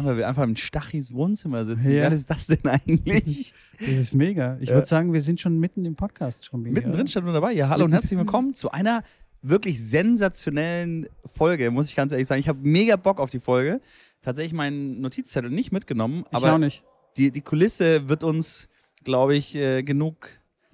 an, 0.00 0.06
weil 0.06 0.16
wir 0.16 0.28
einfach 0.28 0.42
im 0.42 0.56
Stachis 0.56 1.12
Wohnzimmer 1.14 1.64
sitzen. 1.64 1.90
Ja. 1.90 1.96
Wie 1.96 2.00
geil 2.00 2.12
ist 2.12 2.28
das 2.30 2.46
denn 2.48 2.66
eigentlich? 2.66 3.54
Das 3.78 3.88
ist 3.88 4.14
mega. 4.14 4.58
Ich 4.60 4.68
Ja. 4.68 4.74
würde 4.74 4.86
sagen, 4.86 5.12
wir 5.14 5.22
sind 5.22 5.40
schon 5.40 5.58
mitten 5.58 5.86
im 5.86 5.96
Podcast 5.96 6.44
schon 6.44 6.62
wieder. 6.64 6.74
Mittendrin 6.74 7.08
stand 7.08 7.24
nur 7.24 7.32
dabei. 7.32 7.52
Ja, 7.52 7.70
hallo 7.70 7.86
und 7.86 7.92
herzlich 7.92 8.18
willkommen 8.18 8.52
zu 8.52 8.70
einer 8.70 9.02
wirklich 9.40 9.82
sensationellen 9.82 11.06
Folge, 11.24 11.70
muss 11.70 11.88
ich 11.88 11.96
ganz 11.96 12.12
ehrlich 12.12 12.26
sagen. 12.26 12.40
Ich 12.40 12.48
habe 12.48 12.58
mega 12.62 12.96
Bock 12.96 13.18
auf 13.20 13.30
die 13.30 13.40
Folge. 13.40 13.80
Tatsächlich 14.20 14.52
meinen 14.52 15.00
Notizzettel 15.00 15.50
nicht 15.50 15.72
mitgenommen, 15.72 16.24
Ich 16.30 16.36
aber 16.36 16.52
auch 16.54 16.58
nicht. 16.58 16.84
die, 17.16 17.30
die 17.30 17.40
Kulisse 17.40 18.06
wird 18.10 18.22
uns, 18.22 18.68
glaube 19.02 19.34
ich, 19.34 19.54
äh, 19.54 19.82
genug 19.82 20.28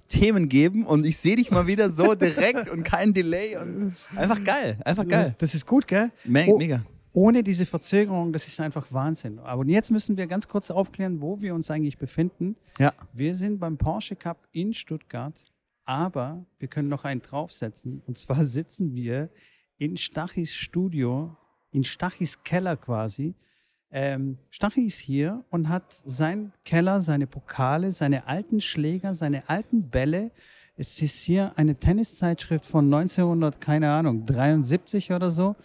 Themen 0.09 0.49
geben 0.49 0.85
und 0.85 1.05
ich 1.05 1.15
sehe 1.17 1.37
dich 1.37 1.49
mal 1.51 1.65
wieder 1.67 1.89
so 1.89 2.13
direkt 2.15 2.67
und 2.69 2.83
kein 2.83 3.13
Delay 3.13 3.55
und 3.55 3.95
einfach 4.17 4.43
geil, 4.43 4.79
einfach 4.83 5.07
geil. 5.07 5.33
Das 5.37 5.53
ist 5.53 5.65
gut, 5.65 5.87
gell? 5.87 6.11
Me 6.25 6.45
Oh. 6.49 6.57
Mega. 6.57 6.81
Ohne 7.17 7.41
diese 7.41 7.65
Verzögerung, 7.65 8.31
das 8.31 8.47
ist 8.47 8.59
einfach 8.59 8.93
Wahnsinn. 8.93 9.39
Aber 9.39 9.65
jetzt 9.65 9.89
müssen 9.89 10.17
wir 10.17 10.27
ganz 10.27 10.47
kurz 10.47 10.69
aufklären, 10.69 11.19
wo 11.19 11.41
wir 11.41 11.55
uns 11.55 11.71
eigentlich 11.71 11.97
befinden. 11.97 12.55
Ja. 12.77 12.93
Wir 13.11 13.33
sind 13.33 13.57
beim 13.57 13.75
Porsche 13.75 14.15
Cup 14.15 14.47
in 14.51 14.71
Stuttgart, 14.71 15.43
aber 15.83 16.45
wir 16.59 16.67
können 16.67 16.89
noch 16.89 17.05
einen 17.05 17.23
draufsetzen. 17.23 18.03
Und 18.05 18.19
zwar 18.19 18.45
sitzen 18.45 18.95
wir 18.95 19.31
in 19.79 19.97
Stachis 19.97 20.53
Studio, 20.53 21.35
in 21.71 21.83
Stachis 21.83 22.43
Keller 22.43 22.77
quasi. 22.77 23.33
Ähm, 23.89 24.37
Stachi 24.51 24.85
ist 24.85 24.99
hier 24.99 25.43
und 25.49 25.69
hat 25.69 25.91
seinen 26.05 26.53
Keller, 26.65 27.01
seine 27.01 27.25
Pokale, 27.25 27.91
seine 27.91 28.27
alten 28.27 28.61
Schläger, 28.61 29.15
seine 29.15 29.49
alten 29.49 29.89
Bälle. 29.89 30.29
Es 30.75 31.01
ist 31.01 31.23
hier 31.23 31.51
eine 31.55 31.79
Tenniszeitschrift 31.79 32.67
von 32.67 32.85
1900, 32.93 33.59
keine 33.59 33.89
Ahnung, 33.91 34.23
73 34.27 35.13
oder 35.13 35.31
so. 35.31 35.55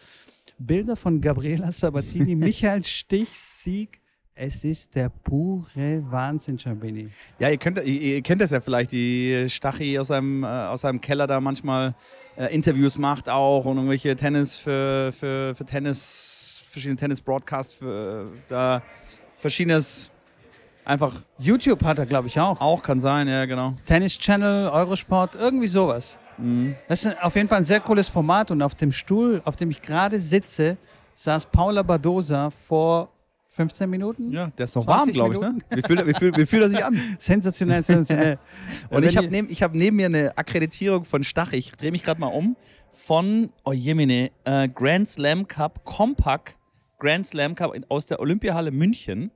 Bilder 0.66 0.96
von 0.96 1.20
Gabriela 1.20 1.72
Sabatini, 1.72 2.34
Michael 2.36 2.84
Stich, 2.84 3.30
Sieg. 3.32 4.00
Es 4.34 4.64
ist 4.64 4.94
der 4.94 5.10
pure 5.10 6.02
Wahnsinn, 6.10 6.58
Schabini. 6.58 7.10
Ja, 7.38 7.50
ihr, 7.50 7.58
könnt, 7.58 7.78
ihr, 7.78 7.84
ihr 7.84 8.22
kennt 8.22 8.40
das 8.40 8.50
ja 8.50 8.60
vielleicht, 8.60 8.92
die 8.92 9.44
Stachi 9.48 9.98
aus 9.98 10.08
seinem, 10.08 10.42
äh, 10.42 10.46
aus 10.46 10.80
seinem 10.80 11.00
Keller 11.00 11.26
da 11.26 11.38
manchmal 11.40 11.94
äh, 12.36 12.54
Interviews 12.54 12.96
macht 12.96 13.28
auch 13.28 13.66
und 13.66 13.76
irgendwelche 13.76 14.16
Tennis 14.16 14.54
für, 14.54 15.12
für, 15.12 15.54
für 15.54 15.64
Tennis, 15.66 16.64
verschiedene 16.70 16.96
Tennis-Broadcasts, 16.96 17.82
äh, 17.82 18.24
da 18.48 18.82
verschiedenes 19.36 20.10
einfach 20.84 21.14
YouTube 21.38 21.84
hat 21.84 21.98
er, 21.98 22.06
glaube 22.06 22.28
ich, 22.28 22.40
auch. 22.40 22.60
auch 22.60 22.82
kann 22.82 23.00
sein, 23.00 23.28
ja, 23.28 23.44
genau. 23.44 23.74
Tennis 23.84 24.18
Channel, 24.18 24.68
Eurosport, 24.70 25.34
irgendwie 25.34 25.68
sowas. 25.68 26.18
Das 26.88 27.04
ist 27.04 27.22
auf 27.22 27.34
jeden 27.36 27.48
Fall 27.48 27.58
ein 27.58 27.64
sehr 27.64 27.80
cooles 27.80 28.08
Format 28.08 28.50
und 28.50 28.62
auf 28.62 28.74
dem 28.74 28.92
Stuhl, 28.92 29.40
auf 29.44 29.56
dem 29.56 29.70
ich 29.70 29.80
gerade 29.82 30.18
sitze, 30.18 30.76
saß 31.14 31.46
Paula 31.46 31.82
Badosa 31.82 32.50
vor 32.50 33.10
15 33.48 33.88
Minuten. 33.90 34.32
Ja, 34.32 34.46
der 34.56 34.64
ist 34.64 34.74
noch 34.74 34.84
20 34.84 35.14
warm, 35.18 35.30
glaube 35.30 35.34
ich, 35.34 35.40
ne? 35.40 35.58
Wie 35.76 35.82
fühlt, 35.82 35.98
er- 36.00 36.06
wie, 36.06 36.14
fühlt, 36.14 36.36
wie 36.38 36.46
fühlt 36.46 36.62
er 36.62 36.68
sich 36.70 36.84
an? 36.84 36.98
Sensationell, 37.18 37.82
sensationell. 37.82 38.38
Und 38.90 39.02
Wenn 39.02 39.08
ich 39.08 39.16
habe 39.16 39.28
neben, 39.28 39.50
ich 39.50 39.62
hab 39.62 39.74
neben 39.74 39.96
mir 39.96 40.06
eine 40.06 40.36
Akkreditierung 40.38 41.04
von 41.04 41.22
Stach. 41.22 41.52
Ich 41.52 41.70
drehe 41.72 41.92
mich 41.92 42.02
gerade 42.02 42.20
mal 42.20 42.28
um. 42.28 42.56
Von, 42.92 43.50
oh 43.64 43.72
Jemine, 43.72 44.30
äh, 44.44 44.68
Grand 44.68 45.08
Slam 45.08 45.46
Cup, 45.48 45.84
Compact 45.84 46.56
Grand 46.98 47.26
Slam 47.26 47.54
Cup 47.54 47.74
aus 47.88 48.06
der 48.06 48.20
Olympiahalle 48.20 48.70
München. 48.70 49.30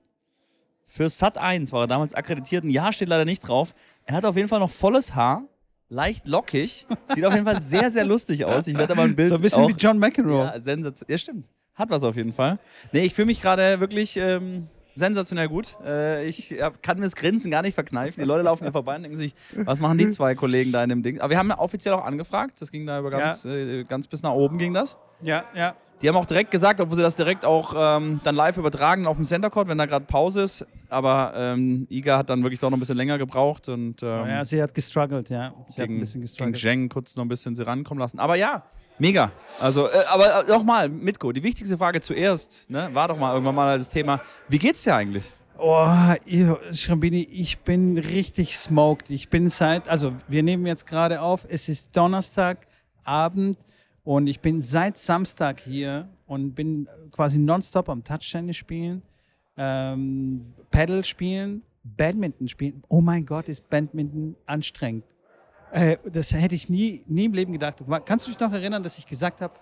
Für 0.87 1.09
Sat 1.09 1.37
1 1.37 1.73
war 1.73 1.83
er 1.83 1.87
damals 1.87 2.15
akkreditiert. 2.15 2.65
Ein 2.65 2.71
Jahr 2.71 2.93
steht 2.93 3.09
leider 3.09 3.25
nicht 3.25 3.41
drauf. 3.41 3.75
Er 4.05 4.15
hat 4.15 4.25
auf 4.25 4.37
jeden 4.37 4.49
Fall 4.49 4.61
noch 4.61 4.71
volles 4.71 5.15
Haar, 5.15 5.43
leicht 5.89 6.27
lockig. 6.27 6.87
Sieht 7.07 7.25
auf 7.25 7.33
jeden 7.33 7.47
Fall 7.47 7.61
sehr, 7.61 7.91
sehr 7.91 8.05
lustig 8.05 8.45
aus. 8.45 8.67
Ich 8.67 8.77
werde 8.77 8.93
aber 8.93 9.03
ein 9.03 9.17
Bild 9.17 9.29
so 9.29 9.37
ein 9.37 9.41
bisschen 9.41 9.65
auch, 9.65 9.69
wie 9.69 9.75
John 9.75 9.99
McEnroe. 9.99 10.45
ja, 10.45 10.61
sensation. 10.61 11.07
Ja, 11.11 11.19
stimmt. 11.19 11.47
Hat 11.75 11.91
was 11.91 12.03
auf 12.03 12.17
jeden 12.17 12.33
Fall. 12.33 12.59
Nee, 12.93 13.05
ich 13.05 13.15
fühle 13.15 13.27
mich 13.27 13.43
gerade 13.43 13.81
wirklich 13.81 14.17
ähm, 14.17 14.69
sensationell 14.95 15.49
gut. 15.49 15.77
Äh, 15.85 16.27
ich 16.27 16.51
ja, 16.51 16.71
kann 16.71 16.99
mir 16.99 17.05
das 17.05 17.15
Grinsen 17.15 17.51
gar 17.51 17.63
nicht 17.63 17.75
verkneifen. 17.75 18.23
Die 18.23 18.27
Leute 18.27 18.43
laufen 18.43 18.65
hier 18.65 18.73
vorbei 18.73 18.97
und 18.97 19.03
denken 19.03 19.19
sich, 19.19 19.35
was 19.55 19.81
machen 19.81 19.99
die 19.99 20.09
zwei 20.09 20.35
Kollegen 20.35 20.73
da 20.73 20.83
in 20.83 20.89
dem 20.89 21.03
Ding? 21.03 21.21
Aber 21.21 21.31
wir 21.31 21.39
haben 21.39 21.51
offiziell 21.53 21.95
auch 21.95 22.05
angefragt. 22.05 22.61
Das 22.63 22.73
ging 22.73 22.87
da 22.87 22.99
über 22.99 23.11
ganz, 23.11 23.45
äh, 23.45 23.85
ganz 23.85 24.07
bis 24.07 24.23
nach 24.23 24.33
oben 24.33 24.57
ging 24.59 24.73
das. 24.73 24.97
Ja, 25.23 25.45
ja. 25.55 25.77
Die 26.03 26.09
haben 26.09 26.17
auch 26.17 26.27
direkt 26.27 26.51
gesagt, 26.51 26.81
obwohl 26.81 26.97
sie 26.97 27.03
das 27.03 27.17
direkt 27.17 27.45
auch 27.45 27.75
ähm, 27.75 28.21
dann 28.23 28.35
live 28.35 28.59
übertragen 28.59 29.07
auf 29.07 29.17
dem 29.17 29.25
Center 29.25 29.49
Court, 29.49 29.69
wenn 29.69 29.79
da 29.79 29.87
gerade 29.87 30.05
Pause 30.05 30.43
ist. 30.43 30.67
Aber 30.91 31.33
ähm, 31.35 31.87
Iga 31.91 32.19
hat 32.19 32.29
dann 32.29 32.43
wirklich 32.43 32.61
doch 32.61 32.69
noch 32.69 32.77
ein 32.77 32.81
bisschen 32.81 32.99
länger 32.99 33.17
gebraucht 33.17 33.69
und 33.71 34.03
ähm, 34.03 34.29
ja, 34.29 34.45
sie 34.45 34.63
hat 34.63 34.75
gestruggelt, 34.75 35.31
ja. 35.31 35.55
Sie 35.69 35.81
hat 35.81 35.89
ein 35.89 35.89
gegen, 35.89 36.01
bisschen 36.01 36.21
gegen 36.21 36.23
gestruggelt. 36.23 36.57
Zheng 36.59 36.89
kurz 36.91 37.17
noch 37.17 37.25
ein 37.25 37.29
bisschen 37.29 37.57
sie 37.57 37.67
rankommen 37.67 38.01
lassen. 38.01 38.19
Aber 38.19 38.35
ja, 38.37 38.65
mega. 38.99 39.33
Also, 39.59 39.89
äh, 39.89 39.93
aber 40.13 40.45
äh, 40.45 40.49
nochmal, 40.49 40.91
Mitko, 40.91 41.33
die 41.33 41.43
wichtigste 41.43 41.79
Frage 41.79 42.01
zuerst, 42.03 42.69
ne, 42.69 42.91
war 42.93 43.09
doch 43.09 43.17
mal 43.17 43.33
irgendwann 43.33 43.55
mal 43.55 43.79
das 43.79 43.89
Thema, 43.89 44.21
wie 44.49 44.59
geht's 44.59 44.83
dir 44.83 44.97
eigentlich? 44.97 45.25
Oh, 45.59 45.89
Schrambini, 46.73 47.23
ich 47.23 47.61
bin 47.61 47.97
richtig 47.97 48.59
smoked. 48.59 49.09
Ich 49.09 49.31
bin 49.31 49.49
seit, 49.49 49.89
also 49.89 50.13
wir 50.29 50.43
nehmen 50.43 50.67
jetzt 50.67 50.87
gerade 50.87 51.23
auf, 51.23 51.47
es 51.49 51.71
ist 51.71 51.97
Donnerstagabend 51.97 53.57
und 54.07 54.29
ich 54.29 54.39
bin 54.39 54.61
seit 54.61 54.97
Samstag 54.99 55.59
hier 55.59 56.09
und 56.29 56.55
bin 56.55 56.89
quasi 57.11 57.41
nonstop 57.41 57.89
am 57.89 58.05
Touchtennis 58.05 58.57
spielen, 58.57 59.03
ähm, 59.57 60.43
Paddle 60.71 61.03
spielen, 61.03 61.63
Badminton 61.83 62.47
spielen. 62.47 62.85
Oh 62.89 63.01
mein 63.01 63.27
Gott, 63.27 63.49
ist 63.49 63.69
Badminton 63.69 64.37
anstrengend. 64.47 65.03
Äh, 65.73 65.97
das 66.05 66.33
hätte 66.33 66.55
ich 66.55 66.69
nie, 66.69 67.03
nie 67.09 67.25
im 67.25 67.33
Leben 67.33 67.53
gedacht. 67.53 67.83
Kannst 68.05 68.29
du 68.29 68.31
dich 68.31 68.39
noch 68.39 68.53
erinnern, 68.53 68.85
dass 68.85 68.97
ich 68.97 69.07
gesagt 69.07 69.41
habe, 69.41 69.55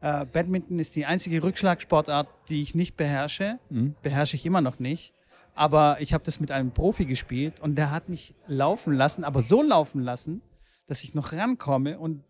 äh, 0.00 0.26
Badminton 0.26 0.80
ist 0.80 0.96
die 0.96 1.06
einzige 1.06 1.40
Rückschlagsportart, 1.44 2.26
die 2.48 2.62
ich 2.62 2.74
nicht 2.74 2.96
beherrsche. 2.96 3.60
Beherrsche 4.02 4.34
ich 4.34 4.44
immer 4.44 4.60
noch 4.60 4.80
nicht. 4.80 5.14
Aber 5.54 5.98
ich 6.00 6.12
habe 6.12 6.24
das 6.24 6.40
mit 6.40 6.50
einem 6.50 6.72
Profi 6.72 7.04
gespielt 7.04 7.60
und 7.60 7.76
der 7.76 7.92
hat 7.92 8.08
mich 8.08 8.34
laufen 8.48 8.92
lassen, 8.92 9.22
aber 9.22 9.40
so 9.40 9.62
laufen 9.62 10.00
lassen, 10.00 10.42
dass 10.88 11.04
ich 11.04 11.14
noch 11.14 11.32
rankomme 11.32 11.96
und 12.00 12.24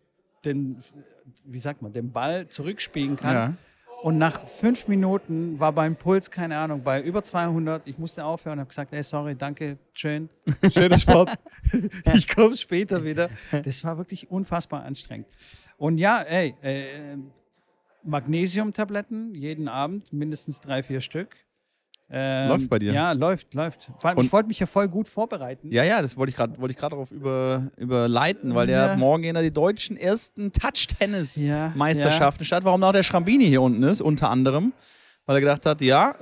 den, 0.45 0.77
wie 1.43 1.59
sagt 1.59 1.81
man, 1.81 1.93
den 1.93 2.11
Ball 2.11 2.47
zurückspielen 2.47 3.15
kann. 3.15 3.35
Ja. 3.35 3.53
Und 4.01 4.19
nach 4.19 4.47
fünf 4.47 4.87
Minuten 4.87 5.59
war 5.59 5.71
beim 5.71 5.95
Puls, 5.95 6.29
keine 6.29 6.57
Ahnung, 6.57 6.83
bei 6.83 7.01
über 7.01 7.23
200. 7.23 7.87
Ich 7.87 7.97
musste 7.97 8.23
aufhören 8.23 8.53
und 8.53 8.59
habe 8.59 8.69
gesagt, 8.69 8.93
ey, 8.93 9.01
sorry, 9.01 9.35
danke, 9.35 9.79
schön, 9.93 10.29
schöner 10.71 10.99
Sport. 10.99 11.31
ich 12.13 12.27
komme 12.27 12.55
später 12.55 13.03
wieder. 13.03 13.29
Das 13.63 13.83
war 13.83 13.97
wirklich 13.97 14.29
unfassbar 14.29 14.83
anstrengend. 14.83 15.27
Und 15.77 15.97
ja, 15.97 16.21
ey, 16.21 16.53
äh, 16.61 17.17
Magnesiumtabletten 18.03 19.33
jeden 19.33 19.67
Abend, 19.67 20.13
mindestens 20.13 20.61
drei, 20.61 20.83
vier 20.83 21.01
Stück. 21.01 21.35
Ähm, 22.11 22.49
Läuft 22.49 22.69
bei 22.69 22.77
dir? 22.79 22.93
Ja, 22.93 23.11
läuft, 23.13 23.53
läuft. 23.55 23.89
Vor 23.99 24.09
allem, 24.09 24.19
Und- 24.19 24.25
ich 24.25 24.31
wollte 24.33 24.47
mich 24.47 24.59
ja 24.59 24.67
voll 24.67 24.87
gut 24.87 25.07
vorbereiten. 25.07 25.71
Ja, 25.71 25.83
ja, 25.83 26.01
das 26.03 26.15
wollte 26.17 26.29
ich 26.29 26.35
gerade 26.35 26.55
wollte 26.61 26.71
ich 26.73 26.77
darauf 26.77 27.09
über, 27.11 27.71
überleiten, 27.77 28.53
weil 28.53 28.67
der 28.67 28.85
Ja. 28.87 28.95
morgen 28.95 29.23
gehen 29.23 29.33
da 29.33 29.41
die 29.41 29.51
deutschen 29.51 29.97
ersten 29.97 30.51
Ja, 30.53 30.69
Touch-Tennis-Meisterschaften 30.69 32.45
statt. 32.45 32.63
Warum 32.63 32.83
auch 32.83 32.91
der 32.91 33.03
Schrambini 33.03 33.45
hier 33.45 33.61
unten 33.61 33.83
ist, 33.83 34.01
unter 34.01 34.29
anderem. 34.29 34.73
Weil 35.25 35.37
er 35.37 35.41
gedacht 35.41 35.65
hat, 35.65 35.81
ja, 35.81 36.15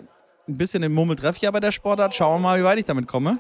ein 0.48 0.58
bisschen 0.58 0.84
im 0.84 0.94
Mummel 0.94 1.16
treffe 1.18 1.38
ich 1.38 1.42
ja 1.44 1.52
bei 1.52 1.60
der 1.60 1.72
Sportart, 1.72 2.16
schauen 2.16 2.42
wir 2.42 2.48
mal, 2.50 2.60
wie 2.60 2.64
weit 2.64 2.80
ich 2.80 2.86
damit 2.86 3.08
komme. 3.08 3.38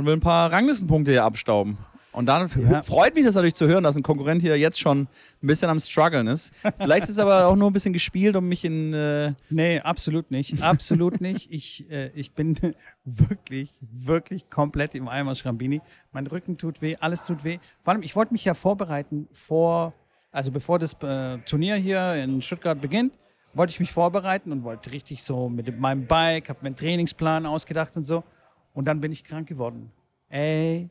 Und 0.00 0.06
will 0.06 0.14
ein 0.14 0.20
paar 0.20 0.50
Ranglistenpunkte 0.50 1.10
hier 1.12 1.24
abstauben. 1.24 1.76
Und 2.12 2.26
dann 2.26 2.50
Ja. 2.70 2.82
freut 2.82 3.14
mich 3.14 3.24
das 3.24 3.34
natürlich 3.34 3.54
zu 3.54 3.68
hören, 3.68 3.84
dass 3.84 3.96
ein 3.96 4.02
Konkurrent 4.02 4.40
hier 4.42 4.56
jetzt 4.58 4.80
schon 4.80 5.02
ein 5.02 5.46
bisschen 5.46 5.68
am 5.70 5.78
struggeln 5.78 6.26
ist. 6.26 6.52
Vielleicht 6.78 7.04
ist 7.04 7.10
es 7.10 7.18
aber 7.18 7.46
auch 7.46 7.54
nur 7.54 7.70
ein 7.70 7.72
bisschen 7.72 7.92
gespielt, 7.92 8.34
um 8.34 8.48
mich 8.48 8.64
in. 8.64 8.92
Äh, 8.94 9.34
Nee, 9.50 9.78
absolut 9.80 10.30
nicht. 10.30 10.60
Absolut 10.62 11.20
nicht. 11.20 11.52
Ich, 11.52 11.88
äh, 11.90 12.08
ich 12.14 12.32
bin 12.32 12.56
wirklich, 13.04 13.78
wirklich 13.82 14.48
komplett 14.50 14.94
im 14.94 15.06
Eimer 15.08 15.34
Schrambini. 15.34 15.82
Mein 16.12 16.26
Rücken 16.26 16.56
tut 16.56 16.82
weh, 16.82 16.96
alles 16.98 17.24
tut 17.24 17.44
weh. 17.44 17.58
Vor 17.82 17.92
allem, 17.92 18.02
ich 18.02 18.16
wollte 18.16 18.32
mich 18.32 18.44
ja 18.44 18.54
vorbereiten 18.54 19.28
vor, 19.32 19.92
also 20.32 20.50
bevor 20.50 20.78
das 20.78 20.94
äh, 21.02 21.38
Turnier 21.46 21.76
hier 21.76 22.14
in 22.14 22.42
Stuttgart 22.42 22.80
beginnt, 22.80 23.18
wollte 23.54 23.70
ich 23.72 23.80
mich 23.80 23.92
vorbereiten 23.92 24.50
und 24.50 24.64
wollte 24.64 24.92
richtig 24.92 25.22
so 25.22 25.48
mit 25.48 25.78
meinem 25.78 26.06
Bike, 26.06 26.48
habe 26.48 26.60
mir 26.62 26.68
einen 26.68 26.76
Trainingsplan 26.76 27.46
ausgedacht 27.46 27.96
und 27.96 28.04
so. 28.04 28.24
Und 28.72 28.84
dann 28.86 29.00
bin 29.00 29.12
ich 29.12 29.24
krank 29.24 29.48
geworden. 29.48 29.90
Ey, 30.28 30.88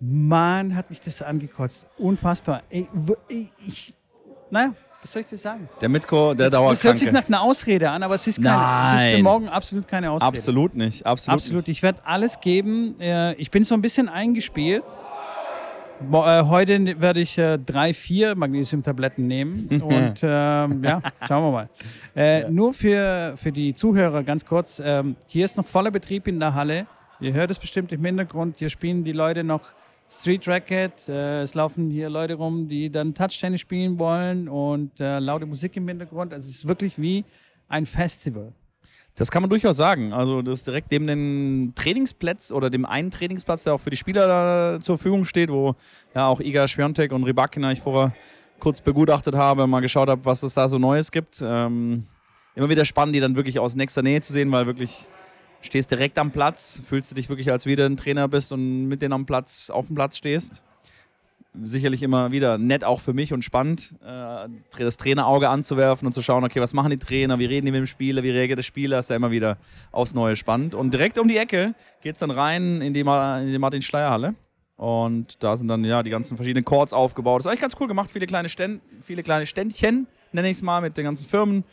Mann, 0.00 0.74
hat 0.74 0.90
mich 0.90 1.00
das 1.00 1.22
angekotzt. 1.22 1.86
Unfassbar. 1.98 2.62
Ey, 2.70 2.88
ich, 3.64 3.94
naja, 4.50 4.74
was 5.00 5.12
soll 5.12 5.22
ich 5.22 5.28
dir 5.28 5.36
sagen? 5.38 5.68
der 5.80 5.88
Mitko, 5.88 6.34
der 6.34 6.50
Das, 6.50 6.60
das 6.60 6.84
hört 6.84 6.98
sich 6.98 7.08
Dauerkranke. 7.08 7.30
nach 7.32 7.38
einer 7.38 7.48
Ausrede 7.48 7.90
an, 7.90 8.02
aber 8.02 8.14
es 8.16 8.26
ist, 8.26 8.42
keine, 8.42 8.94
es 8.96 9.02
ist 9.02 9.16
für 9.16 9.22
morgen 9.22 9.48
absolut 9.48 9.86
keine 9.88 10.10
Ausrede. 10.10 10.28
Absolut 10.28 10.74
nicht. 10.74 11.06
Absolut, 11.06 11.34
Absolut. 11.34 11.66
Nicht. 11.68 11.76
Ich 11.78 11.82
werde 11.82 12.04
alles 12.04 12.40
geben. 12.40 13.00
Äh, 13.00 13.34
Ich 13.34 13.50
bin 13.50 13.62
so 13.64 13.74
ein 13.74 13.82
bisschen 13.82 14.08
eingespielt. 14.08 14.82
Äh, 16.10 16.44
Heute 16.44 17.00
werde 17.00 17.20
ich 17.20 17.38
äh, 17.38 17.58
drei, 17.58 17.92
vier 17.92 18.34
Magnesiumtabletten 18.34 19.26
nehmen. 19.26 19.68
Und 19.82 20.20
ähm, 20.22 20.84
ja, 20.84 21.02
schauen 21.26 21.44
wir 21.44 21.50
mal. 21.52 21.68
Äh, 22.14 22.50
Nur 22.50 22.74
für, 22.74 23.34
für 23.36 23.52
die 23.52 23.74
Zuhörer 23.74 24.22
ganz 24.22 24.44
kurz. 24.44 24.80
Ähm, 24.84 25.16
hier 25.26 25.44
ist 25.44 25.56
noch 25.56 25.66
voller 25.66 25.90
Betrieb 25.90 26.26
in 26.28 26.40
der 26.40 26.54
Halle. 26.54 26.86
Ihr 27.20 27.32
hört 27.32 27.50
es 27.50 27.58
bestimmt 27.58 27.92
im 27.92 28.04
Hintergrund. 28.04 28.58
Hier 28.58 28.68
spielen 28.68 29.04
die 29.04 29.12
Leute 29.12 29.44
noch 29.44 29.62
Street 30.10 30.46
Racket. 30.46 31.08
Äh, 31.08 31.42
es 31.42 31.54
laufen 31.54 31.90
hier 31.90 32.10
Leute 32.10 32.34
rum, 32.34 32.68
die 32.68 32.90
dann 32.90 33.14
Touchtennis 33.14 33.60
spielen 33.60 33.98
wollen 33.98 34.48
und 34.48 35.00
äh, 35.00 35.18
laute 35.18 35.46
Musik 35.46 35.76
im 35.76 35.88
Hintergrund. 35.88 36.34
Also 36.34 36.48
es 36.48 36.56
ist 36.56 36.68
wirklich 36.68 37.00
wie 37.00 37.24
ein 37.68 37.86
Festival. 37.86 38.52
Das 39.14 39.30
kann 39.30 39.42
man 39.42 39.50
durchaus 39.50 39.76
sagen. 39.76 40.12
Also 40.12 40.40
das 40.40 40.60
ist 40.60 40.66
direkt 40.66 40.90
neben 40.90 41.06
den 41.06 41.72
Trainingsplatz 41.74 42.50
oder 42.50 42.70
dem 42.70 42.86
einen 42.86 43.10
Trainingsplatz, 43.10 43.64
der 43.64 43.74
auch 43.74 43.80
für 43.80 43.90
die 43.90 43.96
Spieler 43.96 44.78
zur 44.80 44.96
Verfügung 44.96 45.24
steht, 45.24 45.50
wo 45.50 45.74
ja 46.14 46.26
auch 46.26 46.40
Iga 46.40 46.66
Schwiontek 46.66 47.12
und 47.12 47.24
Rybakina 47.24 47.72
ich 47.72 47.80
vorher 47.80 48.14
kurz 48.58 48.80
begutachtet 48.80 49.34
habe, 49.34 49.66
mal 49.66 49.80
geschaut 49.80 50.08
habe, 50.08 50.24
was 50.24 50.42
es 50.42 50.54
da 50.54 50.68
so 50.68 50.78
Neues 50.78 51.10
gibt. 51.10 51.42
Ähm, 51.44 52.06
immer 52.54 52.70
wieder 52.70 52.84
spannend, 52.84 53.14
die 53.14 53.20
dann 53.20 53.36
wirklich 53.36 53.58
aus 53.58 53.74
nächster 53.74 54.02
Nähe 54.02 54.20
zu 54.20 54.32
sehen, 54.32 54.50
weil 54.50 54.66
wirklich 54.66 55.08
stehst 55.60 55.90
direkt 55.90 56.18
am 56.18 56.30
Platz, 56.30 56.80
fühlst 56.86 57.10
du 57.10 57.14
dich 57.14 57.28
wirklich, 57.28 57.50
als 57.50 57.66
wieder 57.66 57.86
ein 57.86 57.96
Trainer 57.96 58.28
bist 58.28 58.52
und 58.52 58.88
mit 58.88 59.02
denen 59.02 59.12
am 59.12 59.26
Platz, 59.26 59.68
auf 59.68 59.88
dem 59.88 59.94
Platz 59.96 60.16
stehst. 60.16 60.62
Sicherlich 61.60 62.02
immer 62.02 62.32
wieder 62.32 62.56
nett 62.56 62.82
auch 62.82 63.00
für 63.00 63.12
mich 63.12 63.34
und 63.34 63.44
spannend, 63.44 63.94
äh, 64.02 64.48
das 64.78 64.96
Trainerauge 64.96 65.50
anzuwerfen 65.50 66.06
und 66.06 66.12
zu 66.12 66.22
schauen, 66.22 66.44
okay, 66.44 66.60
was 66.60 66.72
machen 66.72 66.90
die 66.90 66.98
Trainer, 66.98 67.38
wie 67.38 67.44
reden 67.44 67.66
die 67.66 67.72
mit 67.72 67.80
dem 67.80 67.86
Spieler, 67.86 68.22
wie 68.22 68.30
reagiert 68.30 68.56
der 68.56 68.62
Spieler, 68.62 68.98
ist 68.98 69.10
ja 69.10 69.16
immer 69.16 69.30
wieder 69.30 69.58
aufs 69.90 70.14
Neue 70.14 70.34
spannend. 70.34 70.74
Und 70.74 70.94
direkt 70.94 71.18
um 71.18 71.28
die 71.28 71.36
Ecke 71.36 71.74
geht 72.00 72.14
es 72.14 72.20
dann 72.20 72.30
rein 72.30 72.80
in 72.80 72.94
die, 72.94 73.00
in 73.00 73.52
die 73.52 73.58
Martin-Schleier-Halle. 73.58 74.34
Und 74.76 75.42
da 75.42 75.56
sind 75.56 75.68
dann 75.68 75.84
ja 75.84 76.02
die 76.02 76.10
ganzen 76.10 76.36
verschiedenen 76.36 76.64
Chords 76.64 76.94
aufgebaut. 76.94 77.40
Das 77.40 77.46
ist 77.46 77.50
eigentlich 77.50 77.60
ganz 77.60 77.76
cool 77.78 77.86
gemacht, 77.86 78.10
viele 78.10 78.26
kleine, 78.26 78.48
Ständ, 78.48 78.80
viele 79.02 79.22
kleine 79.22 79.44
Ständchen, 79.44 80.06
nenne 80.32 80.48
ich 80.48 80.56
es 80.56 80.62
mal, 80.62 80.80
mit 80.80 80.96
den 80.96 81.04
ganzen 81.04 81.26
Firmen 81.26 81.64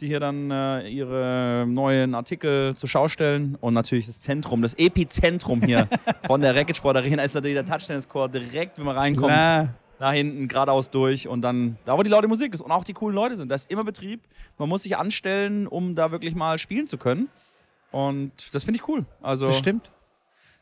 die 0.00 0.08
hier 0.08 0.20
dann 0.20 0.50
äh, 0.50 0.88
ihre 0.88 1.66
neuen 1.68 2.14
Artikel 2.14 2.74
zur 2.74 2.88
Schau 2.88 3.08
stellen. 3.08 3.56
Und 3.60 3.74
natürlich 3.74 4.06
das 4.06 4.20
Zentrum, 4.20 4.62
das 4.62 4.74
Epizentrum 4.74 5.62
hier 5.62 5.88
von 6.26 6.40
der 6.40 6.54
Racket 6.54 6.76
Sport 6.76 6.96
Arena 6.96 7.22
ist 7.22 7.34
natürlich 7.34 7.56
der 7.56 7.66
Touchtennis-Court 7.66 8.34
direkt, 8.34 8.78
wenn 8.78 8.86
man 8.86 8.96
reinkommt. 8.96 9.28
Klar. 9.28 9.74
Da 10.00 10.10
hinten 10.10 10.48
geradeaus 10.48 10.90
durch 10.90 11.28
und 11.28 11.42
dann 11.42 11.78
da, 11.84 11.96
wo 11.96 12.02
die 12.02 12.10
laute 12.10 12.26
Musik 12.26 12.52
ist 12.52 12.60
und 12.60 12.72
auch 12.72 12.82
die 12.82 12.92
coolen 12.92 13.14
Leute 13.14 13.36
sind. 13.36 13.48
Da 13.48 13.54
ist 13.54 13.70
immer 13.70 13.84
Betrieb. 13.84 14.20
Man 14.58 14.68
muss 14.68 14.82
sich 14.82 14.96
anstellen, 14.96 15.68
um 15.68 15.94
da 15.94 16.10
wirklich 16.10 16.34
mal 16.34 16.58
spielen 16.58 16.88
zu 16.88 16.98
können. 16.98 17.28
Und 17.92 18.52
das 18.52 18.64
finde 18.64 18.80
ich 18.80 18.88
cool. 18.88 19.06
Also, 19.22 19.46
das 19.46 19.56
stimmt. 19.56 19.92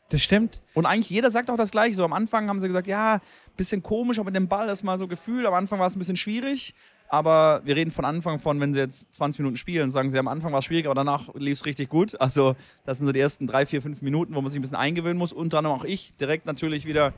Das 0.09 0.21
stimmt. 0.21 0.61
Und 0.75 0.85
eigentlich 0.85 1.09
jeder 1.09 1.31
sagt 1.31 1.49
auch 1.49 1.57
das 1.57 1.71
Gleiche. 1.71 1.95
So 1.95 2.05
am 2.05 2.13
Anfang 2.13 2.47
haben 2.47 2.59
sie 2.59 2.67
gesagt, 2.67 2.85
ja, 2.85 3.19
bisschen 3.57 3.81
komisch, 3.81 4.19
aber 4.19 4.25
mit 4.25 4.35
dem 4.35 4.47
Ball 4.47 4.69
ist 4.69 4.83
mal 4.83 4.99
so 4.99 5.07
Gefühl. 5.07 5.47
Am 5.47 5.55
Anfang 5.55 5.79
war 5.79 5.87
es 5.87 5.95
ein 5.95 5.99
bisschen 5.99 6.17
schwierig. 6.17 6.75
Aber 7.13 7.61
wir 7.63 7.75
reden 7.75 7.91
von 7.91 8.05
Anfang 8.05 8.39
von, 8.39 8.59
wenn 8.59 8.73
sie 8.73 8.79
jetzt 8.79 9.13
20 9.13 9.37
Minuten 9.37 9.55
spielen, 9.55 9.91
sagen 9.91 10.09
sie, 10.09 10.17
am 10.17 10.27
Anfang 10.27 10.51
war 10.51 10.57
es 10.57 10.65
schwierig, 10.65 10.87
aber 10.87 10.95
danach 10.95 11.31
lief 11.35 11.59
es 11.59 11.65
richtig 11.67 11.87
gut. 11.87 12.19
Also 12.19 12.55
das 12.85 12.97
sind 12.97 13.05
so 13.05 13.13
die 13.13 13.19
ersten 13.19 13.45
drei, 13.45 13.67
vier, 13.67 13.83
fünf 13.83 14.01
Minuten, 14.01 14.33
wo 14.33 14.41
man 14.41 14.49
sich 14.49 14.57
ein 14.57 14.63
bisschen 14.63 14.77
eingewöhnen 14.77 15.19
muss. 15.19 15.31
Unter 15.31 15.59
anderem 15.59 15.77
auch 15.77 15.83
ich 15.83 16.15
direkt 16.15 16.47
natürlich 16.47 16.87
wieder 16.87 17.13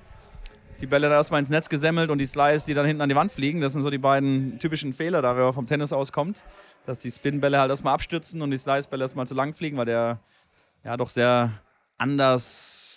die 0.81 0.85
Bälle 0.85 1.07
da 1.07 1.15
erstmal 1.15 1.39
ins 1.39 1.49
Netz 1.49 1.69
gesemmelt 1.69 2.09
und 2.09 2.17
die 2.17 2.25
Slice, 2.25 2.65
die 2.65 2.73
dann 2.73 2.85
hinten 2.85 3.03
an 3.03 3.07
die 3.07 3.15
Wand 3.15 3.31
fliegen. 3.31 3.61
Das 3.61 3.71
sind 3.71 3.83
so 3.83 3.89
die 3.89 3.97
beiden 3.97 4.59
typischen 4.59 4.91
Fehler, 4.91 5.21
da 5.21 5.37
wer 5.37 5.53
vom 5.53 5.65
Tennis 5.65 5.93
auskommt, 5.93 6.43
dass 6.85 6.99
die 6.99 7.09
Spin-Bälle 7.09 7.57
halt 7.57 7.69
erstmal 7.69 7.93
abstürzen 7.93 8.41
und 8.41 8.51
die 8.51 8.57
Slice-Bälle 8.57 9.05
erstmal 9.05 9.27
zu 9.27 9.33
lang 9.33 9.53
fliegen, 9.53 9.77
weil 9.77 9.85
der 9.85 10.19
ja 10.83 10.97
doch 10.97 11.09
sehr 11.09 11.51
anders 11.97 12.94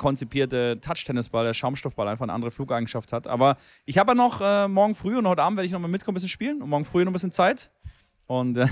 konzipierte 0.00 0.80
Touch-Tennisball, 0.80 1.44
der 1.44 1.52
Schaumstoffball, 1.52 2.08
einfach 2.08 2.22
eine 2.22 2.32
andere 2.32 2.50
Flugeigenschaft 2.50 3.12
hat. 3.12 3.26
Aber 3.26 3.56
ich 3.84 3.98
habe 3.98 4.12
ja 4.12 4.14
noch 4.14 4.40
äh, 4.40 4.66
morgen 4.66 4.94
früh 4.94 5.18
und 5.18 5.28
heute 5.28 5.42
Abend 5.42 5.58
werde 5.58 5.66
ich 5.66 5.72
noch 5.72 5.78
mal 5.78 5.88
mitkommen, 5.88 6.14
ein 6.14 6.16
bisschen 6.16 6.30
spielen 6.30 6.62
und 6.62 6.70
morgen 6.70 6.86
früh 6.86 7.04
noch 7.04 7.10
ein 7.10 7.12
bisschen 7.12 7.32
Zeit. 7.32 7.70
Und 8.26 8.56
äh, 8.56 8.66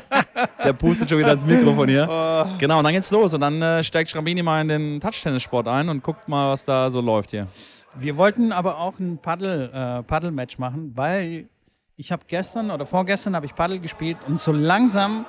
der 0.64 0.72
pustet 0.74 1.08
schon 1.08 1.18
wieder 1.18 1.32
ins 1.32 1.44
Mikrofon 1.44 1.88
hier. 1.88 2.06
Oh. 2.08 2.46
Genau, 2.58 2.78
und 2.78 2.84
dann 2.84 2.92
geht's 2.92 3.10
los. 3.10 3.34
Und 3.34 3.40
dann 3.40 3.60
äh, 3.60 3.82
steigt 3.82 4.08
Schrambini 4.08 4.40
mal 4.40 4.60
in 4.60 4.68
den 4.68 5.00
Touch-Tennis-Sport 5.00 5.66
ein 5.66 5.88
und 5.88 6.04
guckt 6.04 6.28
mal, 6.28 6.52
was 6.52 6.64
da 6.64 6.90
so 6.90 7.00
läuft 7.00 7.32
hier. 7.32 7.48
Wir 7.96 8.16
wollten 8.16 8.52
aber 8.52 8.78
auch 8.78 9.00
ein 9.00 9.18
äh, 9.18 10.02
Paddle-Match 10.04 10.58
machen, 10.58 10.92
weil 10.94 11.48
ich 11.96 12.12
habe 12.12 12.22
gestern 12.28 12.70
oder 12.70 12.86
vorgestern 12.86 13.34
habe 13.34 13.46
ich 13.46 13.54
Paddle 13.56 13.80
gespielt 13.80 14.18
und 14.28 14.38
so 14.38 14.52
langsam 14.52 15.26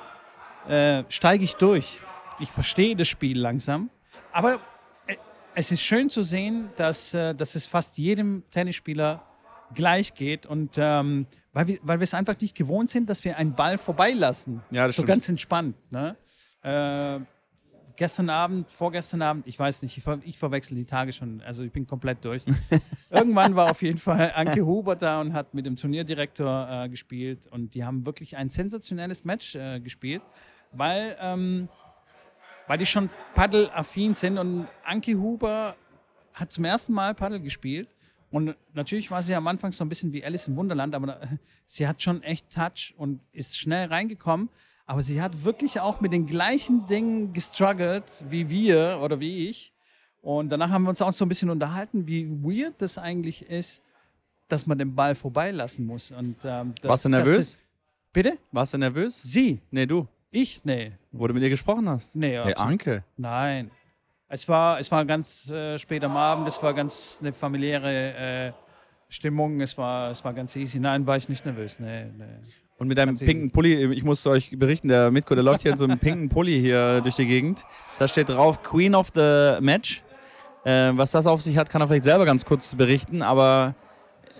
äh, 0.68 1.02
steige 1.08 1.42
ich 1.42 1.54
durch. 1.56 2.00
Ich 2.38 2.52
verstehe 2.52 2.94
das 2.94 3.08
Spiel 3.08 3.36
langsam. 3.36 3.90
Aber 4.30 4.60
es 5.54 5.70
ist 5.70 5.82
schön 5.82 6.10
zu 6.10 6.22
sehen, 6.22 6.70
dass, 6.76 7.14
äh, 7.14 7.34
dass 7.34 7.54
es 7.54 7.66
fast 7.66 7.98
jedem 7.98 8.42
Tennisspieler 8.50 9.24
gleich 9.74 10.14
geht 10.14 10.46
und 10.46 10.72
ähm, 10.76 11.26
weil, 11.52 11.68
wir, 11.68 11.78
weil 11.82 11.98
wir 11.98 12.04
es 12.04 12.14
einfach 12.14 12.38
nicht 12.40 12.56
gewohnt 12.56 12.90
sind, 12.90 13.10
dass 13.10 13.24
wir 13.24 13.36
einen 13.36 13.54
Ball 13.54 13.78
vorbeilassen. 13.78 14.62
Ja, 14.70 14.86
das 14.86 14.96
so 14.96 15.02
stimmt. 15.02 15.08
ganz 15.08 15.28
entspannt. 15.28 15.76
Ne? 15.90 16.16
Äh, 16.62 17.20
gestern 17.96 18.30
Abend, 18.30 18.70
vorgestern 18.70 19.22
Abend, 19.22 19.46
ich 19.46 19.58
weiß 19.58 19.82
nicht, 19.82 19.96
ich, 19.96 20.02
ver 20.02 20.20
ich 20.24 20.38
verwechsel 20.38 20.76
die 20.76 20.84
Tage 20.84 21.12
schon, 21.12 21.42
also 21.42 21.64
ich 21.64 21.72
bin 21.72 21.86
komplett 21.86 22.24
durch. 22.24 22.44
Irgendwann 23.10 23.56
war 23.56 23.70
auf 23.70 23.82
jeden 23.82 23.98
Fall 23.98 24.32
Anke 24.34 24.64
Huber 24.64 24.96
da 24.96 25.20
und 25.20 25.32
hat 25.32 25.54
mit 25.54 25.66
dem 25.66 25.76
Turnierdirektor 25.76 26.84
äh, 26.84 26.88
gespielt 26.88 27.46
und 27.48 27.74
die 27.74 27.84
haben 27.84 28.06
wirklich 28.06 28.36
ein 28.36 28.48
sensationelles 28.48 29.24
Match 29.24 29.54
äh, 29.54 29.80
gespielt, 29.80 30.22
weil 30.72 31.16
ähm, 31.20 31.68
weil 32.70 32.78
die 32.78 32.86
schon 32.86 33.10
paddelaffin 33.34 34.14
sind. 34.14 34.38
Und 34.38 34.68
Anki 34.84 35.14
Huber 35.14 35.74
hat 36.34 36.52
zum 36.52 36.64
ersten 36.64 36.92
Mal 36.92 37.16
Paddel 37.16 37.40
gespielt. 37.40 37.88
Und 38.30 38.54
natürlich 38.74 39.10
war 39.10 39.24
sie 39.24 39.34
am 39.34 39.48
Anfang 39.48 39.72
so 39.72 39.84
ein 39.84 39.88
bisschen 39.88 40.12
wie 40.12 40.24
Alice 40.24 40.46
im 40.46 40.54
Wunderland, 40.54 40.94
aber 40.94 41.18
sie 41.66 41.88
hat 41.88 42.00
schon 42.00 42.22
echt 42.22 42.48
Touch 42.48 42.94
und 42.96 43.18
ist 43.32 43.58
schnell 43.58 43.88
reingekommen. 43.88 44.50
Aber 44.86 45.02
sie 45.02 45.20
hat 45.20 45.44
wirklich 45.44 45.80
auch 45.80 46.00
mit 46.00 46.12
den 46.12 46.26
gleichen 46.26 46.86
Dingen 46.86 47.32
gestruggelt 47.32 48.04
wie 48.28 48.48
wir 48.48 49.00
oder 49.02 49.18
wie 49.18 49.48
ich. 49.48 49.72
Und 50.22 50.50
danach 50.50 50.70
haben 50.70 50.84
wir 50.84 50.90
uns 50.90 51.02
auch 51.02 51.12
so 51.12 51.24
ein 51.24 51.28
bisschen 51.28 51.50
unterhalten, 51.50 52.06
wie 52.06 52.30
weird 52.30 52.74
das 52.78 52.98
eigentlich 52.98 53.50
ist, 53.50 53.82
dass 54.46 54.68
man 54.68 54.78
den 54.78 54.94
Ball 54.94 55.16
vorbeilassen 55.16 55.86
muss. 55.86 56.12
Und, 56.12 56.36
ähm, 56.44 56.72
das, 56.80 56.88
Warst 56.88 57.04
du 57.04 57.08
nervös? 57.08 57.54
Das, 57.54 57.58
bitte? 58.12 58.38
Warst 58.52 58.74
du 58.74 58.78
nervös? 58.78 59.20
Sie. 59.24 59.60
Nee, 59.72 59.86
du. 59.86 60.06
Ich? 60.30 60.60
Nee. 60.64 60.92
Wo 61.12 61.26
du 61.26 61.34
mit 61.34 61.42
ihr 61.42 61.48
gesprochen 61.48 61.88
hast? 61.88 62.14
Nee, 62.14 62.38
Hey, 62.38 62.54
Anke. 62.54 63.04
Nein. 63.16 63.70
Es 64.28 64.48
war, 64.48 64.78
es 64.78 64.90
war 64.92 65.04
ganz 65.04 65.50
äh, 65.50 65.76
spät 65.76 66.04
am 66.04 66.16
Abend, 66.16 66.46
es 66.46 66.62
war 66.62 66.72
ganz 66.72 67.18
eine 67.20 67.32
familiäre 67.32 68.14
äh, 68.14 68.52
Stimmung, 69.08 69.60
es 69.60 69.76
war, 69.76 70.12
es 70.12 70.24
war 70.24 70.32
ganz 70.32 70.54
easy. 70.54 70.78
Nein, 70.78 71.04
war 71.04 71.16
ich 71.16 71.28
nicht 71.28 71.44
nervös. 71.44 71.80
Nee, 71.80 72.04
nee. 72.16 72.24
Und 72.78 72.86
mit 72.86 72.96
deinem 72.96 73.16
pinken 73.16 73.50
Pulli, 73.50 73.92
ich 73.92 74.04
muss 74.04 74.24
euch 74.28 74.56
berichten, 74.56 74.86
der 74.86 75.10
Mitko, 75.10 75.34
der 75.34 75.42
läuft 75.42 75.62
hier 75.62 75.72
in 75.72 75.76
so 75.76 75.84
einem 75.84 75.98
pinken 76.00 76.28
Pulli 76.28 76.60
hier 76.60 77.00
durch 77.00 77.16
die 77.16 77.26
Gegend. 77.26 77.64
Da 77.98 78.06
steht 78.06 78.28
drauf 78.28 78.62
Queen 78.62 78.94
of 78.94 79.08
the 79.14 79.58
Match. 79.60 80.04
Äh, 80.64 80.92
was 80.94 81.10
das 81.10 81.26
auf 81.26 81.42
sich 81.42 81.58
hat, 81.58 81.68
kann 81.68 81.82
er 81.82 81.88
vielleicht 81.88 82.04
selber 82.04 82.24
ganz 82.24 82.44
kurz 82.44 82.74
berichten, 82.76 83.22
aber 83.22 83.74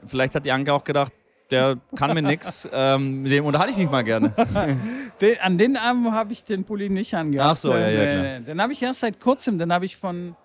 vielleicht 0.07 0.37
hat 0.37 0.45
die 0.45 0.53
Anke 0.53 0.73
auch 0.73 0.85
gedacht, 0.85 1.13
der 1.51 1.79
kann 1.97 2.15
mir 2.15 2.23
nichts. 2.23 2.69
Ähm, 2.73 3.23
mit 3.23 3.33
dem 3.33 3.45
unterhalte 3.45 3.73
ich 3.73 3.79
mich 3.79 3.91
mal 3.91 4.03
gerne. 4.03 4.31
den, 5.21 5.41
an 5.41 5.59
den 5.59 5.77
Abend 5.77 6.13
habe 6.13 6.33
ich 6.33 6.45
den 6.45 6.65
Pulli 6.65 6.89
nicht 6.89 7.15
angehabt. 7.15 7.51
Ach 7.51 7.57
so, 7.57 7.73
ja, 7.73 7.89
ja, 7.89 8.21
klar. 8.21 8.41
Den 8.41 8.63
habe 8.63 8.73
ich 8.73 8.83
erst 8.83 9.01
seit 9.01 9.21
kurzem. 9.21 9.59
Den 9.59 9.73
habe 9.73 9.85
ich 9.85 9.97
von 9.97 10.37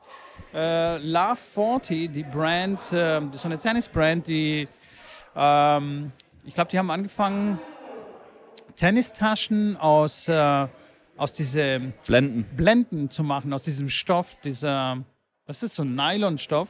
äh, 0.55 0.97
Love 0.97 1.35
40, 1.35 2.11
die 2.11 2.23
Brand, 2.23 2.79
äh, 2.91 3.21
das 3.21 3.35
ist 3.35 3.41
so 3.41 3.47
eine 3.47 3.57
Tennisbrand, 3.57 4.25
die, 4.25 4.67
ähm, 5.35 6.11
ich 6.45 6.53
glaube, 6.53 6.71
die 6.71 6.79
haben 6.79 6.89
angefangen, 6.89 7.59
Tennistaschen 8.75 9.77
aus, 9.77 10.27
äh, 10.27 10.67
aus 11.17 11.33
diesen 11.33 11.93
Blenden. 12.07 12.45
Blenden 12.55 13.09
zu 13.09 13.23
machen, 13.23 13.51
aus 13.53 13.63
diesem 13.63 13.89
Stoff, 13.89 14.35
dieser, 14.43 15.03
was 15.45 15.61
ist 15.61 15.75
so 15.75 15.83
ein 15.83 15.95
Nylonstoff? 15.95 16.69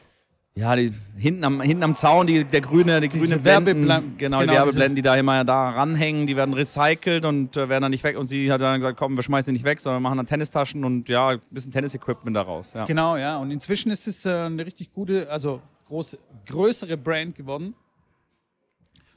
Ja, 0.57 0.73
die, 0.73 0.93
hinten, 1.17 1.43
am, 1.43 1.59
hinten 1.59 1.83
am 1.83 1.95
Zaun, 1.95 2.27
die, 2.27 2.45
der 2.45 2.61
grüne, 2.61 3.01
die 3.01 3.09
grüne 3.09 3.39
Blenden, 3.39 4.15
genau, 4.17 4.39
die 4.39 4.47
genau, 4.47 4.53
Werbeblenden, 4.53 4.95
die 4.95 5.01
da 5.01 5.15
immer 5.15 5.43
da 5.43 5.71
ranhängen, 5.71 6.27
die 6.27 6.37
werden 6.37 6.53
recycelt 6.53 7.25
und 7.25 7.57
äh, 7.57 7.67
werden 7.67 7.81
dann 7.81 7.91
nicht 7.91 8.05
weg. 8.05 8.17
Und 8.17 8.27
sie 8.27 8.49
hat 8.49 8.61
dann 8.61 8.79
gesagt, 8.79 8.97
komm, 8.97 9.17
wir 9.17 9.23
schmeißen 9.23 9.53
die 9.53 9.59
nicht 9.59 9.65
weg, 9.65 9.81
sondern 9.81 10.01
machen 10.01 10.15
dann 10.15 10.27
Tennistaschen 10.27 10.85
und 10.85 11.09
ja, 11.09 11.31
ein 11.31 11.41
bisschen 11.51 11.73
Tennis-Equipment 11.73 12.33
daraus. 12.33 12.71
Ja. 12.71 12.85
Genau, 12.85 13.17
ja. 13.17 13.35
Und 13.37 13.51
inzwischen 13.51 13.91
ist 13.91 14.07
es 14.07 14.25
äh, 14.25 14.29
eine 14.29 14.65
richtig 14.65 14.93
gute, 14.93 15.29
also 15.29 15.61
große, 15.89 16.17
größere 16.45 16.95
Brand 16.95 17.35
geworden. 17.35 17.75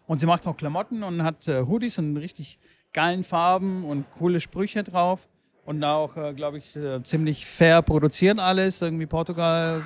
Und 0.08 0.18
sie 0.18 0.26
macht 0.26 0.44
auch 0.44 0.56
Klamotten 0.56 1.04
und 1.04 1.22
hat 1.22 1.46
äh, 1.46 1.62
Hoodies 1.62 1.98
und 1.98 2.16
richtig 2.16 2.58
geilen 2.92 3.22
Farben 3.22 3.84
und 3.84 4.10
coole 4.18 4.40
Sprüche 4.40 4.82
drauf. 4.82 5.28
Und 5.64 5.84
auch, 5.84 6.16
äh, 6.16 6.34
glaube 6.34 6.58
ich, 6.58 6.74
äh, 6.74 7.00
ziemlich 7.04 7.46
fair 7.46 7.80
produziert 7.82 8.40
alles, 8.40 8.82
irgendwie 8.82 9.06
Portugal, 9.06 9.84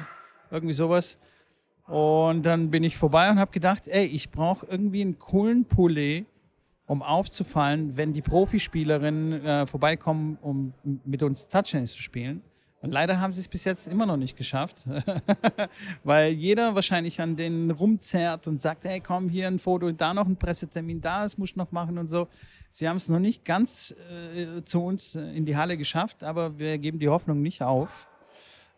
irgendwie 0.51 0.73
sowas. 0.73 1.19
Und 1.93 2.45
dann 2.45 2.71
bin 2.71 2.85
ich 2.85 2.97
vorbei 2.97 3.31
und 3.31 3.39
habe 3.39 3.51
gedacht, 3.51 3.87
ey, 3.87 4.07
ich 4.07 4.31
brauche 4.31 4.65
irgendwie 4.65 5.03
einen 5.03 5.19
coolen 5.19 5.67
Pulli, 5.67 6.25
um 6.87 7.03
aufzufallen, 7.03 7.99
wenn 7.99 8.15
die 8.15 8.23
Profispielerinnen 8.23 9.45
äh, 9.45 9.67
vorbeikommen, 9.67 10.39
um 10.41 10.73
mit 11.05 11.23
uns 11.23 11.49
Touchtennis 11.49 11.93
zu 11.93 12.01
spielen. 12.01 12.41
Und 12.81 12.93
leider 12.93 13.21
haben 13.21 13.35
sie 13.35 13.41
es 13.41 13.49
bis 13.49 13.65
jetzt 13.65 13.89
immer 13.89 14.07
noch 14.07 14.17
nicht 14.17 14.39
geschafft, 14.39 14.87
weil 16.03 16.33
jeder 16.33 16.75
wahrscheinlich 16.75 17.21
an 17.21 17.37
denen 17.37 17.71
rumzerrt 17.71 18.49
und 18.49 18.59
sagt, 18.59 18.85
hey, 18.85 19.01
komm, 19.01 19.29
hier 19.29 19.47
ein 19.47 19.59
Foto, 19.59 19.93
da 19.93 20.15
noch 20.15 20.27
ein 20.27 20.37
Pressetermin, 20.37 21.03
da, 21.03 21.25
das 21.25 21.37
muss 21.37 21.51
ich 21.51 21.57
noch 21.57 21.73
machen 21.73 21.99
und 21.99 22.09
so. 22.09 22.27
Sie 22.71 22.89
haben 22.89 22.97
es 22.97 23.11
noch 23.11 23.19
nicht 23.19 23.45
ganz 23.45 23.95
äh, 24.35 24.63
zu 24.65 24.83
uns 24.83 25.15
in 25.15 25.45
die 25.45 25.59
Halle 25.59 25.77
geschafft, 25.77 26.25
aber 26.25 26.59
wir 26.59 26.79
geben 26.79 26.99
die 26.99 27.11
Hoffnung 27.11 27.43
nicht 27.43 27.63
auf. 27.63 28.09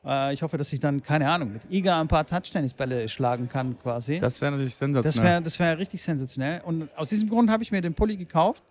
Äh, 0.05 0.33
ich 0.33 0.43
hoffe, 0.43 0.59
dass 0.59 0.73
ich 0.73 0.81
dann, 0.81 1.03
keine 1.03 1.29
Ahnung, 1.31 1.53
mit 1.53 1.63
Iga 1.71 2.01
ein 2.01 2.09
paar 2.09 2.27
Touchtennisbälle 2.27 3.09
schlagen 3.09 3.49
kann 3.49 3.79
quasi. 3.79 4.19
Das 4.19 4.41
wäre 4.41 4.53
natürlich 4.53 4.75
sensationell. 4.75 5.13
Das 5.13 5.23
wäre 5.23 5.43
das 5.43 5.59
wär 5.59 5.79
richtig 5.79 6.03
sensationell. 6.03 6.61
Und 6.65 6.89
aus 6.97 7.09
diesem 7.09 7.29
Grund 7.29 7.51
habe 7.51 7.63
ich 7.63 7.73
mir 7.73 7.81
den 7.81 7.95
Pulli 7.95 8.17
gekauft. 8.17 8.63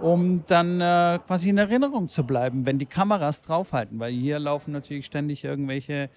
um 0.00 0.44
dann 0.46 0.80
äh, 0.80 1.18
quasi 1.26 1.48
in 1.50 1.58
Erinnerung 1.58 2.08
zu 2.08 2.24
bleiben, 2.24 2.64
wenn 2.66 2.78
die 2.78 2.86
Kameras 2.86 3.42
draufhalten. 3.42 3.98
Weil 3.98 4.12
hier 4.12 4.38
laufen 4.38 4.72
natürlich 4.72 5.06
ständig 5.06 5.44
irgendwelche 5.44 6.10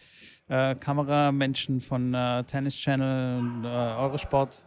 äh, 0.48 0.76
Kameramenschen 0.76 1.82
von 1.82 2.14
äh, 2.14 2.44
Tennis 2.44 2.76
Channel, 2.76 3.44
äh, 3.64 3.68
Eurosport 3.68 4.64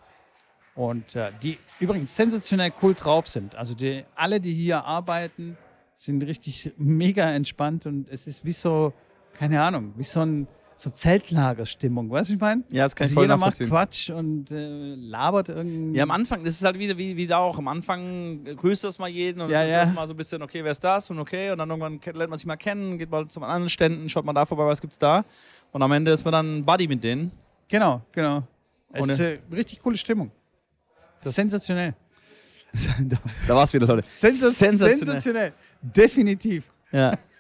und 0.75 1.14
äh, 1.14 1.31
die 1.43 1.59
übrigens 1.79 2.14
sensationell 2.17 2.73
cool 2.83 2.95
drauf 2.95 3.29
sind. 3.29 3.55
Also 3.55 3.75
die, 3.75 4.05
alle, 4.17 4.41
die 4.41 4.53
hier 4.53 4.85
arbeiten, 4.85 5.57
sind 5.95 6.23
richtig 6.23 6.73
mega 6.76 7.31
entspannt 7.31 7.87
und 7.87 8.09
es 8.09 8.26
ist 8.26 8.45
wie 8.45 8.53
so, 8.53 8.93
keine 9.35 9.61
Ahnung, 9.61 9.93
wie 9.97 10.05
so 10.05 10.21
ein 10.21 10.49
so 10.76 10.91
Zeltlagerstimmung, 10.91 12.11
weißt 12.11 12.31
du, 12.31 12.35
ich 12.35 12.41
meine? 12.41 12.64
Ja, 12.73 12.85
das 12.85 12.97
kann 12.97 13.05
also 13.05 13.12
ich 13.12 13.14
voll 13.14 13.25
jeder 13.25 13.37
macht. 13.37 13.59
Quatsch 13.61 14.11
und 14.11 14.50
äh, 14.50 14.95
labert 14.97 15.49
irgendwie. 15.49 15.97
Ja, 15.97 16.03
am 16.03 16.11
Anfang, 16.11 16.45
das 16.45 16.57
ist 16.57 16.64
halt 16.64 16.79
wieder 16.79 16.99
wie, 16.99 17.17
wie 17.17 17.26
da 17.26 17.38
auch. 17.38 17.59
Am 17.59 17.69
Anfang 17.69 18.45
grüßt 18.45 18.85
das 18.85 18.99
mal 18.99 19.09
jeden 19.09 19.41
und 19.41 19.50
Ja, 19.50 19.61
es 19.61 19.69
ist 19.69 19.73
ja. 19.73 19.79
erstmal 19.81 20.07
so 20.09 20.14
ein 20.14 20.17
bisschen, 20.17 20.43
okay, 20.43 20.64
wer 20.64 20.73
ist 20.73 20.83
das 20.83 21.11
und 21.11 21.19
okay. 21.19 21.53
Und 21.53 21.59
dann 21.59 21.71
irgendwann 21.71 22.00
lernt 22.14 22.31
man 22.31 22.38
sich 22.38 22.47
mal 22.47 22.57
kennen, 22.57 22.99
geht 22.99 23.11
mal 23.11 23.29
zu 23.29 23.41
anderen 23.41 23.69
Ständen, 23.69 24.09
schaut 24.09 24.25
mal 24.25 24.33
da 24.33 24.45
vorbei, 24.45 24.67
was 24.67 24.81
gibt's 24.81 24.99
da. 24.99 25.25
Und 25.71 25.83
am 25.83 25.93
Ende 25.93 26.11
ist 26.11 26.25
man 26.25 26.33
dann 26.33 26.64
Buddy 26.64 26.88
mit 26.88 27.05
denen. 27.05 27.31
Genau, 27.69 28.03
genau. 28.12 28.43
Es 28.93 29.09
ist 29.09 29.21
äh, 29.21 29.38
richtig 29.53 29.81
coole 29.81 29.97
Stimmung. 29.97 30.31
sensationell. 31.21 31.95
da 33.00 33.17
da 33.47 33.55
war's 33.55 33.73
wieder, 33.73 33.87
Leute. 33.87 34.03
sensationell. 34.03 35.53
Definitiv. 35.81 36.67
Ja. 36.91 37.17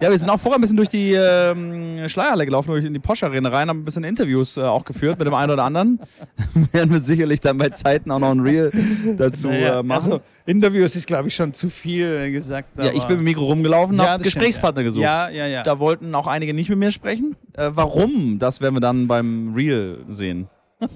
ja, 0.00 0.10
wir 0.10 0.18
sind 0.18 0.28
auch 0.30 0.38
vorher 0.40 0.58
ein 0.58 0.60
bisschen 0.60 0.76
durch 0.76 0.88
die 0.88 1.12
ähm, 1.12 2.08
Schleierhalle 2.08 2.44
gelaufen, 2.46 2.68
durch 2.70 2.84
in 2.84 2.92
die 2.92 2.98
Porsche 3.00 3.26
Arena 3.26 3.48
rein, 3.48 3.68
haben 3.68 3.80
ein 3.80 3.84
bisschen 3.84 4.04
Interviews 4.04 4.56
äh, 4.56 4.62
auch 4.62 4.84
geführt 4.84 5.18
mit 5.18 5.26
dem 5.26 5.34
einen 5.34 5.50
oder 5.52 5.64
anderen. 5.64 6.00
Werden 6.72 6.90
wir 6.92 7.00
sicherlich 7.00 7.40
dann 7.40 7.58
bei 7.58 7.68
Zeiten 7.70 8.10
auch 8.10 8.18
noch 8.18 8.30
ein 8.30 8.40
Reel 8.40 8.70
dazu 9.16 9.48
Naja, 9.48 9.80
äh, 9.80 9.82
machen. 9.82 10.12
also, 10.12 10.20
Interviews 10.46 10.96
ist, 10.96 11.06
glaube 11.06 11.28
ich, 11.28 11.34
schon 11.34 11.52
zu 11.52 11.68
viel 11.70 12.32
gesagt. 12.32 12.68
ja, 12.78 12.86
ich 12.92 13.04
bin 13.04 13.16
mit 13.16 13.18
dem 13.18 13.24
Mikro 13.24 13.44
rumgelaufen 13.46 13.96
Ja, 13.96 14.08
habe 14.10 14.22
das 14.22 14.30
stimmt, 14.32 14.44
Gesprächspartner 14.44 14.80
ja. 14.82 14.84
gesucht. 14.88 15.02
Ja, 15.02 15.28
ja, 15.28 15.46
ja. 15.46 15.62
Da 15.62 15.78
wollten 15.78 16.14
auch 16.14 16.26
einige 16.26 16.54
nicht 16.54 16.68
mit 16.70 16.78
mir 16.78 16.90
sprechen. 16.90 17.36
Äh, 17.54 17.70
warum? 17.72 18.38
Das 18.38 18.60
werden 18.60 18.74
wir 18.76 18.80
dann 18.80 19.06
beim 19.06 19.54
Reel 19.54 20.04
sehen. 20.08 20.48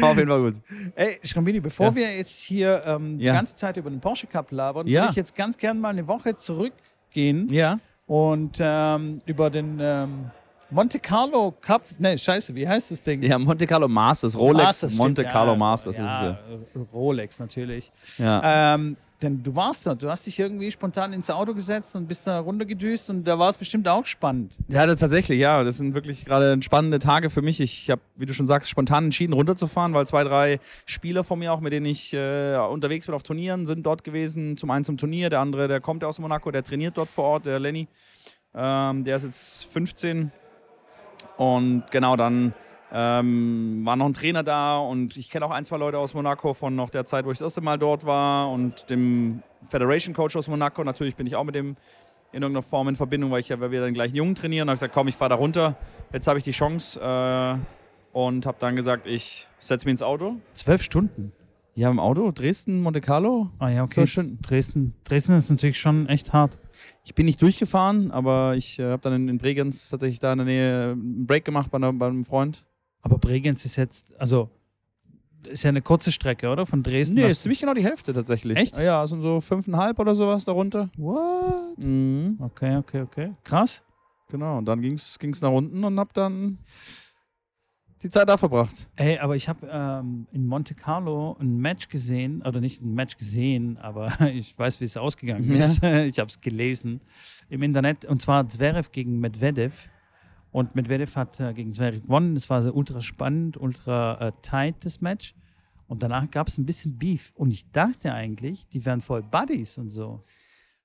Auf 0.00 0.16
jeden 0.16 0.28
Fall 0.28 0.40
gut. 0.42 0.54
Ey, 0.94 1.18
Schrambini, 1.24 1.60
bevor 1.60 1.86
Ja. 1.86 1.94
wir 1.96 2.16
jetzt 2.16 2.40
hier 2.40 2.82
ähm, 2.86 3.18
die 3.18 3.24
Ja. 3.24 3.34
ganze 3.34 3.56
Zeit 3.56 3.76
über 3.76 3.90
den 3.90 4.00
Porsche 4.00 4.26
Cup 4.26 4.50
labern, 4.52 4.86
Ja. 4.86 5.00
würde 5.02 5.10
ich 5.10 5.16
jetzt 5.16 5.34
ganz 5.34 5.58
gern 5.58 5.80
mal 5.80 5.88
eine 5.88 6.06
Woche 6.06 6.36
zurückgehen 7.10 7.48
Ja. 7.52 7.78
und 8.06 8.58
ähm, 8.60 9.18
über 9.26 9.50
den 9.50 9.78
ähm, 9.80 10.30
Monte 10.70 10.98
Carlo 10.98 11.54
Cup, 11.60 11.82
ne, 11.98 12.16
scheiße, 12.16 12.54
wie 12.54 12.66
heißt 12.66 12.90
das 12.90 13.02
Ding? 13.02 13.22
Ja, 13.22 13.38
Monte 13.38 13.66
Carlo 13.66 13.88
Masters, 13.88 14.36
Rolex, 14.36 14.64
Masters, 14.64 14.94
Monte 14.94 15.22
stimmt, 15.22 15.32
Carlo 15.32 15.52
ja, 15.52 15.58
Masters. 15.58 15.96
Ja, 15.96 16.30
ist 16.30 16.76
äh, 16.76 16.78
Rolex 16.92 17.38
natürlich. 17.38 17.90
es, 18.02 18.18
ja. 18.18 18.40
Ja. 18.42 18.74
Ähm, 18.74 18.96
denn 19.22 19.42
du 19.42 19.54
warst 19.54 19.86
dort, 19.86 20.00
du 20.00 20.08
hast 20.08 20.26
dich 20.26 20.38
irgendwie 20.38 20.70
spontan 20.70 21.12
ins 21.12 21.28
Auto 21.28 21.52
gesetzt 21.52 21.94
und 21.94 22.08
bist 22.08 22.26
da 22.26 22.40
runtergedüst 22.40 23.10
und 23.10 23.24
da 23.24 23.38
war 23.38 23.50
es 23.50 23.58
bestimmt 23.58 23.86
auch 23.86 24.06
spannend. 24.06 24.52
Ja, 24.68 24.86
das 24.86 25.00
tatsächlich, 25.00 25.38
ja. 25.38 25.62
Das 25.62 25.76
sind 25.76 25.92
wirklich 25.92 26.24
gerade 26.24 26.60
spannende 26.62 26.98
Tage 26.98 27.28
für 27.28 27.42
mich. 27.42 27.60
Ich 27.60 27.90
habe, 27.90 28.00
wie 28.16 28.24
du 28.24 28.32
schon 28.32 28.46
sagst, 28.46 28.70
spontan 28.70 29.04
entschieden, 29.04 29.34
runterzufahren, 29.34 29.92
weil 29.92 30.06
zwei, 30.06 30.24
drei 30.24 30.58
Spieler 30.86 31.22
von 31.22 31.38
mir 31.38 31.52
auch, 31.52 31.60
mit 31.60 31.72
denen 31.72 31.86
ich 31.86 32.14
äh, 32.14 32.56
unterwegs 32.56 33.06
bin 33.06 33.14
auf 33.14 33.22
Turnieren, 33.22 33.66
sind 33.66 33.84
dort 33.84 34.04
gewesen. 34.04 34.56
Zum 34.56 34.70
einen 34.70 34.84
zum 34.84 34.96
Turnier, 34.96 35.28
der 35.28 35.40
andere, 35.40 35.68
der 35.68 35.80
kommt 35.80 36.02
aus 36.02 36.18
Monaco, 36.18 36.50
der 36.50 36.62
trainiert 36.62 36.96
dort 36.96 37.10
vor 37.10 37.24
Ort, 37.24 37.46
der 37.46 37.58
Lenny. 37.58 37.88
Ähm, 38.54 39.04
der 39.04 39.16
ist 39.16 39.24
jetzt 39.24 39.64
15. 39.66 40.32
Und 41.36 41.84
genau, 41.90 42.16
dann 42.16 42.54
ähm, 42.92 43.82
war 43.84 43.96
noch 43.96 44.06
ein 44.06 44.14
Trainer 44.14 44.42
da 44.42 44.78
und 44.78 45.16
ich 45.16 45.30
kenne 45.30 45.46
auch 45.46 45.50
ein, 45.50 45.64
zwei 45.64 45.76
Leute 45.76 45.98
aus 45.98 46.14
Monaco 46.14 46.54
von 46.54 46.74
noch 46.74 46.90
der 46.90 47.04
Zeit, 47.04 47.24
wo 47.24 47.30
ich 47.30 47.38
das 47.38 47.46
erste 47.46 47.60
Mal 47.60 47.78
dort 47.78 48.04
war 48.04 48.50
und 48.50 48.90
dem 48.90 49.42
Federation 49.66 50.14
Coach 50.14 50.36
aus 50.36 50.48
Monaco. 50.48 50.82
Natürlich 50.82 51.16
bin 51.16 51.26
ich 51.26 51.36
auch 51.36 51.44
mit 51.44 51.54
dem 51.54 51.76
in 52.32 52.42
irgendeiner 52.42 52.62
Form 52.62 52.88
in 52.88 52.96
Verbindung, 52.96 53.30
weil 53.30 53.40
ich 53.40 53.48
ja, 53.48 53.58
weil 53.60 53.70
wir 53.70 53.84
den 53.84 53.94
gleichen 53.94 54.14
Jungen 54.14 54.34
trainieren. 54.34 54.68
Habe 54.68 54.74
ich 54.74 54.80
gesagt, 54.80 54.94
komm, 54.94 55.08
ich 55.08 55.16
fahre 55.16 55.30
da 55.30 55.34
runter. 55.34 55.76
Jetzt 56.12 56.26
habe 56.28 56.38
ich 56.38 56.44
die 56.44 56.52
Chance 56.52 57.00
äh, 57.00 57.56
und 58.16 58.46
habe 58.46 58.56
dann 58.60 58.76
gesagt, 58.76 59.06
ich 59.06 59.48
setze 59.58 59.86
mich 59.86 59.92
ins 59.92 60.02
Auto. 60.02 60.36
Zwölf 60.52 60.82
Stunden. 60.82 61.32
Ja, 61.80 61.88
im 61.88 61.98
Auto, 61.98 62.30
Dresden, 62.30 62.82
Monte 62.82 63.00
Carlo. 63.00 63.48
Ah 63.58 63.70
ja, 63.70 63.82
okay. 63.84 64.04
Dresden, 64.42 64.92
Dresden 65.02 65.32
ist 65.32 65.48
natürlich 65.48 65.78
schon 65.78 66.06
echt 66.10 66.34
hart. 66.34 66.58
Ich 67.06 67.14
bin 67.14 67.24
nicht 67.24 67.40
durchgefahren, 67.40 68.10
aber 68.10 68.54
ich 68.54 68.78
äh, 68.78 68.90
habe 68.90 69.00
dann 69.00 69.14
in, 69.14 69.28
in 69.30 69.38
Bregenz 69.38 69.88
tatsächlich 69.88 70.18
da 70.18 70.30
in 70.32 70.38
der 70.40 70.44
Nähe 70.44 70.90
einen 70.92 71.24
Break 71.24 71.46
gemacht 71.46 71.70
bei, 71.70 71.76
einer, 71.76 71.90
bei 71.94 72.06
einem 72.06 72.22
Freund. 72.22 72.66
Aber 73.00 73.16
Bregenz 73.16 73.64
ist 73.64 73.76
jetzt, 73.76 74.12
also 74.20 74.50
ist 75.48 75.62
ja 75.62 75.70
eine 75.70 75.80
kurze 75.80 76.12
Strecke, 76.12 76.50
oder? 76.50 76.66
Von 76.66 76.82
Dresden. 76.82 77.14
Nee, 77.14 77.30
ist 77.30 77.40
ziemlich 77.40 77.60
genau 77.60 77.72
die 77.72 77.82
Hälfte 77.82 78.12
tatsächlich. 78.12 78.58
Echt? 78.58 78.76
Ja, 78.76 79.06
sind 79.06 79.22
so 79.22 79.40
fünfeinhalb 79.40 79.98
oder 79.98 80.14
sowas 80.14 80.44
darunter. 80.44 80.90
What? 80.98 81.78
Mhm. 81.78 82.36
Okay, 82.40 82.76
okay, 82.76 83.00
okay. 83.00 83.32
Krass. 83.42 83.82
Genau, 84.28 84.58
und 84.58 84.66
dann 84.66 84.82
ging 84.82 84.92
es 84.92 85.40
nach 85.40 85.50
unten 85.50 85.82
und 85.82 85.98
habe 85.98 86.10
dann 86.12 86.58
die 88.02 88.08
Zeit 88.08 88.28
da 88.28 88.36
verbracht. 88.36 88.86
Ey, 88.96 89.18
aber 89.18 89.36
ich 89.36 89.48
habe 89.48 89.68
ähm, 89.70 90.26
in 90.32 90.46
Monte 90.46 90.74
Carlo 90.74 91.36
ein 91.40 91.58
Match 91.58 91.88
gesehen, 91.88 92.42
oder 92.42 92.60
nicht 92.60 92.82
ein 92.82 92.94
Match 92.94 93.16
gesehen, 93.18 93.76
aber 93.78 94.12
ich 94.32 94.58
weiß, 94.58 94.80
wie 94.80 94.84
es 94.84 94.96
ausgegangen 94.96 95.52
Ja. 95.52 95.64
ist. 95.64 95.82
Ich 96.10 96.18
habe 96.18 96.28
es 96.28 96.40
gelesen 96.40 97.00
im 97.48 97.62
Internet, 97.62 98.04
und 98.04 98.22
zwar 98.22 98.48
Zverev 98.48 98.90
gegen 98.92 99.20
Medvedev. 99.20 99.88
Und 100.52 100.74
Medvedev 100.74 101.14
hat 101.14 101.38
äh, 101.40 101.52
gegen 101.52 101.72
Zverev 101.72 102.02
gewonnen. 102.02 102.34
Es 102.36 102.50
war 102.50 102.60
so 102.62 102.72
ultra 102.72 103.00
spannend, 103.00 103.56
ultra 103.56 104.28
äh, 104.28 104.32
tight, 104.42 104.76
das 104.84 105.00
Match. 105.00 105.34
Und 105.86 106.02
danach 106.02 106.28
gab 106.30 106.48
es 106.48 106.56
ein 106.58 106.66
bisschen 106.66 106.98
Beef. 106.98 107.32
Und 107.36 107.52
ich 107.52 107.70
dachte 107.70 108.12
eigentlich, 108.14 108.66
die 108.68 108.84
wären 108.84 109.00
voll 109.00 109.22
Buddies 109.22 109.76
und 109.78 109.90
so. 109.90 110.22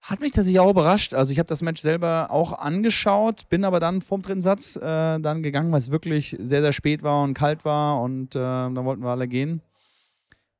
Hat 0.06 0.20
mich 0.20 0.34
tatsächlich 0.34 0.60
auch 0.60 0.70
überrascht. 0.70 1.16
Also 1.16 1.32
ich 1.32 1.40
habe 1.40 1.48
das 1.48 1.64
Match 1.64 1.82
selber 1.82 2.30
auch 2.30 2.54
angeschaut, 2.54 3.50
bin 3.50 3.64
aber 3.64 3.80
dann 3.80 4.02
vorm 4.02 4.22
dritten 4.22 4.40
Satz 4.42 4.76
äh, 4.76 4.82
dann 5.20 5.42
gegangen, 5.42 5.72
weil 5.72 5.80
es 5.80 5.90
wirklich 5.90 6.36
sehr, 6.40 6.62
sehr 6.62 6.74
spät 6.74 7.02
war 7.02 7.24
und 7.24 7.34
kalt 7.34 7.66
war 7.66 8.00
und 8.04 8.36
äh, 8.36 8.40
dann 8.40 8.86
wollten 8.86 9.02
wir 9.02 9.10
alle 9.10 9.28
gehen. 9.28 9.64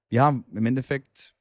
Ja, 0.10 0.30
im 0.30 0.66
Endeffekt 0.66 1.36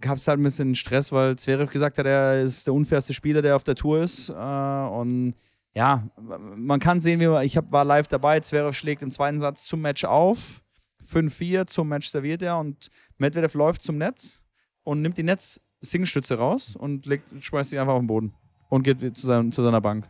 gab 0.00 0.16
es 0.16 0.28
halt 0.28 0.38
ein 0.38 0.44
bisschen 0.44 0.76
Stress, 0.76 1.10
weil 1.10 1.34
Zverev 1.34 1.72
gesagt 1.72 1.98
hat, 1.98 2.06
er 2.06 2.40
ist 2.40 2.68
der 2.68 2.74
unfairste 2.74 3.14
Spieler, 3.14 3.42
der 3.42 3.56
auf 3.56 3.64
der 3.64 3.74
Tour 3.74 4.00
ist. 4.00 4.28
Äh, 4.28 4.32
und 4.32 5.34
ja, 5.74 6.08
man 6.18 6.78
kann 6.78 7.00
sehen, 7.00 7.18
wie 7.18 7.26
man, 7.26 7.44
ich 7.44 7.56
hab, 7.56 7.72
war 7.72 7.84
live 7.84 8.06
dabei, 8.06 8.38
Zverev 8.38 8.76
schlägt 8.76 9.02
im 9.02 9.10
zweiten 9.10 9.40
Satz 9.40 9.64
zum 9.64 9.80
Match 9.80 10.04
auf, 10.04 10.62
5-4 11.04 11.66
zum 11.66 11.88
Match 11.88 12.06
serviert 12.06 12.42
er 12.42 12.58
und 12.58 12.90
Medvedev 13.18 13.54
läuft 13.54 13.82
zum 13.82 13.98
Netz 13.98 14.44
und 14.84 15.02
nimmt 15.02 15.18
die 15.18 15.24
Netz 15.24 15.60
Singlestütze 15.80 16.36
raus 16.38 16.76
und 16.76 17.06
legt, 17.06 17.28
schmeißt 17.42 17.70
sie 17.70 17.78
einfach 17.78 17.94
auf 17.94 18.00
den 18.00 18.06
Boden 18.06 18.34
und 18.68 18.82
geht 18.82 18.98
zu, 19.16 19.26
seinem, 19.26 19.52
zu 19.52 19.62
seiner 19.62 19.80
Bank. 19.80 20.08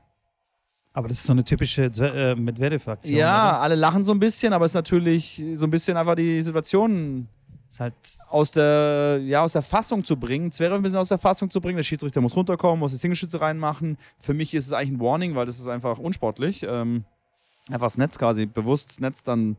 Aber 0.92 1.08
das 1.08 1.18
ist 1.18 1.26
so 1.26 1.32
eine 1.32 1.44
typische 1.44 1.84
äh, 1.84 2.34
Medvedev-Aktion. 2.34 3.16
Ja, 3.16 3.50
oder? 3.50 3.60
alle 3.60 3.74
lachen 3.76 4.02
so 4.02 4.12
ein 4.12 4.18
bisschen, 4.18 4.52
aber 4.52 4.64
es 4.64 4.72
ist 4.72 4.76
natürlich 4.76 5.42
so 5.54 5.66
ein 5.66 5.70
bisschen 5.70 5.96
einfach 5.96 6.16
die 6.16 6.42
Situation 6.42 7.28
Ist 7.70 7.78
halt 7.78 7.94
aus 8.28 8.50
der, 8.50 9.20
ja, 9.22 9.42
aus 9.42 9.52
der 9.52 9.62
Fassung 9.62 10.04
zu 10.04 10.16
bringen. 10.16 10.50
Zverev 10.50 10.74
ein 10.74 10.82
bisschen 10.82 10.98
aus 10.98 11.08
der 11.08 11.18
Fassung 11.18 11.48
zu 11.48 11.60
bringen. 11.60 11.76
Der 11.76 11.84
Schiedsrichter 11.84 12.20
muss 12.20 12.34
runterkommen, 12.34 12.80
muss 12.80 12.90
die 12.90 12.98
Singlestütze 12.98 13.40
reinmachen. 13.40 13.98
Für 14.18 14.34
mich 14.34 14.52
ist 14.52 14.66
es 14.66 14.72
eigentlich 14.72 14.98
ein 14.98 15.00
Warning, 15.00 15.36
weil 15.36 15.46
das 15.46 15.60
ist 15.60 15.68
einfach 15.68 15.98
unsportlich. 15.98 16.64
Ähm, 16.64 17.04
einfach 17.68 17.86
das 17.86 17.96
Netz 17.96 18.18
quasi, 18.18 18.46
bewusst 18.46 18.90
das 18.90 19.00
Netz 19.00 19.22
dann 19.22 19.56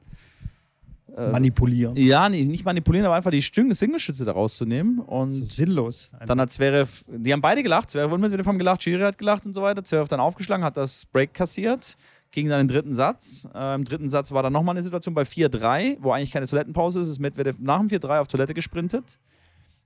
äh, 1.16 1.32
manipulieren. 1.32 1.96
ja, 1.96 2.30
nee, 2.30 2.44
nicht 2.44 2.66
manipulieren, 2.66 3.06
aber 3.06 3.16
einfach 3.16 3.32
die 3.32 3.42
Singlestütze 3.42 4.26
da 4.26 4.32
rauszunehmen. 4.32 5.00
Und 5.00 5.30
So 5.30 5.46
sinnlos. 5.46 6.12
Dann 6.26 6.40
hat 6.40 6.50
Zverev, 6.52 7.04
die 7.08 7.34
haben 7.34 7.42
beide 7.42 7.64
gelacht, 7.64 7.90
Zverev 7.90 8.14
und 8.14 8.22
Medvedev 8.22 8.48
haben 8.48 8.58
gelacht, 8.58 8.84
Schiri 8.84 9.02
hat 9.02 9.18
gelacht 9.18 9.46
und 9.46 9.54
so 9.54 9.62
weiter. 9.62 9.84
Zverev 9.84 10.08
dann 10.08 10.20
aufgeschlagen, 10.20 10.64
hat 10.64 10.78
das 10.78 11.06
Break 11.06 11.34
kassiert, 11.34 11.98
ging 12.32 12.48
dann 12.50 12.62
in 12.62 12.68
den 12.68 12.74
dritten 12.74 12.96
Satz. 12.96 13.48
Äh, 13.54 13.76
Im 13.76 13.84
dritten 13.84 14.10
Satz 14.10 14.32
war 14.32 14.44
dann 14.44 14.54
nochmal 14.54 14.76
eine 14.76 14.84
Situation 14.84 15.14
bei 15.14 15.24
4-3, 15.24 15.98
wo 16.00 16.12
eigentlich 16.12 16.32
keine 16.32 16.48
Toilettenpause 16.48 17.02
ist, 17.02 17.08
ist 17.08 17.20
Medvedev 17.20 17.58
nach 17.60 17.80
dem 17.80 17.88
4-3 17.88 18.20
auf 18.20 18.28
Toilette 18.28 18.54
gesprintet 18.54 19.20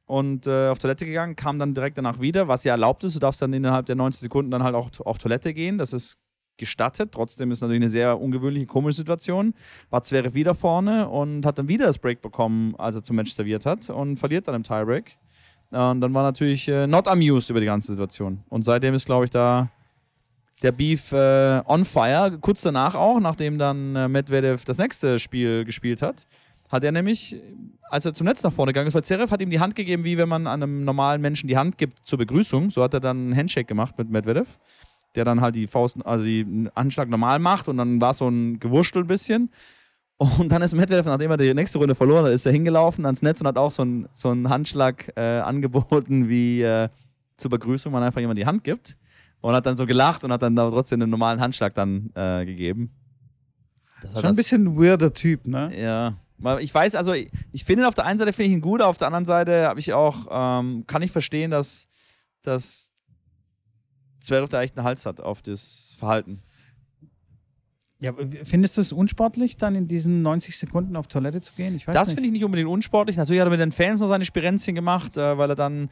und 0.05 0.45
äh, 0.47 0.69
auf 0.69 0.77
Toilette 0.79 1.05
gegangen, 1.05 1.35
kam 1.35 1.57
dann 1.57 1.73
direkt 1.73 1.97
danach 1.97 2.19
wieder, 2.19 2.47
was 2.47 2.63
ja 2.63 2.73
erlaubt 2.73 3.03
ist. 3.03 3.15
Du 3.15 3.19
darfst 3.19 3.41
dann 3.41 3.53
innerhalb 3.53 3.87
der 3.87 3.95
90 3.95 4.21
Sekunden 4.21 4.51
dann 4.51 4.63
halt 4.63 4.75
auch 4.75 4.89
auf 5.03 5.17
Toilette 5.17 5.53
gehen, 5.53 5.77
das 5.77 5.93
ist 5.93 6.19
gestattet. 6.57 7.11
Trotzdem 7.11 7.51
ist 7.51 7.61
natürlich 7.61 7.81
eine 7.81 7.89
sehr 7.89 8.19
ungewöhnliche, 8.19 8.65
komische 8.65 8.97
Situation. 8.97 9.53
War 9.89 10.03
Zverev 10.03 10.33
wieder 10.33 10.55
vorne 10.55 11.09
und 11.09 11.45
hat 11.45 11.57
dann 11.57 11.67
wieder 11.67 11.85
das 11.85 11.97
Break 11.97 12.21
bekommen, 12.21 12.75
als 12.77 12.95
er 12.95 13.03
zum 13.03 13.15
Match 13.15 13.31
serviert 13.31 13.65
hat 13.65 13.89
und 13.89 14.17
verliert 14.17 14.47
dann 14.47 14.55
im 14.55 14.63
Tiebreak. 14.63 15.17
Und 15.71 16.01
dann 16.01 16.13
war 16.13 16.23
natürlich 16.23 16.67
äh, 16.67 16.87
not 16.87 17.07
amused 17.07 17.49
über 17.49 17.59
die 17.59 17.65
ganze 17.65 17.91
Situation. 17.91 18.43
Und 18.49 18.63
seitdem 18.63 18.93
ist, 18.93 19.05
glaube 19.05 19.25
ich, 19.25 19.31
da 19.31 19.69
der 20.61 20.71
Beef 20.71 21.11
äh, 21.11 21.61
on 21.65 21.85
fire. 21.85 22.37
Kurz 22.39 22.61
danach 22.61 22.95
auch, 22.95 23.19
nachdem 23.19 23.57
dann 23.57 23.95
äh, 23.95 24.07
Medvedev 24.07 24.63
das 24.65 24.77
nächste 24.77 25.19
Spiel 25.19 25.65
gespielt 25.65 26.01
hat, 26.01 26.27
hat 26.69 26.83
er 26.83 26.91
nämlich, 26.91 27.35
als 27.89 28.05
er 28.05 28.13
zum 28.13 28.25
Netz 28.25 28.41
nach 28.43 28.53
vorne 28.53 28.71
gegangen 28.71 28.87
ist, 28.87 28.95
weil 28.95 29.03
Zverev 29.03 29.31
hat 29.31 29.41
ihm 29.41 29.49
die 29.49 29.59
Hand 29.59 29.75
gegeben, 29.75 30.03
wie 30.03 30.17
wenn 30.17 30.29
man 30.29 30.47
einem 30.47 30.83
normalen 30.83 31.21
Menschen 31.21 31.47
die 31.47 31.57
Hand 31.57 31.77
gibt 31.77 32.05
zur 32.05 32.17
Begrüßung. 32.17 32.69
So 32.69 32.83
hat 32.83 32.93
er 32.93 32.99
dann 32.99 33.17
einen 33.17 33.35
Handshake 33.35 33.67
gemacht 33.67 33.97
mit 33.97 34.09
Medvedev, 34.09 34.57
der 35.15 35.25
dann 35.25 35.41
halt 35.41 35.55
die 35.55 35.67
Faust, 35.67 35.97
also 36.05 36.23
den 36.23 36.69
Anschlag 36.75 37.09
normal 37.09 37.39
macht 37.39 37.67
und 37.67 37.77
dann 37.77 37.99
war 38.01 38.11
es 38.11 38.17
so 38.17 38.27
ein 38.27 38.59
Gewurschtel 38.59 39.03
ein 39.03 39.07
bisschen. 39.07 39.49
Und 40.17 40.49
dann 40.49 40.61
ist 40.61 40.73
Medvedev, 40.75 41.05
nachdem 41.05 41.31
er 41.31 41.37
die 41.37 41.53
nächste 41.53 41.77
Runde 41.77 41.93
verloren 41.93 42.25
hat, 42.25 42.31
ist 42.31 42.45
er 42.45 42.51
hingelaufen 42.53 43.05
ans 43.05 43.21
Netz 43.21 43.41
und 43.41 43.47
hat 43.47 43.57
auch 43.57 43.71
so 43.71 43.81
einen 43.81 44.07
so 44.13 44.29
einen 44.29 44.47
Handschlag 44.49 45.11
äh, 45.17 45.39
angeboten, 45.39 46.29
wie 46.29 46.61
äh, 46.61 46.87
zur 47.35 47.51
Begrüßung 47.51 47.91
man 47.91 48.01
einfach 48.03 48.21
jemand 48.21 48.39
die 48.39 48.45
Hand 48.45 48.63
gibt. 48.63 48.97
Und 49.41 49.53
hat 49.53 49.65
dann 49.65 49.77
so 49.77 49.85
gelacht 49.85 50.23
und 50.23 50.31
hat 50.31 50.41
dann 50.41 50.57
aber 50.57 50.71
trotzdem 50.71 51.01
einen 51.01 51.11
normalen 51.11 51.39
Handschlag 51.41 51.73
dann 51.73 52.09
äh, 52.15 52.45
gegeben. 52.45 52.91
Das 54.01 54.13
Schon 54.13 54.21
ein 54.23 54.27
das- 54.29 54.37
bisschen 54.37 54.63
ein 54.67 54.77
weirder 54.77 55.13
Typ, 55.13 55.45
ne? 55.47 55.71
ja. 55.79 56.13
Ich 56.59 56.73
weiß, 56.73 56.95
also 56.95 57.13
ich, 57.13 57.29
ich 57.53 57.63
finde 57.63 57.83
ihn 57.83 57.87
auf 57.87 57.93
der 57.93 58.05
einen 58.05 58.19
Seite 58.19 58.33
finde 58.33 58.47
ich 58.47 58.53
ihn 58.53 58.61
gut, 58.61 58.81
auf 58.81 58.97
der 58.97 59.07
anderen 59.07 59.25
Seite 59.25 59.67
habe 59.67 59.79
ich 59.79 59.93
auch, 59.93 60.27
ähm, 60.29 60.83
kann 60.85 61.01
ich 61.01 61.11
verstehen, 61.11 61.49
dass, 61.51 61.87
dass 62.41 62.91
Zverev 64.25 64.49
da 64.49 64.61
echt 64.61 64.77
einen 64.77 64.85
Hals 64.85 65.05
hat 65.05 65.21
auf 65.21 65.41
das 65.41 65.95
Verhalten. 65.97 66.41
Ja, 67.99 68.13
findest 68.43 68.77
du 68.77 68.81
es 68.81 68.91
unsportlich, 68.91 69.57
dann 69.57 69.73
in 69.73 69.87
diesen 69.87 70.21
90 70.21 70.57
Sekunden 70.57 70.95
auf 70.95 71.07
Toilette 71.07 71.41
zu 71.41 71.53
gehen? 71.53 71.75
Ich 71.75 71.87
weiß 71.87 71.95
Das 71.95 72.11
finde 72.11 72.25
ich 72.27 72.31
nicht 72.33 72.43
unbedingt 72.43 72.69
unsportlich. 72.69 73.15
Natürlich 73.17 73.39
hat 73.39 73.47
er 73.47 73.51
mit 73.51 73.59
den 73.59 73.71
Fans 73.71 74.01
noch 74.01 74.09
seine 74.09 74.25
Spirenzchen 74.25 74.75
gemacht, 74.75 75.15
äh, 75.17 75.37
weil 75.37 75.49
er 75.49 75.55
dann 75.55 75.89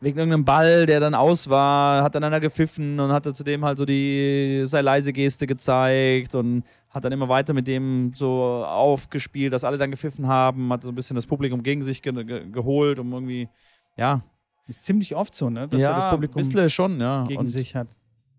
wegen 0.00 0.18
irgendeinem 0.18 0.44
Ball, 0.44 0.86
der 0.86 1.00
dann 1.00 1.14
aus 1.14 1.48
war, 1.48 2.02
hat 2.02 2.14
dann 2.14 2.24
einer 2.24 2.40
gepfiffen 2.40 3.00
und 3.00 3.12
hat 3.12 3.26
er 3.26 3.34
zudem 3.34 3.64
halt 3.64 3.78
so 3.78 3.84
die 3.84 4.62
sei 4.66 4.82
leise 4.82 5.12
Geste 5.12 5.46
gezeigt 5.46 6.34
und 6.34 6.64
hat 6.90 7.04
dann 7.04 7.12
immer 7.12 7.28
weiter 7.28 7.54
mit 7.54 7.66
dem 7.66 8.12
so 8.14 8.64
aufgespielt, 8.66 9.52
dass 9.52 9.64
alle 9.64 9.78
dann 9.78 9.90
gepfiffen 9.90 10.26
haben, 10.26 10.72
hat 10.72 10.82
so 10.82 10.90
ein 10.90 10.94
bisschen 10.94 11.16
das 11.16 11.26
Publikum 11.26 11.62
gegen 11.62 11.82
sich 11.82 12.02
ge 12.02 12.12
ge 12.24 12.50
geholt, 12.50 12.98
um 12.98 13.12
irgendwie, 13.12 13.48
ja, 13.96 14.22
Ist 14.66 14.84
ziemlich 14.84 15.14
oft 15.14 15.34
so, 15.34 15.48
ne? 15.50 15.68
Dass 15.68 15.80
ja, 15.80 15.88
er 15.90 15.94
das 15.94 16.10
Publikum 16.10 16.40
ein 16.40 16.46
bisschen 16.48 16.70
schon, 16.70 17.00
ja. 17.00 17.24
gegen 17.24 17.40
und, 17.40 17.46
sich 17.46 17.74
hat. 17.76 17.88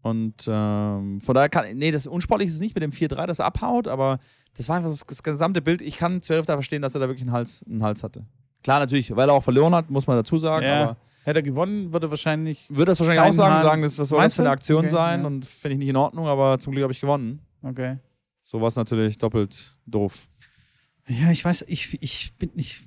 Und 0.01 0.45
ähm, 0.47 1.19
von 1.21 1.35
daher 1.35 1.49
kann, 1.49 1.65
nee, 1.77 1.91
das 1.91 2.07
unsportlich 2.07 2.47
ist 2.49 2.55
es 2.55 2.59
nicht 2.61 2.75
mit 2.75 2.83
dem 2.83 2.91
4-3, 2.91 3.25
das 3.25 3.39
abhaut, 3.39 3.87
aber 3.87 4.19
das 4.55 4.69
war 4.69 4.77
einfach 4.77 4.89
das, 4.89 5.05
das 5.05 5.23
gesamte 5.23 5.61
Bild. 5.61 5.81
Ich 5.81 5.97
kann 5.97 6.21
Zverev 6.21 6.45
da 6.45 6.53
verstehen, 6.53 6.81
dass 6.81 6.95
er 6.95 7.01
da 7.01 7.07
wirklich 7.07 7.23
einen 7.23 7.31
Hals, 7.33 7.65
einen 7.69 7.83
Hals 7.83 8.03
hatte. 8.03 8.25
Klar, 8.63 8.79
natürlich, 8.79 9.15
weil 9.15 9.29
er 9.29 9.33
auch 9.33 9.43
verloren 9.43 9.73
hat, 9.75 9.89
muss 9.89 10.07
man 10.07 10.17
dazu 10.17 10.37
sagen, 10.37 10.65
Ja. 10.65 10.83
aber 10.83 10.97
Hätte 11.23 11.39
er 11.39 11.43
gewonnen, 11.43 11.91
würde 11.91 12.07
er 12.07 12.09
wahrscheinlich. 12.09 12.69
würde 12.69 12.85
das 12.85 12.99
wahrscheinlich 13.01 13.21
auch 13.25 13.33
sagen, 13.33 13.55
Hahn- 13.55 13.63
sagen 13.63 13.81
das, 13.81 13.99
was 13.99 14.07
soll 14.09 14.21
das 14.21 14.35
für 14.35 14.43
eine? 14.43 14.49
Aktion 14.51 14.85
Okay, 14.85 14.89
sein 14.89 15.21
ja. 15.21 15.27
und 15.27 15.45
finde 15.45 15.73
ich 15.73 15.79
nicht 15.79 15.89
in 15.89 15.97
Ordnung, 15.97 16.25
aber 16.27 16.57
zum 16.57 16.71
Glück 16.71 16.83
habe 16.83 16.93
ich 16.93 17.01
gewonnen. 17.01 17.41
Okay. 17.61 17.97
So 18.41 18.61
war 18.61 18.69
es 18.69 18.77
natürlich 18.77 19.17
doppelt 19.17 19.75
doof. 19.85 20.29
Ja, 21.05 21.29
ich 21.31 21.43
weiß, 21.43 21.65
ich, 21.67 22.01
ich 22.01 22.33
bin, 22.37 22.49
ich 22.55 22.85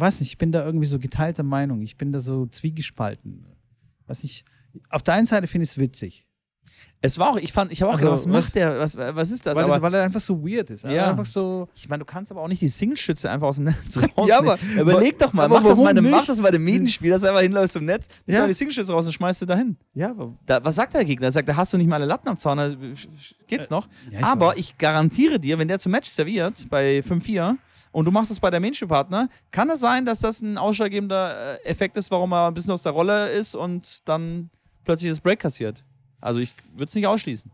weiß 0.00 0.20
nicht, 0.20 0.30
ich 0.30 0.38
bin 0.38 0.52
da 0.52 0.64
irgendwie 0.64 0.86
so 0.86 0.98
geteilter 0.98 1.42
Meinung. 1.42 1.80
Ich 1.82 1.96
bin 1.96 2.12
da 2.12 2.18
so 2.18 2.46
zwiegespalten. 2.46 3.46
Weiß 4.06 4.22
nicht. 4.22 4.44
Auf 4.90 5.02
der 5.02 5.14
einen 5.14 5.26
Seite 5.26 5.46
finde 5.46 5.64
ich 5.64 5.70
es 5.70 5.78
witzig. 5.78 6.26
Es 7.00 7.18
war 7.18 7.28
auch, 7.30 7.36
ich 7.36 7.52
fand, 7.52 7.70
ich 7.70 7.82
habe 7.82 7.90
auch 7.90 7.96
Also, 7.96 8.06
gedacht, 8.06 8.18
was 8.20 8.26
macht 8.26 8.54
der, 8.54 8.78
was, 8.78 8.96
was 8.96 9.30
ist 9.30 9.44
das? 9.44 9.54
weil, 9.54 9.64
aber 9.64 9.74
das, 9.74 9.82
weil 9.82 9.94
er 9.94 10.04
einfach 10.04 10.20
so 10.20 10.42
weird 10.42 10.70
ist. 10.70 10.84
Ja. 10.84 11.10
Einfach 11.10 11.26
so. 11.26 11.68
ich 11.74 11.86
meine, 11.88 11.98
du 12.00 12.06
kannst 12.06 12.32
aber 12.32 12.40
auch 12.40 12.48
nicht 12.48 12.62
die 12.62 12.68
Single-Schütze 12.68 13.30
einfach 13.30 13.46
aus 13.48 13.56
dem 13.56 13.64
Netz 13.66 13.96
rausnehmen. 14.16 14.26
Ja, 14.28 14.38
aber- 14.38 14.58
Überleg 14.80 15.18
doch 15.18 15.34
mal, 15.34 15.44
aber 15.44 15.60
mach 15.60 15.68
das, 15.68 15.78
nicht? 15.78 16.10
mach 16.10 16.24
das 16.26 16.40
bei 16.40 16.50
dem 16.50 16.64
Medenspiel, 16.64 17.10
dass 17.10 17.20
du 17.20 17.28
einfach 17.28 17.42
hinläufst 17.42 17.76
im 17.76 17.84
Netz, 17.84 18.08
nimmst 18.26 18.38
Ja. 18.40 18.46
die 18.46 18.54
Single-Schütze 18.54 18.90
raus 18.92 19.04
und 19.04 19.12
schmeißt 19.12 19.42
du 19.42 19.46
dahin. 19.46 19.76
Ja, 19.92 20.10
aber. 20.12 20.34
Da, 20.46 20.64
was 20.64 20.76
sagt 20.76 20.94
der 20.94 21.04
Gegner? 21.04 21.26
Er 21.26 21.32
sagt, 21.32 21.46
da 21.46 21.54
hast 21.56 21.74
du 21.74 21.76
nicht 21.76 21.86
mal 21.88 21.96
alle 21.96 22.06
Latten 22.06 22.26
am 22.28 22.38
Zaun, 22.38 22.56
da 22.56 22.74
geht's 23.48 23.68
noch. 23.68 23.86
ja, 24.10 24.20
ich 24.20 24.24
Aber 24.24 24.48
weiß. 24.48 24.56
ich 24.58 24.78
garantiere 24.78 25.38
dir, 25.38 25.58
wenn 25.58 25.68
der 25.68 25.78
zum 25.78 25.92
Match 25.92 26.08
serviert 26.08 26.66
bei 26.70 27.00
5-4 27.00 27.56
und 27.94 28.06
du 28.06 28.10
machst 28.10 28.32
es 28.32 28.40
bei 28.40 28.50
der 28.50 28.58
Mainstream-Partner, 28.58 29.28
kann 29.52 29.70
es 29.70 29.78
sein, 29.78 30.04
dass 30.04 30.18
das 30.18 30.42
ein 30.42 30.58
ausschlaggebender 30.58 31.60
äh, 31.60 31.64
Effekt 31.64 31.96
ist, 31.96 32.10
warum 32.10 32.32
er 32.32 32.48
ein 32.48 32.54
bisschen 32.54 32.72
aus 32.72 32.82
der 32.82 32.90
Rolle 32.90 33.30
ist 33.30 33.54
und 33.54 34.06
dann 34.08 34.50
plötzlich 34.84 35.12
das 35.12 35.20
Break 35.20 35.38
kassiert. 35.38 35.84
Also 36.20 36.40
ich 36.40 36.52
würde 36.72 36.86
es 36.86 36.94
nicht 36.96 37.06
ausschließen. 37.06 37.52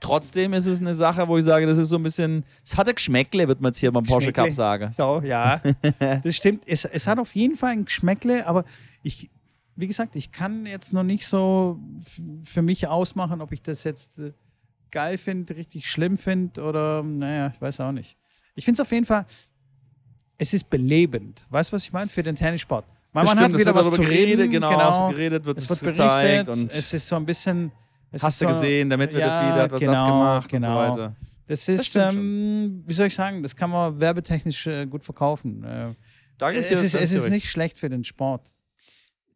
Trotzdem 0.00 0.54
ist 0.54 0.66
es 0.66 0.80
eine 0.80 0.94
Sache, 0.94 1.28
wo 1.28 1.36
ich 1.36 1.44
sage, 1.44 1.66
das 1.66 1.76
ist 1.76 1.90
so 1.90 1.96
ein 1.96 2.02
bisschen, 2.04 2.42
es 2.64 2.78
hat 2.78 2.88
ein 2.88 2.94
Geschmäckle, 2.94 3.46
wird 3.48 3.60
man 3.60 3.70
jetzt 3.70 3.78
hier 3.78 3.92
beim 3.92 4.04
Porsche 4.04 4.32
Cup 4.32 4.50
sagen. 4.50 4.92
So, 4.92 5.20
ja. 5.22 5.60
das 6.22 6.34
stimmt. 6.34 6.62
Es, 6.66 6.86
es 6.86 7.06
hat 7.06 7.18
auf 7.18 7.34
jeden 7.34 7.56
Fall 7.56 7.72
ein 7.72 7.84
Geschmäckle, 7.84 8.46
aber 8.46 8.64
ich, 9.02 9.28
wie 9.76 9.88
gesagt, 9.88 10.16
ich 10.16 10.32
kann 10.32 10.64
jetzt 10.64 10.94
noch 10.94 11.02
nicht 11.02 11.26
so 11.26 11.78
für 12.44 12.62
mich 12.62 12.88
ausmachen, 12.88 13.42
ob 13.42 13.52
ich 13.52 13.60
das 13.60 13.84
jetzt 13.84 14.18
äh, 14.20 14.32
geil 14.90 15.18
finde, 15.18 15.54
richtig 15.56 15.86
schlimm 15.90 16.16
finde 16.16 16.62
oder, 16.62 17.02
naja, 17.02 17.52
ich 17.54 17.60
weiß 17.60 17.80
auch 17.80 17.92
nicht. 17.92 18.16
Ich 18.58 18.64
finde 18.64 18.82
es 18.82 18.86
auf 18.86 18.90
jeden 18.92 19.06
Fall, 19.06 19.24
es 20.36 20.52
ist 20.52 20.68
belebend. 20.68 21.46
Weißt 21.48 21.70
du, 21.70 21.76
was 21.76 21.84
ich 21.84 21.92
meine? 21.92 22.08
Für 22.10 22.22
den 22.22 22.34
Tennissport. 22.34 22.84
Weil 23.12 23.24
Das 23.24 23.34
man 23.34 23.38
stimmt, 23.44 23.54
hat 23.54 23.60
wieder 23.60 23.74
was 23.74 23.90
zu 23.90 23.96
darüber 23.96 24.10
reden. 24.10 24.36
geredet, 24.50 24.50
genau, 24.52 25.08
es 25.08 25.14
geredet, 25.14 25.44
wird 25.46 25.58
es 25.58 25.64
es 25.64 25.70
wird 25.70 25.80
gezeigt 25.96 26.48
und 26.48 26.72
es 26.72 26.92
ist 26.92 27.06
so 27.06 27.16
ein 27.16 27.24
bisschen. 27.24 27.70
Hast 28.20 28.40
du 28.40 28.46
so, 28.46 28.48
gesehen, 28.52 28.88
der 28.88 28.98
Medvedev 28.98 29.26
Ja, 29.26 29.42
wieder 29.52 29.62
hat 29.62 29.72
was 29.72 29.80
das 29.80 30.00
genau, 30.00 30.06
gemacht 30.06 30.48
genau. 30.48 30.86
und 30.86 30.92
so 30.94 30.98
weiter. 31.00 31.16
Das 31.46 31.68
ist, 31.68 31.86
stimmt 31.86 32.14
ähm, 32.14 32.82
wie 32.86 32.92
soll 32.94 33.06
ich 33.06 33.14
sagen, 33.14 33.42
das 33.42 33.54
kann 33.54 33.70
man 33.70 33.98
werbetechnisch 34.00 34.66
äh, 34.66 34.86
gut 34.86 35.04
verkaufen. 35.04 35.62
Äh, 35.64 35.94
Da 36.36 36.50
es 36.52 36.70
ist, 36.70 36.94
es 36.94 37.12
ist 37.12 37.30
nicht 37.30 37.48
schlecht 37.48 37.78
für 37.78 37.88
den 37.88 38.02
Sport. 38.04 38.54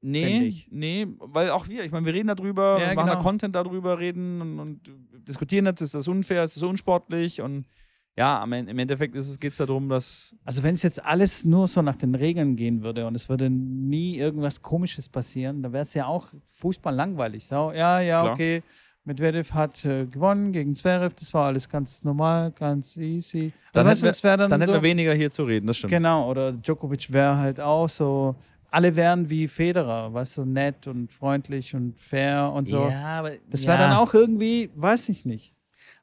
Nee, 0.01 0.67
nee, 0.71 1.07
weil 1.19 1.51
auch 1.51 1.69
wir, 1.69 1.85
ich 1.85 1.93
meine, 1.93 2.05
wir 2.05 2.13
reden 2.13 2.27
darüber, 2.29 2.79
Ja, 2.81 2.93
machen 2.95 3.07
da 3.07 3.13
genau. 3.15 3.23
Content 3.23 3.55
darüber, 3.55 3.99
reden 4.01 4.41
und, 4.41 4.59
und 4.59 4.81
diskutieren 5.29 5.65
jetzt, 5.67 5.81
ist 5.81 5.95
das 5.95 6.09
unfair, 6.09 6.43
ist 6.43 6.57
das 6.57 6.63
unsportlich 6.65 7.41
und 7.41 7.67
ja, 8.17 8.43
im 8.45 8.53
Endeffekt 8.79 9.15
geht 9.41 9.53
es 9.53 9.57
darum, 9.57 9.89
dass 9.89 10.37
Also 10.45 10.63
wenn 10.63 10.75
es 10.75 10.83
jetzt 10.83 11.03
alles 11.05 11.45
nur 11.45 11.67
so 11.67 11.81
nach 11.83 11.97
den 11.97 12.15
Regeln 12.15 12.57
gehen 12.57 12.83
würde 12.83 13.07
und 13.07 13.15
es 13.15 13.29
würde 13.29 13.49
nie 13.49 14.17
irgendwas 14.19 14.61
Komisches 14.61 15.09
passieren, 15.09 15.63
dann 15.63 15.73
wäre 15.73 15.83
es 15.83 15.95
ja 15.95 16.07
auch 16.07 16.29
Fußball 16.47 16.95
langweilig. 16.95 17.47
So, 17.47 17.73
ja, 17.73 18.01
ja, 18.01 18.21
Klar. 18.23 18.33
okay. 18.35 18.63
Medvedev 19.05 19.53
hat 19.53 19.85
äh, 19.85 20.07
gewonnen 20.07 20.53
gegen 20.53 20.77
Zverev, 20.77 21.13
das 21.19 21.35
war 21.35 21.47
alles 21.47 21.69
ganz 21.69 22.05
normal, 22.05 22.53
ganz 22.53 22.97
easy. 22.97 23.53
Dann 23.73 23.81
Aber 23.81 23.91
weißt 23.91 24.05
hätten 24.05 24.23
wir- 24.23 24.37
dann, 24.37 24.51
dann 24.51 24.61
hätten 24.61 24.73
so, 24.75 24.79
wir 24.79 24.83
weniger 24.89 25.13
hier 25.15 25.31
zu 25.31 25.43
reden, 25.43 25.67
das 25.67 25.79
stimmt. 25.79 25.91
Genau, 25.93 26.31
oder 26.31 26.53
Djokovic 26.53 27.13
wäre 27.13 27.37
halt 27.37 27.59
auch 27.59 27.89
so, 27.89 28.37
alle 28.71 28.95
wären 28.95 29.29
wie 29.29 29.49
Federer, 29.49 30.15
weißt 30.15 30.37
du, 30.37 30.45
nett 30.45 30.87
und 30.87 31.13
freundlich 31.13 31.75
und 31.75 31.99
fair 31.99 32.53
und 32.55 32.69
so. 32.69 32.89
Ja, 32.89 33.19
aber 33.19 33.33
Das 33.51 33.65
ja. 33.65 33.71
wäre 33.71 33.79
dann 33.89 33.93
auch 33.97 34.15
irgendwie, 34.15 34.71
weiß 34.77 35.09
ich 35.09 35.25
nicht. 35.25 35.53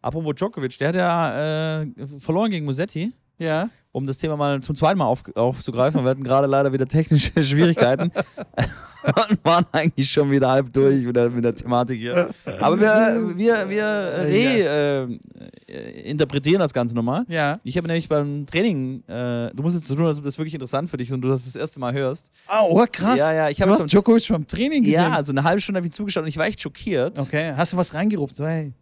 Apropos 0.01 0.35
Djokovic, 0.35 0.77
der 0.77 0.87
hat 0.89 0.95
ja 0.95 1.81
äh, 1.81 2.07
verloren 2.19 2.51
gegen 2.51 2.65
Musetti. 2.65 3.11
Ja. 3.37 3.69
Um 3.91 4.05
das 4.05 4.19
Thema 4.19 4.37
mal 4.37 4.61
zum 4.61 4.75
zweiten 4.75 4.99
Mal 4.99 5.05
auf, 5.05 5.23
aufzugreifen, 5.35 6.03
wir 6.03 6.11
hatten 6.11 6.23
gerade 6.23 6.45
leider 6.45 6.71
wieder 6.71 6.85
technische 6.85 7.31
Schwierigkeiten 7.43 8.11
und 9.03 9.43
waren 9.43 9.65
eigentlich 9.71 10.11
schon 10.11 10.29
wieder 10.29 10.49
halb 10.49 10.71
durch 10.71 11.03
mit 11.03 11.15
der, 11.15 11.29
mit 11.29 11.43
der 11.43 11.55
Thematik 11.55 11.99
hier. 11.99 12.29
Aber 12.59 12.79
wir, 12.79 13.35
wir, 13.35 13.69
wir 13.69 13.85
re, 13.85 15.19
äh, 15.67 16.01
interpretieren 16.09 16.59
das 16.59 16.71
Ganze 16.71 16.93
nochmal. 16.93 17.25
Ja. 17.29 17.59
Ich 17.63 17.77
habe 17.77 17.87
nämlich 17.87 18.07
beim 18.07 18.45
Training, 18.45 19.03
äh, 19.07 19.51
du 19.55 19.63
musst 19.63 19.77
jetzt 19.77 19.87
so 19.87 19.95
tun, 19.95 20.05
als 20.05 20.19
ob 20.19 20.25
das 20.25 20.37
wirklich 20.37 20.53
interessant 20.53 20.89
für 20.89 20.97
dich 20.97 21.11
und 21.11 21.21
du 21.21 21.29
das 21.29 21.45
das 21.45 21.55
erste 21.55 21.79
Mal 21.79 21.93
hörst. 21.93 22.29
Ah, 22.45 22.61
oh, 22.61 22.85
krass. 22.91 23.19
Ja, 23.19 23.33
ja, 23.33 23.49
ich 23.49 23.57
du 23.57 23.65
habe 23.65 23.85
Djokovic 23.87 24.27
beim 24.29 24.45
Training 24.45 24.83
gesehen. 24.83 25.01
ja, 25.01 25.13
also 25.13 25.31
eine 25.31 25.43
halbe 25.43 25.61
Stunde 25.61 25.79
habe 25.79 25.87
ich 25.87 25.93
zugeschaut 25.93 26.23
und 26.23 26.29
ich 26.29 26.37
war 26.37 26.45
echt 26.45 26.61
schockiert. 26.61 27.17
Okay, 27.17 27.53
hast 27.57 27.73
du 27.73 27.77
was 27.77 27.95
reingerufen? 27.95 28.35
So, 28.35 28.45
hey, 28.45 28.73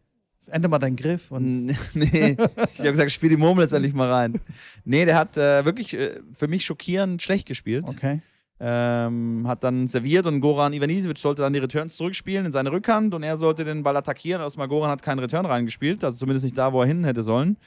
ändere 0.49 0.69
mal 0.69 0.79
deinen 0.79 0.95
Griff. 0.95 1.31
Und 1.31 1.65
nee, 1.93 2.37
ich 2.73 2.79
habe 2.79 2.91
gesagt, 2.91 3.11
spiel 3.11 3.29
die 3.29 3.37
Murmel 3.37 3.63
jetzt 3.63 3.73
endlich 3.73 3.93
mal 3.93 4.11
rein. 4.11 4.39
Nee, 4.85 5.05
der 5.05 5.15
hat 5.15 5.37
äh, 5.37 5.65
wirklich 5.65 5.93
äh, 5.93 6.19
für 6.33 6.47
mich 6.47 6.65
schockierend 6.65 7.21
schlecht 7.21 7.47
gespielt. 7.47 7.85
okay. 7.87 8.21
Ähm, 8.59 9.43
hat 9.45 9.63
dann 9.63 9.85
serviert 9.85 10.25
und 10.25 10.41
Goran 10.41 10.73
Ivanisevic 10.73 11.19
sollte 11.19 11.43
dann 11.43 11.53
die 11.53 11.59
Returns 11.59 11.95
zurückspielen 11.95 12.47
in 12.47 12.51
seine 12.51 12.71
Rückhand 12.71 13.13
und 13.13 13.21
er 13.21 13.37
sollte 13.37 13.63
den 13.63 13.83
Ball 13.83 13.95
attackieren. 13.95 14.41
Erstmal 14.41 14.67
Goran 14.67 14.89
hat 14.89 15.03
keinen 15.03 15.19
Return 15.19 15.45
reingespielt, 15.45 16.03
also 16.03 16.17
zumindest 16.17 16.43
nicht 16.43 16.57
da, 16.57 16.73
wo 16.73 16.81
er 16.81 16.87
hin 16.87 17.03
hätte 17.03 17.21
sollen. 17.21 17.57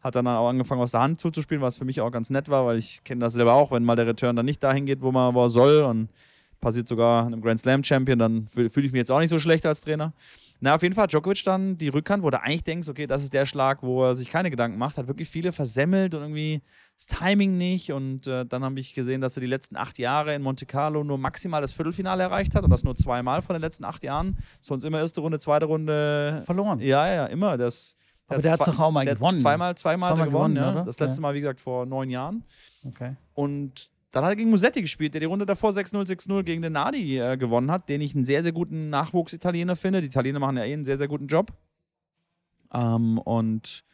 Hat 0.00 0.14
dann 0.14 0.26
auch 0.26 0.48
angefangen 0.48 0.80
aus 0.80 0.92
der 0.92 1.00
Hand 1.00 1.20
zuzuspielen, 1.20 1.62
was 1.62 1.76
für 1.76 1.84
mich 1.84 2.00
auch 2.00 2.10
ganz 2.10 2.30
nett 2.30 2.48
war, 2.48 2.64
weil 2.64 2.78
ich 2.78 3.04
kenne 3.04 3.20
das 3.20 3.34
selber 3.34 3.52
auch, 3.52 3.72
wenn 3.72 3.84
mal 3.84 3.96
der 3.96 4.06
Return 4.06 4.36
dann 4.36 4.46
nicht 4.46 4.62
dahin 4.62 4.86
geht, 4.86 5.02
wo 5.02 5.12
man 5.12 5.34
wo 5.34 5.44
er 5.44 5.50
soll 5.50 5.82
und 5.82 6.08
passiert 6.60 6.88
sogar 6.88 7.26
einem 7.26 7.42
Grand 7.42 7.60
Slam 7.60 7.84
Champion, 7.84 8.18
dann 8.18 8.48
fühle 8.48 8.70
fühl 8.70 8.86
ich 8.86 8.92
mich 8.92 9.00
jetzt 9.00 9.10
auch 9.10 9.20
nicht 9.20 9.30
so 9.30 9.38
schlecht 9.38 9.66
als 9.66 9.82
Trainer. 9.82 10.14
Na, 10.60 10.74
auf 10.74 10.82
jeden 10.82 10.94
Fall 10.94 11.04
hat 11.04 11.12
Djokovic 11.12 11.44
dann 11.44 11.78
die 11.78 11.88
Rückhand, 11.88 12.22
wo 12.24 12.30
du 12.30 12.40
eigentlich 12.42 12.64
denkst, 12.64 12.88
okay, 12.88 13.06
das 13.06 13.22
ist 13.22 13.32
der 13.32 13.46
Schlag, 13.46 13.82
wo 13.82 14.04
er 14.04 14.14
sich 14.16 14.28
keine 14.28 14.50
Gedanken 14.50 14.76
macht, 14.78 14.98
hat 14.98 15.06
wirklich 15.06 15.28
viele 15.28 15.52
versemmelt 15.52 16.14
und 16.14 16.22
irgendwie 16.22 16.62
das 16.96 17.06
Timing 17.06 17.56
nicht. 17.56 17.92
Und 17.92 18.26
äh, 18.26 18.44
dann 18.44 18.64
habe 18.64 18.80
ich 18.80 18.92
gesehen, 18.92 19.20
dass 19.20 19.36
er 19.36 19.40
die 19.40 19.46
letzten 19.46 19.76
acht 19.76 19.98
Jahre 19.98 20.34
in 20.34 20.42
Monte 20.42 20.66
Carlo 20.66 21.04
nur 21.04 21.16
maximal 21.18 21.60
das 21.62 21.72
Viertelfinale 21.72 22.24
erreicht 22.24 22.54
hat 22.56 22.64
und 22.64 22.70
das 22.70 22.82
nur 22.82 22.96
zweimal 22.96 23.40
von 23.42 23.54
den 23.54 23.62
letzten 23.62 23.84
acht 23.84 24.02
Jahren. 24.02 24.38
Sonst 24.60 24.82
immer 24.84 24.98
erste 24.98 25.20
Runde, 25.20 25.38
zweite 25.38 25.66
Runde. 25.66 26.42
Verloren. 26.44 26.80
Ja, 26.80 27.06
ja, 27.12 27.26
immer. 27.26 27.56
Das, 27.56 27.96
Aber 28.26 28.42
der 28.42 28.52
hat's 28.52 28.64
zwei- 28.64 28.72
doch 28.72 28.80
auch 28.80 28.90
mal 28.90 29.04
der 29.04 29.14
gewonnen. 29.14 29.38
Zweimal, 29.38 29.76
zweimal, 29.76 30.08
Zweimal 30.08 30.24
hat 30.24 30.30
gewonnen, 30.32 30.54
gewonnen, 30.56 30.76
ja. 30.78 30.82
Das 30.84 30.98
letzte 30.98 31.18
Ja. 31.20 31.22
Mal, 31.22 31.34
wie 31.34 31.40
gesagt, 31.40 31.60
vor 31.60 31.86
neun 31.86 32.10
Jahren. 32.10 32.42
Okay. 32.84 33.14
Und 33.34 33.90
dann 34.18 34.24
hat 34.24 34.32
er 34.32 34.36
gegen 34.36 34.50
Musetti 34.50 34.80
gespielt, 34.80 35.14
der 35.14 35.20
die 35.20 35.26
Runde 35.26 35.46
davor 35.46 35.70
6-0, 35.70 36.08
6-0 36.08 36.42
gegen 36.42 36.60
den 36.60 36.72
Nadi 36.72 37.18
äh, 37.18 37.36
gewonnen 37.36 37.70
hat, 37.70 37.88
den 37.88 38.00
ich 38.00 38.16
einen 38.16 38.24
sehr, 38.24 38.42
sehr 38.42 38.50
guten 38.50 38.90
Nachwuchsitaliener 38.90 39.76
finde. 39.76 40.00
Die 40.00 40.08
Italiener 40.08 40.40
machen 40.40 40.56
ja 40.56 40.64
eh 40.64 40.72
einen 40.72 40.84
sehr, 40.84 40.98
sehr 40.98 41.06
guten 41.06 41.28
Job. 41.28 41.52
Ähm, 42.74 43.18
und 43.18 43.84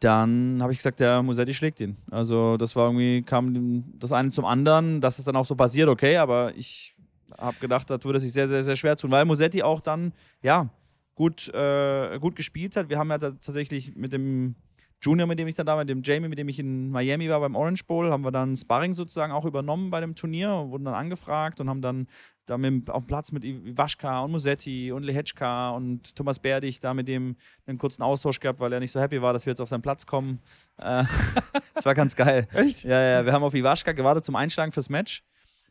dann 0.00 0.58
habe 0.60 0.72
ich 0.72 0.78
gesagt, 0.78 1.00
der 1.00 1.22
Musetti 1.22 1.54
schlägt 1.54 1.80
ihn. 1.80 1.96
Also 2.10 2.58
das 2.58 2.76
war 2.76 2.88
irgendwie, 2.88 3.22
kam 3.22 3.84
das 3.98 4.12
eine 4.12 4.30
zum 4.30 4.44
anderen, 4.44 5.00
dass 5.00 5.18
es 5.18 5.24
dann 5.24 5.36
auch 5.36 5.46
so 5.46 5.54
passiert, 5.54 5.88
okay, 5.88 6.18
aber 6.18 6.54
ich 6.54 6.94
habe 7.38 7.56
gedacht, 7.58 7.88
das 7.88 8.04
würde 8.04 8.20
sich 8.20 8.32
sehr, 8.32 8.48
sehr, 8.48 8.62
sehr 8.62 8.76
schwer 8.76 8.96
tun, 8.96 9.10
weil 9.10 9.24
Musetti 9.24 9.62
auch 9.62 9.80
dann, 9.80 10.12
ja, 10.42 10.68
gut, 11.14 11.48
äh, 11.54 12.18
gut 12.20 12.36
gespielt 12.36 12.76
hat. 12.76 12.90
Wir 12.90 12.98
haben 12.98 13.10
ja 13.10 13.18
tatsächlich 13.18 13.96
mit 13.96 14.12
dem 14.12 14.56
Junior, 15.00 15.28
mit 15.28 15.38
dem 15.38 15.46
ich 15.46 15.54
dann 15.54 15.66
da, 15.66 15.76
mit 15.76 15.88
dem 15.88 16.02
Jamie, 16.02 16.28
mit 16.28 16.38
dem 16.38 16.48
ich 16.48 16.58
in 16.58 16.90
Miami 16.90 17.28
war 17.28 17.38
beim 17.40 17.54
Orange 17.54 17.84
Bowl, 17.86 18.10
haben 18.10 18.24
wir 18.24 18.32
dann 18.32 18.56
Sparring 18.56 18.94
sozusagen 18.94 19.32
auch 19.32 19.44
übernommen 19.44 19.90
bei 19.90 20.00
dem 20.00 20.16
Turnier, 20.16 20.66
wurden 20.68 20.84
dann 20.84 20.94
angefragt 20.94 21.60
und 21.60 21.68
haben 21.68 21.80
dann 21.80 22.08
da 22.46 22.58
mit, 22.58 22.90
auf 22.90 23.04
dem 23.04 23.06
Platz 23.06 23.30
mit 23.30 23.44
Iwaschka 23.44 24.20
und 24.20 24.32
Musetti 24.32 24.90
und 24.90 25.04
Lehechka 25.04 25.70
und 25.70 26.16
Thomas 26.16 26.38
Berdig 26.40 26.80
da 26.80 26.94
mit 26.94 27.06
dem 27.06 27.36
einen 27.66 27.78
kurzen 27.78 28.02
Austausch 28.02 28.40
gehabt, 28.40 28.58
weil 28.58 28.72
er 28.72 28.80
nicht 28.80 28.90
so 28.90 29.00
happy 29.00 29.22
war, 29.22 29.32
dass 29.32 29.46
wir 29.46 29.52
jetzt 29.52 29.60
auf 29.60 29.68
seinen 29.68 29.82
Platz 29.82 30.04
kommen. 30.04 30.40
Äh, 30.78 31.04
das 31.74 31.84
war 31.84 31.94
ganz 31.94 32.16
geil. 32.16 32.48
Echt? 32.52 32.84
Ja, 32.84 33.00
ja, 33.00 33.24
wir 33.24 33.32
haben 33.32 33.44
auf 33.44 33.54
Iwaschka 33.54 33.92
gewartet 33.92 34.24
zum 34.24 34.34
Einschlagen 34.34 34.72
fürs 34.72 34.88
Match 34.88 35.22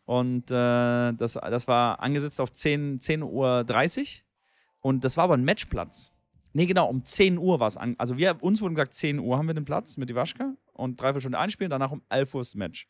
und 0.06 0.52
äh, 0.52 1.14
das, 1.14 1.34
das 1.34 1.68
war 1.68 2.00
angesetzt 2.00 2.40
auf 2.40 2.52
10, 2.52 3.00
10.30 3.00 3.24
Uhr 3.24 4.06
und 4.80 5.04
das 5.04 5.18
war 5.18 5.26
aber 5.26 5.34
ein 5.34 5.44
Matchplatz. 5.44 6.14
Nee, 6.58 6.66
genau, 6.66 6.90
um 6.90 7.04
10 7.04 7.38
Uhr 7.38 7.60
war 7.60 7.68
es 7.68 7.78
an. 7.78 7.94
Also 8.00 8.18
wir, 8.18 8.36
uns 8.42 8.64
wurden 8.64 8.74
gesagt, 8.74 8.96
10 8.96 9.20
Uhr 9.20 9.38
haben 9.38 9.46
wir 9.46 9.54
den 9.54 9.64
Platz 9.64 9.96
mit 9.96 10.10
Iwaschka 10.10 10.56
und 10.74 11.00
dreiviertel 11.00 11.22
Stunde 11.22 11.38
einspielen, 11.38 11.70
danach 11.70 11.92
um 11.92 12.02
11 12.10 12.34
Uhr 12.34 12.42
das 12.42 12.56
Match. 12.56 12.88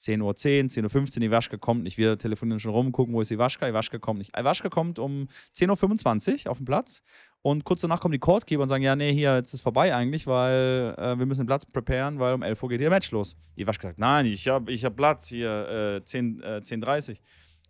10.10 0.00 0.22
Uhr, 0.22 0.32
10.15 0.34 1.16
Uhr, 1.16 1.22
Iwaschka 1.24 1.56
kommt 1.56 1.82
nicht. 1.82 1.98
Wir 1.98 2.16
telefonieren 2.16 2.60
schon 2.60 2.70
rum, 2.70 2.92
gucken, 2.92 3.12
wo 3.12 3.20
ist 3.20 3.32
Iwaschka. 3.32 3.68
Iwaschka 3.68 3.98
kommt 3.98 4.20
nicht. 4.20 4.38
Iwaschka 4.38 4.68
kommt 4.68 5.00
um 5.00 5.26
10.25 5.52 6.44
Uhr 6.44 6.52
auf 6.52 6.58
den 6.58 6.64
Platz 6.64 7.02
und 7.40 7.64
kurz 7.64 7.80
danach 7.80 7.98
kommen 7.98 8.12
die 8.12 8.20
Courtkeeper 8.20 8.62
und 8.62 8.68
sagen, 8.68 8.84
ja, 8.84 8.94
nee, 8.94 9.12
hier, 9.12 9.34
jetzt 9.34 9.52
ist 9.52 9.62
vorbei 9.62 9.92
eigentlich, 9.92 10.28
weil 10.28 10.94
äh, 10.96 11.18
wir 11.18 11.26
müssen 11.26 11.40
den 11.40 11.48
Platz 11.48 11.66
preparen, 11.66 12.20
weil 12.20 12.34
um 12.34 12.42
11 12.42 12.62
Uhr 12.62 12.68
geht 12.68 12.80
ihr 12.80 12.90
Match 12.90 13.10
los. 13.10 13.36
Iwaschka 13.56 13.88
sagt, 13.88 13.98
nein, 13.98 14.26
ich 14.26 14.46
habe 14.46 14.70
ich 14.70 14.84
hab 14.84 14.94
Platz 14.94 15.26
hier, 15.26 15.96
äh, 15.96 16.04
10, 16.04 16.40
äh, 16.40 16.60
10.30 16.62 17.10
Uhr. 17.10 17.16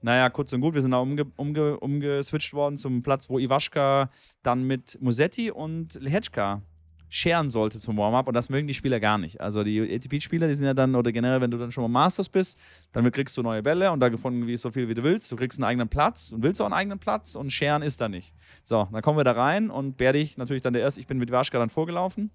Naja, 0.03 0.29
kurz 0.31 0.53
und 0.53 0.61
gut, 0.61 0.75
wir 0.75 0.83
sind 0.83 0.91
da 0.91 0.99
umge 0.99 1.25
umge 1.37 1.79
umgeswitcht 1.79 2.53
worden 2.55 2.77
zum 2.77 3.03
Platz, 3.03 3.31
wo 3.31 3.39
Iwaschka 3.39 4.11
dann 4.43 4.65
mit 4.65 4.99
Musetti 5.01 5.51
und 5.51 5.95
Lehechka 5.95 6.63
scheren 7.09 7.51
sollte 7.51 7.79
zum 7.79 7.99
Warm-up 7.99 8.27
und 8.27 8.35
das 8.35 8.49
mögen 8.49 8.67
die 8.67 8.73
Spieler 8.73 8.99
gar 8.99 9.19
nicht. 9.19 9.39
Also 9.39 9.63
die 9.63 9.83
ATP-Spieler, 9.83 10.49
die 10.49 10.55
sind 10.55 10.65
ja 10.65 10.73
dann, 10.73 10.95
oder 10.95 11.13
generell, 11.13 11.43
wenn 11.43 11.51
du 11.51 11.59
dann 11.59 11.71
schon 11.71 11.83
mal 11.83 11.89
Masters 11.89 12.31
bist, 12.31 12.59
dann 12.93 13.13
kriegst 13.13 13.37
du 13.37 13.43
neue 13.43 13.63
Bälle 13.63 13.93
und 13.93 14.01
da 14.01 14.09
gefunden 14.09 14.47
wie 14.47 14.57
so 14.57 14.71
viel 14.71 14.89
wie 14.89 14.95
du 14.95 15.03
willst. 15.03 15.31
Du 15.31 15.37
kriegst 15.37 15.59
einen 15.59 15.65
eigenen 15.65 15.89
Platz 15.89 16.33
und 16.33 16.43
willst 16.43 16.59
auch 16.63 16.65
einen 16.65 16.73
eigenen 16.73 16.99
Platz 16.99 17.35
und 17.35 17.51
scheren 17.51 17.83
ist 17.83 18.01
da 18.01 18.09
nicht. 18.09 18.33
So, 18.65 18.89
dann 18.91 19.03
kommen 19.03 19.19
wir 19.19 19.25
da 19.25 19.33
rein 19.33 19.69
und 19.69 19.99
Berdig 19.99 20.39
natürlich 20.39 20.63
dann 20.63 20.73
der 20.73 20.81
erste, 20.81 21.01
ich 21.01 21.07
bin 21.07 21.19
mit 21.19 21.29
Iwaschka 21.29 21.59
dann 21.59 21.69
vorgelaufen. 21.69 22.31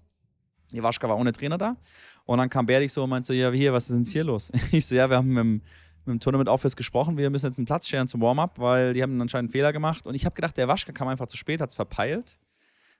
Iwaschka 0.72 1.08
war 1.08 1.18
ohne 1.18 1.32
Trainer 1.32 1.58
da 1.58 1.76
und 2.24 2.38
dann 2.38 2.48
kam 2.48 2.66
Berdig 2.66 2.92
so 2.92 3.02
und 3.02 3.10
meinte 3.10 3.26
so, 3.26 3.32
ja, 3.32 3.50
hier, 3.50 3.72
was 3.72 3.90
ist 3.90 3.96
denn 3.96 4.04
hier 4.04 4.22
los? 4.22 4.52
Ich 4.70 4.86
so, 4.86 4.94
ja, 4.94 5.10
wir 5.10 5.16
haben 5.16 5.28
mit 5.28 5.38
dem 5.38 5.62
mit 6.08 6.14
dem 6.14 6.20
Tournament 6.20 6.48
Office 6.48 6.76
gesprochen, 6.76 7.16
wir 7.16 7.30
müssen 7.30 7.46
jetzt 7.46 7.58
einen 7.58 7.66
Platz 7.66 7.86
scheren 7.86 8.08
zum 8.08 8.20
Warm-up, 8.20 8.58
weil 8.58 8.94
die 8.94 9.02
haben 9.02 9.20
anscheinend 9.20 9.50
einen 9.50 9.52
Fehler 9.52 9.72
gemacht. 9.72 10.06
Und 10.06 10.14
ich 10.14 10.24
habe 10.24 10.34
gedacht, 10.34 10.56
der 10.56 10.68
Waschka 10.68 10.92
kam 10.92 11.08
einfach 11.08 11.26
zu 11.26 11.36
spät, 11.36 11.60
hat 11.60 11.70
es 11.70 11.76
verpeilt. 11.76 12.38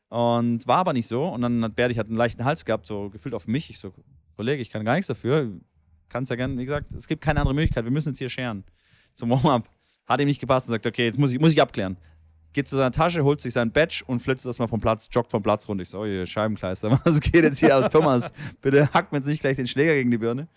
Und 0.08 0.66
war 0.66 0.78
aber 0.78 0.92
nicht 0.92 1.06
so. 1.06 1.26
Und 1.26 1.42
dann 1.42 1.62
hat 1.64 1.74
Berdig 1.76 1.98
hat 1.98 2.06
einen 2.06 2.16
leichten 2.16 2.44
Hals 2.44 2.64
gehabt, 2.64 2.86
so 2.86 3.10
gefühlt 3.10 3.34
auf 3.34 3.46
mich. 3.46 3.70
Ich 3.70 3.78
so, 3.78 3.92
Kollege, 4.36 4.62
ich 4.62 4.70
kann 4.70 4.84
gar 4.84 4.94
nichts 4.94 5.08
dafür. 5.08 5.52
Kannst 6.08 6.30
ja 6.30 6.36
gerne, 6.36 6.56
wie 6.56 6.64
gesagt, 6.64 6.92
es 6.94 7.06
gibt 7.06 7.22
keine 7.22 7.40
andere 7.40 7.54
Möglichkeit. 7.54 7.84
Wir 7.84 7.90
müssen 7.90 8.10
jetzt 8.10 8.18
hier 8.18 8.30
scheren. 8.30 8.64
Zum 9.14 9.30
Warm-up. 9.30 9.68
Hat 10.06 10.20
ihm 10.20 10.26
nicht 10.26 10.40
gepasst 10.40 10.68
und 10.68 10.72
sagt, 10.72 10.86
okay, 10.86 11.06
jetzt 11.06 11.18
muss 11.18 11.32
ich, 11.32 11.40
muss 11.40 11.52
ich 11.52 11.60
abklären. 11.60 11.98
Geht 12.54 12.66
zu 12.66 12.76
seiner 12.76 12.92
Tasche, 12.92 13.22
holt 13.24 13.42
sich 13.42 13.52
sein 13.52 13.70
Badge 13.70 14.02
und 14.06 14.20
flitzt 14.20 14.46
erstmal 14.46 14.68
vom 14.68 14.80
Platz, 14.80 15.08
joggt 15.12 15.30
vom 15.30 15.42
Platz 15.42 15.68
runter. 15.68 15.82
Ich 15.82 15.90
so, 15.90 16.00
oh, 16.00 16.04
ihr 16.06 16.24
Scheibenkleister, 16.24 16.98
was 17.04 17.20
geht 17.20 17.44
jetzt 17.44 17.58
hier 17.58 17.76
aus? 17.76 17.90
Thomas, 17.90 18.32
bitte 18.62 18.90
hackt 18.94 19.12
mir 19.12 19.18
jetzt 19.18 19.26
nicht 19.26 19.40
gleich 19.40 19.56
den 19.56 19.66
Schläger 19.66 19.94
gegen 19.94 20.10
die 20.10 20.18
Birne. 20.18 20.48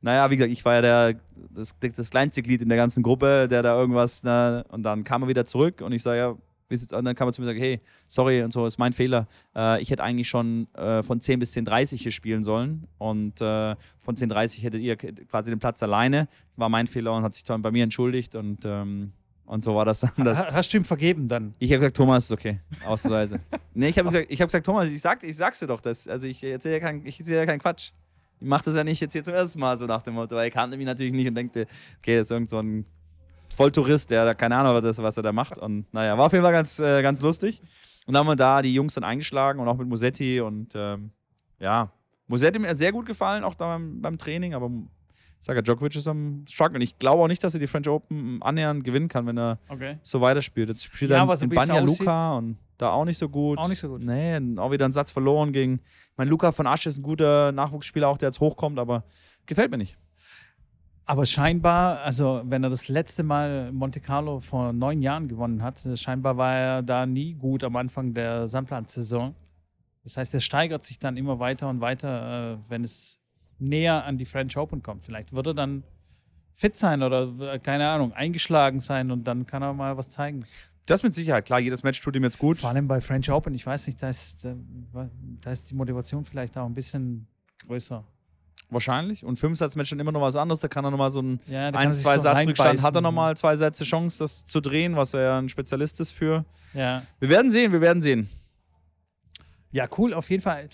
Naja, 0.00 0.30
wie 0.30 0.36
gesagt, 0.36 0.52
ich 0.52 0.64
war 0.64 0.74
ja 0.74 0.82
der, 0.82 1.20
das, 1.54 1.74
das 1.80 2.10
kleinste 2.10 2.42
Glied 2.42 2.62
in 2.62 2.68
der 2.68 2.78
ganzen 2.78 3.02
Gruppe, 3.02 3.48
der 3.48 3.62
da 3.62 3.78
irgendwas, 3.78 4.22
na, 4.22 4.62
und 4.68 4.82
dann 4.82 5.04
kam 5.04 5.22
er 5.22 5.28
wieder 5.28 5.44
zurück 5.44 5.80
und 5.80 5.92
ich 5.92 6.02
sage, 6.02 6.18
ja, 6.18 6.36
und 6.70 7.04
dann 7.04 7.14
kam 7.14 7.28
er 7.28 7.32
zu 7.32 7.40
mir 7.40 7.48
und 7.48 7.54
sagte, 7.54 7.62
hey, 7.62 7.80
sorry 8.08 8.42
und 8.42 8.52
so, 8.52 8.66
ist 8.66 8.78
mein 8.78 8.92
Fehler. 8.92 9.28
Äh, 9.54 9.80
ich 9.80 9.90
hätte 9.90 10.02
eigentlich 10.02 10.28
schon 10.28 10.66
äh, 10.74 11.02
von 11.02 11.20
10 11.20 11.38
bis 11.38 11.54
10.30 11.54 11.96
hier 11.96 12.12
spielen 12.12 12.42
sollen 12.42 12.88
und 12.98 13.40
äh, 13.40 13.76
von 13.98 14.16
10.30 14.16 14.62
hättet 14.62 14.80
ihr 14.80 14.96
quasi 14.96 15.50
den 15.50 15.58
Platz 15.58 15.82
alleine. 15.82 16.26
Das 16.26 16.58
war 16.58 16.68
mein 16.68 16.86
Fehler 16.86 17.14
und 17.14 17.22
hat 17.22 17.34
sich 17.34 17.44
dann 17.44 17.62
bei 17.62 17.70
mir 17.70 17.84
entschuldigt 17.84 18.34
und, 18.34 18.64
ähm, 18.64 19.12
und 19.44 19.62
so 19.62 19.74
war 19.76 19.84
das 19.84 20.00
dann. 20.00 20.12
Das 20.24 20.38
Hast 20.52 20.72
du 20.72 20.78
ihm 20.78 20.84
vergeben 20.84 21.28
dann? 21.28 21.54
Ich 21.58 21.70
habe 21.70 21.80
gesagt, 21.80 21.96
Thomas 21.96 22.24
ist 22.24 22.32
okay, 22.32 22.60
ausnahmsweise. 22.84 23.40
nee, 23.74 23.88
ich 23.88 23.98
habe 23.98 24.08
gesagt, 24.08 24.30
hab 24.32 24.48
gesagt, 24.48 24.66
Thomas, 24.66 24.88
ich, 24.88 25.00
sag, 25.00 25.22
ich 25.22 25.36
sag's 25.36 25.60
dir 25.60 25.68
doch, 25.68 25.80
das, 25.80 26.08
also 26.08 26.26
ich 26.26 26.42
erzähle 26.42 26.74
ja, 26.74 26.80
kein, 26.80 27.06
ich 27.06 27.20
erzähl 27.20 27.36
ja 27.36 27.46
keinen 27.46 27.60
Quatsch. 27.60 27.92
Ich 28.40 28.48
mache 28.48 28.64
das 28.64 28.74
ja 28.76 28.84
nicht 28.84 29.00
jetzt 29.00 29.12
hier 29.12 29.24
zum 29.24 29.34
ersten 29.34 29.58
Mal 29.60 29.78
so 29.78 29.86
nach 29.86 30.02
dem 30.02 30.14
Motto, 30.14 30.36
weil 30.36 30.44
er 30.44 30.50
kannte 30.50 30.76
mich 30.76 30.86
natürlich 30.86 31.12
nicht 31.12 31.28
und 31.28 31.34
denkte, 31.34 31.66
okay, 31.98 32.16
das 32.18 32.26
ist 32.26 32.30
irgend 32.30 32.50
so 32.50 32.58
ein 32.58 32.84
Volltourist, 33.54 34.10
der 34.10 34.34
keine 34.34 34.56
Ahnung 34.56 34.74
hat, 34.74 34.84
was 34.98 35.16
er 35.16 35.22
da 35.22 35.32
macht. 35.32 35.58
Und 35.58 35.92
naja, 35.92 36.16
war 36.18 36.26
auf 36.26 36.32
jeden 36.32 36.44
Fall 36.44 36.52
ganz, 36.52 36.78
äh, 36.78 37.00
ganz 37.02 37.22
lustig. 37.22 37.60
Und 38.06 38.14
dann 38.14 38.20
haben 38.20 38.26
wir 38.28 38.36
da 38.36 38.62
die 38.62 38.74
Jungs 38.74 38.94
dann 38.94 39.04
eingeschlagen 39.04 39.58
und 39.60 39.68
auch 39.68 39.76
mit 39.76 39.88
Musetti 39.88 40.40
und 40.40 40.72
ähm, 40.74 41.10
ja, 41.58 41.90
Musetti 42.28 42.58
mir 42.58 42.74
sehr 42.74 42.92
gut 42.92 43.06
gefallen, 43.06 43.44
auch 43.44 43.54
da 43.54 43.66
beim, 43.66 44.00
beim 44.02 44.18
Training, 44.18 44.54
aber 44.54 44.70
ich 45.38 45.44
sage, 45.46 45.62
Djokovic 45.62 45.94
ist 45.96 46.08
am 46.08 46.44
Struggle. 46.48 46.82
Ich 46.82 46.98
glaube 46.98 47.22
auch 47.22 47.28
nicht, 47.28 47.42
dass 47.44 47.54
er 47.54 47.60
die 47.60 47.66
French 47.66 47.88
Open 47.88 48.42
annähernd 48.42 48.82
gewinnen 48.84 49.08
kann, 49.08 49.26
wenn 49.26 49.38
er 49.38 49.58
Okay. 49.68 49.98
so 50.02 50.20
weiterspielt. 50.20 50.68
Jetzt 50.68 50.84
spielt 50.84 51.10
Ja, 51.10 51.18
er 51.18 51.22
in 51.22 51.30
es 51.30 51.48
Banja 51.48 51.78
Luka 51.78 52.36
und 52.36 52.56
da 52.78 52.90
auch 52.90 53.04
nicht 53.04 53.18
so 53.18 53.28
gut. 53.28 53.58
Auch 53.58 53.68
nicht 53.68 53.80
so 53.80 53.88
gut. 53.88 54.02
Nee, 54.02 54.36
auch 54.58 54.70
wieder 54.70 54.84
einen 54.84 54.92
Satz 54.92 55.10
verloren 55.10 55.52
gegen. 55.52 55.80
Ich 56.10 56.16
meine, 56.16 56.30
Luca 56.30 56.52
von 56.52 56.66
Asche 56.66 56.88
ist 56.88 56.98
ein 56.98 57.02
guter 57.02 57.52
Nachwuchsspieler, 57.52 58.08
auch 58.08 58.18
der 58.18 58.28
jetzt 58.28 58.40
hochkommt, 58.40 58.78
aber 58.78 59.04
gefällt 59.46 59.70
mir 59.70 59.78
nicht. 59.78 59.96
Aber 61.08 61.24
scheinbar, 61.24 62.00
also 62.00 62.42
wenn 62.44 62.64
er 62.64 62.70
das 62.70 62.88
letzte 62.88 63.22
Mal 63.22 63.70
Monte 63.70 64.00
Carlo 64.00 64.40
vor 64.40 64.72
neun 64.72 65.00
Jahren 65.02 65.28
gewonnen 65.28 65.62
hat, 65.62 65.86
äh, 65.86 65.96
scheinbar 65.96 66.36
war 66.36 66.54
er 66.56 66.82
da 66.82 67.06
nie 67.06 67.34
gut 67.34 67.62
am 67.62 67.76
Anfang 67.76 68.12
der 68.12 68.48
Sandplatzsaison. 68.48 69.34
Das 70.02 70.16
heißt, 70.16 70.34
er 70.34 70.40
steigert 70.40 70.84
sich 70.84 70.98
dann 70.98 71.16
immer 71.16 71.38
weiter 71.38 71.68
und 71.68 71.80
weiter, 71.80 72.54
äh, 72.54 72.58
wenn 72.68 72.82
es 72.82 73.20
näher 73.58 74.04
an 74.04 74.18
die 74.18 74.24
French 74.24 74.56
Open 74.56 74.82
kommt. 74.82 75.04
Vielleicht 75.04 75.32
wird 75.32 75.46
er 75.46 75.54
dann 75.54 75.84
fit 76.52 76.76
sein 76.76 77.02
oder 77.04 77.32
äh, 77.52 77.58
keine 77.60 77.88
Ahnung, 77.88 78.12
eingeschlagen 78.12 78.80
sein 78.80 79.12
und 79.12 79.24
dann 79.24 79.46
kann 79.46 79.62
er 79.62 79.74
mal 79.74 79.96
was 79.96 80.10
zeigen. 80.10 80.44
Das 80.86 81.02
mit 81.02 81.12
Sicherheit, 81.12 81.44
klar, 81.44 81.58
jedes 81.58 81.82
Match 81.82 82.00
tut 82.00 82.14
ihm 82.14 82.22
jetzt 82.22 82.38
gut. 82.38 82.58
Vor 82.58 82.70
allem 82.70 82.86
bei 82.86 83.00
French 83.00 83.30
Open, 83.30 83.54
ich 83.54 83.66
weiß 83.66 83.88
nicht, 83.88 84.00
da 84.00 84.08
ist, 84.08 84.44
da, 84.44 85.50
ist 85.50 85.70
die 85.70 85.74
Motivation 85.74 86.24
vielleicht 86.24 86.56
auch 86.56 86.64
ein 86.64 86.74
bisschen 86.74 87.26
größer. 87.66 88.04
Wahrscheinlich. 88.70 89.24
Und 89.24 89.38
Fünfsatzmatch 89.38 89.90
dann 89.90 90.00
immer 90.00 90.12
noch 90.12 90.20
was 90.20 90.36
anderes. 90.36 90.60
Da 90.60 90.68
kann 90.68 90.84
er 90.84 90.90
nochmal 90.90 91.10
so 91.10 91.22
ein 91.22 91.40
Ja, 91.46 91.70
da 91.70 91.78
kann 91.78 91.88
1, 91.88 91.96
sich 91.96 92.04
2 92.04 92.16
so 92.16 92.22
Satz 92.22 92.46
Rückstand, 92.46 92.82
hat 92.82 92.94
er 92.94 93.00
nochmal 93.00 93.36
zwei 93.36 93.54
Sätze 93.56 93.84
Chance, 93.84 94.18
das 94.18 94.44
zu 94.44 94.60
drehen, 94.60 94.96
was 94.96 95.14
er 95.14 95.20
ja 95.20 95.38
ein 95.38 95.48
Spezialist 95.48 96.00
ist 96.00 96.12
für. 96.12 96.44
Ja. 96.72 97.02
Wir 97.20 97.28
werden 97.28 97.50
sehen, 97.50 97.72
wir 97.72 97.80
werden 97.80 98.02
sehen. 98.02 98.28
Ja, 99.70 99.86
cool, 99.98 100.14
auf 100.14 100.30
jeden 100.30 100.42
Fall. 100.42 100.68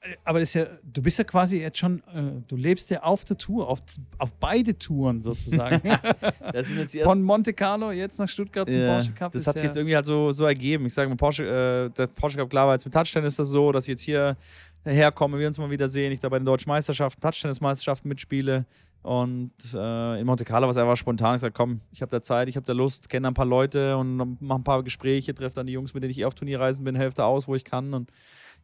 Äh, 0.00 0.16
Aber 0.24 0.40
das 0.40 0.50
ist 0.50 0.54
ja, 0.54 0.66
du 0.82 1.02
bist 1.02 1.18
ja 1.18 1.24
quasi 1.24 1.60
jetzt 1.60 1.78
schon, 1.78 2.02
äh, 2.14 2.42
du 2.46 2.56
lebst 2.56 2.90
ja 2.90 3.02
auf 3.02 3.24
der 3.24 3.36
Tour, 3.36 3.68
auf, 3.68 3.80
auf 4.18 4.34
beide 4.34 4.78
Touren 4.78 5.22
sozusagen. 5.22 5.80
Von 7.02 7.22
Monte 7.22 7.52
Carlo 7.52 7.90
jetzt 7.90 8.18
nach 8.18 8.28
Stuttgart 8.28 8.68
zum 8.70 8.80
Ja, 8.80 8.94
Porsche 8.94 9.12
Cup. 9.12 9.32
Das 9.32 9.46
hat 9.46 9.56
sich 9.56 9.64
ja, 9.64 9.68
jetzt 9.68 9.76
irgendwie 9.76 9.96
halt 9.96 10.06
so, 10.06 10.32
so 10.32 10.44
ergeben. 10.44 10.86
Ich 10.86 10.94
sage 10.94 11.08
mal, 11.08 11.16
Porsche, 11.16 11.44
äh, 11.44 11.90
der 11.96 12.06
Porsche 12.06 12.38
Cup, 12.38 12.50
klar 12.50 12.66
war 12.66 12.74
jetzt 12.74 12.84
mit 12.84 12.94
Touchtennis 12.94 13.34
ist 13.34 13.38
das 13.38 13.48
so, 13.48 13.72
dass 13.72 13.84
ich 13.84 13.90
jetzt 13.90 14.02
hier 14.02 14.36
herkomme, 14.84 15.38
wir 15.38 15.46
uns 15.46 15.58
mal 15.58 15.70
wieder 15.70 15.88
sehen, 15.88 16.12
ich 16.12 16.20
da 16.20 16.28
bei 16.28 16.38
den 16.38 16.46
deutschen 16.46 16.68
Meisterschaften, 16.68 17.20
Touchtennis-Meisterschaften 17.20 18.08
mitspiele. 18.08 18.64
Und 19.02 19.52
äh, 19.74 20.20
in 20.20 20.26
Monte 20.26 20.44
Carlo 20.44 20.66
war 20.66 20.70
es 20.70 20.76
einfach 20.76 20.96
spontan. 20.96 21.36
Ich 21.36 21.40
sage, 21.40 21.54
komm, 21.56 21.80
ich 21.92 22.02
habe 22.02 22.10
da 22.10 22.20
Zeit, 22.20 22.48
ich 22.48 22.56
habe 22.56 22.66
da 22.66 22.72
Lust, 22.72 23.08
kenne 23.08 23.28
ein 23.28 23.34
paar 23.34 23.46
Leute 23.46 23.96
und 23.96 24.40
mache 24.40 24.60
ein 24.60 24.64
paar 24.64 24.82
Gespräche, 24.82 25.34
treffe 25.34 25.56
dann 25.56 25.66
die 25.66 25.72
Jungs, 25.72 25.94
mit 25.94 26.02
denen 26.02 26.10
ich 26.10 26.20
eh 26.20 26.24
auf 26.24 26.34
Turnierreisen 26.34 26.84
bin, 26.84 26.96
helfe 26.96 27.14
da 27.14 27.24
aus, 27.24 27.48
wo 27.48 27.54
ich 27.54 27.64
kann. 27.64 27.94
Und 27.94 28.10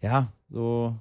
ja, 0.00 0.32
so 0.50 0.96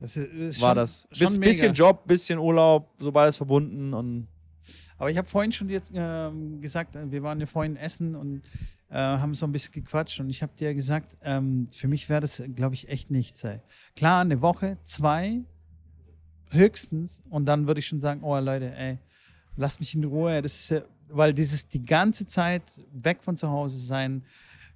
das 0.00 0.16
ist, 0.16 0.32
ist 0.32 0.60
war 0.62 0.70
schon, 0.70 0.76
das. 0.76 1.08
Schon 1.12 1.26
Bis, 1.28 1.38
bisschen 1.38 1.74
Job, 1.74 2.06
bisschen 2.06 2.38
Urlaub, 2.38 2.90
so 2.98 3.12
beides 3.12 3.36
verbunden. 3.36 3.92
Und 3.92 4.28
Aber 4.96 5.10
ich 5.10 5.18
habe 5.18 5.28
vorhin 5.28 5.52
schon 5.52 5.68
jetzt 5.68 5.92
ähm, 5.94 6.60
gesagt, 6.60 6.96
äh, 6.96 7.10
wir 7.10 7.22
waren 7.22 7.38
ja 7.38 7.46
vorhin 7.46 7.76
essen 7.76 8.14
und 8.14 8.42
äh, 8.88 8.96
haben 8.96 9.34
so 9.34 9.46
ein 9.46 9.52
bisschen 9.52 9.72
gequatscht 9.72 10.18
und 10.20 10.30
ich 10.30 10.42
habe 10.42 10.52
dir 10.58 10.74
gesagt, 10.74 11.16
ähm, 11.22 11.68
für 11.70 11.86
mich 11.86 12.08
wäre 12.08 12.22
das, 12.22 12.42
glaube 12.54 12.74
ich, 12.74 12.88
echt 12.88 13.10
nichts. 13.10 13.44
Ey. 13.44 13.60
Klar, 13.94 14.22
eine 14.22 14.40
Woche, 14.40 14.78
zwei 14.82 15.42
höchstens 16.50 17.22
und 17.30 17.46
dann 17.46 17.66
würde 17.66 17.80
ich 17.80 17.86
schon 17.86 18.00
sagen, 18.00 18.22
oh 18.22 18.38
Leute, 18.38 18.74
ey, 18.74 18.98
lasst 19.56 19.80
mich 19.80 19.94
in 19.94 20.04
Ruhe. 20.04 20.42
Das 20.42 20.70
ist, 20.70 20.82
weil 21.08 21.34
dieses 21.34 21.68
die 21.68 21.84
ganze 21.84 22.26
Zeit 22.26 22.62
weg 22.92 23.18
von 23.22 23.36
zu 23.36 23.48
Hause 23.50 23.78
sein, 23.78 24.24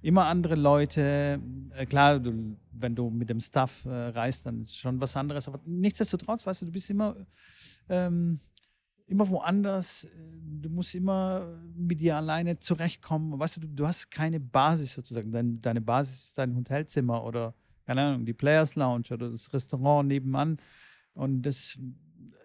immer 0.01 0.25
andere 0.25 0.55
Leute, 0.55 1.39
äh, 1.75 1.85
klar, 1.85 2.19
du, 2.19 2.57
wenn 2.71 2.95
du 2.95 3.09
mit 3.09 3.29
dem 3.29 3.39
Staff 3.39 3.85
äh, 3.85 3.89
reist, 3.89 4.45
dann 4.45 4.61
ist 4.61 4.77
schon 4.77 4.99
was 5.01 5.15
anderes, 5.15 5.47
aber 5.47 5.59
nichtsdestotrotz, 5.65 6.45
weißt 6.45 6.61
du, 6.61 6.65
du 6.67 6.71
bist 6.71 6.89
immer 6.89 7.15
ähm, 7.89 8.39
immer 9.07 9.29
woanders. 9.29 10.05
äh, 10.05 10.09
Du 10.57 10.69
musst 10.69 10.95
immer 10.95 11.59
mit 11.75 12.01
dir 12.01 12.15
alleine 12.15 12.57
zurechtkommen. 12.57 13.37
Weißt 13.37 13.57
du, 13.57 13.61
du, 13.61 13.67
du 13.67 13.85
hast 13.85 14.09
keine 14.09 14.39
Basis 14.39 14.93
sozusagen. 14.93 15.31
Dein, 15.31 15.61
deine 15.61 15.81
Basis 15.81 16.23
ist 16.23 16.37
dein 16.39 16.55
Hotelzimmer 16.55 17.23
oder, 17.23 17.53
keine 17.85 18.01
Ahnung, 18.01 18.25
die 18.25 18.33
Players 18.33 18.75
Lounge 18.75 19.05
oder 19.11 19.29
das 19.29 19.53
Restaurant 19.53 20.07
nebenan. 20.07 20.57
Und 21.13 21.43
das 21.43 21.77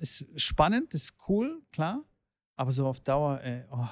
ist 0.00 0.28
spannend, 0.38 0.92
das 0.92 1.04
ist 1.04 1.14
cool, 1.28 1.62
klar. 1.72 2.04
Aber 2.56 2.72
so 2.72 2.86
auf 2.86 3.00
Dauer, 3.00 3.40
ey, 3.42 3.64
oh, 3.70 3.88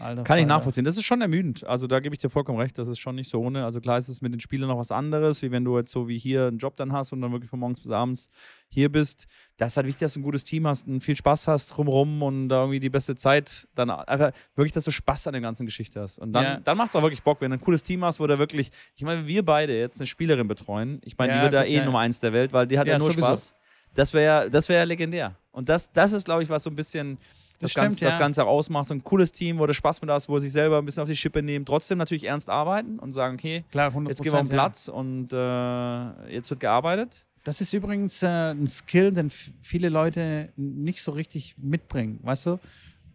Alter 0.00 0.22
Kann 0.24 0.38
ich 0.38 0.46
nachvollziehen. 0.46 0.84
Das 0.84 0.96
ist 0.96 1.04
schon 1.04 1.20
ermüdend. 1.20 1.64
Also 1.66 1.86
da 1.86 2.00
gebe 2.00 2.14
ich 2.14 2.18
dir 2.20 2.30
vollkommen 2.30 2.58
recht. 2.58 2.76
Das 2.78 2.88
ist 2.88 2.98
schon 2.98 3.14
nicht 3.16 3.28
so 3.30 3.40
ohne. 3.40 3.64
Also 3.64 3.80
klar 3.80 3.98
ist 3.98 4.08
es 4.08 4.20
mit 4.20 4.32
den 4.32 4.40
Spielern 4.40 4.68
noch 4.68 4.78
was 4.78 4.90
anderes, 4.90 5.42
wie 5.42 5.50
wenn 5.50 5.64
du 5.64 5.76
jetzt 5.78 5.90
so 5.90 6.08
wie 6.08 6.18
hier 6.18 6.46
einen 6.48 6.58
Job 6.58 6.76
dann 6.76 6.92
hast 6.92 7.12
und 7.12 7.20
dann 7.20 7.32
wirklich 7.32 7.50
von 7.50 7.58
morgens 7.60 7.80
bis 7.80 7.90
abends 7.90 8.30
hier 8.68 8.90
bist. 8.90 9.26
Das 9.56 9.72
ist 9.72 9.76
halt 9.76 9.86
wichtig, 9.86 10.00
dass 10.00 10.14
du 10.14 10.20
ein 10.20 10.22
gutes 10.22 10.44
Team 10.44 10.66
hast 10.66 10.86
und 10.86 11.00
viel 11.00 11.16
Spaß 11.16 11.48
hast 11.48 11.68
drumherum 11.68 12.22
und 12.22 12.48
da 12.48 12.60
irgendwie 12.62 12.80
die 12.80 12.88
beste 12.90 13.14
Zeit 13.14 13.68
dann 13.74 13.90
einfach 13.90 14.30
wirklich, 14.56 14.72
dass 14.72 14.84
du 14.84 14.90
Spaß 14.90 15.26
an 15.26 15.32
der 15.34 15.42
ganzen 15.42 15.66
Geschichte 15.66 16.00
hast. 16.00 16.18
Und 16.18 16.32
dann, 16.32 16.44
Ja. 16.44 16.60
dann 16.60 16.76
macht 16.78 16.88
es 16.90 16.96
auch 16.96 17.02
wirklich 17.02 17.22
Bock, 17.22 17.40
wenn 17.40 17.50
du 17.50 17.56
ein 17.56 17.60
cooles 17.60 17.82
Team 17.82 18.04
hast, 18.04 18.20
wo 18.20 18.26
da 18.26 18.38
wirklich, 18.38 18.70
ich 18.96 19.02
meine, 19.04 19.26
wir 19.26 19.44
beide 19.44 19.78
jetzt 19.78 20.00
eine 20.00 20.06
Spielerin 20.06 20.48
betreuen. 20.48 21.00
Ich 21.04 21.18
meine, 21.18 21.32
die 21.32 21.36
Ja, 21.38 21.42
wird 21.42 21.52
ja 21.52 21.62
eh 21.64 21.76
ja. 21.76 21.84
Nummer 21.84 21.98
eins 22.00 22.20
der 22.20 22.32
Welt, 22.32 22.52
weil 22.52 22.66
die 22.66 22.78
hat 22.78 22.86
ja, 22.86 22.94
Ja, 22.94 22.98
nur 22.98 23.10
sowieso. 23.10 23.26
Spaß. 23.26 23.54
Das 23.92 24.14
wäre 24.14 24.48
das 24.48 24.68
wär 24.68 24.78
ja 24.78 24.84
legendär. 24.84 25.34
Und 25.50 25.68
das, 25.68 25.92
das 25.92 26.12
ist, 26.12 26.24
glaube 26.24 26.44
ich, 26.44 26.48
was 26.48 26.62
so 26.62 26.70
ein 26.70 26.76
bisschen 26.76 27.18
das, 27.60 27.72
Das 27.72 27.74
Ganze, 27.74 27.96
stimmt, 27.96 28.08
das 28.08 28.14
ja. 28.14 28.20
Ganze 28.20 28.44
auch 28.44 28.48
ausmacht. 28.48 28.88
So 28.88 28.94
ein 28.94 29.04
cooles 29.04 29.32
Team, 29.32 29.58
wo 29.58 29.66
du 29.66 29.74
Spaß 29.74 30.00
mit 30.00 30.10
hast, 30.10 30.30
wo 30.30 30.38
sie 30.38 30.46
sich 30.46 30.52
selber 30.54 30.78
ein 30.78 30.84
bisschen 30.84 31.02
auf 31.02 31.08
die 31.08 31.14
Schippe 31.16 31.42
nehmen, 31.42 31.66
trotzdem 31.66 31.98
natürlich 31.98 32.24
ernst 32.24 32.48
arbeiten 32.48 32.98
und 32.98 33.12
sagen, 33.12 33.34
okay, 33.34 33.64
Klar, 33.70 33.88
100 33.88 34.10
jetzt 34.10 34.22
gehen 34.22 34.32
wir 34.32 34.40
auf 34.40 34.46
den 34.46 34.52
Platz 34.52 34.88
und 34.88 35.32
äh, 35.32 36.32
jetzt 36.34 36.48
wird 36.48 36.60
gearbeitet. 36.60 37.26
Das 37.44 37.60
ist 37.60 37.72
übrigens 37.74 38.22
äh, 38.22 38.52
ein 38.52 38.66
Skill, 38.66 39.12
den 39.12 39.30
viele 39.30 39.90
Leute 39.90 40.52
nicht 40.56 41.02
so 41.02 41.12
richtig 41.12 41.54
mitbringen, 41.58 42.18
weißt 42.22 42.46
du? 42.46 42.58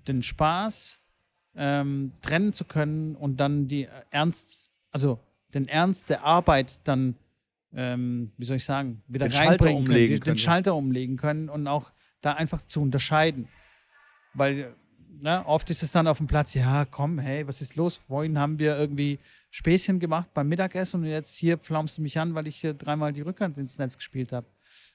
Den 0.08 0.22
Spaß 0.22 1.00
ähm, 1.56 2.12
trennen 2.22 2.54
zu 2.54 2.66
können 2.66 3.16
und 3.16 3.38
dann 3.38 3.68
die 3.68 3.86
äh, 3.86 3.90
Ernst, 4.12 4.70
also 4.92 5.20
den 5.56 5.68
Ernst 5.68 6.12
der 6.12 6.24
Arbeit 6.24 6.82
dann, 6.84 7.16
ähm, 7.74 8.32
wie 8.38 8.46
soll 8.46 8.58
ich 8.58 8.66
sagen, 8.66 9.02
wieder 9.08 9.28
Den 9.28 9.32
Schalter 9.32 9.50
reinbringen 9.50 9.78
umlegen 9.78 10.08
können, 10.08 10.20
können. 10.22 10.36
den 10.36 10.38
Schalter 10.40 10.76
umlegen 10.76 11.18
können 11.18 11.50
und 11.50 11.68
auch 11.68 11.92
da 12.22 12.34
einfach 12.34 12.64
zu 12.68 12.82
unterscheiden. 12.82 13.48
Weil 14.36 14.76
ne, 15.22 15.46
oft 15.46 15.70
ist 15.70 15.84
es 15.84 15.92
dann 15.92 16.08
auf 16.08 16.18
dem 16.18 16.28
Platz, 16.28 16.54
ja, 16.54 16.86
komm, 16.86 17.20
hey, 17.20 17.48
was 17.48 17.62
ist 17.62 17.76
los? 17.76 18.00
Vorhin 18.08 18.38
haben 18.38 18.60
wir 18.60 18.78
irgendwie 18.78 19.20
Späßchen 19.50 20.00
gemacht 20.00 20.30
beim 20.34 20.48
Mittagessen 20.48 21.02
und 21.02 21.08
jetzt 21.08 21.36
hier 21.36 21.58
pflaumst 21.58 21.98
du 21.98 22.02
mich 22.02 22.20
an, 22.20 22.36
weil 22.36 22.48
ich 22.48 22.58
hier 22.58 22.74
dreimal 22.74 23.14
die 23.14 23.22
Rückhand 23.22 23.58
ins 23.58 23.78
Netz 23.78 23.96
gespielt 23.98 24.32
habe. 24.32 24.48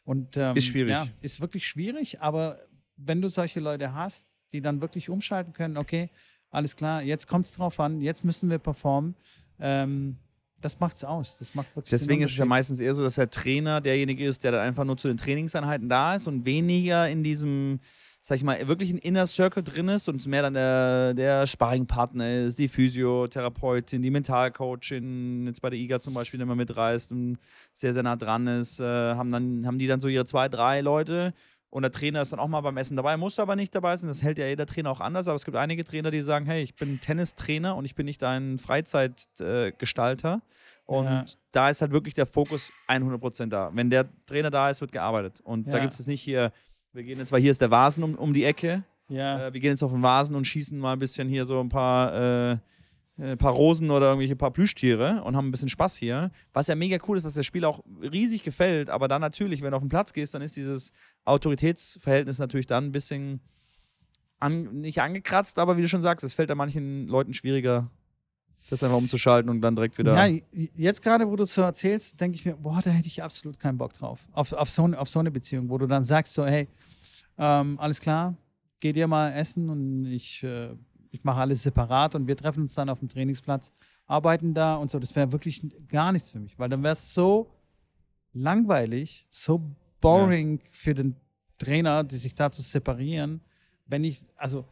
Und, 0.05 0.37
ähm, 0.37 0.57
Ist 0.57 0.67
schwierig. 0.67 0.93
Ja, 0.93 1.07
ist 1.21 1.41
wirklich 1.41 1.67
schwierig, 1.67 2.21
aber 2.21 2.59
wenn 2.97 3.21
du 3.21 3.29
solche 3.29 3.61
Leute 3.61 3.95
hast, 3.95 4.29
die 4.53 4.61
dann 4.61 4.81
wirklich 4.81 5.09
umschalten 5.09 5.53
können, 5.53 5.77
okay, 5.77 6.11
alles 6.51 6.77
klar, 6.77 7.03
jetzt 7.03 7.27
kommt 7.27 7.47
es 7.47 7.53
drauf 7.53 7.79
an, 7.81 8.01
jetzt 8.01 8.25
müssen 8.25 8.51
wir 8.51 8.59
performen, 8.59 9.15
ähm, 9.61 10.17
das 10.61 10.79
macht's 10.79 11.05
aus. 11.05 11.39
Das 11.39 11.55
macht 11.55 11.75
wirklich 11.75 11.91
Deswegen 11.91 12.23
ist 12.23 12.33
es 12.33 12.37
ja 12.37 12.45
meistens 12.45 12.81
eher 12.81 12.93
so, 12.95 13.03
dass 13.03 13.15
der 13.15 13.31
Trainer 13.31 13.81
derjenige 13.81 14.27
ist, 14.27 14.45
der 14.45 14.53
dann 14.53 14.61
einfach 14.61 14.85
nur 14.85 14.97
zu 14.97 15.09
den 15.09 15.17
Trainingseinheiten 15.17 15.89
da 15.89 16.17
ist 16.17 16.27
und 16.27 16.45
weniger 16.45 17.09
in 17.09 17.23
diesem, 17.23 17.81
sag 18.23 18.37
ich 18.37 18.45
mal, 18.45 18.67
wirklich 18.69 18.91
ein 18.93 18.99
Inner 18.99 19.27
Circle 19.27 19.63
drin 19.63 19.89
ist 19.89 20.09
und 20.09 20.27
mehr 20.27 20.43
dann 20.43 20.55
der, 20.55 21.15
der 21.15 21.47
Sparringpartner 21.47 22.45
ist, 22.45 22.59
die 22.59 22.69
Physiotherapeutin, 22.69 24.03
die 24.03 24.11
Mentalcoachin, 24.11 25.47
jetzt 25.47 25.63
bei 25.63 25.71
der 25.71 25.79
IGA 25.79 26.01
zum 26.01 26.15
Beispiel, 26.15 26.39
die 26.39 26.43
immer 26.43 26.55
mitreist 26.55 27.13
und 27.13 27.39
sehr, 27.73 27.93
sehr 27.95 28.03
nah 28.03 28.17
dran 28.17 28.47
ist, 28.47 28.79
äh, 28.81 28.85
haben, 28.85 29.31
dann, 29.31 29.67
haben 29.67 29.79
die 29.79 29.87
dann 29.87 30.01
so 30.01 30.09
ihre 30.09 30.25
zwei, 30.27 30.49
drei 30.49 30.81
Leute. 30.83 31.33
Und 31.73 31.83
der 31.83 31.93
Trainer 31.93 32.21
ist 32.23 32.33
dann 32.33 32.41
auch 32.41 32.49
mal 32.49 32.61
beim 32.63 32.77
Essen 32.79 32.97
dabei, 32.97 33.17
muss 33.17 33.39
aber 33.39 33.55
nicht 33.55 33.73
dabei 33.75 33.97
sein. 33.97 34.09
Das 34.09 34.23
hält 34.25 34.39
ja 34.39 34.47
jeder 34.47 34.67
Trainer 34.67 34.91
auch 34.91 35.01
anders. 35.01 35.29
Aber 35.29 35.37
es 35.37 35.45
gibt 35.45 35.57
einige 35.57 35.85
Trainer, 35.85 36.11
die 36.11 36.21
sagen: 36.21 36.45
Hey, 36.45 36.63
ich 36.63 36.75
bin 36.77 36.99
Tennistrainer 36.99 37.77
und 37.77 37.85
ich 37.85 37.95
bin 37.95 38.07
nicht 38.07 38.21
dein 38.23 38.59
Freizeitgestalter. 38.59 40.43
Äh, 40.43 40.93
und 40.93 41.05
Ja. 41.07 41.25
da 41.53 41.71
ist 41.71 41.81
halt 41.81 41.93
wirklich 41.93 42.15
der 42.15 42.27
Fokus 42.27 42.73
100% 42.89 43.53
da. 43.53 43.71
Wenn 43.73 43.89
der 43.89 44.09
Trainer 44.27 44.51
da 44.51 44.69
ist, 44.69 44.81
wird 44.81 44.91
gearbeitet. 44.91 45.41
Und 45.45 45.73
da 45.73 45.77
Ja. 45.77 45.83
gibt 45.85 45.95
es 45.95 46.05
nicht 46.09 46.21
hier, 46.23 46.53
wir 46.93 47.03
gehen 47.05 47.19
jetzt, 47.19 47.33
weil 47.33 47.41
hier 47.41 47.51
ist 47.51 47.61
der 47.61 47.71
Vasen 47.71 48.03
um, 48.03 48.15
um 48.15 48.33
die 48.33 48.45
Ecke. 48.45 48.85
Ja, 49.09 49.49
Äh, 49.49 49.53
wir 49.53 49.61
gehen 49.61 49.71
jetzt 49.71 49.83
auf 49.83 49.93
den 49.93 50.03
Vasen 50.03 50.37
und 50.37 50.47
schießen 50.47 50.79
mal 50.79 50.93
ein 50.93 50.99
bisschen 50.99 51.29
hier 51.29 51.45
so 51.45 51.61
ein 51.61 51.69
paar, 51.69 52.15
äh, 52.15 52.57
äh, 53.19 53.37
paar 53.37 53.53
Rosen 53.53 53.91
oder 53.91 54.07
irgendwelche 54.07 54.37
paar 54.37 54.53
Plüschtiere 54.53 55.23
und 55.25 55.37
haben 55.37 55.49
ein 55.49 55.51
bisschen 55.51 55.69
Spaß 55.69 55.97
hier. 55.97 56.31
Was 56.53 56.69
ja 56.69 56.75
mega 56.75 56.99
cool 57.09 57.17
ist, 57.17 57.25
was 57.25 57.35
der 57.35 57.43
Spiel 57.43 57.65
auch 57.65 57.81
riesig 58.01 58.43
gefällt. 58.43 58.89
Aber 58.89 59.09
dann 59.09 59.21
natürlich, 59.21 59.63
wenn 59.63 59.73
du 59.73 59.77
auf 59.77 59.83
den 59.83 59.89
Platz 59.89 60.13
gehst, 60.13 60.35
dann 60.35 60.43
ist 60.43 60.57
dieses 60.57 60.93
Autoritätsverhältnis 61.25 62.39
natürlich 62.39 62.67
dann 62.67 62.87
ein 62.87 62.93
bisschen 62.93 63.41
an, 64.39 64.81
nicht 64.81 65.03
angekratzt, 65.03 65.59
aber 65.59 65.77
wie 65.77 65.83
du 65.83 65.89
schon 65.89 66.03
sagst, 66.03 66.25
es 66.25 66.33
fällt 66.33 66.51
da 66.51 66.55
manchen 66.55 67.07
Leuten 67.09 67.35
schwieriger, 67.35 67.91
das 68.71 68.83
einfach 68.83 68.97
umzuschalten 68.97 69.51
und 69.51 69.61
dann 69.61 69.75
direkt 69.77 69.99
wieder. 69.99 70.15
Ja, 70.29 70.41
jetzt 70.75 71.03
gerade, 71.03 71.29
wo 71.31 71.37
du 71.37 71.43
es 71.45 71.53
so 71.55 71.63
erzählst, 71.63 72.21
denke 72.21 72.37
ich 72.37 72.45
mir, 72.47 72.57
boah, 72.57 72.81
da 72.83 72.91
hätte 72.91 73.07
ich 73.09 73.23
absolut 73.23 73.59
keinen 73.59 73.77
Bock 73.79 73.93
drauf. 73.93 74.29
Auf, 74.33 74.53
auf, 74.53 74.71
so, 74.71 74.85
eine- 74.85 74.99
auf 74.99 75.09
so 75.09 75.19
eine 75.19 75.31
Beziehung, 75.31 75.69
wo 75.69 75.79
du 75.79 75.87
dann 75.87 76.05
sagst, 76.05 76.33
so, 76.33 76.47
hey, 76.47 76.69
ähm, 77.39 77.79
alles 77.81 78.01
klar, 78.01 78.35
geh 78.81 78.93
dir 78.93 79.07
mal 79.09 79.33
essen 79.33 79.69
und 79.69 80.07
ich, 80.07 80.43
äh, 80.43 80.75
ich 81.11 81.25
mache 81.25 81.41
alles 81.41 81.63
separat 81.63 82.15
und 82.15 82.27
wir 82.27 82.37
treffen 82.37 82.63
uns 82.63 82.75
dann 82.75 82.89
auf 82.89 82.99
dem 83.01 83.09
Trainingsplatz, 83.09 83.73
arbeiten 84.07 84.55
da 84.55 84.77
und 84.77 84.91
so. 84.91 84.99
Das 84.99 85.15
wäre 85.17 85.33
wirklich 85.33 85.63
gar 85.89 86.13
nichts 86.13 86.31
für 86.31 86.39
mich, 86.41 86.59
weil 86.59 86.69
dann 86.69 86.83
wäre 86.83 86.93
es 86.93 87.13
so 87.13 87.51
langweilig, 88.33 89.27
so 89.31 89.61
boring 90.01 90.61
für 90.71 90.95
den 90.95 91.17
Trainer, 91.59 92.05
die 92.05 92.17
sich 92.17 92.35
da 92.35 92.51
zu 92.51 92.63
separieren, 92.63 93.41
wenn 93.87 94.05
ich, 94.05 94.25
also 94.37 94.65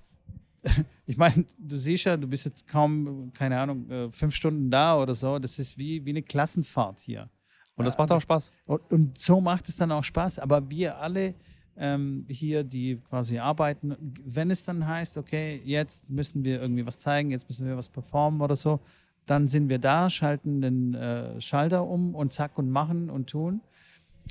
ich 1.07 1.17
meine, 1.17 1.45
du 1.59 1.77
siehst 1.77 2.05
ja, 2.05 2.17
du 2.17 2.27
bist 2.27 2.45
jetzt 2.45 2.67
kaum, 2.67 3.33
keine 3.33 3.59
Ahnung, 3.59 3.89
äh, 3.91 4.13
fünf 4.13 4.35
Stunden 4.35 4.71
da 4.71 5.01
oder 5.01 5.15
so. 5.15 5.39
Das 5.39 5.59
ist 5.59 5.79
wie, 5.79 6.05
wie 6.05 6.11
eine 6.11 6.23
Klassenfahrt 6.23 7.01
hier. 7.01 7.29
und 7.77 7.85
das 7.85 7.97
macht 7.97 8.11
auch 8.11 8.21
Spaß. 8.21 8.53
Und, 8.67 8.81
und 8.91 9.19
so 9.19 9.41
macht 9.41 9.69
es 9.69 9.77
dann 9.77 9.93
auch 9.93 10.05
Spaß. 10.05 10.39
Aber 10.39 10.69
wir 10.71 10.99
alle 10.99 11.35
ähm, 11.77 12.27
hier, 12.29 12.65
die 12.65 13.01
quasi 13.09 13.39
arbeiten, 13.39 13.97
wenn 14.25 14.51
es 14.51 14.65
dann 14.65 14.87
heißt, 14.87 15.17
okay, 15.17 15.61
jetzt 15.65 16.11
müssen 16.11 16.45
wir 16.45 16.61
irgendwie 16.61 16.85
was 16.85 16.99
zeigen, 16.99 17.31
jetzt 17.31 17.49
müssen 17.49 17.67
wir 17.67 17.77
was 17.77 17.89
performen 17.89 18.41
oder 18.41 18.57
so, 18.57 18.81
dann 19.27 19.47
sind 19.47 19.69
wir 19.69 19.79
da, 19.79 20.11
schalten 20.11 20.61
den 20.61 20.95
äh, 20.95 21.41
Schalter 21.41 21.87
um 21.87 22.15
und 22.15 22.33
zack 22.33 22.59
und 22.59 22.71
machen 22.71 23.11
und 23.11 23.31
tun. 23.31 23.61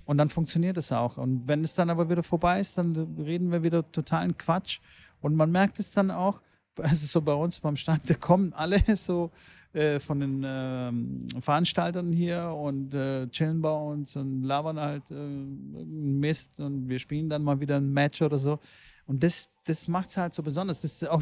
Und 0.06 0.18
dann 0.18 0.30
funktioniert 0.30 0.78
es 0.78 0.92
auch. 0.92 1.18
Und 1.18 1.48
wenn 1.48 1.64
es 1.64 1.76
dann 1.76 1.90
aber 1.90 2.10
wieder 2.10 2.24
vorbei 2.24 2.60
ist, 2.60 2.78
dann 2.78 2.96
reden 3.18 3.52
wir 3.52 3.64
wieder 3.64 3.90
totalen 3.92 4.38
Quatsch. 4.38 4.80
Und 5.22 5.36
man 5.36 5.52
merkt 5.52 5.80
es 5.80 5.92
dann 5.92 6.12
auch, 6.12 6.42
also 6.78 7.06
so 7.08 7.22
bei 7.22 7.34
uns 7.34 7.60
beim 7.60 7.76
Stand, 7.76 8.10
da 8.10 8.14
kommen 8.14 8.54
alle 8.54 8.80
so 8.96 9.32
äh, 9.74 10.00
von 10.00 10.20
den 10.20 10.44
ähm, 10.46 11.22
Veranstaltern 11.40 12.12
hier 12.12 12.50
und 12.50 12.94
äh, 12.94 13.28
chillen 13.30 13.62
bei 13.62 13.72
uns 13.72 14.16
und 14.16 14.44
labern 14.44 14.80
halt 14.80 15.10
äh, 15.12 15.16
Mist 15.16 16.60
und 16.60 16.88
wir 16.88 17.00
spielen 17.00 17.30
dann 17.30 17.44
mal 17.44 17.60
wieder 17.60 17.78
ein 17.78 17.92
Match 17.92 18.22
oder 18.22 18.38
so. 18.38 18.60
Und 19.06 19.24
das, 19.24 19.50
das 19.66 19.88
macht 19.88 20.10
es 20.10 20.18
halt 20.18 20.34
so 20.34 20.44
besonders. 20.44 20.82
Das 20.82 20.94
ist 21.02 21.10
auch 21.10 21.22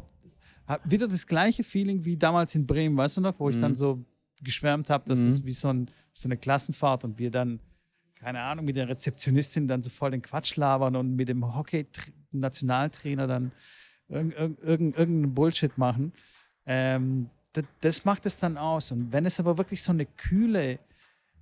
wieder 0.83 1.07
das 1.07 1.27
gleiche 1.27 1.63
Feeling 1.63 2.03
wie 2.05 2.17
damals 2.17 2.55
in 2.55 2.65
Bremen, 2.65 2.97
weißt 2.97 3.17
du 3.17 3.21
noch, 3.21 3.39
wo 3.39 3.49
ich 3.49 3.55
Mhm. 3.57 3.61
dann 3.61 3.75
so 3.75 4.03
geschwärmt 4.41 4.89
habe, 4.89 5.03
das 5.07 5.19
Mhm. 5.21 5.27
ist 5.29 5.45
wie 5.45 5.51
so, 5.53 5.69
ein, 5.69 5.89
so 6.13 6.27
eine 6.27 6.37
Klassenfahrt 6.37 7.03
und 7.05 7.17
wir 7.19 7.31
dann, 7.31 7.59
keine 8.15 8.41
Ahnung, 8.41 8.65
mit 8.65 8.75
der 8.75 8.87
Rezeptionistin 8.89 9.67
dann 9.67 9.81
so 9.83 9.89
voll 9.89 10.11
den 10.11 10.21
Quatsch 10.21 10.55
labern 10.57 10.95
und 10.95 11.15
mit 11.15 11.29
dem 11.29 11.55
Hockey-Nationaltrainer 11.55 13.27
dann 13.27 13.51
irgend, 14.09 14.33
irgend, 14.35 14.59
irgend, 14.63 14.97
irgendeinen 14.97 15.33
Bullshit 15.33 15.77
machen. 15.77 16.11
Ähm, 16.65 17.29
das, 17.53 17.63
das 17.81 18.05
macht 18.05 18.25
es 18.25 18.39
dann 18.39 18.57
aus. 18.57 18.91
Und 18.91 19.11
wenn 19.11 19.25
es 19.25 19.39
aber 19.39 19.57
wirklich 19.57 19.81
so 19.81 19.91
eine 19.91 20.05
kühle, 20.05 20.79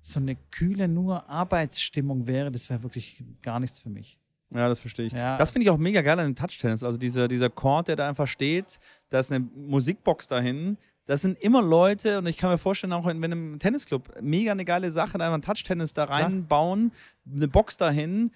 so 0.00 0.20
eine 0.20 0.36
kühle 0.50 0.88
nur 0.88 1.28
Arbeitsstimmung 1.28 2.26
wäre, 2.26 2.50
das 2.50 2.68
wäre 2.70 2.82
wirklich 2.82 3.22
gar 3.42 3.60
nichts 3.60 3.80
für 3.80 3.90
mich. 3.90 4.18
Ja, 4.50 4.68
das 4.68 4.80
verstehe 4.80 5.06
ich. 5.06 5.12
Ja. 5.12 5.36
Das 5.36 5.50
finde 5.50 5.64
ich 5.64 5.70
auch 5.70 5.78
mega 5.78 6.00
geil 6.00 6.18
an 6.18 6.26
dem 6.26 6.36
Touch-Tennis. 6.36 6.84
Also 6.84 6.96
dieser, 6.96 7.26
dieser 7.26 7.50
Chord, 7.50 7.88
der 7.88 7.96
da 7.96 8.08
einfach 8.08 8.28
steht, 8.28 8.78
da 9.08 9.18
ist 9.18 9.32
eine 9.32 9.44
Musikbox 9.54 10.28
dahin. 10.28 10.78
Das 11.06 11.22
sind 11.22 11.38
immer 11.42 11.60
Leute, 11.60 12.18
und 12.18 12.26
ich 12.26 12.38
kann 12.38 12.50
mir 12.50 12.58
vorstellen, 12.58 12.92
auch 12.92 13.06
in, 13.08 13.20
wenn 13.20 13.32
im 13.32 13.58
Tennisclub, 13.58 14.22
mega 14.22 14.52
eine 14.52 14.64
geile 14.64 14.90
Sache, 14.90 15.18
da 15.18 15.26
einfach 15.26 15.38
ein 15.38 15.42
Touch-Tennis 15.42 15.92
da 15.92 16.04
reinbauen, 16.04 16.92
eine 17.30 17.48
Box 17.48 17.76
dahin. 17.76 18.30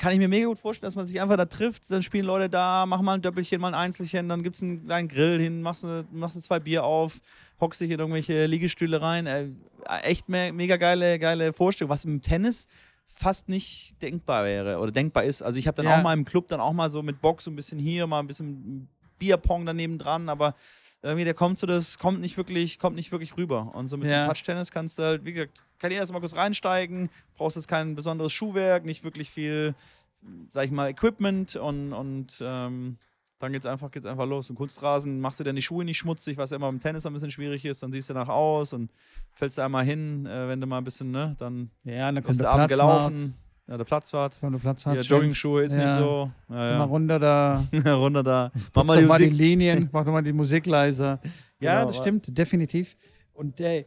Kann 0.00 0.12
ich 0.14 0.18
mir 0.18 0.28
mega 0.28 0.46
gut 0.46 0.58
vorstellen, 0.58 0.86
dass 0.86 0.96
man 0.96 1.04
sich 1.04 1.20
einfach 1.20 1.36
da 1.36 1.44
trifft, 1.44 1.90
dann 1.90 2.02
spielen 2.02 2.24
Leute 2.24 2.48
da, 2.48 2.86
mach 2.86 3.02
mal 3.02 3.16
ein 3.16 3.20
Doppelchen, 3.20 3.60
mal 3.60 3.68
ein 3.68 3.74
Einzelchen, 3.74 4.30
dann 4.30 4.42
gibt 4.42 4.56
es 4.56 4.62
einen 4.62 4.86
kleinen 4.86 5.08
Grill 5.08 5.38
hin, 5.38 5.60
machst 5.60 5.84
du 5.84 6.06
machst 6.10 6.42
zwei 6.42 6.58
Bier 6.58 6.84
auf, 6.84 7.20
hockst 7.60 7.82
dich 7.82 7.90
in 7.90 7.98
irgendwelche 7.98 8.46
Liegestühle 8.46 9.02
rein. 9.02 9.26
Äh, 9.26 9.48
echt 10.02 10.30
me 10.30 10.54
mega 10.54 10.78
geile, 10.78 11.18
geile 11.18 11.52
Vorstellung, 11.52 11.90
was 11.90 12.06
im 12.06 12.22
Tennis 12.22 12.66
fast 13.06 13.50
nicht 13.50 14.00
denkbar 14.00 14.44
wäre 14.46 14.78
oder 14.78 14.90
denkbar 14.90 15.24
ist. 15.24 15.42
Also 15.42 15.58
ich 15.58 15.66
habe 15.66 15.74
dann 15.76 15.84
Ja. 15.84 15.98
auch 15.98 16.02
mal 16.02 16.14
im 16.14 16.24
Club 16.24 16.48
dann 16.48 16.60
auch 16.60 16.72
mal 16.72 16.88
so 16.88 17.02
mit 17.02 17.20
Box 17.20 17.44
so 17.44 17.50
ein 17.50 17.56
bisschen 17.56 17.78
hier, 17.78 18.06
mal 18.06 18.20
ein 18.20 18.26
bisschen 18.26 18.88
Bierpong 19.18 19.66
daneben 19.66 19.98
dran, 19.98 20.30
aber 20.30 20.54
irgendwie 21.02 21.24
der 21.24 21.34
kommt 21.34 21.58
so 21.58 21.66
das 21.66 21.98
kommt 21.98 22.20
nicht 22.20 22.36
wirklich 22.36 22.78
kommt 22.78 22.96
nicht 22.96 23.10
wirklich 23.12 23.36
rüber 23.36 23.74
und 23.74 23.88
so 23.88 23.96
mit 23.96 24.10
Ja. 24.10 24.22
so 24.24 24.28
Touch-Tennis 24.28 24.70
kannst 24.70 24.98
du 24.98 25.02
halt 25.02 25.24
wie 25.24 25.32
gesagt 25.32 25.62
kann 25.78 25.90
jeder 25.90 26.02
erst 26.02 26.12
mal 26.12 26.20
kurz 26.20 26.36
reinsteigen 26.36 27.08
brauchst 27.36 27.56
jetzt 27.56 27.68
kein 27.68 27.94
besonderes 27.94 28.32
Schuhwerk 28.32 28.84
nicht 28.84 29.02
wirklich 29.04 29.30
viel 29.30 29.74
sag 30.50 30.64
ich 30.66 30.70
mal 30.70 30.90
Equipment 30.90 31.56
und 31.56 31.92
und 31.94 32.38
ähm, 32.42 32.98
dann 33.38 33.52
geht's 33.52 33.64
einfach, 33.64 33.90
geht's 33.90 34.04
einfach 34.04 34.26
los. 34.26 34.50
Und 34.50 34.56
Kunstrasen 34.56 35.18
machst 35.18 35.40
du 35.40 35.44
dann 35.44 35.56
die 35.56 35.62
Schuhe 35.62 35.82
nicht 35.82 35.96
schmutzig, 35.96 36.36
was 36.36 36.50
ja 36.50 36.56
immer 36.56 36.66
beim 36.66 36.78
Tennis 36.78 37.06
ein 37.06 37.14
bisschen 37.14 37.30
schwierig 37.30 37.64
ist. 37.64 37.82
Dann 37.82 37.90
siehst 37.90 38.10
du 38.10 38.12
nach 38.12 38.28
aus 38.28 38.74
und 38.74 38.90
fällst 39.32 39.56
du 39.56 39.62
einmal 39.62 39.82
hin, 39.82 40.26
äh, 40.26 40.46
wenn 40.46 40.60
du 40.60 40.66
mal 40.66 40.76
ein 40.76 40.84
bisschen, 40.84 41.10
ne, 41.10 41.36
dann 41.38 41.70
Ja, 41.84 42.12
dann 42.12 42.16
kommt 42.16 42.26
bist 42.26 42.40
du 42.40 42.42
der 42.42 42.50
abend 42.50 42.68
Platzwart. 42.68 43.08
gelaufen. 43.14 43.34
Ja, 43.70 43.76
der 43.76 43.84
Platzwart. 43.84 44.36
Wenn 44.42 44.50
du 44.50 44.58
Platz 44.58 44.84
hast. 44.84 44.96
Ja. 44.96 45.00
Jogging-Schuhe 45.16 45.62
ist 45.62 45.76
Ja. 45.76 45.84
nicht 45.84 45.94
so. 45.94 46.28
Ja, 46.48 46.70
ja. 46.72 46.82
runter 46.82 47.20
da. 47.20 47.64
Runter 47.86 48.24
da. 48.24 48.50
Mach 48.74 48.84
mal 48.84 49.00
die 49.00 49.06
mal 49.06 49.18
die. 49.18 49.28
Linien, 49.28 49.88
mach 49.92 50.04
doch 50.04 50.10
mal 50.10 50.22
die 50.24 50.32
Musik 50.32 50.66
leiser. 50.66 51.20
Ja, 51.60 51.80
Genau, 51.80 51.86
das 51.88 51.98
stimmt, 51.98 52.36
definitiv. 52.38 52.96
Und 53.34 53.60
äh, 53.60 53.84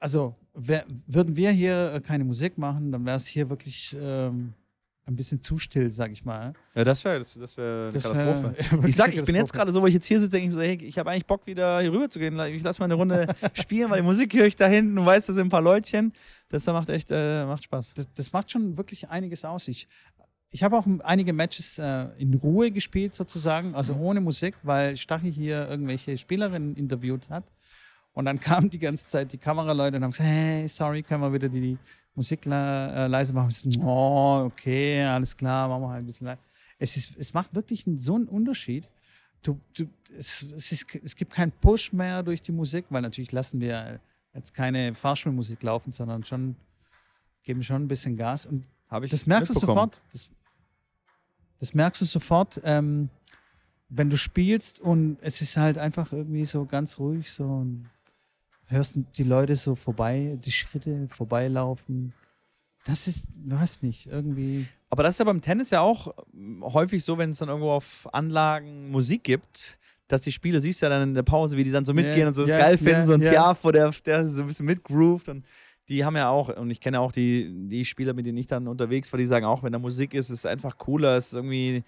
also 0.00 0.34
wär, 0.52 0.84
würden 1.06 1.36
wir 1.36 1.52
hier 1.52 1.94
äh, 1.94 2.00
keine 2.00 2.24
Musik 2.24 2.58
machen, 2.58 2.90
dann 2.92 3.06
wäre 3.06 3.16
es 3.16 3.26
hier 3.28 3.48
wirklich 3.48 3.96
ähm, 3.98 4.52
ein 5.06 5.16
bisschen 5.16 5.40
zu 5.42 5.58
still, 5.58 5.90
sag 5.90 6.10
ich 6.12 6.24
mal. 6.24 6.54
Ja, 6.74 6.82
das 6.84 7.04
wäre 7.04 7.18
das, 7.18 7.34
das 7.34 7.56
wär 7.58 7.64
eine 7.84 7.92
Das 7.92 8.04
wär- 8.04 8.12
Katastrophe. 8.12 8.54
wirklich 8.70 8.88
Ich 8.88 8.96
sag, 8.96 9.14
ich 9.14 9.22
bin 9.24 9.34
jetzt 9.34 9.52
gerade 9.52 9.70
so, 9.70 9.82
wo 9.82 9.86
ich 9.86 9.94
jetzt 9.94 10.06
hier 10.06 10.18
sitze, 10.18 10.32
denke 10.32 10.48
ich 10.48 10.54
so, 10.54 10.60
hey, 10.62 10.76
ich 10.82 10.98
habe 10.98 11.10
eigentlich 11.10 11.26
Bock, 11.26 11.46
wieder 11.46 11.80
hier 11.80 11.92
rüber 11.92 12.08
zu 12.08 12.18
gehen. 12.18 12.38
Ich 12.40 12.62
lasse 12.62 12.80
mal 12.80 12.86
eine 12.86 12.94
Runde 12.94 13.26
spielen, 13.54 13.90
weil 13.90 14.00
die 14.00 14.06
Musik 14.06 14.32
höre 14.34 14.46
ich 14.46 14.56
da 14.56 14.66
hinten. 14.66 14.96
Du 14.96 15.04
weißt, 15.04 15.28
das 15.28 15.36
sind 15.36 15.46
ein 15.46 15.50
paar 15.50 15.60
Leutchen. 15.60 16.12
Das 16.48 16.66
macht 16.66 16.88
echt 16.90 17.10
äh, 17.10 17.44
macht 17.44 17.64
Spaß. 17.64 17.94
das, 17.94 18.12
das 18.12 18.32
macht 18.32 18.50
schon 18.50 18.76
wirklich 18.78 19.08
einiges 19.10 19.44
aus. 19.44 19.68
Ich, 19.68 19.88
ich 20.50 20.62
habe 20.62 20.78
auch 20.78 20.86
einige 21.02 21.32
Matches 21.32 21.78
äh, 21.78 22.06
in 22.16 22.32
Ruhe 22.34 22.70
gespielt, 22.70 23.14
sozusagen, 23.14 23.74
also 23.74 23.94
ohne 23.96 24.20
Musik, 24.20 24.54
weil 24.62 24.96
Stachy 24.96 25.32
hier 25.32 25.68
irgendwelche 25.68 26.16
Spielerinnen 26.16 26.76
interviewt 26.76 27.28
hat. 27.28 27.44
Und 28.14 28.24
dann 28.24 28.40
kamen 28.40 28.70
die 28.70 28.78
ganze 28.78 29.06
Zeit 29.06 29.32
die 29.32 29.38
Kameraleute 29.38 29.98
und 29.98 30.04
haben 30.04 30.10
gesagt: 30.12 30.28
Hey, 30.28 30.66
sorry, 30.68 31.02
können 31.02 31.22
wir 31.22 31.32
wieder 31.32 31.48
die 31.48 31.76
Musik 32.14 32.46
le 32.46 32.92
äh, 32.94 33.06
leise 33.06 33.32
machen? 33.32 33.50
Ich 33.50 33.58
so, 33.58 33.80
oh, 33.82 34.44
okay, 34.46 35.02
alles 35.04 35.36
klar, 35.36 35.68
machen 35.68 35.82
wir 35.82 35.88
halt 35.90 36.02
ein 36.02 36.06
bisschen 36.06 36.26
leise. 36.26 36.40
Es, 36.78 36.96
ist, 36.96 37.16
es 37.18 37.34
macht 37.34 37.54
wirklich 37.54 37.86
einen, 37.86 37.98
so 37.98 38.14
einen 38.14 38.26
Unterschied. 38.26 38.88
Du, 39.42 39.60
du, 39.74 39.84
es, 40.16 40.42
es, 40.56 40.72
ist, 40.72 40.94
es 40.94 41.14
gibt 41.14 41.34
keinen 41.34 41.52
Push 41.52 41.92
mehr 41.92 42.22
durch 42.22 42.40
die 42.40 42.52
Musik, 42.52 42.86
weil 42.88 43.02
natürlich 43.02 43.32
lassen 43.32 43.60
wir 43.60 44.00
jetzt 44.32 44.54
keine 44.54 44.94
Fahrschulmusik 44.94 45.62
laufen, 45.62 45.92
sondern 45.92 46.24
schon 46.24 46.56
geben 47.42 47.62
schon 47.62 47.84
ein 47.84 47.88
bisschen 47.88 48.16
Gas. 48.16 48.46
Und 48.46 48.66
das 48.88 49.26
merkst 49.26 49.54
du 49.54 49.58
sofort. 49.58 50.02
Das, 50.12 50.30
das 51.60 51.74
merkst 51.74 52.00
du 52.00 52.04
sofort, 52.04 52.60
ähm, 52.64 53.10
wenn 53.88 54.10
du 54.10 54.16
spielst 54.16 54.80
und 54.80 55.18
es 55.20 55.40
ist 55.40 55.56
halt 55.56 55.78
einfach 55.78 56.12
irgendwie 56.12 56.44
so 56.44 56.64
ganz 56.64 56.98
ruhig 56.98 57.30
so 57.30 57.44
und 57.44 57.88
hörst 58.74 58.98
die 59.16 59.22
Leute 59.22 59.56
so 59.56 59.74
vorbei, 59.74 60.38
die 60.44 60.52
Schritte 60.52 61.06
vorbeilaufen. 61.08 62.12
Das 62.84 63.06
ist, 63.06 63.26
du 63.34 63.58
hast 63.58 63.82
nicht, 63.82 64.06
irgendwie. 64.06 64.66
Aber 64.90 65.02
das 65.02 65.14
ist 65.14 65.18
ja 65.20 65.24
beim 65.24 65.40
Tennis 65.40 65.70
ja 65.70 65.80
auch 65.80 66.14
ähm, 66.34 66.62
häufig 66.62 67.02
so, 67.02 67.16
wenn 67.16 67.30
es 67.30 67.38
dann 67.38 67.48
irgendwo 67.48 67.70
auf 67.70 68.06
Anlagen 68.12 68.90
Musik 68.90 69.24
gibt, 69.24 69.78
dass 70.06 70.20
die 70.20 70.32
Spieler, 70.32 70.60
siehst 70.60 70.82
du 70.82 70.86
ja 70.86 70.90
dann 70.90 71.08
in 71.08 71.14
der 71.14 71.22
Pause, 71.22 71.56
wie 71.56 71.64
die 71.64 71.70
dann 71.70 71.86
so 71.86 71.94
mitgehen 71.94 72.20
Ja, 72.20 72.28
und 72.28 72.34
so 72.34 72.42
das 72.42 72.50
ja, 72.50 72.58
geil 72.58 72.76
finden, 72.76 72.92
ja, 72.92 73.06
so 73.06 73.12
ein 73.14 73.22
ja. 73.22 73.30
Tiaf, 73.30 73.64
wo 73.64 73.70
der, 73.70 73.90
der 74.04 74.26
so 74.26 74.42
ein 74.42 74.48
bisschen 74.48 74.66
mitgroovt 74.66 75.30
und 75.30 75.46
die 75.88 76.04
haben 76.04 76.16
ja 76.16 76.28
auch, 76.28 76.48
und 76.48 76.70
ich 76.70 76.80
kenne 76.80 77.00
auch 77.00 77.12
die, 77.12 77.68
die 77.68 77.84
Spieler, 77.84 78.12
mit 78.14 78.26
denen 78.26 78.38
ich 78.38 78.46
dann 78.46 78.68
unterwegs 78.68 79.12
war, 79.12 79.18
die 79.18 79.26
sagen 79.26 79.46
auch, 79.46 79.62
wenn 79.62 79.72
da 79.72 79.78
Musik 79.78 80.14
ist, 80.14 80.30
ist 80.30 80.40
es 80.40 80.46
einfach 80.46 80.76
cooler, 80.76 81.16
es 81.16 81.28
ist 81.28 81.34
irgendwie 81.34 81.84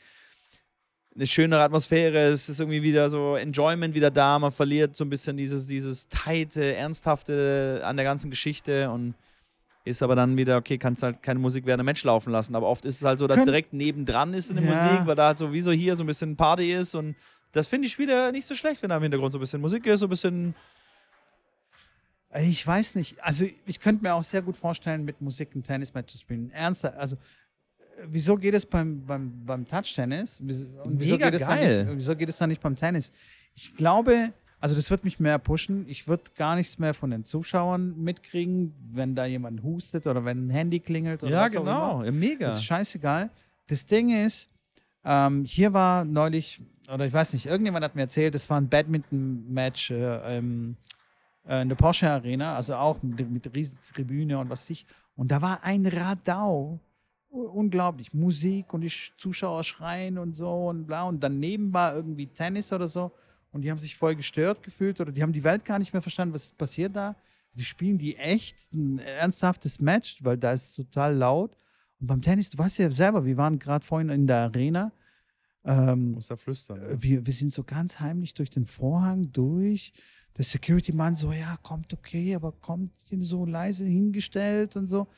eine 1.17 1.27
schönere 1.27 1.63
Atmosphäre, 1.63 2.27
es 2.27 2.49
ist 2.49 2.61
irgendwie 2.61 2.83
wieder 2.83 3.09
so 3.09 3.37
Enjoyment 3.37 3.95
wieder 3.95 4.11
da, 4.11 4.39
man 4.39 4.51
verliert 4.51 4.95
so 4.95 5.05
ein 5.05 5.11
bisschen 5.11 5.37
dieses, 5.37 5.67
dieses 5.67 6.09
tighte, 6.09 6.75
ernsthafte 6.75 7.81
an 7.85 7.97
der 7.97 8.05
ganzen 8.05 8.31
Geschichte 8.31 8.91
und 8.91 9.15
ist 9.85 10.03
aber 10.03 10.15
dann 10.15 10.37
wieder, 10.37 10.59
okay, 10.59 10.79
kannst 10.79 11.03
halt 11.03 11.23
keine 11.23 11.39
Musik 11.39 11.65
während 11.65 11.81
dem 11.81 11.87
Match 11.87 12.05
laufen 12.05 12.33
lassen. 12.33 12.55
Aber 12.57 12.67
oft 12.67 12.85
ist 12.85 12.97
es 12.97 13.05
halt 13.05 13.19
so, 13.19 13.27
dass 13.27 13.45
direkt 13.45 13.73
nebendran 13.73 14.35
ist 14.35 14.51
in 14.51 14.57
der 14.57 14.67
Ja. 14.67 14.85
Musik, 14.85 15.07
weil 15.07 15.15
da 15.15 15.29
halt 15.29 15.39
so 15.39 15.53
wie 15.53 15.61
so 15.61 15.73
hier 15.73 15.97
so 15.97 16.05
ein 16.05 16.07
bisschen 16.07 16.37
Party 16.37 16.73
ist 16.73 16.95
und 16.95 17.17
das 17.53 17.67
finde 17.67 17.87
ich 17.87 17.93
Spieler 17.93 18.33
nicht 18.33 18.47
so 18.47 18.55
schlecht, 18.55 18.83
wenn 18.83 18.91
da 18.91 18.97
im 18.97 19.03
Hintergrund 19.03 19.33
so 19.33 19.39
ein 19.39 19.41
bisschen 19.41 19.61
Musik 19.63 19.87
ist, 19.87 20.01
so 20.01 20.07
ein 20.07 20.11
bisschen. 20.11 20.55
Ich 22.39 22.67
weiß 22.67 22.97
nicht. 22.97 23.23
Also 23.25 23.47
ich 23.65 23.81
könnte 23.81 24.03
mir 24.03 24.13
auch 24.13 24.25
sehr 24.25 24.43
gut 24.43 24.59
vorstellen, 24.59 25.05
mit 25.05 25.23
Musik 25.23 25.55
ein 25.55 25.63
Tennismatch 25.63 26.13
zu 26.13 26.19
spielen. 26.19 26.51
Ernster, 26.51 26.99
also 26.99 27.17
wieso 28.09 28.37
geht 28.37 28.55
es 28.55 28.67
beim, 28.67 29.05
beim, 29.05 29.45
beim 29.45 29.67
Touch-Tennis? 29.67 30.41
Und 30.41 30.49
wieso 30.99 31.15
Mega 31.15 31.31
geht 31.31 31.41
es 31.41 31.47
geil. 31.47 31.85
Nicht, 31.85 31.97
wieso 31.97 32.17
geht 32.17 32.29
es 32.29 32.37
dann 32.39 32.49
nicht 32.51 32.61
beim 32.63 32.75
Tennis? 32.77 33.11
Ich 33.55 33.75
glaube, 33.75 34.33
also 34.61 34.75
das 34.75 34.91
wird 34.91 35.05
mich 35.05 35.21
mehr 35.21 35.39
pushen. 35.39 35.87
Ich 35.89 36.09
würde 36.09 36.25
gar 36.35 36.57
nichts 36.57 36.79
mehr 36.79 36.95
von 36.95 37.11
den 37.11 37.25
Zuschauern 37.25 37.97
mitkriegen, 38.03 38.75
wenn 38.93 39.15
da 39.15 39.27
jemand 39.27 39.63
hustet 39.63 40.07
oder 40.07 40.25
wenn 40.25 40.47
ein 40.47 40.51
Handy 40.51 40.81
klingelt 40.81 41.23
oder 41.23 41.33
Ja, 41.33 41.45
was 41.45 41.57
auch 41.57 41.63
immer. 41.63 42.03
genau. 42.05 42.13
Mega. 42.13 42.47
Das 42.47 42.57
ist 42.57 42.65
scheißegal. 42.65 43.31
Das 43.67 43.87
Ding 43.87 44.11
ist, 44.25 44.49
ähm, 45.05 45.45
hier 45.45 45.73
war 45.73 46.05
neulich, 46.05 46.63
oder 46.93 47.07
ich 47.07 47.13
weiß 47.13 47.33
nicht, 47.33 47.47
irgendjemand 47.47 47.85
hat 47.85 47.95
mir 47.95 48.03
erzählt, 48.03 48.35
es 48.35 48.49
war 48.51 48.61
ein 48.61 48.69
Badminton-Match 48.69 49.91
äh, 49.91 50.37
ähm, 50.39 50.77
äh, 51.47 51.63
in 51.63 51.69
der 51.69 51.77
Porsche 51.77 52.11
Arena, 52.11 52.57
also 52.57 52.75
auch 52.77 53.03
mit, 53.03 53.31
mit 53.31 53.55
riesen 53.55 53.79
Tribüne 53.95 54.39
und 54.39 54.51
was 54.51 54.63
weiß 54.63 54.71
ich. 54.71 54.87
Und 55.17 55.31
da 55.31 55.41
war 55.43 55.63
ein 55.65 55.87
Radau. 55.87 56.79
Unglaublich. 57.45 58.13
Musik 58.15 58.73
und 58.73 58.81
die 58.81 58.91
Sch- 58.91 59.13
Zuschauer 59.19 59.63
schreien 59.63 60.19
und 60.19 60.35
so 60.35 60.69
und 60.69 60.87
bla. 60.87 61.05
Und 61.05 61.23
daneben 61.23 61.73
war 61.73 61.95
irgendwie 61.95 62.27
Tennis 62.27 62.73
oder 62.73 62.89
so. 62.89 63.13
Und 63.53 63.63
die 63.63 63.71
haben 63.71 63.79
sich 63.79 63.97
voll 63.97 64.17
gestört 64.17 64.63
gefühlt 64.63 65.01
oder 65.01 65.13
die 65.13 65.23
haben 65.23 65.33
die 65.33 65.45
Welt 65.45 65.65
gar 65.65 65.79
nicht 65.79 65.93
mehr 65.93 66.03
verstanden, 66.03 66.35
was 66.35 66.53
passiert 66.53 66.95
da. 66.95 67.17
Die 67.55 67.65
spielen 67.65 67.97
die 67.97 68.17
echt 68.17 68.73
ein 68.75 68.99
ernsthaftes 68.99 69.81
Match, 69.81 70.23
weil 70.23 70.37
da 70.37 70.53
ist 70.53 70.71
es 70.71 70.75
total 70.75 71.15
laut. 71.15 71.57
Und 71.99 72.07
beim 72.09 72.21
Tennis, 72.21 72.51
du 72.51 72.59
weißt 72.59 72.79
ja 72.79 72.91
selber, 72.91 73.25
wir 73.25 73.37
waren 73.39 73.59
gerade 73.59 73.85
vorhin 73.85 74.11
in 74.11 74.27
der 74.27 74.39
Arena. 74.39 74.93
Ähm, 75.65 76.13
Muss 76.13 76.29
da 76.29 76.37
flüstern. 76.37 76.83
äh, 76.83 77.03
wir, 77.03 77.27
wir 77.27 77.33
sind 77.33 77.53
so 77.53 77.65
ganz 77.65 77.99
heimlich 77.99 78.35
durch 78.35 78.51
den 78.51 78.67
Vorhang 78.67 79.33
durch. 79.33 79.93
Der 80.37 80.45
Security-Mann 80.45 81.15
so, 81.15 81.33
ja, 81.33 81.57
kommt 81.63 81.93
okay, 81.95 82.35
aber 82.35 82.53
kommt 82.53 82.93
so 83.21 83.47
leise 83.47 83.87
hingestellt 83.87 84.77
und 84.77 84.87
so. 84.89 85.09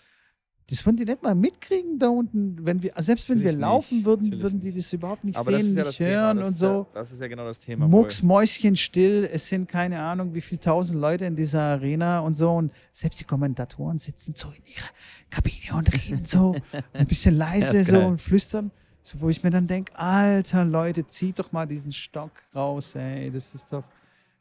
Das 0.71 0.85
würden 0.85 0.99
die 0.99 1.07
nicht 1.07 1.23
mal 1.23 1.35
mitkriegen 1.35 1.99
da 1.99 2.09
unten, 2.09 2.59
wenn 2.67 2.83
wir, 2.83 2.93
selbst 2.99 3.31
wenn 3.31 3.39
wir 3.39 3.45
Natürlich 3.47 3.61
laufen 3.61 3.97
nicht, 3.97 4.05
würden, 4.05 4.23
natürlich 4.25 4.43
würden 4.43 4.61
die 4.61 4.73
das 4.75 4.93
überhaupt 4.93 5.25
nicht 5.25 5.39
Aber 5.39 5.51
sehen, 5.51 5.75
ja 5.75 5.85
nicht 5.85 5.99
hören 5.99 6.43
und 6.43 6.55
so. 6.57 6.67
Ja, 6.67 6.87
das 6.93 7.13
ist 7.13 7.21
ja 7.23 7.29
genau 7.29 7.47
das 7.47 7.59
Thema. 7.61 7.89
Mucks, 7.89 8.23
Mäuschen 8.23 8.77
still, 8.77 9.27
es 9.33 9.49
sind 9.49 9.67
keine 9.67 9.99
Ahnung, 9.99 10.35
wie 10.35 10.43
viele 10.43 10.61
tausend 10.61 11.01
Leute 11.01 11.25
in 11.25 11.37
dieser 11.37 11.63
Arena 11.63 12.21
und 12.21 12.35
so. 12.35 12.51
Und 12.53 12.71
selbst 12.93 13.19
die 13.19 13.25
Kommentatoren 13.25 13.99
sitzen 13.99 14.35
so 14.35 14.49
in 14.49 14.63
ihrer 14.67 14.91
Kabine 15.31 15.79
und 15.79 15.91
reden 15.91 16.27
so 16.27 16.55
ein 16.93 17.07
bisschen 17.07 17.35
leise 17.37 17.83
so 17.85 18.05
und 18.05 18.21
flüstern. 18.21 18.71
So, 19.03 19.23
wo 19.23 19.31
ich 19.31 19.43
mir 19.43 19.49
dann 19.51 19.67
denke, 19.67 19.99
alter 19.99 20.67
Leute, 20.67 21.07
zieht 21.07 21.39
doch 21.39 21.51
mal 21.51 21.65
diesen 21.65 21.95
Stock 21.95 22.33
raus, 22.55 22.95
ey. 22.95 23.31
Das 23.31 23.55
ist 23.55 23.73
doch 23.73 23.85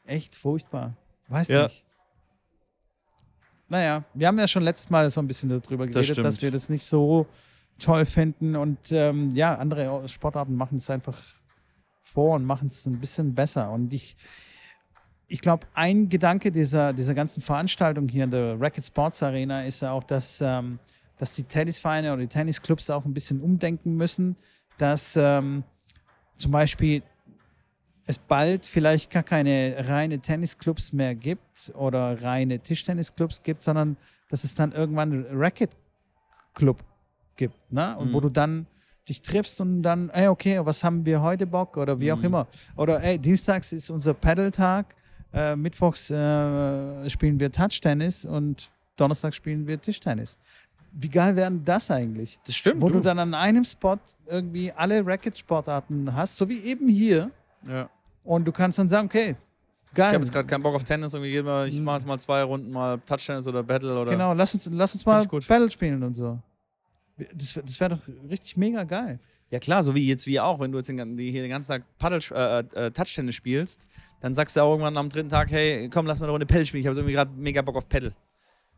echt 0.05 0.35
furchtbar. 0.35 0.93
Weiß 1.29 1.47
Ja. 1.47 1.63
nicht. 1.63 1.86
Naja, 3.69 4.03
wir 4.13 4.27
haben 4.27 4.39
ja 4.39 4.47
schon 4.47 4.63
letztes 4.63 4.89
Mal 4.89 5.09
so 5.09 5.21
ein 5.21 5.27
bisschen 5.27 5.49
darüber 5.49 5.85
geredet, 5.85 6.05
stimmt. 6.05 6.25
dass 6.25 6.41
wir 6.41 6.51
das 6.51 6.69
nicht 6.69 6.83
so 6.83 7.27
toll 7.77 8.05
finden. 8.05 8.55
Und 8.55 8.91
ähm, 8.91 9.31
ja, 9.31 9.55
andere 9.55 10.07
Sportarten 10.07 10.55
machen 10.55 10.77
es 10.77 10.89
einfach 10.89 11.17
vor 12.01 12.35
und 12.35 12.45
machen 12.45 12.67
es 12.67 12.85
ein 12.85 12.99
bisschen 12.99 13.33
besser. 13.35 13.69
Und 13.71 13.93
ich, 13.93 14.15
ich 15.27 15.41
glaube, 15.41 15.67
ein 15.73 16.07
Gedanke 16.07 16.51
dieser, 16.51 16.93
dieser 16.93 17.13
ganzen 17.13 17.41
Veranstaltung 17.41 18.07
hier 18.07 18.23
in 18.23 18.31
der 18.31 18.59
Racket 18.59 18.85
Sports 18.85 19.21
Arena 19.21 19.65
ist 19.65 19.81
ja 19.81 19.91
auch, 19.91 20.03
dass, 20.03 20.39
ähm, 20.41 20.79
dass 21.17 21.35
die 21.35 21.43
Tennisvereine 21.43 22.13
oder 22.13 22.21
die 22.21 22.27
Tennisclubs 22.27 22.89
auch 22.89 23.03
ein 23.03 23.13
bisschen 23.13 23.41
umdenken 23.41 23.95
müssen, 23.95 24.37
dass 24.77 25.17
ähm, 25.17 25.63
zum 26.37 26.51
Beispiel 26.51 27.03
es 28.07 28.17
bald 28.17 28.65
vielleicht 28.65 29.11
gar 29.11 29.21
keine 29.23 29.75
reine 29.87 30.19
Tennisclubs 30.19 30.93
mehr 30.93 31.13
gibt 31.13 31.71
oder 31.75 32.23
reine 32.23 32.59
Tischtennisclubs 32.59 33.43
gibt, 33.43 33.61
sondern 33.61 33.97
dass 34.29 34.43
es 34.43 34.55
dann 34.55 34.71
irgendwann 34.71 35.11
einen 35.11 35.37
Racket-Club 35.37 36.83
gibt, 37.35 37.71
ne? 37.71 37.95
Und 37.97 38.13
wo 38.13 38.17
Mhm. 38.17 38.21
du 38.23 38.29
dann 38.29 38.67
dich 39.07 39.21
triffst 39.21 39.61
und 39.61 39.83
dann, 39.83 40.09
ey, 40.09 40.27
okay, 40.27 40.59
was 40.65 40.83
haben 40.83 41.05
wir 41.05 41.21
heute 41.21 41.45
Bock 41.47 41.77
oder 41.77 41.99
wie 41.99 42.11
auch 42.11 42.17
Mhm. 42.19 42.25
immer. 42.25 42.47
Oder 42.75 43.01
ey, 43.03 43.17
dienstags 43.19 43.71
ist 43.71 43.89
unser 43.89 44.13
Paddle-Tag, 44.13 44.95
äh, 45.33 45.55
mittwochs 45.55 46.09
äh, 46.09 47.09
spielen 47.09 47.39
wir 47.39 47.51
Touch-Tennis 47.51 48.25
und 48.25 48.69
donnerstags 48.97 49.35
spielen 49.35 49.67
wir 49.67 49.79
Tischtennis. 49.79 50.37
Wie 50.91 51.09
geil 51.09 51.35
wäre 51.35 51.51
denn 51.51 51.63
das 51.63 51.91
eigentlich? 51.91 52.39
Das 52.45 52.55
stimmt. 52.55 52.81
Wo 52.81 52.89
du 52.89 52.99
dann 53.01 53.19
an 53.19 53.33
einem 53.33 53.63
Spot 53.63 53.97
irgendwie 54.25 54.71
alle 54.71 55.05
Racket-Sportarten 55.05 56.13
hast, 56.13 56.35
so 56.37 56.47
wie 56.49 56.59
eben 56.61 56.87
hier. 56.87 57.31
ja. 57.67 57.89
Und 58.27 58.45
du 58.45 58.51
kannst 58.51 58.77
dann 58.77 58.89
sagen, 58.89 59.07
okay, 59.07 59.35
geil. 59.93 60.07
Ich 60.09 60.13
habe 60.13 60.23
jetzt 60.23 60.33
gerade 60.33 60.47
keinen 60.47 60.61
Bock 60.63 60.75
auf 60.75 60.83
Tennis. 60.83 61.13
Irgendwie 61.13 61.31
geht 61.31 61.45
mal, 61.45 61.67
ich 61.67 61.77
Mhm. 61.79 61.85
mache 61.85 61.97
jetzt 61.97 62.05
mal 62.07 62.19
zwei 62.19 62.43
Runden 62.43 62.71
mal 62.71 62.99
Touchtennis 63.05 63.47
oder 63.47 63.63
Battle 63.63 63.97
oder. 63.99 64.11
Genau, 64.11 64.33
lass 64.33 64.53
uns, 64.53 64.69
lass 64.71 64.93
uns 64.93 65.05
mal. 65.05 65.25
Battle 65.25 65.71
spielen 65.71 66.03
und 66.03 66.13
so. 66.15 66.37
Das, 67.33 67.53
das 67.65 67.79
wäre 67.79 67.95
doch 67.95 68.29
richtig 68.29 68.57
mega 68.57 68.83
geil. 68.83 69.19
Ja 69.49 69.59
klar, 69.59 69.81
so 69.81 69.95
wie 69.95 70.05
jetzt 70.05 70.27
wie 70.27 70.39
auch, 70.41 70.59
wenn 70.59 70.71
du 70.73 70.77
jetzt 70.77 70.89
den, 70.89 71.17
hier 71.17 71.41
den 71.41 71.49
ganzen 71.49 71.71
Tag 71.71 71.83
Paddle, 71.97 72.19
äh, 72.31 72.85
äh, 72.87 72.91
Touchtennis 72.91 73.33
spielst, 73.33 73.87
dann 74.19 74.33
sagst 74.33 74.55
du 74.57 74.61
auch 74.61 74.71
irgendwann 74.71 74.97
am 74.97 75.07
dritten 75.07 75.29
Tag, 75.29 75.49
hey, 75.51 75.89
komm, 75.89 76.05
lass 76.05 76.19
mal 76.19 76.25
eine 76.25 76.33
Runde 76.33 76.45
Paddle 76.45 76.65
spielen. 76.65 76.81
Ich 76.81 76.87
habe 76.87 76.97
irgendwie 76.97 77.13
gerade 77.13 77.31
mega 77.33 77.61
Bock 77.61 77.77
auf 77.77 77.87
Paddle. 77.87 78.13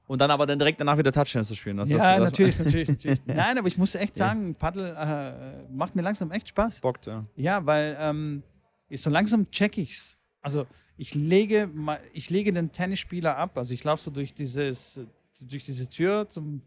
Und 0.05 0.21
dann 0.21 0.29
aber 0.31 0.45
dann 0.45 0.57
direkt 0.59 0.79
danach 0.79 0.97
wieder 0.97 1.11
Touchtennis 1.11 1.47
zu 1.47 1.55
spielen. 1.55 1.77
Das, 1.77 1.89
ja, 1.89 1.97
das, 1.97 2.07
das 2.07 2.19
natürlich, 2.31 2.59
natürlich, 2.59 2.87
natürlich. 2.87 3.21
Nein, 3.25 3.57
aber 3.57 3.67
ich 3.67 3.77
muss 3.79 3.93
echt 3.95 4.15
sagen, 4.15 4.53
Paddle 4.55 4.91
äh, 4.95 5.73
macht 5.73 5.95
mir 5.95 6.03
langsam 6.03 6.31
echt 6.31 6.49
Spaß. 6.49 6.81
bockt, 6.81 7.07
ja. 7.07 7.25
Ja, 7.35 7.65
weil 7.65 7.97
ähm, 7.99 8.43
ich 8.89 9.01
so 9.01 9.09
langsam 9.09 9.49
check 9.51 9.77
ich's. 9.77 10.17
Also 10.41 10.65
ich 10.97 11.15
lege, 11.15 11.69
ich 12.13 12.29
lege 12.29 12.51
den 12.51 12.71
Tennisspieler 12.71 13.37
ab. 13.37 13.57
Also 13.57 13.73
ich 13.73 13.83
laufe 13.83 14.03
so 14.03 14.11
durch 14.11 14.33
dieses, 14.33 14.99
durch 15.39 15.63
diese 15.63 15.87
Tür 15.89 16.27
zum 16.27 16.61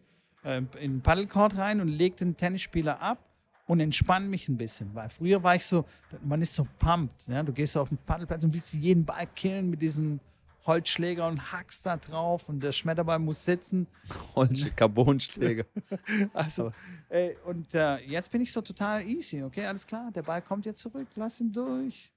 äh, 0.45 0.59
in 0.59 0.93
den 0.93 1.01
Paddlecourt 1.03 1.57
rein 1.57 1.81
und 1.81 1.89
lege 1.89 2.17
den 2.17 2.37
Tennisspieler 2.37 3.01
ab 3.01 3.19
und 3.67 3.81
entspanne 3.81 4.27
mich 4.27 4.49
ein 4.49 4.57
bisschen. 4.57 4.95
Weil 4.95 5.09
früher 5.09 5.43
war 5.43 5.57
ich 5.57 5.65
so, 5.65 5.85
man 6.23 6.43
ist 6.43 6.55
so 6.55 6.67
pumped. 6.79 7.29
Ja? 7.29 7.43
Du 7.43 7.53
gehst 7.53 7.77
auf 7.77 7.89
den 7.89 7.99
Paddelplatz 7.99 8.45
und 8.45 8.53
willst 8.53 8.75
jeden 8.75 9.05
Ball 9.05 9.27
killen 9.27 9.71
mit 9.71 9.81
diesem 9.81 10.21
Holzschläger 10.67 11.27
und 11.27 11.53
hackst 11.53 11.87
da 11.87 11.97
drauf 11.97 12.49
und 12.49 12.61
der 12.61 12.73
Schmetterball 12.73 13.19
muss 13.19 13.45
sitzen. 13.45 13.87
Holz, 14.35 14.65
Carbonschläger. 14.77 15.65
Also, 16.33 16.73
ey, 17.09 17.37
und 17.45 17.75
äh, 17.75 17.99
jetzt 17.99 18.31
bin 18.31 18.43
ich 18.43 18.53
so 18.53 18.61
total 18.61 19.03
easy, 19.07 19.43
okay, 19.43 19.67
alles 19.67 19.87
klar, 19.87 20.11
der 20.13 20.23
Ball 20.23 20.41
kommt 20.41 20.65
jetzt 20.65 20.81
zurück, 20.81 21.09
lass 21.17 21.41
ihn 21.41 21.53
durch. 21.53 22.12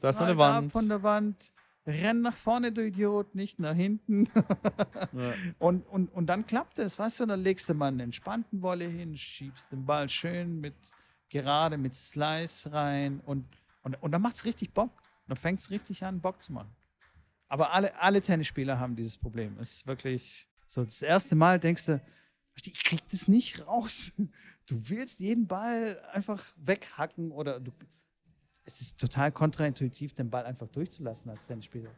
Da 0.00 0.08
ist 0.10 0.20
noch 0.20 0.26
eine 0.26 0.36
prallt 0.36 0.54
ab 0.54 0.62
Wand. 0.62 0.72
Von 0.72 0.88
der 0.88 1.02
Wand. 1.02 1.52
Renn 1.84 2.20
nach 2.20 2.36
vorne, 2.36 2.70
du 2.70 2.86
Idiot, 2.86 3.34
nicht 3.34 3.58
nach 3.58 3.74
hinten. 3.74 4.28
Ja. 5.12 5.34
Und, 5.58 5.86
und, 5.88 6.14
und 6.14 6.26
dann 6.26 6.46
klappt 6.46 6.78
es, 6.78 6.96
weißt 6.98 7.20
du, 7.20 7.26
dann 7.26 7.42
legst 7.42 7.68
du 7.68 7.74
mal 7.74 7.88
einen 7.88 8.00
entspannten 8.00 8.62
Wolle 8.62 8.86
hin, 8.86 9.16
schiebst 9.16 9.72
den 9.72 9.84
Ball 9.84 10.08
schön 10.08 10.60
mit 10.60 10.74
gerade 11.32 11.78
mit 11.78 11.94
Slice 11.94 12.70
rein 12.72 13.20
und, 13.20 13.46
und, 13.82 14.00
und 14.02 14.12
dann 14.12 14.22
macht 14.22 14.36
es 14.36 14.44
richtig 14.44 14.72
Bock. 14.72 14.90
Dann 15.26 15.36
fängt 15.36 15.60
es 15.60 15.70
richtig 15.70 16.04
an, 16.04 16.20
Bock 16.20 16.42
zu 16.42 16.52
machen. 16.52 16.70
Aber 17.48 17.72
alle, 17.72 17.98
alle 18.00 18.20
Tennisspieler 18.20 18.78
haben 18.78 18.96
dieses 18.96 19.16
Problem. 19.16 19.56
Es 19.58 19.76
ist 19.76 19.86
wirklich 19.86 20.46
so, 20.68 20.84
das 20.84 21.00
erste 21.00 21.34
Mal 21.34 21.58
denkst 21.58 21.86
du, 21.86 22.02
ich 22.54 22.84
krieg 22.84 23.00
das 23.10 23.28
nicht 23.28 23.66
raus. 23.66 24.12
Du 24.66 24.88
willst 24.88 25.20
jeden 25.20 25.46
Ball 25.46 26.00
einfach 26.12 26.44
weghacken 26.56 27.32
oder 27.32 27.60
du, 27.60 27.72
es 28.64 28.80
ist 28.80 28.98
total 28.98 29.32
kontraintuitiv, 29.32 30.14
den 30.14 30.30
Ball 30.30 30.44
einfach 30.44 30.68
durchzulassen 30.68 31.30
als 31.30 31.46
Tennisspieler. 31.46 31.90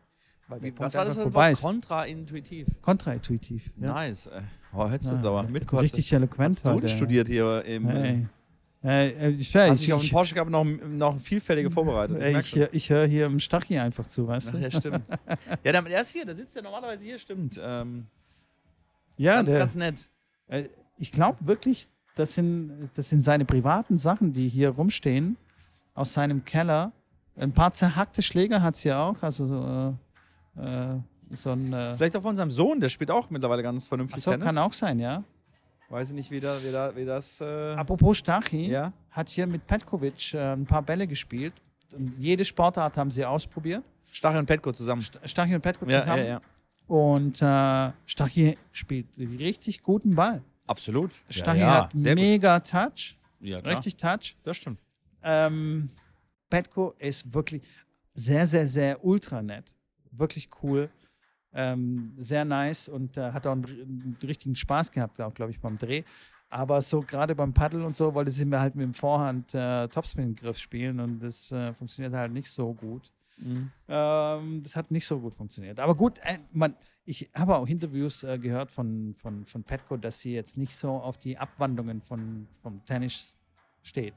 Weil 0.48 0.60
Was 0.76 0.94
war 0.94 1.04
das 1.06 1.16
für 1.16 1.40
ein. 1.40 1.54
Kontraintuitiv. 1.54 2.68
Kontraintuitiv. 2.82 3.70
Ja. 3.80 3.94
Nice. 3.94 4.26
Ey. 4.26 4.42
Oh, 4.74 4.88
hättest 4.88 5.10
du 5.10 5.14
Ja, 5.16 5.20
aber 5.22 5.42
mitgebracht. 5.44 5.82
Richtig 5.84 6.12
eloquent 6.12 6.56
Hast 6.56 6.66
du 6.66 6.70
heute. 6.70 6.88
studiert 6.88 7.28
hier 7.28 7.64
im. 7.64 7.88
Hey. 7.88 8.26
Äh, 8.82 9.08
äh, 9.08 9.28
ich, 9.30 9.56
Hast 9.56 9.80
ich, 9.80 9.86
dich 9.86 9.92
auf 9.94 10.02
den 10.02 10.06
ich, 10.06 10.12
Porsche 10.12 10.34
gehabt 10.34 10.50
noch, 10.50 10.64
noch 10.64 11.18
vielfältige 11.18 11.70
vorbereitet. 11.70 12.20
äh, 12.20 12.38
ich, 12.38 12.54
hör- 12.54 12.68
ich 12.72 12.90
höre 12.90 13.06
hier 13.06 13.24
im 13.24 13.38
Stachie 13.38 13.78
einfach 13.78 14.06
zu, 14.06 14.28
weißt 14.28 14.48
Ach, 14.48 14.52
du? 14.52 14.58
ja, 14.58 14.70
stimmt. 14.70 15.08
ja, 15.64 15.72
der, 15.72 15.80
der 15.82 16.00
ist 16.02 16.10
hier, 16.10 16.26
der 16.26 16.34
sitzt 16.34 16.54
ja 16.54 16.60
normalerweise 16.60 17.02
hier, 17.04 17.16
stimmt. 17.18 17.58
Ähm, 17.62 18.06
Ja, 19.16 19.36
ganz, 19.36 19.48
der, 19.50 19.58
ganz 19.60 19.74
nett. 19.76 20.08
äh, 20.48 20.64
ich 20.98 21.10
glaube 21.12 21.38
wirklich, 21.46 21.88
das 22.16 22.34
sind, 22.34 22.90
das 22.94 23.08
sind 23.08 23.22
seine 23.22 23.46
privaten 23.46 23.96
Sachen, 23.96 24.34
die 24.34 24.48
hier 24.48 24.68
rumstehen, 24.68 25.38
aus 25.94 26.12
seinem 26.12 26.44
Keller. 26.44 26.92
Ein 27.36 27.52
paar 27.52 27.72
zerhackte 27.72 28.22
Schläger 28.22 28.62
hat 28.62 28.76
sie 28.76 28.92
auch, 28.92 29.22
also 29.22 29.46
so, 29.46 29.96
äh, 30.60 30.94
äh, 30.94 31.00
so 31.30 31.50
ein. 31.50 31.72
Äh, 31.72 31.94
Vielleicht 31.96 32.16
auch 32.16 32.22
von 32.22 32.36
seinem 32.36 32.50
Sohn, 32.50 32.78
der 32.80 32.88
spielt 32.88 33.10
auch 33.10 33.30
mittlerweile 33.30 33.62
ganz 33.62 33.84
ach 33.84 33.88
vernünftig 33.88 34.22
so, 34.22 34.30
Tennis. 34.30 34.46
kann 34.46 34.58
auch 34.58 34.72
sein, 34.72 34.98
ja. 34.98 35.24
Weiß 35.88 36.10
ich 36.10 36.14
nicht, 36.14 36.30
wie, 36.30 36.40
da, 36.40 36.56
wie, 36.64 36.72
da, 36.72 36.94
wie 36.96 37.04
das. 37.04 37.40
Äh, 37.40 37.74
Apropos 37.74 38.18
Stachy, 38.18 38.68
ja. 38.68 38.92
hat 39.10 39.28
hier 39.28 39.46
mit 39.46 39.66
Petkovic 39.66 40.34
äh, 40.34 40.52
ein 40.52 40.64
paar 40.66 40.82
Bälle 40.82 41.06
gespielt. 41.06 41.52
Und 41.92 42.14
jede 42.18 42.44
Sportart 42.44 42.96
haben 42.96 43.10
sie 43.10 43.24
ausprobiert. 43.24 43.84
Stachel 44.10 44.38
und 44.40 44.46
Petko 44.46 44.72
zusammen. 44.72 45.02
St- 45.02 45.18
Stachy 45.26 45.54
und 45.54 45.60
Petko 45.60 45.86
Ja, 45.86 46.00
zusammen. 46.00 46.22
ja, 46.24 46.28
ja. 46.28 46.40
Und 46.86 47.40
äh, 47.42 47.92
Stachy 48.06 48.56
spielt 48.72 49.06
richtig 49.18 49.82
guten 49.82 50.14
Ball. 50.14 50.42
Absolut. 50.66 51.10
Ja, 51.30 51.84
hat 51.84 51.92
sehr 51.94 52.14
gut. 52.14 52.22
mega 52.24 52.60
Touch, 52.60 53.16
Ja, 53.40 53.60
klar. 53.60 53.76
richtig 53.76 53.96
Touch. 53.96 54.36
Das 54.44 54.56
stimmt. 54.56 54.78
Ähm, 55.24 55.90
Petko 56.50 56.94
ist 56.98 57.32
wirklich 57.32 57.62
sehr, 58.12 58.46
sehr, 58.46 58.66
sehr 58.66 59.04
ultra 59.04 59.42
nett. 59.42 59.74
Wirklich 60.12 60.48
cool. 60.62 60.88
Ähm, 61.52 62.12
sehr 62.16 62.44
nice 62.44 62.88
und 62.88 63.16
äh, 63.16 63.32
hat 63.32 63.46
auch 63.46 63.52
einen, 63.52 63.64
einen 63.64 64.18
richtigen 64.22 64.56
Spaß 64.56 64.90
gehabt, 64.90 65.20
auch 65.20 65.32
glaube 65.32 65.52
ich, 65.52 65.60
beim 65.60 65.78
Dreh. 65.78 66.02
Aber 66.48 66.80
so 66.80 67.00
gerade 67.00 67.34
beim 67.34 67.52
Paddel 67.52 67.82
und 67.82 67.96
so 67.96 68.14
wollte 68.14 68.30
sie 68.30 68.44
mir 68.44 68.60
halt 68.60 68.74
mit 68.74 68.84
dem 68.84 68.94
Vorhand 68.94 69.54
äh, 69.54 69.88
Topspin-Griff 69.88 70.58
spielen 70.58 71.00
und 71.00 71.20
das 71.20 71.50
äh, 71.52 71.72
funktioniert 71.72 72.14
halt 72.14 72.32
nicht 72.32 72.50
so 72.50 72.72
gut. 72.72 73.10
Mhm. 73.38 73.70
Ähm, 73.88 74.62
das 74.62 74.76
hat 74.76 74.90
nicht 74.90 75.06
so 75.06 75.18
gut 75.18 75.34
funktioniert. 75.34 75.80
Aber 75.80 75.94
gut, 75.94 76.18
äh, 76.22 76.38
man, 76.52 76.76
ich 77.04 77.30
habe 77.34 77.56
auch 77.56 77.66
Interviews 77.66 78.22
äh, 78.22 78.38
gehört 78.38 78.70
von, 78.70 79.14
von, 79.18 79.44
von 79.44 79.64
Petko, 79.64 79.96
dass 79.96 80.20
sie 80.20 80.34
jetzt 80.34 80.56
nicht 80.56 80.74
so 80.74 80.90
auf 80.90 81.18
die 81.18 81.36
Abwandlungen 81.36 82.00
von, 82.02 82.46
vom 82.62 82.84
Tennis 82.84 83.36
steht. 83.82 84.14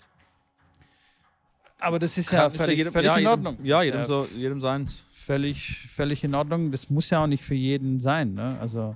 Aber 1.80 2.00
das 2.00 2.18
ist 2.18 2.32
ja 2.32 2.44
Kann- 2.44 2.52
ist 2.52 2.58
völlig, 2.58 2.78
jedem, 2.78 2.94
völlig 2.94 3.08
ja, 3.08 3.14
in 3.14 3.20
jedem, 3.20 3.32
Ordnung. 3.32 3.58
Ja, 3.64 3.82
Ist 3.82 3.86
jedem, 3.86 4.04
so, 4.06 4.28
jedem 4.36 4.62
seins. 4.62 5.04
Völlig, 5.14 5.88
völlig 5.90 6.24
in 6.24 6.34
Ordnung. 6.34 6.72
Das 6.72 6.90
muss 6.90 7.10
ja 7.10 7.24
auch 7.24 7.28
nicht 7.28 7.44
für 7.44 7.56
jeden 7.56 8.00
sein. 8.00 8.34
Ne? 8.34 8.58
Also 8.60 8.96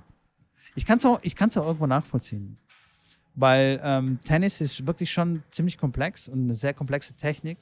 ich 0.74 0.84
kann 0.86 0.98
es 0.98 1.06
auch, 1.06 1.20
ich 1.22 1.36
kann's 1.36 1.56
auch 1.56 1.66
irgendwo 1.66 1.86
nachvollziehen. 1.86 2.58
Weil 3.34 3.80
ähm, 3.82 4.18
Tennis 4.24 4.60
ist 4.60 4.86
wirklich 4.86 5.10
schon 5.10 5.42
ziemlich 5.50 5.78
komplex 5.78 6.28
und 6.28 6.44
eine 6.44 6.54
sehr 6.54 6.74
komplexe 6.74 7.14
Technik. 7.14 7.58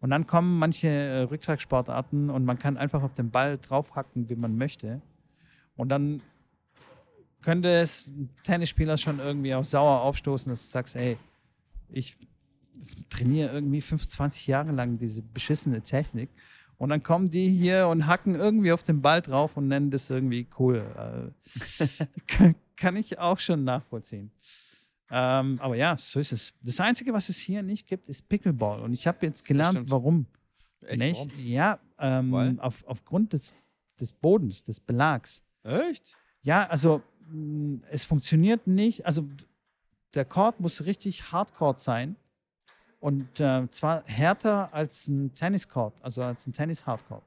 Und 0.00 0.10
dann 0.10 0.26
kommen 0.26 0.58
manche 0.58 0.88
äh, 0.88 1.20
Rückschlagsportarten 1.22 2.28
und 2.28 2.44
man 2.44 2.58
kann 2.58 2.76
einfach 2.76 3.02
auf 3.02 3.14
den 3.14 3.30
Ball 3.30 3.58
draufhacken, 3.58 4.28
wie 4.28 4.34
man 4.34 4.56
möchte. 4.56 5.00
Und 5.76 5.88
dann 5.88 6.20
könnte 7.40 7.68
es 7.70 8.08
ein 8.08 8.28
Tennisspieler 8.42 8.98
schon 8.98 9.18
irgendwie 9.18 9.54
auch 9.54 9.64
sauer 9.64 10.00
aufstoßen, 10.02 10.50
dass 10.50 10.62
du 10.62 10.68
sagst, 10.68 10.96
ey, 10.96 11.16
ich 11.88 12.16
trainiere 13.10 13.52
irgendwie 13.52 13.80
25 13.80 14.46
Jahre 14.46 14.72
lang 14.72 14.98
diese 14.98 15.22
beschissene 15.22 15.82
Technik. 15.82 16.30
Und 16.76 16.88
dann 16.90 17.02
kommen 17.02 17.30
die 17.30 17.48
hier 17.48 17.88
und 17.88 18.06
hacken 18.06 18.34
irgendwie 18.34 18.72
auf 18.72 18.82
den 18.82 19.00
Ball 19.00 19.22
drauf 19.22 19.56
und 19.56 19.68
nennen 19.68 19.90
das 19.90 20.10
irgendwie 20.10 20.48
cool. 20.58 20.84
Äh, 22.28 22.54
kann, 22.76 22.96
ich 22.96 23.18
auch 23.18 23.38
schon 23.38 23.64
nachvollziehen. 23.64 24.30
Ähm, 25.10 25.58
aber 25.60 25.76
ja, 25.76 25.96
so 25.96 26.18
ist 26.18 26.32
es. 26.32 26.52
Das 26.62 26.80
Einzige, 26.80 27.12
was 27.12 27.28
es 27.28 27.38
hier 27.38 27.62
nicht 27.62 27.86
gibt, 27.86 28.08
ist 28.08 28.28
Pickleball. 28.28 28.80
Und 28.80 28.92
ich 28.92 29.06
habe 29.06 29.24
jetzt 29.24 29.44
gelernt, 29.44 29.76
stimmt. 29.76 29.90
warum. 29.90 30.26
Echt? 30.80 30.98
nicht? 30.98 31.18
warum? 31.20 31.46
Ja, 31.46 31.78
ähm, 31.98 32.58
auf, 32.60 32.84
aufgrund 32.86 33.32
des, 33.32 33.54
des 34.00 34.12
Bodens, 34.12 34.64
des 34.64 34.80
Belags. 34.80 35.44
Echt? 35.62 36.14
Ja, 36.42 36.66
also 36.66 37.02
mh, 37.30 37.82
es 37.90 38.04
funktioniert 38.04 38.66
nicht. 38.66 39.06
Also 39.06 39.28
der 40.14 40.24
Court 40.24 40.60
muss 40.60 40.84
richtig 40.84 41.32
Hardcore 41.32 41.78
sein. 41.78 42.16
Und 43.04 43.38
äh, 43.38 43.70
zwar 43.70 44.02
härter 44.06 44.72
als 44.72 45.08
ein 45.08 45.34
Tenniscourt, 45.34 45.92
also 46.00 46.22
als 46.22 46.46
ein 46.46 46.54
Tennis-Hardcore. 46.54 47.20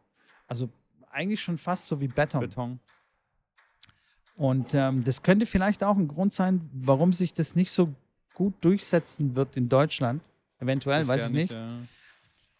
Also 0.47 0.69
eigentlich 1.11 1.39
schon 1.39 1.59
fast 1.59 1.85
so 1.85 2.01
wie 2.01 2.07
Beton. 2.07 2.39
Beton. 2.39 2.79
Und 4.37 4.73
ähm, 4.73 5.03
das 5.03 5.21
könnte 5.21 5.45
vielleicht 5.45 5.83
auch 5.83 5.95
ein 5.95 6.07
Grund 6.07 6.33
sein, 6.33 6.67
warum 6.73 7.13
sich 7.13 7.31
das 7.31 7.55
nicht 7.55 7.69
so 7.69 7.93
gut 8.33 8.55
durchsetzen 8.61 9.35
wird 9.35 9.55
in 9.55 9.69
Deutschland. 9.69 10.23
Eventuell, 10.57 11.07
weiß 11.07 11.25
Bisher 11.25 11.27
ich 11.27 11.33
nicht. 11.33 11.53
ja. 11.53 11.77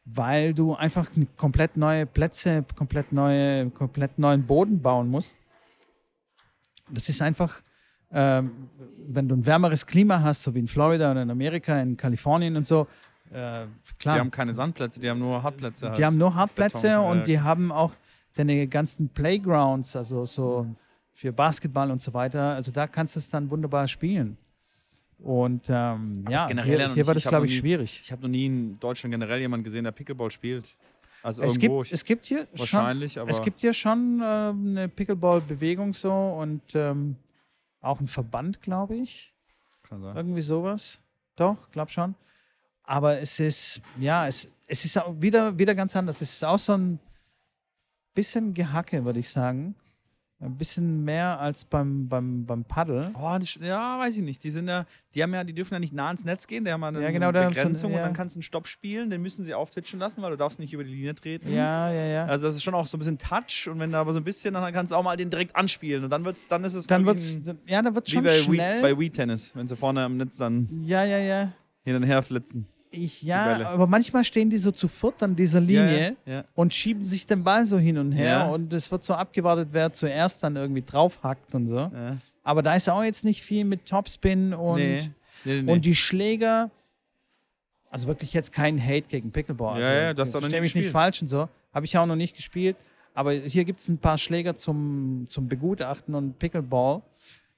Weil 0.06 0.54
du 0.54 0.76
einfach 0.76 1.10
komplett 1.38 1.76
neue 1.76 2.06
Plätze, 2.06 2.64
komplett 2.76 3.12
neue, 3.12 3.72
komplett 3.72 4.20
neuen 4.20 4.46
Boden 4.46 4.80
bauen 4.80 5.10
musst. 5.10 5.36
Das 6.88 7.10
ist 7.10 7.24
einfach, 7.24 7.64
ähm, 8.12 8.70
wenn 9.08 9.28
du 9.28 9.36
ein 9.36 9.46
wärmeres 9.46 9.86
Klima 9.86 10.22
hast, 10.22 10.44
so 10.44 10.54
wie 10.54 10.60
in 10.60 10.68
Florida 10.68 11.12
oder 11.12 11.22
in 11.24 11.30
Amerika, 11.32 11.80
in 11.82 11.98
Kalifornien 11.98 12.56
und 12.56 12.66
so, 12.68 12.88
äh, 13.32 13.66
klar. 14.00 14.16
Die 14.16 14.20
haben 14.22 14.32
keine 14.32 14.54
Sandplätze, 14.54 15.00
die 15.00 15.10
haben 15.10 15.20
nur 15.20 15.44
Hartplätze. 15.44 15.88
Halt. 15.90 15.98
Die 15.98 16.06
haben 16.06 16.18
nur 16.18 16.34
Hartplätze 16.34 16.88
Beton, 16.88 17.06
und 17.12 17.18
ja. 17.20 17.24
die 17.26 17.40
haben 17.42 17.72
auch 17.72 17.92
deine 18.36 18.68
ganzen 18.68 19.10
Playgrounds, 19.10 19.96
also 19.96 20.24
so 20.26 20.64
Mhm. 20.64 20.76
für 21.14 21.34
Basketball 21.34 21.92
und 21.92 22.00
so 22.00 22.14
weiter. 22.14 22.54
Also 22.56 22.72
da 22.72 22.88
kannst 22.88 23.16
du 23.16 23.20
es 23.20 23.30
dann 23.30 23.50
wunderbar 23.50 23.88
spielen. 23.88 24.38
Und 25.20 25.66
ähm, 25.70 26.26
ja, 26.30 26.46
generell 26.46 26.78
hier, 26.78 26.94
hier 26.94 27.08
war 27.08 27.16
das, 27.16 27.26
glaube 27.28 27.48
ich, 27.48 27.54
nie- 27.54 27.58
schwierig. 27.60 28.02
Ich 28.04 28.12
habe 28.12 28.22
noch 28.22 28.30
nie 28.30 28.46
in 28.46 28.80
Deutschland 28.80 29.12
generell 29.12 29.40
jemanden 29.40 29.64
gesehen, 29.64 29.84
der 29.84 29.92
Pickleball 29.92 30.30
spielt. 30.30 30.76
Also 31.24 31.42
Es 31.42 31.58
irgendwo. 31.58 31.80
gibt, 31.82 31.92
es 31.94 32.06
gibt 32.06 32.26
hier 32.28 32.42
schon, 32.54 32.60
wahrscheinlich, 32.60 33.20
aber 33.20 33.30
es 33.32 33.42
gibt 33.42 33.60
hier 33.62 33.74
schon 33.74 34.22
äh, 34.22 34.24
eine 34.24 34.88
Pickleball-Bewegung 34.88 35.94
so 35.96 36.14
und 36.14 36.62
ähm, 36.76 37.16
auch 37.82 38.00
ein 38.00 38.08
Verband, 38.08 38.62
glaube 38.62 38.96
ich. 38.96 39.34
kann 39.84 40.02
sein. 40.02 40.16
Irgendwie 40.16 40.42
sowas. 40.42 41.00
Doch, 41.36 41.70
glaub 41.72 41.90
schon. 41.90 42.16
Aber 42.84 43.20
es 43.20 43.40
ist, 43.40 43.82
ja, 44.00 44.28
es, 44.28 44.50
es 44.68 44.86
ist 44.86 44.98
auch 44.98 45.14
wieder, 45.20 45.58
wieder 45.58 45.76
ganz 45.76 45.96
anders. 45.96 46.22
Es 46.22 46.34
ist 46.34 46.44
auch 46.44 46.60
so 46.60 46.74
ein 46.74 47.00
bisschen 48.14 48.54
Gehacke, 48.54 49.06
würde 49.06 49.20
ich 49.20 49.30
sagen. 49.30 49.76
Ein 50.40 50.56
bisschen 50.56 51.04
mehr 51.04 51.40
als 51.40 51.66
beim, 51.66 52.08
beim, 52.08 52.46
beim 52.46 52.64
Paddle. 52.64 53.10
Oh, 53.20 53.36
das, 53.40 53.56
ja, 53.56 53.98
weiß 53.98 54.18
ich 54.18 54.22
nicht. 54.24 54.44
Die 54.44 54.52
sind 54.52 54.68
ja, 54.68 54.86
die 55.16 55.24
haben 55.24 55.34
ja, 55.34 55.44
die 55.44 55.54
dürfen 55.54 55.74
ja 55.74 55.80
nicht 55.80 55.94
nah 55.94 56.06
ans 56.08 56.24
Netz 56.26 56.46
gehen, 56.46 56.64
die 56.64 56.72
haben 56.72 56.82
ja 56.82 56.90
eine 56.90 57.02
Ja, 57.02 57.10
genau, 57.10 57.32
sie- 57.32 57.48
Begrenzung 57.48 57.92
und 57.94 57.98
ja. 57.98 58.04
dann 58.04 58.14
kannst 58.14 58.36
du 58.36 58.38
einen 58.38 58.44
Stopp 58.44 58.68
spielen, 58.68 59.10
den 59.10 59.24
müssen 59.24 59.44
sie 59.44 59.56
auftitschen 59.56 60.00
lassen, 60.00 60.22
weil 60.22 60.30
du 60.30 60.38
darfst 60.38 60.60
nicht 60.60 60.74
über 60.74 60.84
die 60.84 60.92
Linie 60.94 61.16
treten. 61.16 61.52
Ja, 61.52 61.92
ja, 61.92 62.06
ja. 62.06 62.26
Also 62.26 62.46
das 62.46 62.56
ist 62.56 62.62
schon 62.62 62.76
auch 62.76 62.86
so 62.86 62.98
ein 62.98 63.00
bisschen 63.00 63.18
Touch 63.18 63.68
und 63.68 63.80
wenn 63.80 63.92
da 63.92 64.00
aber 64.00 64.14
so 64.14 64.20
ein 64.20 64.24
bisschen, 64.24 64.54
dann 64.54 64.72
kannst 64.74 64.92
du 64.92 64.96
auch 64.96 65.04
mal 65.04 65.18
den 65.18 65.32
direkt 65.32 65.56
anspielen 65.56 66.04
und 66.04 66.12
dann 66.12 66.24
wird's, 66.24 66.48
dann 66.48 66.64
ist 66.64 66.76
es 66.76 66.86
dann 66.86 67.04
wird's, 67.08 67.38
ein- 67.38 67.58
ja, 67.66 67.82
dann 67.82 67.96
wird's 67.96 68.12
wie 68.12 68.16
schon 68.18 68.24
bei 68.24 68.30
Wii, 68.38 68.44
schnell. 68.44 68.82
bei 68.84 69.00
Wii 69.00 69.10
Tennis, 69.10 69.56
wenn 69.56 69.66
sie 69.66 69.76
vorne 69.76 70.04
am 70.04 70.18
Netz 70.18 70.38
dann 70.38 70.70
ja, 70.86 71.04
ja, 71.04 71.18
ja. 71.18 71.52
hin 71.84 71.96
und 71.96 72.04
her 72.04 72.22
flitzen. 72.22 72.68
Ich, 72.90 73.22
ja, 73.22 73.68
aber 73.70 73.86
manchmal 73.86 74.24
stehen 74.24 74.50
die 74.50 74.58
so 74.58 74.72
zu 74.72 74.88
viert 74.88 75.22
an 75.22 75.36
dieser 75.36 75.60
Linie 75.60 76.16
Ja, 76.26 76.34
ja. 76.34 76.44
und 76.56 76.74
schieben 76.74 77.04
sich 77.06 77.26
den 77.26 77.44
Ball 77.44 77.66
so 77.66 77.78
hin 77.78 77.98
und 77.98 78.14
her 78.14 78.26
Ja. 78.32 78.48
und 78.48 78.72
es 78.72 78.90
wird 78.92 79.04
so 79.04 79.14
abgewartet, 79.14 79.70
wer 79.74 79.92
zuerst 79.92 80.42
dann 80.44 80.56
irgendwie 80.56 80.84
draufhackt 80.84 81.54
und 81.54 81.68
so. 81.68 81.78
ja. 81.78 82.18
aber 82.44 82.64
da 82.64 82.74
ist 82.76 82.90
auch 82.90 83.04
jetzt 83.04 83.26
nicht 83.26 83.44
viel 83.44 83.66
mit 83.66 83.86
Topspin 83.86 84.54
und, 84.54 84.78
Nee. 84.78 85.12
Nee, 85.46 85.62
nee, 85.62 85.72
und 85.72 85.86
die 85.86 85.96
Schläger. 85.96 86.72
Also 87.90 88.08
wirklich 88.08 88.34
jetzt 88.34 88.52
kein 88.52 88.82
Hate 88.84 89.04
gegen 89.08 89.32
Pickleball. 89.32 89.80
Ja, 89.82 89.88
also, 89.88 90.00
ja, 90.02 90.14
du 90.14 90.22
hast 90.22 90.36
auch 90.36 90.42
noch 90.42 90.50
mich 90.50 90.62
nicht 90.62 90.74
gespielt. 90.74 90.92
falsch 90.92 91.22
und 91.22 91.28
so. 91.30 91.48
Habe 91.74 91.86
ich 91.86 91.98
auch 91.98 92.06
noch 92.06 92.16
nicht 92.16 92.36
gespielt. 92.36 92.76
Aber 93.14 93.32
hier 93.32 93.64
gibt 93.66 93.80
es 93.80 93.88
ein 93.88 93.98
paar 93.98 94.18
Schläger 94.18 94.56
zum, 94.56 95.26
zum 95.30 95.48
Begutachten 95.48 96.14
und 96.16 96.38
Pickleball. 96.38 97.02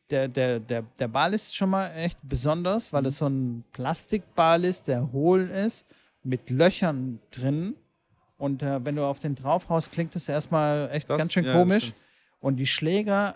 Der, 0.10 0.28
der, 0.28 0.60
der, 0.60 0.84
der 0.98 1.08
Ball 1.08 1.34
ist 1.34 1.56
schon 1.56 1.70
mal 1.70 1.90
echt 1.92 2.18
besonders, 2.24 2.92
weil 2.92 3.06
es 3.06 3.18
so 3.20 3.28
ein 3.28 3.64
Plastikball 3.74 4.66
ist, 4.66 4.88
der 4.88 5.12
hohl 5.12 5.42
ist, 5.42 5.86
mit 6.24 6.50
Löchern 6.50 7.20
drin. 7.32 7.76
Und 8.38 8.64
äh, 8.64 8.84
wenn 8.84 8.96
du 8.96 9.04
auf 9.06 9.20
den 9.20 9.36
draufhaust, 9.36 9.92
klingt 9.92 10.16
das 10.16 10.28
erstmal 10.28 10.90
echt 10.92 11.10
Das- 11.10 11.18
ganz 11.20 11.34
schön 11.34 11.46
ja, 11.46 11.54
komisch. 11.54 11.94
Und 12.40 12.56
die 12.56 12.66
Schläger, 12.66 13.36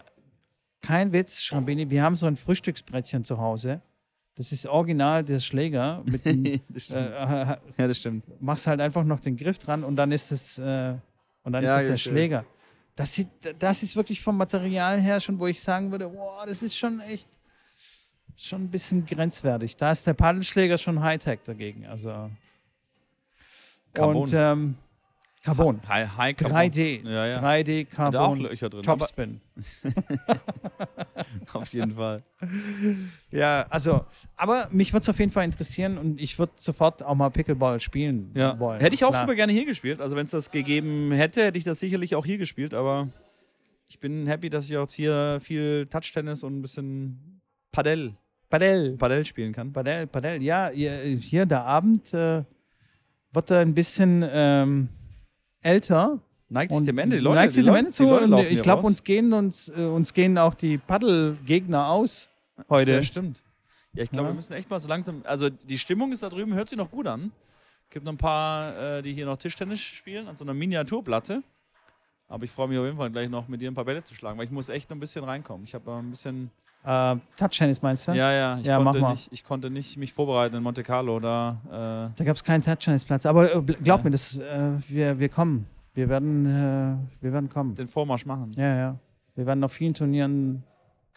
kein 0.82 1.12
Witz, 1.14 1.42
Schrambini, 1.42 1.90
wir 1.90 2.04
haben 2.04 2.16
so 2.16 2.26
ein 2.26 2.38
Frühstücksbrettchen 2.38 3.24
zu 3.24 3.38
Hause. 3.38 3.82
Das 4.36 4.52
ist 4.52 4.66
original 4.66 5.24
der 5.24 5.40
Schläger. 5.40 6.02
Mit 6.06 6.26
dem, 6.26 6.60
das 6.70 6.86
stimmt. 6.86 7.00
äh, 7.02 7.14
ja, 7.14 7.58
das 7.78 7.98
stimmt. 7.98 8.24
machst 8.42 8.66
halt 8.66 8.82
einfach 8.82 9.04
noch 9.04 9.20
den 9.20 9.38
Griff 9.38 9.60
dran 9.60 9.84
und 9.84 9.96
dann 9.96 10.12
ist 10.12 10.32
es, 10.32 10.58
äh, 10.58 10.96
und 11.44 11.52
dann 11.54 11.64
Ja, 11.64 11.76
ist 11.76 11.82
es 11.82 11.86
der 11.88 11.96
ich- 11.96 12.02
Schläger. 12.04 12.46
Das, 12.96 13.14
sieht, 13.14 13.28
das 13.60 13.84
ist 13.84 13.96
wirklich 13.96 14.22
vom 14.22 14.38
Material 14.38 15.00
her 15.00 15.20
schon, 15.20 15.40
wo 15.40 15.48
ich 15.48 15.62
sagen 15.62 15.92
würde, 15.92 16.10
boah, 16.10 16.46
das 16.46 16.62
ist 16.62 16.78
schon 16.78 17.00
echt 17.00 17.28
schon 18.36 18.64
ein 18.64 18.70
bisschen 18.70 19.06
grenzwertig. 19.06 19.78
Da 19.78 19.92
ist 19.92 20.06
der 20.06 20.14
Paddelschläger 20.14 20.78
schon 20.78 21.02
Hightech 21.02 21.40
dagegen. 21.44 21.86
Also 21.86 22.30
Carbon. 23.94 24.16
und 24.16 24.34
ähm, 24.34 24.76
Carbon. 25.44 25.82
High, 25.88 26.18
High 26.18 26.36
Carbon. 26.38 26.58
3D. 26.58 27.08
Ja, 27.08 27.28
ja. 27.28 27.42
3D 27.44 27.86
Hat 27.98 28.16
auch 28.16 28.20
Carbon. 28.22 28.40
Löcher 28.40 28.70
drin. 28.70 28.84
Topspin. 28.84 29.42
auf 31.54 31.74
jeden 31.74 31.92
Fall. 31.92 32.24
Ja, 33.30 33.66
also, 33.70 34.06
aber 34.38 34.70
mich 34.72 34.94
würde 34.94 35.02
es 35.02 35.10
auf 35.10 35.20
jeden 35.20 35.32
Fall 35.32 35.44
interessieren 35.46 35.98
und 35.98 36.20
ich 36.22 36.40
würde 36.40 36.54
sofort 36.56 37.04
auch 37.04 37.16
mal 37.16 37.30
Pickleball 37.30 37.80
spielen 37.80 38.32
Ja. 38.36 38.58
wollen. 38.58 38.80
Hätte 38.80 38.96
ich 38.96 39.04
auch 39.04 39.10
Klar. 39.10 39.22
super 39.22 39.36
gerne 39.36 39.52
hier 39.52 39.66
gespielt. 39.66 40.00
Also 40.02 40.16
wenn 40.16 40.26
es 40.26 40.32
das 40.32 40.50
gegeben 40.50 41.12
hätte, 41.12 41.44
hätte 41.44 41.58
ich 41.58 41.64
das 41.66 41.80
sicherlich 41.80 42.16
auch 42.16 42.26
hier 42.26 42.38
gespielt. 42.38 42.74
Aber 42.74 43.10
ich 43.88 44.00
bin 44.00 44.26
happy, 44.28 44.50
dass 44.50 44.70
ich 44.70 44.78
auch 44.78 44.84
jetzt 44.84 44.94
hier 44.94 45.40
viel 45.42 45.88
Touch-Tennis 45.88 46.44
und 46.44 46.58
ein 46.60 46.62
bisschen 46.62 47.42
Padel, 47.72 48.14
Padel. 48.50 48.96
Padel 48.98 49.26
spielen 49.26 49.52
kann. 49.52 49.74
Padel, 49.74 50.08
Padel, 50.08 50.42
ja, 50.42 50.70
hier, 50.74 50.96
hier 51.02 51.46
der 51.46 51.66
Abend 51.66 52.14
äh, 52.14 52.44
wird 53.34 53.52
er 53.52 53.60
ein 53.60 53.74
bisschen 53.74 54.24
ähm, 54.26 54.90
älter. 55.64 56.20
Neigt 56.50 56.72
sich 56.72 56.84
dem 56.84 56.98
Ende. 57.00 57.16
Die 57.18 57.22
Leute, 57.22 57.36
neigt 57.36 57.52
sich 57.54 57.64
die 57.64 57.70
dem 57.70 57.76
Ende 57.76 57.92
zu. 57.92 58.04
Leute 58.06 58.50
ich 58.50 58.62
glaube, 58.62 58.86
uns 58.86 59.04
gehen 59.04 59.34
uns, 59.34 59.70
äh, 59.70 59.86
uns 59.86 60.14
gehen 60.14 60.38
auch 60.38 60.54
die 60.54 60.78
Paddelgegner 60.78 61.88
aus 61.88 62.30
heute. 62.70 62.94
Ja, 62.94 63.02
stimmt. 63.02 63.42
Ja, 63.94 64.04
ich 64.04 64.12
glaube, 64.12 64.28
Ja. 64.28 64.34
wir 64.34 64.36
müssen 64.36 64.54
echt 64.54 64.70
mal 64.70 64.80
so 64.80 64.88
langsam. 64.88 65.22
Also 65.26 65.50
die 65.50 65.78
Stimmung 65.78 66.12
ist 66.12 66.22
da 66.24 66.30
drüben, 66.30 66.54
hört 66.54 66.70
sich 66.70 66.78
noch 66.78 66.92
gut 66.92 67.08
an. 67.08 67.32
Gibt 67.90 68.06
noch 68.06 68.14
ein 68.14 68.18
paar, 68.18 68.78
äh, 68.98 69.02
die 69.02 69.14
hier 69.14 69.26
noch 69.26 69.38
Tischtennis 69.38 69.80
spielen, 69.80 70.28
an 70.28 70.36
so 70.36 70.44
einer 70.44 70.54
Miniaturplatte. 70.54 71.44
Aber 72.28 72.44
ich 72.44 72.52
freue 72.52 72.68
mich 72.68 72.78
auf 72.80 72.86
jeden 72.86 72.98
Fall 72.98 73.12
gleich 73.12 73.30
noch 73.30 73.48
mit 73.48 73.62
dir 73.62 73.70
ein 73.70 73.76
paar 73.76 73.86
Bälle 73.86 74.02
zu 74.04 74.16
schlagen, 74.16 74.38
weil 74.38 74.46
ich 74.46 74.52
muss 74.52 74.70
echt 74.70 74.90
noch 74.90 74.98
ein 74.98 75.00
bisschen 75.00 75.24
reinkommen. 75.24 75.64
Ich 75.64 75.74
habe 75.76 75.92
ein 75.94 76.10
bisschen. 76.10 76.50
Äh, 76.86 77.16
Touch-Tennis 77.38 77.82
meinst 77.82 78.08
du? 78.08 78.12
Ja, 78.12 78.32
ja, 78.32 78.58
ich, 78.58 78.66
Ja, 78.66 78.78
konnte 78.84 79.02
nicht, 79.10 79.32
ich 79.32 79.44
konnte 79.44 79.70
nicht 79.70 79.96
mich 79.98 80.12
vorbereiten 80.12 80.56
in 80.56 80.64
Monte 80.64 80.84
Carlo. 80.84 81.20
Da, 81.20 81.58
äh, 81.68 82.18
Da 82.18 82.24
gab 82.26 82.36
es 82.36 82.44
keinen 82.44 82.62
Touch-Tennis-Platz. 82.62 83.26
Aber 83.26 83.56
äh, 83.56 83.62
glaub 83.62 84.00
Ja. 84.00 84.04
mir, 84.04 84.12
das, 84.12 84.38
äh, 84.38 84.72
wir, 84.90 85.18
wir 85.20 85.30
kommen. 85.30 85.66
Wir 85.94 86.10
werden, 86.10 86.46
äh, 86.46 87.24
wir 87.24 87.32
werden 87.34 87.50
kommen. 87.50 87.76
den 87.76 87.88
Vormarsch 87.88 88.26
machen. 88.26 88.52
Ja, 88.58 88.76
ja. 88.76 88.96
Wir 89.36 89.46
werden 89.46 89.64
auf 89.64 89.72
vielen 89.72 89.94
Turnieren 89.94 90.64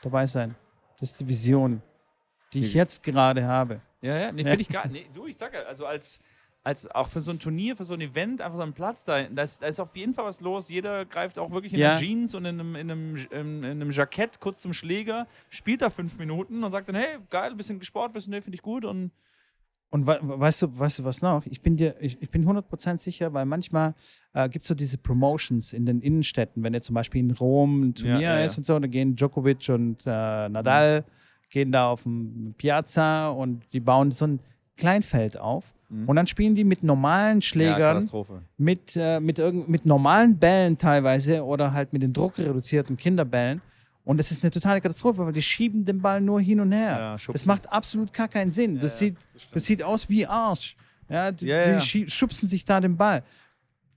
dabei 0.02 0.26
sein. 0.26 0.54
Das 1.00 1.10
ist 1.10 1.20
die 1.20 1.28
Vision, 1.28 1.82
die 2.52 2.60
ich 2.60 2.72
jetzt 2.74 3.02
gerade 3.02 3.44
habe. 3.44 3.80
Ja, 4.02 4.16
ja, 4.18 4.32
nee, 4.32 4.44
finde 4.44 4.60
ich 4.60 4.68
geil. 4.68 4.88
Nee, 4.92 5.06
du, 5.12 5.26
ich 5.26 5.36
sag 5.36 5.52
ja, 5.52 5.60
also 5.68 5.84
als, 5.86 6.20
als 6.66 6.90
auch 6.90 7.06
für 7.06 7.20
so 7.20 7.30
ein 7.30 7.38
Turnier, 7.38 7.76
für 7.76 7.84
so 7.84 7.94
ein 7.94 8.00
Event, 8.00 8.42
einfach 8.42 8.56
so 8.56 8.62
ein 8.62 8.72
Platz, 8.72 9.04
da, 9.04 9.22
da, 9.22 9.42
ist, 9.42 9.62
da 9.62 9.68
ist 9.68 9.78
auf 9.78 9.94
jeden 9.96 10.14
Fall 10.14 10.24
was 10.24 10.40
los. 10.40 10.68
Jeder 10.68 11.04
greift 11.04 11.38
auch 11.38 11.52
wirklich 11.52 11.72
in 11.72 11.78
Ja. 11.78 11.96
Jeans 11.96 12.34
und 12.34 12.44
in 12.44 12.58
einem, 12.58 12.74
in, 12.74 12.90
einem, 12.90 13.16
in, 13.30 13.62
in 13.62 13.64
einem 13.64 13.90
Jackett 13.92 14.40
kurz 14.40 14.62
zum 14.62 14.72
Schläger, 14.72 15.28
spielt 15.48 15.80
da 15.80 15.90
fünf 15.90 16.18
Minuten 16.18 16.64
und 16.64 16.72
sagt 16.72 16.88
dann, 16.88 16.96
hey, 16.96 17.18
geil, 17.30 17.54
bisschen 17.54 17.78
gesport, 17.78 18.12
bisschen, 18.12 18.32
nee, 18.32 18.40
finde 18.40 18.56
ich 18.56 18.62
gut. 18.62 18.84
Und 18.84 19.12
Und 19.90 20.08
we 20.08 20.18
weißt 20.20 20.62
du, 20.62 20.76
weißt 20.76 20.98
du 20.98 21.04
was 21.04 21.22
noch? 21.22 21.46
Ich 21.46 21.60
bin 21.60 21.76
dir, 21.76 21.94
ich, 22.00 22.20
ich 22.20 22.30
bin 22.30 22.44
100% 22.44 22.98
sicher, 22.98 23.32
weil 23.32 23.46
manchmal 23.46 23.94
äh, 24.34 24.48
gibt 24.48 24.64
es 24.64 24.68
so 24.68 24.74
diese 24.74 24.98
Promotions 24.98 25.72
in 25.72 25.86
den 25.86 26.00
Innenstädten, 26.00 26.64
wenn 26.64 26.74
jetzt 26.74 26.86
zum 26.86 26.94
Beispiel 26.94 27.20
in 27.20 27.30
Rom 27.30 27.82
ein 27.90 27.94
Turnier 27.94 28.18
Ja, 28.20 28.38
ja, 28.40 28.44
ist 28.44 28.58
und 28.58 28.66
so, 28.66 28.76
dann 28.76 28.90
gehen 28.90 29.14
Djokovic 29.14 29.68
und 29.68 30.02
äh, 30.04 30.48
Nadal, 30.48 31.04
gehen 31.48 31.70
da 31.70 31.90
auf 31.90 32.02
dem 32.02 32.54
Piazza 32.58 33.28
und 33.28 33.62
die 33.72 33.78
bauen 33.78 34.10
so 34.10 34.26
ein 34.26 34.40
Kleinfeld 34.76 35.38
auf. 35.38 35.74
Mhm. 35.88 36.08
Und 36.08 36.16
dann 36.16 36.26
spielen 36.26 36.54
die 36.54 36.64
mit 36.64 36.82
normalen 36.82 37.38
ja, 37.38 37.42
Schlägern, 37.42 37.94
Katastrophe. 37.96 38.42
mit, 38.58 38.96
äh, 38.96 39.20
mit, 39.20 39.38
irgend, 39.38 39.68
mit 39.68 39.86
normalen 39.86 40.36
Bällen 40.38 40.76
teilweise 40.76 41.44
oder 41.44 41.72
halt 41.72 41.92
mit 41.92 42.02
den 42.02 42.12
druckreduzierten 42.12 42.96
Kinderbällen. 42.96 43.60
Und 44.04 44.18
das 44.18 44.30
ist 44.30 44.44
eine 44.44 44.50
totale 44.52 44.80
Katastrophe, 44.80 45.24
weil 45.26 45.32
die 45.32 45.42
schieben 45.42 45.84
den 45.84 46.00
Ball 46.00 46.20
nur 46.20 46.40
hin 46.40 46.60
und 46.60 46.70
her. 46.72 47.16
Ja, 47.26 47.32
das 47.32 47.44
macht 47.44 47.70
absolut 47.72 48.12
gar 48.12 48.28
keinen 48.28 48.50
Sinn. 48.50 48.78
das, 48.78 49.00
ja, 49.00 49.06
sieht, 49.08 49.16
das 49.34 49.48
das 49.52 49.64
sieht 49.64 49.82
aus 49.82 50.08
wie 50.08 50.26
Arsch. 50.26 50.76
Ja, 51.08 51.32
die, 51.32 51.46
Ja, 51.46 51.70
ja. 51.70 51.78
die 51.80 52.08
schubsen 52.08 52.48
sich 52.48 52.64
da 52.64 52.80
den 52.80 52.96
Ball. 52.96 53.22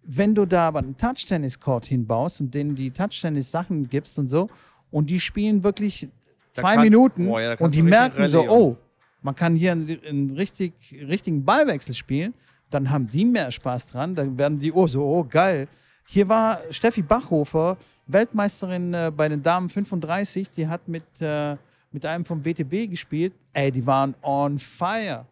Wenn 0.03 0.33
du 0.33 0.45
da 0.45 0.67
aber 0.67 0.79
einen 0.79 0.97
Touch-Tennis-Court 0.97 1.85
hinbaust 1.85 2.41
und 2.41 2.55
denen 2.55 2.75
die 2.75 2.89
Touch-Tennis-Sachen 2.89 3.89
gibst 3.89 4.17
und 4.17 4.27
so, 4.27 4.49
und 4.89 5.09
die 5.11 5.19
spielen 5.19 5.63
wirklich 5.63 6.07
zwei 6.53 6.73
kannst- 6.75 6.83
Minuten 6.85 7.27
Boah, 7.27 7.41
ja, 7.41 7.55
und 7.59 7.73
die 7.75 7.83
merken 7.83 8.27
so, 8.27 8.49
oh, 8.49 8.77
man 9.21 9.35
kann 9.35 9.55
hier 9.55 9.71
einen, 9.73 9.99
einen 10.05 10.31
richtig, 10.31 10.73
richtigen 10.91 11.43
Ballwechsel 11.43 11.93
spielen, 11.93 12.33
dann 12.69 12.89
haben 12.89 13.09
die 13.09 13.25
mehr 13.25 13.51
Spaß 13.51 13.87
dran, 13.87 14.15
dann 14.15 14.37
werden 14.37 14.59
die, 14.59 14.71
oh, 14.71 14.87
so, 14.87 15.03
oh, 15.03 15.23
geil. 15.23 15.67
Hier 16.05 16.27
war 16.29 16.59
Steffi 16.69 17.01
Bachhofer, 17.01 17.77
Weltmeisterin 18.07 18.93
äh, 18.93 19.11
bei 19.15 19.29
den 19.29 19.41
Damen 19.41 19.69
35, 19.69 20.49
die 20.51 20.67
hat 20.67 20.87
mit, 20.87 21.03
äh, 21.19 21.55
mit 21.91 22.05
einem 22.05 22.25
vom 22.25 22.41
BTB 22.41 22.89
gespielt. 22.89 23.33
Ey, 23.53 23.71
die 23.71 23.85
waren 23.85 24.15
on 24.21 24.57
fire. 24.57 25.25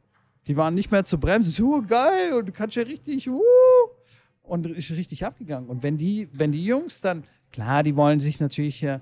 Die 0.48 0.56
waren 0.56 0.76
nicht 0.76 0.92
mehr 0.92 1.04
zu 1.04 1.20
bremsen. 1.20 1.52
So 1.52 1.84
geil 1.86 2.34
und 2.34 2.48
du 2.48 2.52
kannst 2.52 2.76
ja 2.76 2.84
richtig, 2.84 3.28
uh, 3.30 3.42
und 4.44 4.68
ist 4.68 4.92
richtig 4.92 5.26
abgegangen. 5.26 5.70
Und 5.70 5.84
wenn 5.84 5.98
die, 5.98 6.30
wenn 6.32 6.52
die 6.52 6.66
Jungs 6.66 7.02
dann, 7.02 7.24
klar, 7.52 7.84
die 7.84 7.96
wollen 7.96 8.20
sich 8.20 8.40
natürlich 8.40 8.82
äh, 8.84 9.00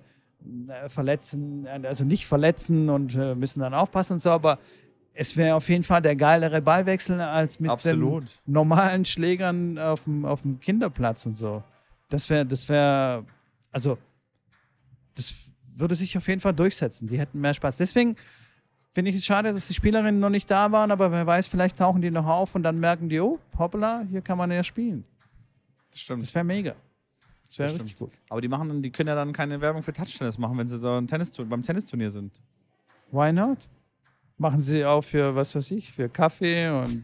verletzen, 0.88 1.66
äh, 1.66 1.82
also 1.86 2.04
nicht 2.04 2.26
verletzen 2.26 2.90
und 2.90 3.16
äh, 3.16 3.36
müssen 3.36 3.60
dann 3.60 3.74
aufpassen 3.74 4.14
und 4.14 4.20
so, 4.20 4.32
aber 4.32 4.60
es 5.14 5.38
wäre 5.38 5.56
auf 5.56 5.70
jeden 5.70 5.84
Fall 5.84 6.02
der 6.02 6.16
geilere 6.16 6.62
Ballwechsel 6.62 7.20
als 7.22 7.60
mit 7.60 7.72
Absolut. 7.72 8.24
den 8.24 8.54
normalen 8.54 9.06
Schlägern 9.06 9.80
auf 9.80 10.04
dem, 10.04 10.26
auf 10.26 10.42
dem 10.42 10.60
Kinderplatz 10.60 11.26
und 11.26 11.38
so. 11.38 11.64
Das 12.10 12.30
wäre, 12.30 12.46
das 12.46 12.68
wäre, 12.68 13.26
also, 13.72 13.98
das 15.16 15.34
würde 15.76 15.96
sich 15.96 16.18
auf 16.18 16.28
jeden 16.28 16.42
Fall 16.42 16.54
durchsetzen. 16.54 17.08
Die 17.08 17.18
hätten 17.18 17.40
mehr 17.40 17.54
Spaß. 17.54 17.78
Deswegen 17.78 18.16
finde 18.94 19.10
ich 19.10 19.18
es 19.18 19.26
schade, 19.26 19.54
dass 19.54 19.68
die 19.68 19.74
Spielerinnen 19.74 20.20
noch 20.20 20.30
nicht 20.30 20.52
da 20.52 20.72
waren, 20.72 20.92
aber 20.92 21.12
wer 21.12 21.26
weiß, 21.26 21.48
vielleicht 21.48 21.78
tauchen 21.78 22.02
die 22.02 22.12
noch 22.12 22.28
auf 22.28 22.56
und 22.56 22.64
dann 22.64 22.80
merken 22.80 23.10
die, 23.10 23.20
oh, 23.20 23.40
hoppla, 23.58 24.06
hier 24.10 24.22
kann 24.22 24.38
man 24.38 24.52
ja 24.52 24.64
spielen. 24.64 25.06
Das 25.92 26.02
stimmt. 26.02 26.22
Das 26.22 26.36
wäre 26.36 26.46
mega. 26.46 26.76
Das 27.48 27.60
wäre 27.60 27.74
richtig 27.74 27.98
gut. 27.98 28.12
Aber 28.30 28.42
die 28.42 28.48
machen, 28.48 28.82
die 28.82 28.92
können 28.92 29.08
ja 29.10 29.16
dann 29.16 29.32
keine 29.34 29.62
Werbung 29.62 29.84
für 29.84 29.94
Touchtennis 29.94 30.38
machen, 30.38 30.58
wenn 30.58 30.68
sie 30.68 30.78
so 30.78 30.92
ein 30.98 31.08
Tennis 31.08 31.32
beim 31.32 31.62
Tennisturnier 31.64 32.10
sind. 32.10 32.34
Why 33.12 33.32
not? 33.32 33.60
Machen 34.38 34.60
sie 34.60 34.84
auch 34.84 35.02
für, 35.02 35.34
was 35.34 35.56
weiß 35.56 35.72
ich, 35.72 35.94
für 35.94 36.10
Kaffee 36.10 36.68
und 36.70 37.04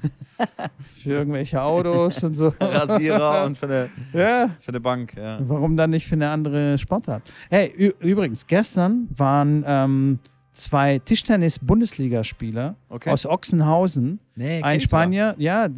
für 1.01 1.11
irgendwelche 1.11 1.61
Autos 1.61 2.21
und 2.23 2.33
so. 2.35 2.53
Rasierer 2.59 3.45
und 3.45 3.57
für 3.57 3.67
eine, 3.67 3.89
Ja, 4.13 4.49
für 4.59 4.69
eine 4.69 4.81
Bank. 4.81 5.15
Ja. 5.15 5.39
warum 5.47 5.77
dann 5.77 5.91
nicht 5.91 6.07
für 6.07 6.15
eine 6.15 6.29
andere 6.29 6.77
Sportart? 6.77 7.31
Hey, 7.49 7.93
übrigens, 7.99 8.45
gestern 8.47 9.07
waren 9.15 9.63
ähm, 9.65 10.19
zwei 10.51 10.99
Tischtennis-Bundesligaspieler 10.99 12.75
Okay. 12.89 13.09
aus 13.11 13.25
Ochsenhausen. 13.25 14.19
Nee, 14.35 14.61
Ein 14.61 14.81
Spanier, 14.81 15.35
ja, 15.37 15.69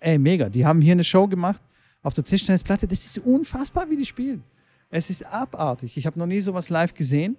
ey, 0.00 0.18
mega. 0.18 0.48
Die 0.48 0.66
haben 0.66 0.80
hier 0.80 0.92
eine 0.92 1.04
Show 1.04 1.28
gemacht 1.28 1.62
auf 2.04 2.14
der 2.14 2.22
Tischtennisplatte. 2.22 2.86
Das 2.86 3.04
ist 3.04 3.18
unfassbar, 3.18 3.90
wie 3.90 3.96
die 3.96 4.04
spielen. 4.04 4.44
Es 4.90 5.10
ist 5.10 5.26
abartig. 5.26 5.96
Ich 5.96 6.06
habe 6.06 6.16
noch 6.18 6.26
nie 6.26 6.40
sowas 6.40 6.70
live 6.70 6.94
gesehen. 6.94 7.36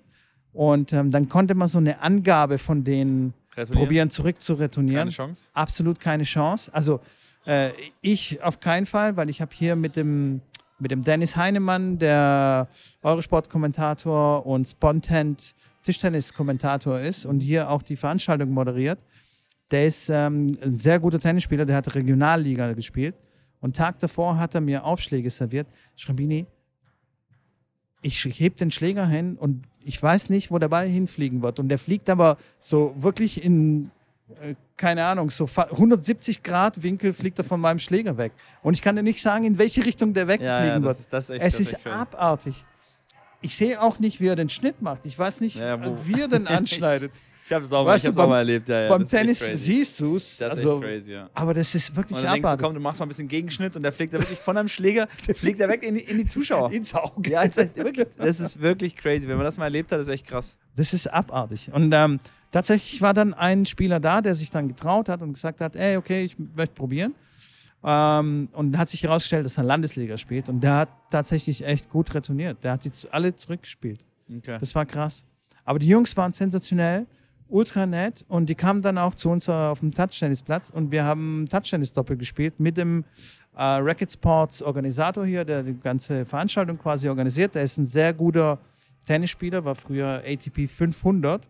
Und 0.51 0.91
ähm, 0.91 1.11
dann 1.11 1.30
konnte 1.30 1.55
man 1.55 1.70
so 1.70 1.78
eine 1.78 2.01
Angabe 2.01 2.57
von 2.57 2.84
denen 2.84 3.34
probieren 3.72 4.09
zurück 4.09 4.41
zu 4.41 4.55
retournieren. 4.55 4.99
Keine 4.99 5.11
Chance. 5.11 5.49
Absolut 5.53 5.99
keine 5.99 6.24
Chance. 6.24 6.74
Also 6.74 6.99
äh, 7.45 7.72
ich 8.01 8.41
auf 8.43 8.59
keinen 8.59 8.86
Fall, 8.86 9.16
weil 9.16 9.30
ich 9.30 9.41
habe 9.41 9.51
hier 9.53 9.76
mit 9.76 9.95
dem, 9.95 10.41
mit 10.80 10.91
dem 10.91 11.03
Dennis 11.03 11.36
Heinemann, 11.36 11.99
der 11.99 12.68
Eurosport-Kommentator 13.03 14.45
und 14.45 14.66
Spontent 14.66 15.53
Tischtennis-Kommentator 15.84 16.99
ist 16.99 17.26
und 17.26 17.41
hier 17.41 17.70
auch 17.70 17.84
die 17.84 17.95
Veranstaltung 17.95 18.49
moderiert. 18.49 18.97
Der 19.72 19.86
ist 19.86 20.09
ähm, 20.09 20.57
ein 20.61 20.80
sehr 20.80 20.99
guter 20.99 21.20
Tennisspieler, 21.20 21.66
der 21.66 21.76
hat 21.76 21.93
Regionalliga 21.93 22.74
gespielt. 22.74 23.16
Und 23.62 23.76
Tag 23.76 23.99
davor 23.99 24.38
hat 24.38 24.53
er 24.56 24.62
mir 24.62 24.84
Aufschläge 24.86 25.30
serviert. 25.30 25.68
Schrambini, 25.95 26.45
ich 28.01 28.24
heb 28.39 28.58
den 28.58 28.70
Schläger 28.72 29.08
hin 29.08 29.36
und 29.38 29.64
ich 29.84 30.01
weiß 30.01 30.30
nicht, 30.30 30.51
wo 30.51 30.60
der 30.60 30.68
Ball 30.68 30.88
hinfliegen 30.88 31.41
wird. 31.41 31.60
Und 31.60 31.70
der 31.70 31.80
fliegt 31.80 32.10
aber 32.10 32.38
so 32.60 32.95
wirklich 32.99 33.43
in, 33.43 33.89
äh, 34.41 34.56
keine 34.78 35.06
Ahnung, 35.06 35.30
so 35.30 35.45
170 35.47 36.43
Grad 36.43 36.84
Winkel 36.84 37.14
fliegt 37.14 37.38
er 37.39 37.45
von 37.45 37.60
meinem 37.60 37.80
Schläger 37.80 38.18
weg. 38.18 38.32
Und 38.62 38.74
ich 38.76 38.82
kann 38.82 38.95
dir 38.95 39.03
nicht 39.03 39.22
sagen, 39.22 39.45
in 39.45 39.58
welche 39.58 39.86
Richtung 39.86 40.14
der 40.14 40.28
wegfliegen 40.28 40.53
Ja, 40.56 40.76
ja, 40.78 40.82
wird. 40.84 40.97
ist, 40.99 41.14
ist 41.14 41.30
es 41.30 41.60
ist 41.60 41.84
crazy. 41.84 41.95
abartig. 41.95 42.66
Ich 43.41 43.56
sehe 43.56 43.82
auch 43.82 43.99
nicht, 43.99 44.20
wie 44.22 44.28
er 44.28 44.36
den 44.36 44.49
Schnitt 44.49 44.82
macht. 44.82 45.06
Ich 45.06 45.18
weiß 45.18 45.41
nicht, 45.41 45.58
Ja, 45.58 45.84
wo- 45.84 45.97
wie 46.06 46.22
er 46.22 46.28
den 46.28 46.47
anschneidet. 46.47 47.12
Ich 47.47 47.53
habe 47.53 47.63
es 47.63 47.71
auch, 47.71 47.85
mal- 47.85 47.91
Weißt 47.91 48.07
ich 48.07 48.17
auch 48.17 48.27
mal 48.27 48.39
erlebt. 48.39 48.67
Ja, 48.69 48.81
ja, 48.81 48.89
Beim 48.89 49.07
Tennis 49.07 49.39
siehst 49.39 49.99
du 49.99 50.15
es. 50.15 50.37
Das 50.37 50.53
ist 50.53 50.59
Also, 50.65 50.79
crazy, 50.79 51.11
ja. 51.11 51.29
aber 51.35 51.53
das 51.53 51.75
ist 51.75 51.95
wirklich 51.95 52.17
Und 52.17 52.23
dann 52.23 52.33
denkst 52.33 52.41
du, 52.43 52.47
abartig. 52.47 52.65
komm, 52.65 52.73
du 52.73 52.79
machst 52.79 52.99
mal 52.99 53.05
ein 53.05 53.09
bisschen 53.09 53.27
Gegenschnitt 53.27 53.75
und 53.75 53.83
der 53.83 53.91
fliegt 53.91 54.13
da 54.15 54.19
wirklich 54.19 54.39
von 54.39 54.57
einem 54.57 54.67
Schläger, 54.67 55.07
fliegt 55.35 55.59
er 55.59 55.69
weg 55.69 55.83
in 55.83 55.93
die, 55.93 56.01
in 56.01 56.17
die 56.17 56.25
Zuschauer. 56.25 56.71
ins 56.71 56.95
Auge. 56.95 57.29
Ja, 57.29 57.43
wirklich, 57.75 58.07
das 58.17 58.39
ist 58.39 58.59
wirklich 58.61 58.95
crazy. 58.95 59.27
Wenn 59.27 59.37
man 59.37 59.45
das 59.45 59.57
mal 59.57 59.65
erlebt 59.65 59.91
hat, 59.91 59.99
ist 59.99 60.07
echt 60.07 60.25
krass. 60.25 60.57
Das 60.75 60.91
ist 60.93 61.05
abartig. 61.05 61.69
Und 61.71 61.91
ähm, 61.93 62.19
tatsächlich 62.51 62.99
war 63.01 63.13
dann 63.13 63.35
ein 63.35 63.67
Spieler 63.67 63.99
da, 63.99 64.21
der 64.21 64.33
sich 64.33 64.49
dann 64.49 64.67
getraut 64.67 65.07
hat 65.07 65.21
und 65.21 65.33
gesagt 65.33 65.61
hat, 65.61 65.75
ey, 65.75 65.97
okay, 65.97 66.23
ich 66.25 66.35
möchte 66.55 66.73
probieren. 66.73 67.13
Ähm, 67.83 68.49
und 68.53 68.75
hat 68.77 68.89
sich 68.89 69.03
herausgestellt, 69.03 69.45
dass 69.45 69.57
er 69.59 69.63
Landesliga 69.65 70.17
spielt. 70.17 70.49
Und 70.49 70.61
der 70.61 70.77
hat 70.77 70.89
tatsächlich 71.11 71.63
echt 71.63 71.89
gut 71.89 72.11
retourniert. 72.15 72.63
Der 72.63 72.71
hat 72.71 72.83
die 72.85 72.91
alle 73.11 73.35
zurückgespielt. 73.35 73.99
Okay. 74.35 74.57
Das 74.59 74.73
war 74.73 74.85
krass. 74.87 75.23
Aber 75.63 75.77
die 75.77 75.87
Jungs 75.87 76.17
waren 76.17 76.33
sensationell, 76.33 77.05
ultra 77.47 77.85
nett 77.85 78.25
und 78.27 78.49
die 78.49 78.55
kamen 78.55 78.81
dann 78.81 78.97
auch 78.97 79.15
zu 79.15 79.29
uns 79.29 79.47
äh, 79.47 79.51
auf 79.51 79.79
dem 79.79 79.93
Touchtennisplatz 79.93 80.69
und 80.69 80.91
wir 80.91 81.03
haben 81.03 81.45
Touchtennis-Doppel 81.49 82.17
gespielt 82.17 82.59
mit 82.59 82.77
dem 82.77 83.03
äh, 83.55 83.63
Racket 83.63 84.11
Sports 84.11 84.61
Organisator 84.61 85.25
hier, 85.25 85.45
der 85.45 85.63
die 85.63 85.75
ganze 85.75 86.25
Veranstaltung 86.25 86.77
quasi 86.77 87.07
organisiert. 87.07 87.55
Der 87.55 87.63
ist 87.63 87.77
ein 87.77 87.85
sehr 87.85 88.13
guter 88.13 88.59
Tennisspieler, 89.05 89.63
war 89.63 89.75
früher 89.75 90.23
ATP 90.25 90.67
500 90.67 91.47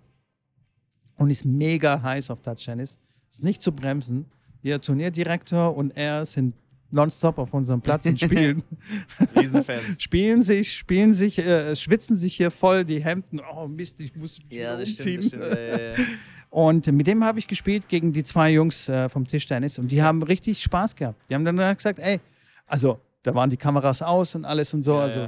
und 1.18 1.30
ist 1.30 1.46
mega 1.46 2.02
heiß 2.02 2.30
auf 2.30 2.42
Touchtennis. 2.42 3.00
Ist 3.30 3.44
nicht 3.44 3.62
zu 3.62 3.72
bremsen. 3.72 4.26
Ihr 4.62 4.82
Turnierdirektor 4.82 5.76
und 5.76 5.96
er 5.96 6.26
sind 6.26 6.56
nonstop 6.96 7.38
auf 7.38 7.54
unserem 7.54 7.82
Platz 7.82 8.06
und 8.06 8.20
spielen 8.20 8.64
Riesenfans. 9.36 10.02
spielen 10.02 10.42
sich, 10.42 10.74
spielen 10.74 11.14
sich, 11.14 11.38
äh, 11.38 11.76
schwitzen 11.76 12.18
sich 12.18 12.36
hier 12.36 12.50
voll 12.50 12.84
die 12.86 13.04
Hemden. 13.04 13.40
Oh 13.54 13.68
Mist, 13.68 14.00
ich 14.00 14.16
muss 14.16 14.40
ja, 14.50 14.78
das 14.78 14.90
umziehen. 14.90 15.24
stimmt. 15.24 15.42
Das 15.42 15.52
stimmt. 15.52 15.70
Ja, 15.70 15.90
ja. 15.90 15.96
Und 16.50 16.88
mit 16.88 17.06
dem 17.06 17.22
habe 17.26 17.38
ich 17.38 17.48
gespielt 17.48 17.90
gegen 17.90 18.14
die 18.14 18.24
zwei 18.24 18.50
Jungs 18.52 18.88
äh, 18.88 19.10
vom 19.10 19.26
Tischtennis 19.26 19.78
und 19.78 19.90
die 19.90 20.02
haben 20.02 20.24
richtig 20.24 20.62
Spaß 20.62 20.96
gehabt. 20.96 21.20
Die 21.30 21.36
haben 21.36 21.44
dann 21.44 21.58
gesagt, 21.76 22.00
ey, 22.00 22.22
also 22.66 22.98
da 23.24 23.36
waren 23.36 23.50
die 23.50 23.58
Kameras 23.58 24.02
aus 24.02 24.36
und 24.36 24.46
alles 24.46 24.74
und 24.74 24.84
so. 24.84 24.94
Ja, 24.94 25.02
also 25.02 25.28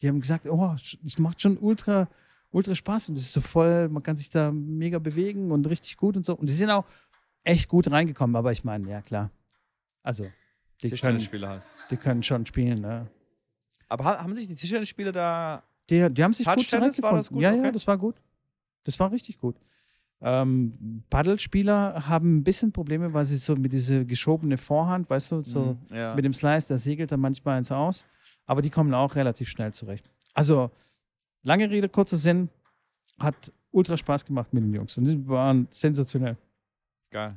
die 0.00 0.08
haben 0.08 0.18
gesagt, 0.18 0.46
oh, 0.46 0.74
es 1.04 1.18
macht 1.18 1.42
schon 1.42 1.58
ultra, 1.58 2.08
ultra 2.50 2.74
Spaß 2.74 3.10
und 3.10 3.18
es 3.18 3.24
ist 3.24 3.32
so 3.34 3.42
voll, 3.42 3.90
man 3.90 4.02
kann 4.02 4.16
sich 4.16 4.30
da 4.30 4.50
mega 4.50 4.98
bewegen 4.98 5.50
und 5.50 5.66
richtig 5.66 5.98
gut 5.98 6.16
und 6.16 6.24
so. 6.24 6.34
Und 6.34 6.48
die 6.48 6.54
sind 6.54 6.70
auch 6.70 6.86
echt 7.44 7.68
gut 7.68 7.90
reingekommen, 7.90 8.34
aber 8.34 8.50
ich 8.52 8.64
meine, 8.64 8.88
ja 8.88 9.02
klar. 9.02 9.30
Also, 10.02 10.26
die 10.82 10.88
können, 10.88 10.90
Tischtennisspieler 10.90 11.48
halt. 11.48 11.62
die 11.90 11.96
können 11.96 12.22
schon 12.22 12.44
spielen, 12.46 12.80
ne? 12.80 13.06
Aber 13.88 14.04
ha- 14.04 14.22
haben 14.22 14.34
sich 14.34 14.46
die 14.46 14.54
Tischtennisspieler 14.54 15.12
da. 15.12 15.62
Die, 15.90 16.08
die 16.12 16.24
haben 16.24 16.32
sich 16.32 16.46
gut 16.46 16.68
zurechtgefunden. 16.68 17.24
gut? 17.28 17.42
Ja, 17.42 17.52
Okay. 17.52 17.64
ja, 17.64 17.70
das 17.72 17.86
war 17.86 17.98
gut. 17.98 18.16
Das 18.84 18.98
war 18.98 19.10
richtig 19.12 19.38
gut. 19.38 19.56
Ähm, 20.20 21.02
Paddelspieler 21.10 22.08
haben 22.08 22.36
ein 22.38 22.44
bisschen 22.44 22.72
Probleme, 22.72 23.12
weil 23.12 23.24
sie 23.24 23.36
so 23.36 23.54
mit 23.56 23.72
dieser 23.72 24.04
geschobene 24.04 24.56
Vorhand, 24.56 25.10
weißt 25.10 25.32
du, 25.32 25.42
so 25.42 25.76
Mhm, 25.90 25.96
ja. 25.96 26.14
mit 26.14 26.24
dem 26.24 26.32
Slice, 26.32 26.68
da 26.68 26.78
segelt 26.78 27.10
dann 27.10 27.20
manchmal 27.20 27.58
eins 27.58 27.72
aus. 27.72 28.04
Aber 28.46 28.62
die 28.62 28.70
kommen 28.70 28.94
auch 28.94 29.14
relativ 29.16 29.48
schnell 29.48 29.72
zurecht. 29.72 30.08
Also, 30.34 30.70
lange 31.42 31.68
Rede, 31.68 31.88
kurzer 31.88 32.16
Sinn, 32.16 32.48
hat 33.18 33.52
ultra 33.72 33.96
Spaß 33.96 34.24
gemacht 34.24 34.52
mit 34.54 34.62
den 34.62 34.72
Jungs. 34.72 34.96
Und 34.96 35.04
die 35.06 35.28
waren 35.28 35.66
sensationell. 35.70 36.36
Geil. 37.10 37.36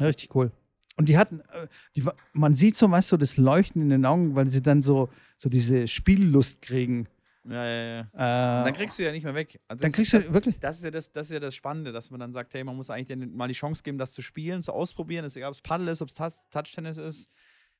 Richtig 0.00 0.34
cool. 0.34 0.50
Und 0.96 1.08
die 1.08 1.16
hatten, 1.16 1.40
äh, 1.40 1.68
die, 1.96 2.04
man 2.32 2.54
sieht 2.54 2.76
so, 2.76 2.90
weißt 2.90 3.12
du, 3.12 3.16
das 3.16 3.36
Leuchten 3.36 3.82
in 3.82 3.90
den 3.90 4.04
Augen, 4.06 4.34
weil 4.34 4.48
sie 4.48 4.62
dann 4.62 4.82
so, 4.82 5.08
so 5.36 5.48
diese 5.48 5.88
Spiellust 5.88 6.62
kriegen. 6.62 7.08
Ja, 7.44 7.64
ja, 7.64 7.84
ja. 8.14 8.60
Äh, 8.60 8.64
Dann 8.64 8.72
kriegst 8.74 8.98
du 8.98 9.02
ja 9.02 9.10
nicht 9.10 9.24
mehr 9.24 9.34
weg. 9.34 9.58
Also 9.66 9.82
dann 9.82 9.90
kriegst 9.90 10.14
das, 10.14 10.26
du 10.26 10.32
wirklich. 10.32 10.58
Das 10.60 10.78
ist, 10.78 10.84
ja 10.84 10.90
das, 10.92 11.10
das 11.10 11.26
ist 11.26 11.32
ja 11.32 11.40
das 11.40 11.56
Spannende, 11.56 11.90
dass 11.90 12.10
man 12.10 12.20
dann 12.20 12.32
sagt, 12.32 12.54
hey, 12.54 12.62
man 12.62 12.76
muss 12.76 12.88
eigentlich 12.88 13.18
mal 13.32 13.48
die 13.48 13.54
Chance 13.54 13.82
geben, 13.82 13.98
das 13.98 14.12
zu 14.12 14.22
spielen, 14.22 14.62
zu 14.62 14.72
ausprobieren. 14.72 15.24
Ist 15.24 15.36
egal, 15.36 15.48
ob 15.48 15.56
es 15.56 15.60
Paddel 15.62 15.88
ist, 15.88 16.02
ob 16.02 16.08
es 16.08 16.14
Touch- 16.14 16.48
Touchtennis 16.50 16.98
ist. 16.98 17.30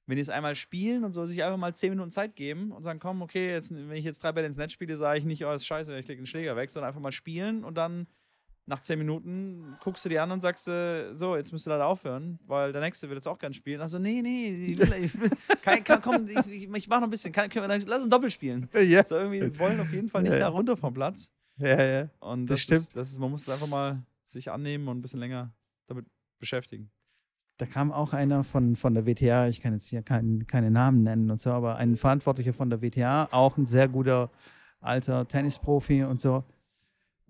Wenn 0.07 0.17
die 0.17 0.23
es 0.23 0.31
einmal 0.31 0.57
spielen 0.57 1.05
und 1.05 1.13
so 1.13 1.27
sich 1.27 1.45
einfach 1.45 1.59
mal 1.59 1.77
zehn 1.77 1.91
Minuten 1.91 2.11
Zeit 2.11 2.35
geben 2.35 2.73
und 2.73 2.83
sagen, 2.83 2.99
komm, 2.99 3.23
okay, 3.23 3.53
jetzt, 3.53 3.71
wenn 3.73 3.93
ich 3.93 4.05
jetzt 4.05 4.25
drei 4.25 4.33
Bälle 4.33 4.49
ins 4.49 4.57
Netz 4.57 4.73
spiele, 4.73 4.97
sage 4.97 5.19
ich 5.21 5.25
nicht, 5.25 5.45
oh, 5.45 5.53
ist 5.53 5.65
scheiße, 5.65 5.97
ich 5.97 6.09
lege 6.09 6.23
den 6.23 6.27
Schläger 6.27 6.57
weg, 6.57 6.71
sondern 6.71 6.89
einfach 6.89 7.01
mal 7.01 7.13
spielen 7.13 7.63
und 7.63 7.77
dann 7.77 8.09
nach 8.67 8.81
zehn 8.81 8.99
Minuten 8.99 9.77
guckst 9.83 10.05
du 10.05 10.09
die 10.09 10.19
an 10.19 10.31
und 10.31 10.41
sagst, 10.41 10.69
äh, 10.69 11.13
so, 11.15 11.37
jetzt 11.37 11.53
müsst 11.53 11.67
ihr 11.67 11.71
leider 11.71 11.87
aufhören, 11.87 12.39
weil 12.47 12.73
der 12.73 12.81
Nächste 12.81 13.09
will 13.09 13.17
jetzt 13.17 13.27
auch 13.27 13.39
gern 13.39 13.53
spielen. 13.53 13.81
Also, 13.81 13.99
nee, 13.99 14.23
nee, 14.23 14.67
ich 14.67 14.79
will, 14.79 15.05
ich 15.05 15.21
will, 15.21 15.31
kann, 15.63 15.83
kann, 15.83 16.01
komm, 16.01 16.29
ich, 16.29 16.37
ich, 16.49 16.71
ich 16.73 16.89
mach 16.89 16.99
noch 17.01 17.09
ein 17.09 17.11
bisschen, 17.11 17.33
kann, 17.33 17.49
können 17.49 17.65
wir, 17.65 17.69
dann, 17.69 17.83
lass 17.89 18.01
uns 18.01 18.09
Doppel 18.09 18.31
spielen. 18.31 18.69
Ja, 18.75 19.05
So, 19.05 19.17
irgendwie 19.17 19.41
die 19.41 19.59
wollen 19.59 19.81
auf 19.81 19.93
jeden 19.93 20.09
Fall 20.09 20.23
nicht 20.23 20.33
Ja, 20.33 20.39
da 20.39 20.49
runter 20.49 20.77
vom 20.77 20.95
Platz. 20.95 21.33
ja, 21.59 21.83
ja. 21.83 22.09
Und 22.21 22.47
Das 22.47 22.57
das, 22.59 22.61
stimmt. 22.63 22.81
Ist, 22.81 22.97
das 22.97 23.11
ist, 23.11 23.19
man 23.19 23.31
muss 23.31 23.43
es 23.43 23.49
einfach 23.49 23.69
mal 23.69 24.03
sich 24.25 24.51
annehmen 24.51 24.87
und 24.89 24.99
ein 24.99 25.03
bisschen 25.03 25.21
länger 25.21 25.53
damit 25.89 26.07
beschäftigen. 26.39 26.91
Da 27.59 27.67
kam 27.67 27.93
auch 27.93 28.13
einer 28.13 28.45
von, 28.45 28.77
von 28.77 28.95
der 28.95 29.07
WTA, 29.07 29.49
ich 29.49 29.61
kann 29.61 29.73
jetzt 29.73 29.89
hier 29.89 30.03
keinen 30.03 30.47
keine 30.47 30.71
Namen 30.71 31.03
nennen 31.03 31.31
und 31.31 31.41
so, 31.41 31.51
aber 31.51 31.77
ein 31.77 31.97
Verantwortlicher 31.97 32.53
von 32.53 32.71
der 32.71 32.81
WTA, 32.81 33.29
auch 33.31 33.57
ein 33.57 33.67
sehr 33.67 33.89
guter 33.89 34.31
alter 34.81 35.29
Tennisprofi 35.29 36.05
und 36.05 36.21
so. 36.21 36.45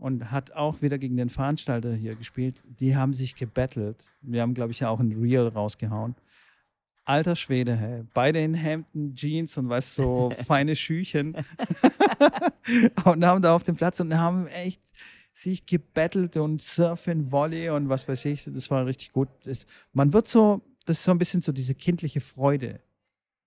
Und 0.02 0.32
hat 0.32 0.50
auch 0.50 0.82
wieder 0.82 0.98
gegen 0.98 1.16
den 1.16 1.28
Veranstalter 1.28 1.94
hier 1.94 2.16
gespielt. 2.16 2.56
Die 2.64 2.96
haben 2.96 3.12
sich 3.12 3.36
gebettelt. 3.36 4.04
Wir 4.20 4.42
haben, 4.42 4.52
glaube 4.52 4.72
ich, 4.72 4.80
ja 4.80 4.88
auch 4.88 4.98
ein 4.98 5.12
Reel 5.12 5.46
rausgehauen. 5.46 6.16
Alter 7.04 7.36
Schwede, 7.36 7.76
hey. 7.76 8.02
Beide 8.12 8.42
in 8.42 8.54
Hemden, 8.54 9.14
Jeans 9.14 9.56
und 9.58 9.68
weißt 9.68 9.94
so 9.94 10.30
feine 10.44 10.74
Schüchen. 10.74 11.36
und 13.04 13.24
haben 13.24 13.42
da 13.42 13.54
auf 13.54 13.62
dem 13.62 13.76
Platz 13.76 14.00
und 14.00 14.18
haben 14.18 14.48
echt 14.48 14.82
sich 15.32 15.66
gebettelt 15.66 16.36
und 16.36 16.60
Surfen, 16.60 17.30
Volley 17.30 17.70
und 17.70 17.88
was 17.88 18.08
weiß 18.08 18.24
ich. 18.24 18.42
Das 18.42 18.72
war 18.72 18.84
richtig 18.84 19.12
gut. 19.12 19.28
Das, 19.44 19.68
man 19.92 20.12
wird 20.12 20.26
so, 20.26 20.62
das 20.84 20.98
ist 20.98 21.04
so 21.04 21.12
ein 21.12 21.18
bisschen 21.18 21.42
so 21.42 21.52
diese 21.52 21.76
kindliche 21.76 22.20
Freude, 22.20 22.80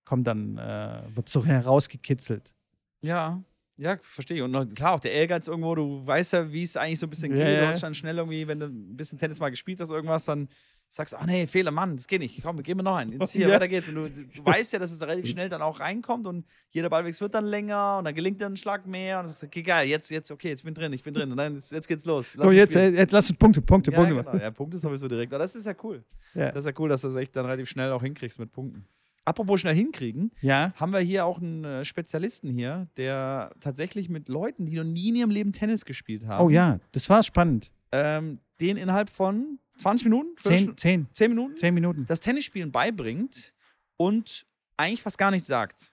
kommt 0.06 0.26
dann, 0.26 0.56
äh, 0.56 1.02
wird 1.14 1.28
so 1.28 1.44
herausgekitzelt. 1.44 2.54
Ja, 3.02 3.42
ja, 3.78 3.98
verstehe. 4.00 4.42
Und 4.44 4.74
klar, 4.74 4.92
auch 4.94 5.00
der 5.00 5.12
Ehrgeiz 5.12 5.48
irgendwo, 5.48 5.74
du 5.74 6.06
weißt 6.06 6.32
ja, 6.32 6.52
wie 6.52 6.62
es 6.62 6.76
eigentlich 6.76 6.98
so 6.98 7.06
ein 7.06 7.10
bisschen 7.10 7.32
geht. 7.32 7.40
ja. 7.46 7.60
Du 7.60 7.66
hast 7.68 7.82
dann 7.82 7.94
schnell 7.94 8.16
irgendwie, 8.16 8.48
wenn 8.48 8.58
du 8.60 8.66
ein 8.66 8.96
bisschen 8.96 9.18
Tennis 9.18 9.38
mal 9.38 9.50
gespielt 9.50 9.80
hast, 9.80 9.90
irgendwas, 9.90 10.24
dann 10.24 10.48
sagst 10.88 11.12
du, 11.12 11.18
ach 11.18 11.26
nee, 11.26 11.46
Fehler, 11.46 11.72
Mann, 11.72 11.96
das 11.96 12.06
geht 12.06 12.20
nicht. 12.20 12.42
Komm, 12.42 12.62
geben 12.62 12.78
wir 12.78 12.84
noch 12.84 12.96
einen. 12.96 13.20
Jetzt 13.20 13.32
hier, 13.32 13.48
Ja. 13.48 13.54
weiter 13.54 13.68
geht's. 13.68 13.88
Und 13.88 13.96
du, 13.96 14.08
du 14.08 14.44
weißt 14.46 14.72
ja, 14.72 14.78
dass 14.78 14.92
es 14.92 15.00
relativ 15.02 15.28
schnell 15.28 15.48
dann 15.48 15.60
auch 15.60 15.80
reinkommt 15.80 16.26
und 16.26 16.46
jeder 16.70 16.88
Ballwechsel 16.88 17.22
wird 17.22 17.34
dann 17.34 17.44
länger 17.44 17.98
und 17.98 18.04
dann 18.04 18.14
gelingt 18.14 18.40
dir 18.40 18.46
ein 18.46 18.56
Schlag 18.56 18.86
mehr 18.86 19.18
und 19.18 19.24
dann 19.24 19.28
sagst 19.28 19.42
du, 19.42 19.46
okay, 19.46 19.62
geil, 19.62 19.88
jetzt, 19.88 20.10
jetzt, 20.10 20.30
okay, 20.30 20.48
jetzt 20.50 20.64
bin 20.64 20.72
drin, 20.72 20.92
ich 20.92 21.02
bin 21.02 21.12
drin. 21.12 21.30
Und 21.30 21.36
dann, 21.36 21.54
jetzt, 21.56 21.72
jetzt 21.72 21.88
geht's 21.88 22.04
los. 22.06 22.34
Lass 22.36 22.46
uns 22.46 22.56
jetzt, 22.56 22.72
spielen. 22.72 22.94
jetzt 22.94 23.12
lass 23.12 23.28
uns 23.28 23.38
Punkte, 23.38 23.60
Punkte, 23.60 23.90
ja, 23.90 23.96
Punkte 23.96 24.14
genau. 24.14 24.24
machen. 24.24 24.40
ja, 24.40 24.50
Punkte 24.50 24.78
sowieso 24.78 25.06
direkt. 25.08 25.32
Aber 25.34 25.42
das 25.42 25.54
ist 25.54 25.66
ja 25.66 25.74
cool. 25.82 26.02
Ja. 26.34 26.50
Das 26.52 26.64
ist 26.64 26.66
ja 26.66 26.72
cool, 26.78 26.88
dass 26.88 27.02
du 27.02 27.08
das 27.08 27.16
echt 27.16 27.34
dann 27.36 27.44
relativ 27.44 27.68
schnell 27.68 27.90
auch 27.92 28.02
hinkriegst 28.02 28.38
mit 28.38 28.52
Punkten. 28.52 28.86
Apropos 29.26 29.60
schnell 29.60 29.74
hinkriegen, 29.74 30.30
Ja, 30.40 30.72
haben 30.76 30.92
wir 30.92 31.00
hier 31.00 31.26
auch 31.26 31.38
einen 31.40 31.64
äh, 31.64 31.84
Spezialisten 31.84 32.48
hier, 32.50 32.88
der 32.96 33.52
tatsächlich 33.60 34.08
mit 34.08 34.28
Leuten, 34.30 34.64
die 34.66 34.76
noch 34.76 34.84
nie 34.84 35.08
in 35.10 35.16
ihrem 35.16 35.30
Leben 35.30 35.52
Tennis 35.52 35.84
gespielt 35.84 36.26
haben, 36.26 36.44
oh 36.46 36.48
ja, 36.48 36.78
das 36.92 37.10
war 37.10 37.22
spannend. 37.22 37.72
ähm, 37.92 38.38
den 38.60 38.76
innerhalb 38.78 39.10
von 39.10 39.58
20 39.78 40.06
Minuten, 40.06 40.28
Zehn, 40.38 40.74
zehn, 40.78 41.06
10 41.12 41.30
Minuten, 41.30 41.56
zehn 41.58 41.74
Minuten. 41.74 42.06
das 42.06 42.20
Tennisspielen 42.20 42.72
beibringt 42.72 43.52
und 43.98 44.46
eigentlich 44.78 45.02
fast 45.02 45.18
gar 45.18 45.30
nichts 45.30 45.48
sagt. 45.48 45.92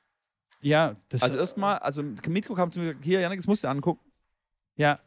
Ja, 0.61 0.95
das 1.09 1.23
Also 1.23 1.37
erstmal, 1.39 1.79
also 1.79 2.01
Mitko 2.29 2.53
kam 2.53 2.71
zu 2.71 2.79
mir, 2.79 2.95
hier, 3.01 3.19
Janik, 3.19 3.39
das 3.39 3.47
musst 3.47 3.63
du 3.65 3.67
angucken. 3.67 4.09
ja. 4.77 4.99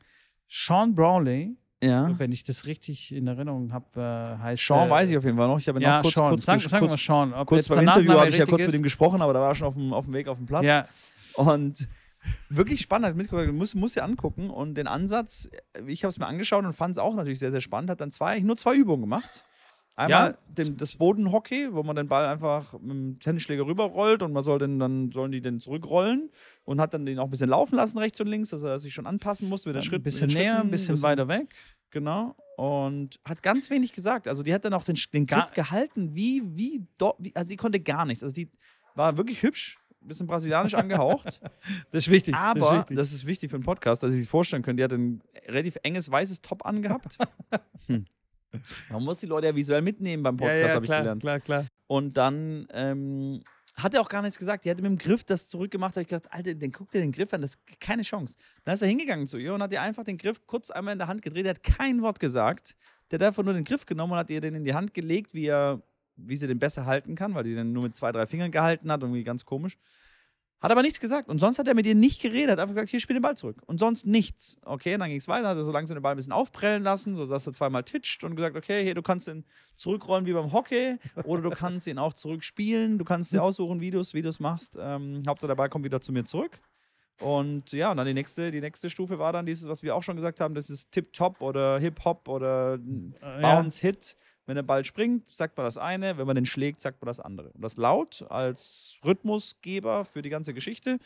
Sean 0.49 0.95
Brawley, 0.95 1.57
Ja. 1.87 2.19
wenn 2.19 2.33
ich 2.33 2.45
das 2.45 2.67
richtig 2.67 3.13
in 3.15 3.27
Erinnerung 3.27 3.73
habe, 3.73 4.01
äh, 4.39 4.43
heißt. 4.43 4.65
Sean 4.67 4.89
äh, 4.89 4.91
weiß 4.91 5.11
ich 5.11 5.17
auf 5.17 5.25
jeden 5.25 5.37
Fall 5.37 5.49
noch. 5.49 5.59
Ich 5.59 5.69
habe 5.69 5.81
Ja, 5.81 5.97
noch 5.97 6.03
kurz, 6.03 6.15
Sean. 6.15 6.29
kurz, 6.31 6.45
Sag, 6.45 6.61
kurz, 6.61 6.71
sagen 6.71 6.89
wir 6.91 6.99
Sean. 6.99 7.33
Ob 7.35 7.47
kurz 7.49 7.69
beim 7.69 7.85
der 7.85 7.97
Interview 7.97 8.13
habe 8.19 8.29
ich 8.29 8.37
ja 8.39 8.45
kurz 8.45 8.61
mit 8.61 8.69
ist? 8.69 8.75
ihm 8.75 8.83
gesprochen, 8.83 9.23
aber 9.23 9.33
da 9.33 9.41
war 9.41 9.49
er 9.49 9.55
schon 9.55 9.69
auf 9.69 9.75
dem, 9.75 9.93
auf 9.93 10.05
dem 10.07 10.15
Weg 10.15 10.29
auf 10.29 10.37
dem 10.39 10.47
Platz. 10.47 10.65
Ja, 10.65 10.87
Und 11.35 11.89
wirklich 12.49 12.81
spannend, 12.81 13.07
hat 13.09 13.17
mitgebracht, 13.17 13.53
muss, 13.53 13.75
muss 13.75 13.93
dir 13.95 14.05
angucken. 14.05 14.51
Und 14.51 14.75
den 14.75 14.87
Ansatz, 14.87 15.49
ich 15.87 16.03
habe 16.05 16.11
es 16.11 16.19
mir 16.19 16.27
angeschaut 16.27 16.65
und 16.65 16.73
fand 16.73 16.93
es 16.93 16.99
auch 16.99 17.15
natürlich 17.15 17.39
sehr, 17.39 17.51
sehr 17.51 17.61
spannend. 17.61 17.91
Hat 17.91 18.01
dann 18.01 18.11
zwei, 18.11 18.41
nur 18.41 18.57
zwei 18.57 18.75
Übungen 18.75 19.03
gemacht. 19.03 19.45
Einmal 19.99 20.37
dem, 20.59 20.77
das 20.77 20.97
Bodenhockey, 20.97 21.69
wo 21.73 21.83
man 21.83 21.97
den 21.97 22.07
Ball 22.07 22.27
einfach 22.27 22.75
mit 22.75 22.91
dem 22.91 23.19
Tennisschläger 23.19 23.65
rüberrollt 23.67 24.23
und 24.23 24.31
man 24.35 24.45
soll 24.45 24.59
den, 24.59 24.79
dann 24.79 25.11
sollen 25.11 25.33
die 25.33 25.41
den 25.41 25.59
zurückrollen 25.59 26.29
und 26.65 26.83
hat 26.83 26.93
dann 26.93 27.07
den 27.07 27.19
auch 27.19 27.25
ein 27.25 27.31
bisschen 27.31 27.49
laufen 27.49 27.77
lassen, 27.77 27.97
rechts 27.97 28.21
und 28.21 28.27
links, 28.27 28.51
dass 28.51 28.63
er 28.63 28.79
sich 28.79 28.93
schon 28.93 29.07
anpassen 29.07 29.49
musste 29.49 29.71
mit 29.71 29.77
den 29.77 29.83
Schritten. 29.83 30.03
ein 30.03 30.05
bisschen 30.05 30.27
mit 30.27 30.37
näher, 30.37 30.61
ein 30.61 30.71
bisschen 30.71 31.01
weiter 31.01 31.29
weg. 31.29 31.55
Genau. 31.91 32.37
Und 32.57 33.21
hat 33.25 33.43
ganz 33.43 33.69
wenig 33.71 33.93
gesagt. 33.93 34.29
Also 34.29 34.43
die 34.43 34.55
hat 34.55 34.65
dann 34.65 34.73
auch 34.73 34.85
den, 34.85 34.99
den 35.13 35.27
Griff 35.27 35.53
gehalten, 35.53 36.15
wie, 36.15 36.43
wie, 36.57 36.87
do, 36.99 37.15
wie, 37.19 37.35
also 37.37 37.51
die 37.51 37.57
konnte 37.57 37.81
gar 37.81 38.07
nichts. 38.07 38.23
Also 38.23 38.35
die 38.35 38.51
war 38.95 39.17
wirklich 39.17 39.43
hübsch, 39.43 39.79
bisschen 40.01 40.27
brasilianisch 40.27 40.75
angehaucht. 40.75 41.41
Das 41.93 42.07
ist 42.07 42.11
wichtig. 42.11 42.35
Aber, 42.35 42.59
das 42.59 42.69
ist 42.69 42.79
wichtig. 42.79 42.97
das 42.97 43.13
ist 43.13 43.27
wichtig 43.27 43.51
für 43.51 43.57
einen 43.57 43.65
Podcast, 43.65 44.03
dass 44.03 44.11
Sie 44.13 44.19
sich 44.19 44.29
vorstellen 44.29 44.63
können, 44.63 44.77
die 44.79 44.85
hat 44.85 44.93
ein 44.93 45.23
relativ 45.47 45.77
enges 45.83 46.11
weißes 46.11 46.41
Top 46.43 46.65
angehabt. 46.65 47.19
hm. 47.87 48.07
Man 48.89 49.03
muss 49.03 49.19
die 49.19 49.27
Leute 49.27 49.49
ja 49.49 49.55
visuell 49.55 49.83
mitnehmen 49.83 50.23
beim 50.23 50.37
Podcast, 50.37 50.61
ja, 50.61 50.69
ja, 50.69 50.75
habe 50.75 50.85
ich 50.85 50.89
klar, 50.89 51.01
gelernt. 51.01 51.21
klar, 51.21 51.41
klar. 51.41 51.67
Und 51.89 52.17
dann 52.17 52.67
ähm, 52.73 53.43
hat 53.77 53.95
er 53.95 54.01
auch 54.01 54.09
gar 54.09 54.23
nichts 54.23 54.39
gesagt. 54.39 54.65
Die 54.65 54.71
hatte 54.71 54.83
mit 54.83 54.91
dem 54.91 54.99
Griff 54.99 55.23
das 55.23 55.49
zurückgemacht. 55.49 55.95
Da 55.95 55.97
habe 55.97 56.03
ich 56.03 56.09
gedacht, 56.09 56.33
Alter, 56.33 56.55
den 56.55 56.73
guck 56.73 56.91
dir 56.91 57.01
den 57.01 57.13
Griff 57.13 57.33
an, 57.35 57.43
das 57.43 57.57
ist 57.57 57.81
keine 57.81 58.03
Chance. 58.03 58.37
Dann 58.65 58.75
ist 58.75 58.83
er 58.83 58.89
hingegangen 58.89 59.27
zu 59.27 59.37
ihr 59.37 59.55
und 59.55 59.63
hat 59.63 59.73
ihr 59.73 59.83
einfach 59.83 60.05
den 60.05 60.17
Griff 60.17 60.47
kurz 60.47 60.71
einmal 60.71 60.93
in 60.93 60.99
der 60.99 61.09
Hand 61.09 61.23
gedreht. 61.23 61.45
Er 61.45 61.51
hat 61.51 61.63
kein 61.63 62.01
Wort 62.03 62.19
gesagt. 62.19 62.75
Der 63.11 63.19
hat 63.19 63.27
einfach 63.27 63.43
nur 63.43 63.53
den 63.53 63.65
Griff 63.65 63.85
genommen 63.85 64.15
und 64.15 64.19
hat 64.19 64.31
ihr 64.31 64.41
den 64.41 64.55
in 64.55 64.65
die 64.65 64.75
Hand 64.75 64.95
gelegt, 64.95 65.35
wie 65.35 65.47
er, 65.47 65.83
wie 66.17 66.37
sie 66.37 66.47
den 66.47 66.59
besser 66.59 66.87
halten 66.87 67.15
kann, 67.15 67.35
weil 67.35 67.45
die 67.45 67.55
den 67.55 67.73
nur 67.73 67.83
mit 67.83 67.95
zwei, 67.95 68.13
drei 68.13 68.27
Fingern 68.27 68.51
gehalten 68.51 68.91
hat, 68.91 69.03
irgendwie 69.03 69.25
ganz 69.25 69.45
komisch. 69.45 69.77
Hat 70.61 70.71
aber 70.71 70.83
nichts 70.83 71.01
gesagt. 71.01 71.29
Und 71.29 71.39
sonst 71.39 71.59
hat 71.59 71.69
er 71.69 71.75
mit 71.75 71.85
ihr 71.87 71.95
nicht 71.95 72.23
geredet. 72.23 72.53
Hat 72.53 72.59
einfach 72.59 72.75
gesagt, 72.75 72.89
hier 72.89 72.99
spiel 73.01 73.15
den 73.15 73.23
Ball 73.23 73.37
zurück. 73.37 73.59
Und 73.67 73.79
sonst 73.79 74.07
nichts. 74.07 74.59
Okay, 74.65 74.97
dann 74.97 75.09
ging 75.09 75.19
es 75.19 75.29
weiter. 75.29 75.49
Hat 75.49 75.57
er 75.57 75.65
so 75.65 75.71
langsam 75.71 75.97
den 75.97 76.03
Ball 76.03 76.15
ein 76.15 76.17
bisschen 76.17 76.33
aufprellen 76.33 76.83
lassen, 76.83 77.15
sodass 77.15 77.47
er 77.47 77.53
zweimal 77.53 77.85
titscht 77.85 78.25
und 78.25 78.37
gesagt, 78.37 78.57
okay, 78.57 78.83
hier, 78.83 78.95
du 78.95 79.03
kannst 79.03 79.29
ihn 79.29 79.45
zurückrollen 79.75 80.25
wie 80.25 80.33
beim 80.33 80.53
Hockey 80.53 80.97
oder 81.25 81.43
du 81.43 81.51
kannst 81.51 81.87
ihn 81.87 81.99
auch 81.99 82.15
zurückspielen. 82.15 82.99
Du 82.99 83.05
kannst 83.05 83.35
dir 83.35 83.43
aussuchen, 83.43 83.81
wie 83.81 83.91
du 83.91 84.01
es 84.01 84.15
wie 84.15 84.23
du's 84.23 84.41
machst. 84.41 84.79
Ähm, 84.81 85.23
Hauptsache, 85.27 85.49
der 85.49 85.57
Ball 85.57 85.69
kommt 85.69 85.85
wieder 85.85 86.01
zu 86.01 86.13
mir 86.13 86.25
zurück. 86.25 86.59
Und 87.21 87.73
ja, 87.73 87.91
und 87.91 87.97
dann 87.99 88.07
die 88.07 88.15
nächste, 88.15 88.51
die 88.51 88.61
nächste 88.61 88.91
Stufe 88.91 89.19
war 89.19 89.33
dann 89.33 89.47
dieses, 89.47 89.69
was 89.69 89.83
wir 89.83 89.95
auch 89.95 90.03
schon 90.03 90.17
gesagt 90.17 90.41
haben, 90.41 90.55
das 90.55 90.69
ist 90.71 90.91
Tip-Top 90.93 91.41
oder 91.41 91.79
Hip-Hop 91.79 92.29
oder 92.29 92.75
Äh. 92.75 93.41
Bounce-Hit. 93.41 94.17
Wenn 94.47 94.55
der 94.55 94.63
Ball 94.63 94.85
springt, 94.85 95.29
sagt 95.29 95.57
man 95.57 95.67
das 95.67 95.77
eine, 95.77 96.19
wenn 96.19 96.27
man 96.27 96.37
den 96.37 96.47
schlägt, 96.47 96.81
sagt 96.81 97.03
man 97.03 97.07
das 97.07 97.21
andere. 97.21 97.51
Und 97.51 97.63
das 97.63 97.77
laut 97.77 98.25
als 98.29 98.97
Rhythmusgeber 99.05 100.05
für 100.05 100.23
die 100.23 100.31
ganze 100.31 100.55
Geschichte. 100.55 100.99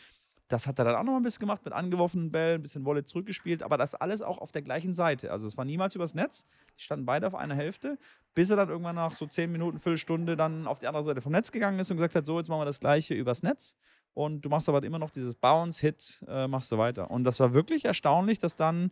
Das 0.49 0.67
hat 0.67 0.79
er 0.81 0.85
dann 0.85 0.97
auch 0.97 1.05
noch 1.05 1.13
mal 1.13 1.21
ein 1.21 1.23
bisschen 1.23 1.41
gemacht 1.41 1.65
mit 1.65 1.73
angeworfenen 1.73 2.33
Bällen, 2.33 2.61
ein 2.61 2.63
bisschen 2.63 2.85
Wolle 2.85 3.05
zurückgespielt, 3.05 3.63
aber 3.63 3.79
das 3.79 3.95
alles 3.95 4.21
auch 4.21 4.39
auf 4.39 4.51
der 4.51 4.63
gleichen 4.63 4.93
Seite. 4.93 5.31
Also 5.31 5.47
es 5.47 5.57
war 5.57 5.65
niemals 5.65 5.95
übers 5.95 6.13
Netz. 6.13 6.45
Die 6.77 6.83
standen 6.83 7.07
beide 7.07 7.29
auf 7.29 7.37
einer 7.37 7.55
Hälfte, 7.55 7.99
bis 8.35 8.51
er 8.51 8.57
dann 8.57 8.69
irgendwann 8.69 8.97
nach 8.97 9.13
so 9.13 9.27
zehn 9.27 9.53
Minuten, 9.53 9.79
Viertelstunde 9.79 10.37
dann 10.37 10.67
auf 10.67 10.81
die 10.81 10.89
andere 10.89 11.05
Seite 11.05 11.21
vom 11.21 11.31
Netz 11.31 11.53
gegangen 11.53 11.79
ist 11.79 11.91
und 11.93 11.99
gesagt 11.99 12.17
hat, 12.17 12.27
so, 12.27 12.37
jetzt 12.39 12.49
machen 12.49 12.63
wir 12.63 12.65
das 12.65 12.81
gleiche 12.81 13.15
übers 13.15 13.45
Netz. 13.45 13.77
Und 14.13 14.45
du 14.45 14.49
machst 14.49 14.69
aber 14.69 14.83
immer 14.83 14.99
noch 14.99 15.11
dieses 15.11 15.37
Bounce-Hit, 15.37 16.25
äh, 16.27 16.49
machst 16.49 16.73
du 16.73 16.79
weiter. 16.79 17.13
Und 17.13 17.23
das 17.23 17.39
war 17.39 17.55
wirklich 17.55 17.85
erstaunlich, 17.85 18.41
dass 18.41 18.57
dann 18.57 18.91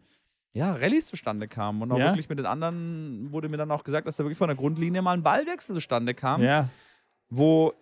ja, 0.52 0.72
Rallyes 0.72 1.06
zustande 1.06 1.46
kamen. 1.48 1.82
Und 1.82 1.92
auch 1.92 1.98
Ja. 1.98 2.06
wirklich 2.06 2.28
mit 2.28 2.38
den 2.38 2.46
anderen 2.46 3.30
wurde 3.32 3.48
mir 3.48 3.56
dann 3.58 3.70
auch 3.70 3.84
gesagt, 3.84 4.06
dass 4.06 4.16
da 4.16 4.24
wirklich 4.24 4.38
von 4.38 4.48
der 4.48 4.56
Grundlinie 4.56 5.02
mal 5.02 5.12
ein 5.12 5.22
Ballwechsel 5.22 5.74
zustande 5.74 6.14
kam, 6.14 6.42
Ja, 6.42 6.68
wo 7.28 7.74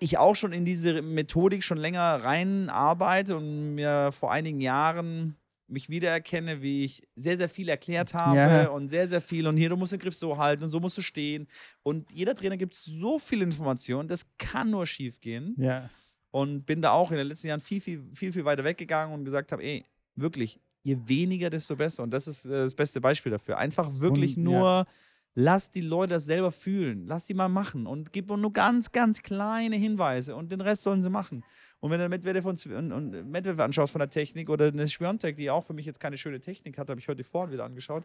ich 0.00 0.18
auch 0.18 0.36
schon 0.36 0.52
in 0.52 0.64
diese 0.64 1.02
Methodik 1.02 1.64
schon 1.64 1.78
länger 1.78 2.22
rein 2.22 2.68
arbeite 2.70 3.36
und 3.36 3.74
mir 3.74 4.10
vor 4.12 4.30
einigen 4.32 4.60
Jahren 4.60 5.36
mich 5.70 5.90
wiedererkenne, 5.90 6.62
wie 6.62 6.84
ich 6.84 7.06
sehr, 7.14 7.36
sehr 7.36 7.48
viel 7.48 7.68
erklärt 7.68 8.14
habe 8.14 8.36
Ja. 8.36 8.68
und 8.68 8.88
sehr, 8.88 9.06
sehr 9.06 9.20
viel 9.20 9.46
und 9.46 9.56
hier, 9.56 9.68
du 9.68 9.76
musst 9.76 9.92
den 9.92 9.98
Griff 9.98 10.14
so 10.14 10.38
halten 10.38 10.62
und 10.64 10.70
so 10.70 10.80
musst 10.80 10.96
du 10.96 11.02
stehen. 11.02 11.46
Und 11.82 12.10
jeder 12.12 12.34
Trainer 12.34 12.56
gibt 12.56 12.74
so 12.74 13.18
viel 13.18 13.42
Information, 13.42 14.08
das 14.08 14.24
kann 14.38 14.70
nur 14.70 14.86
schief 14.86 15.20
gehen 15.20 15.54
ja. 15.58 15.90
und 16.30 16.64
bin 16.64 16.80
da 16.80 16.92
auch 16.92 17.10
in 17.10 17.18
den 17.18 17.26
letzten 17.26 17.48
Jahren 17.48 17.60
viel, 17.60 17.80
viel, 17.80 18.02
viel, 18.14 18.32
viel 18.32 18.44
weiter 18.46 18.64
weggegangen 18.64 19.14
und 19.14 19.24
gesagt 19.24 19.52
habe, 19.52 19.62
ey, 19.62 19.84
wirklich, 20.14 20.58
je 20.88 20.98
weniger, 21.06 21.50
desto 21.50 21.76
besser. 21.76 22.02
Und 22.02 22.10
das 22.10 22.26
ist 22.26 22.44
äh, 22.44 22.50
das 22.50 22.74
beste 22.74 23.00
Beispiel 23.00 23.30
dafür. 23.32 23.58
Einfach 23.58 23.88
wirklich 24.00 24.36
Und- 24.36 24.44
nur, 24.44 24.86
lass 25.34 25.70
die 25.70 25.80
Leute 25.82 26.14
das 26.14 26.24
selber 26.24 26.50
fühlen, 26.50 27.06
lass 27.06 27.26
die 27.26 27.34
mal 27.34 27.48
machen 27.48 27.86
und 27.86 28.12
gib 28.12 28.28
nur 28.28 28.52
ganz, 28.52 28.90
ganz 28.90 29.22
kleine 29.22 29.76
Hinweise 29.76 30.34
und 30.34 30.50
den 30.50 30.60
Rest 30.60 30.82
sollen 30.82 31.02
sie 31.02 31.10
machen. 31.10 31.44
Und 31.80 31.90
wenn 31.92 32.00
du 32.00 32.08
Medvedev 32.08 32.44
und, 32.44 32.66
und, 32.66 32.92
und 32.92 33.30
Medvedev 33.30 33.60
anschaust 33.60 33.92
von 33.92 34.00
der 34.00 34.10
Technik 34.10 34.48
oder 34.50 34.66
eine 34.66 34.88
Schwiontek, 34.88 35.36
die 35.36 35.48
auch 35.48 35.64
für 35.64 35.74
mich 35.74 35.86
jetzt 35.86 36.00
keine 36.00 36.16
schöne 36.16 36.40
Technik 36.40 36.76
hat, 36.76 36.90
habe 36.90 36.98
ich 36.98 37.06
heute 37.06 37.22
vorhin 37.22 37.52
wieder 37.52 37.64
angeschaut, 37.64 38.04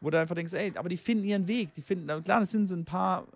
wo 0.00 0.10
du 0.10 0.20
einfach 0.20 0.36
denkst, 0.36 0.52
ey, 0.52 0.72
aber 0.76 0.88
die 0.88 0.96
finden 0.96 1.24
ihren 1.24 1.48
Weg. 1.48 1.74
Die 1.74 1.82
finden, 1.82 2.06
klar, 2.22 2.40
das 2.40 2.52
sind 2.52 2.68
so 2.68 2.76
ein 2.76 2.84
paar 2.84 3.26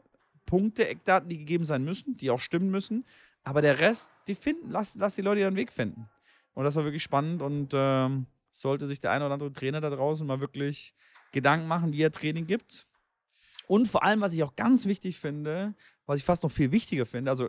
Punkte, 0.47 0.87
Eckdaten, 0.87 1.29
die 1.29 1.39
gegeben 1.39 1.65
sein 1.65 1.85
müssen, 1.85 2.17
die 2.17 2.31
auch 2.31 2.39
stimmen 2.41 2.71
müssen. 2.71 3.05
Aber 3.43 3.63
der 3.63 3.81
Rest, 3.81 4.13
die 4.29 4.35
finden, 4.37 4.71
lass, 4.71 4.95
lass 4.95 5.17
die 5.17 5.23
Leute 5.23 5.41
ihren 5.41 5.57
Weg 5.57 5.73
finden. 5.73 6.09
Und 6.55 6.65
das 6.65 6.77
war 6.77 6.85
wirklich 6.85 7.03
spannend 7.03 7.43
und 7.43 7.73
ähm, 7.75 8.27
sollte 8.61 8.87
sich 8.87 9.01
der 9.01 9.11
eine 9.11 9.25
oder 9.27 9.35
andere 9.35 9.53
Trainer 9.53 9.81
da 9.81 9.91
draußen 9.91 10.27
mal 10.27 10.41
wirklich 10.41 10.95
Gedanken 11.33 11.67
machen, 11.67 11.93
wie 11.93 12.03
er 12.03 12.13
Training 12.13 12.47
gibt. 12.47 12.87
Und 13.67 13.89
vor 13.89 14.03
allem, 14.05 14.21
was 14.21 14.33
ich 14.33 14.43
auch 14.43 14.55
ganz 14.57 14.87
wichtig 14.87 15.19
finde, 15.19 15.75
was 16.07 16.19
ich 16.19 16.25
fast 16.25 16.43
noch 16.43 16.51
viel 16.51 16.71
wichtiger 16.71 17.07
finde, 17.07 17.31
also 17.31 17.49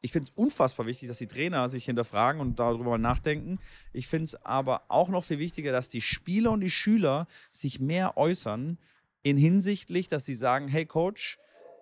ich 0.00 0.12
finde 0.12 0.30
es 0.30 0.36
unfassbar 0.36 0.86
wichtig, 0.86 1.08
dass 1.08 1.18
die 1.18 1.26
Trainer 1.26 1.68
sich 1.68 1.84
hinterfragen 1.84 2.40
und 2.40 2.58
darüber 2.60 2.96
nachdenken. 2.98 3.58
Ich 3.92 4.06
finde 4.06 4.24
es 4.24 4.36
aber 4.46 4.82
auch 4.88 5.08
noch 5.08 5.24
viel 5.24 5.40
wichtiger, 5.40 5.72
dass 5.72 5.88
die 5.88 6.00
Spieler 6.00 6.52
und 6.52 6.60
die 6.60 6.70
Schüler 6.70 7.26
sich 7.50 7.80
mehr 7.80 8.16
äußern 8.16 8.78
in 9.24 9.36
hinsichtlich, 9.36 10.06
dass 10.06 10.24
sie 10.24 10.34
sagen, 10.34 10.68
hey 10.68 10.86
Coach, 10.86 11.36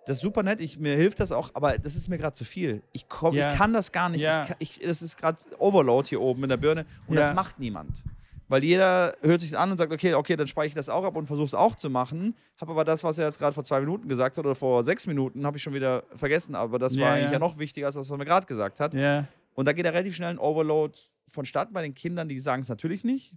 das 0.07 0.17
ist 0.17 0.23
super 0.23 0.41
nett, 0.41 0.61
ich, 0.61 0.79
mir 0.79 0.95
hilft 0.95 1.19
das 1.19 1.31
auch, 1.31 1.51
aber 1.53 1.77
das 1.77 1.95
ist 1.95 2.07
mir 2.07 2.17
gerade 2.17 2.33
zu 2.35 2.43
viel. 2.45 2.81
Ich, 2.93 3.07
komm, 3.07 3.35
Ja. 3.35 3.51
ich 3.51 3.57
kann 3.57 3.71
das 3.73 3.91
gar 3.91 4.09
nicht. 4.09 4.21
Ja. 4.21 4.45
Ich, 4.57 4.79
ich, 4.79 4.85
das 4.87 5.01
ist 5.03 5.17
gerade 5.17 5.37
Overload 5.59 6.07
hier 6.09 6.19
oben 6.21 6.41
in 6.43 6.49
der 6.49 6.57
Birne 6.57 6.85
und 7.05 7.15
Ja. 7.15 7.21
das 7.21 7.35
macht 7.35 7.59
niemand. 7.59 8.03
Weil 8.49 8.63
jeder 8.63 9.17
hört 9.21 9.41
sich 9.41 9.57
an 9.57 9.71
und 9.71 9.77
sagt, 9.77 9.91
okay, 9.91 10.13
okay, 10.13 10.35
dann 10.35 10.47
speichere 10.47 10.67
ich 10.67 10.73
das 10.73 10.89
auch 10.89 11.03
ab 11.03 11.15
und 11.17 11.25
versuche 11.25 11.45
es 11.45 11.53
auch 11.53 11.75
zu 11.75 11.89
machen. 11.89 12.35
Habe 12.59 12.71
aber 12.71 12.85
das, 12.85 13.03
was 13.03 13.17
er 13.17 13.25
jetzt 13.25 13.39
gerade 13.39 13.53
vor 13.53 13.63
zwei 13.63 13.81
Minuten 13.81 14.07
gesagt 14.07 14.37
hat 14.37 14.45
oder 14.45 14.55
vor 14.55 14.83
sechs 14.83 15.05
Minuten, 15.05 15.45
habe 15.45 15.57
ich 15.57 15.63
schon 15.63 15.73
wieder 15.73 16.03
vergessen. 16.15 16.55
Aber 16.55 16.79
das 16.79 16.97
war 16.97 17.11
eigentlich 17.11 17.25
ja. 17.25 17.33
ja 17.33 17.39
noch 17.39 17.57
wichtiger 17.57 17.87
als 17.87 17.95
das, 17.95 18.05
was 18.05 18.11
er 18.11 18.17
mir 18.17 18.25
gerade 18.25 18.45
gesagt 18.45 18.79
hat. 18.79 18.93
Ja, 18.93 19.27
Und 19.53 19.67
da 19.67 19.73
geht 19.73 19.85
er 19.85 19.93
relativ 19.93 20.15
schnell 20.15 20.29
ein 20.29 20.39
Overload 20.39 20.97
vonstatten 21.27 21.73
bei 21.73 21.81
den 21.81 21.93
Kindern, 21.93 22.29
die 22.29 22.39
sagen 22.39 22.61
es 22.61 22.69
natürlich 22.69 23.03
nicht. 23.03 23.33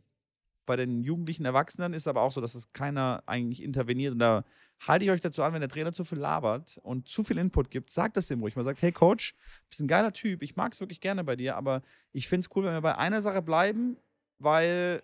Bei 0.65 0.77
den 0.77 1.03
jugendlichen 1.03 1.45
Erwachsenen 1.45 1.93
ist 1.93 2.03
es 2.03 2.07
aber 2.07 2.21
auch 2.21 2.31
so, 2.31 2.41
dass 2.41 2.55
es 2.55 2.73
keiner 2.73 3.25
eigentlich 3.27 3.63
interveniert. 3.65 4.13
Und 4.13 4.21
da 4.21 4.45
halte 4.87 5.05
ich 5.05 5.11
euch 5.11 5.21
dazu 5.21 5.43
an, 5.43 5.53
wenn 5.53 5.61
der 5.61 5.69
Trainer 5.69 5.93
zu 5.93 6.05
viel 6.05 6.19
labert 6.19 6.79
und 6.83 7.09
zu 7.09 7.25
viel 7.25 7.39
Input 7.39 7.71
gibt, 7.71 7.91
sagt 7.91 8.17
das 8.17 8.29
dem 8.29 8.41
ruhig. 8.41 8.55
Man 8.55 8.65
sagt, 8.65 8.81
hey 8.83 8.93
Coach, 8.93 9.33
du 9.33 9.69
bist 9.71 9.81
ein 9.81 9.89
geiler 9.89 10.13
Typ, 10.13 10.43
ich 10.43 10.55
mag 10.55 10.73
es 10.73 10.81
wirklich 10.81 11.01
gerne 11.01 11.25
bei 11.25 11.35
dir, 11.35 11.57
aber 11.57 11.83
ich 12.13 12.29
finde 12.29 12.45
es 12.45 12.55
cool, 12.55 12.65
wenn 12.65 12.75
wir 12.75 12.81
bei 12.81 12.97
einer 12.97 13.21
Sache 13.21 13.43
bleiben, 13.43 13.97
weil 14.41 15.03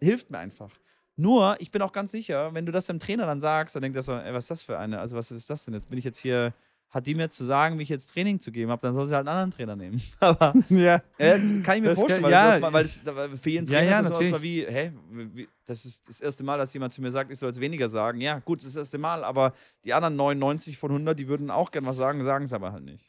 hilft 0.00 0.30
mir 0.30 0.38
einfach. 0.38 0.70
Nur, 1.16 1.56
ich 1.60 1.70
bin 1.70 1.80
auch 1.82 1.92
ganz 1.92 2.10
sicher, 2.10 2.52
wenn 2.54 2.66
du 2.66 2.72
das 2.72 2.86
dem 2.86 2.98
Trainer 2.98 3.24
dann 3.26 3.40
sagst, 3.40 3.74
dann 3.76 3.82
denkt 3.82 3.96
er 3.96 4.02
so, 4.02 4.14
ey, 4.14 4.34
was 4.34 4.44
ist 4.44 4.50
das 4.50 4.62
für 4.62 4.78
eine? 4.78 4.98
Also, 5.00 5.16
was 5.16 5.30
ist 5.30 5.48
das 5.48 5.64
denn 5.64 5.74
jetzt? 5.74 5.88
Bin 5.88 5.96
ich 5.98 6.04
jetzt 6.04 6.18
hier, 6.18 6.52
hat 6.90 7.06
die 7.06 7.14
mir 7.14 7.30
zu 7.30 7.44
sagen, 7.44 7.78
wie 7.78 7.82
ich 7.84 7.88
jetzt 7.88 8.08
Training 8.12 8.40
zu 8.40 8.50
geben 8.50 8.70
habe, 8.72 8.82
dann 8.82 8.94
soll 8.94 9.06
sie 9.06 9.14
halt 9.14 9.26
einen 9.28 9.36
anderen 9.36 9.50
Trainer 9.52 9.76
nehmen. 9.76 10.02
Aber 10.20 10.54
ja. 10.70 10.96
äh, 11.18 11.38
kann 11.62 11.76
ich 11.76 11.82
mir 11.82 11.88
Das 11.90 12.00
vorstellen, 12.00 12.22
kann- 12.22 12.24
weil, 12.24 12.32
ja, 12.32 12.44
das, 12.46 12.50
erstmal- 12.54 12.72
weil 12.72 12.82
das, 12.82 13.06
weil 13.06 13.36
für 13.36 13.50
jeden 13.50 13.66
Ja, 13.68 13.78
Trainer 13.78 13.90
ja, 13.92 14.00
ist 14.00 14.10
das 14.10 14.18
natürlich. 14.18 14.42
wie, 14.42 14.66
hä, 14.66 14.92
wie, 15.10 15.48
das 15.64 15.84
ist 15.84 16.08
das 16.08 16.20
erste 16.20 16.42
Mal, 16.42 16.58
dass 16.58 16.74
jemand 16.74 16.92
zu 16.92 17.00
mir 17.00 17.12
sagt, 17.12 17.30
ich 17.30 17.38
soll 17.38 17.48
jetzt 17.50 17.60
weniger 17.60 17.88
sagen. 17.88 18.20
Ja, 18.20 18.40
gut, 18.40 18.58
das 18.58 18.66
ist 18.66 18.74
das 18.76 18.82
erste 18.82 18.98
Mal, 18.98 19.22
aber 19.22 19.54
die 19.84 19.94
anderen 19.94 20.16
99 20.16 20.76
von 20.76 20.90
100, 20.90 21.16
die 21.16 21.28
würden 21.28 21.48
auch 21.50 21.70
gern 21.70 21.86
was 21.86 21.96
sagen, 21.96 22.24
sagen 22.24 22.44
es 22.46 22.52
aber 22.52 22.72
halt 22.72 22.84
nicht. 22.84 23.08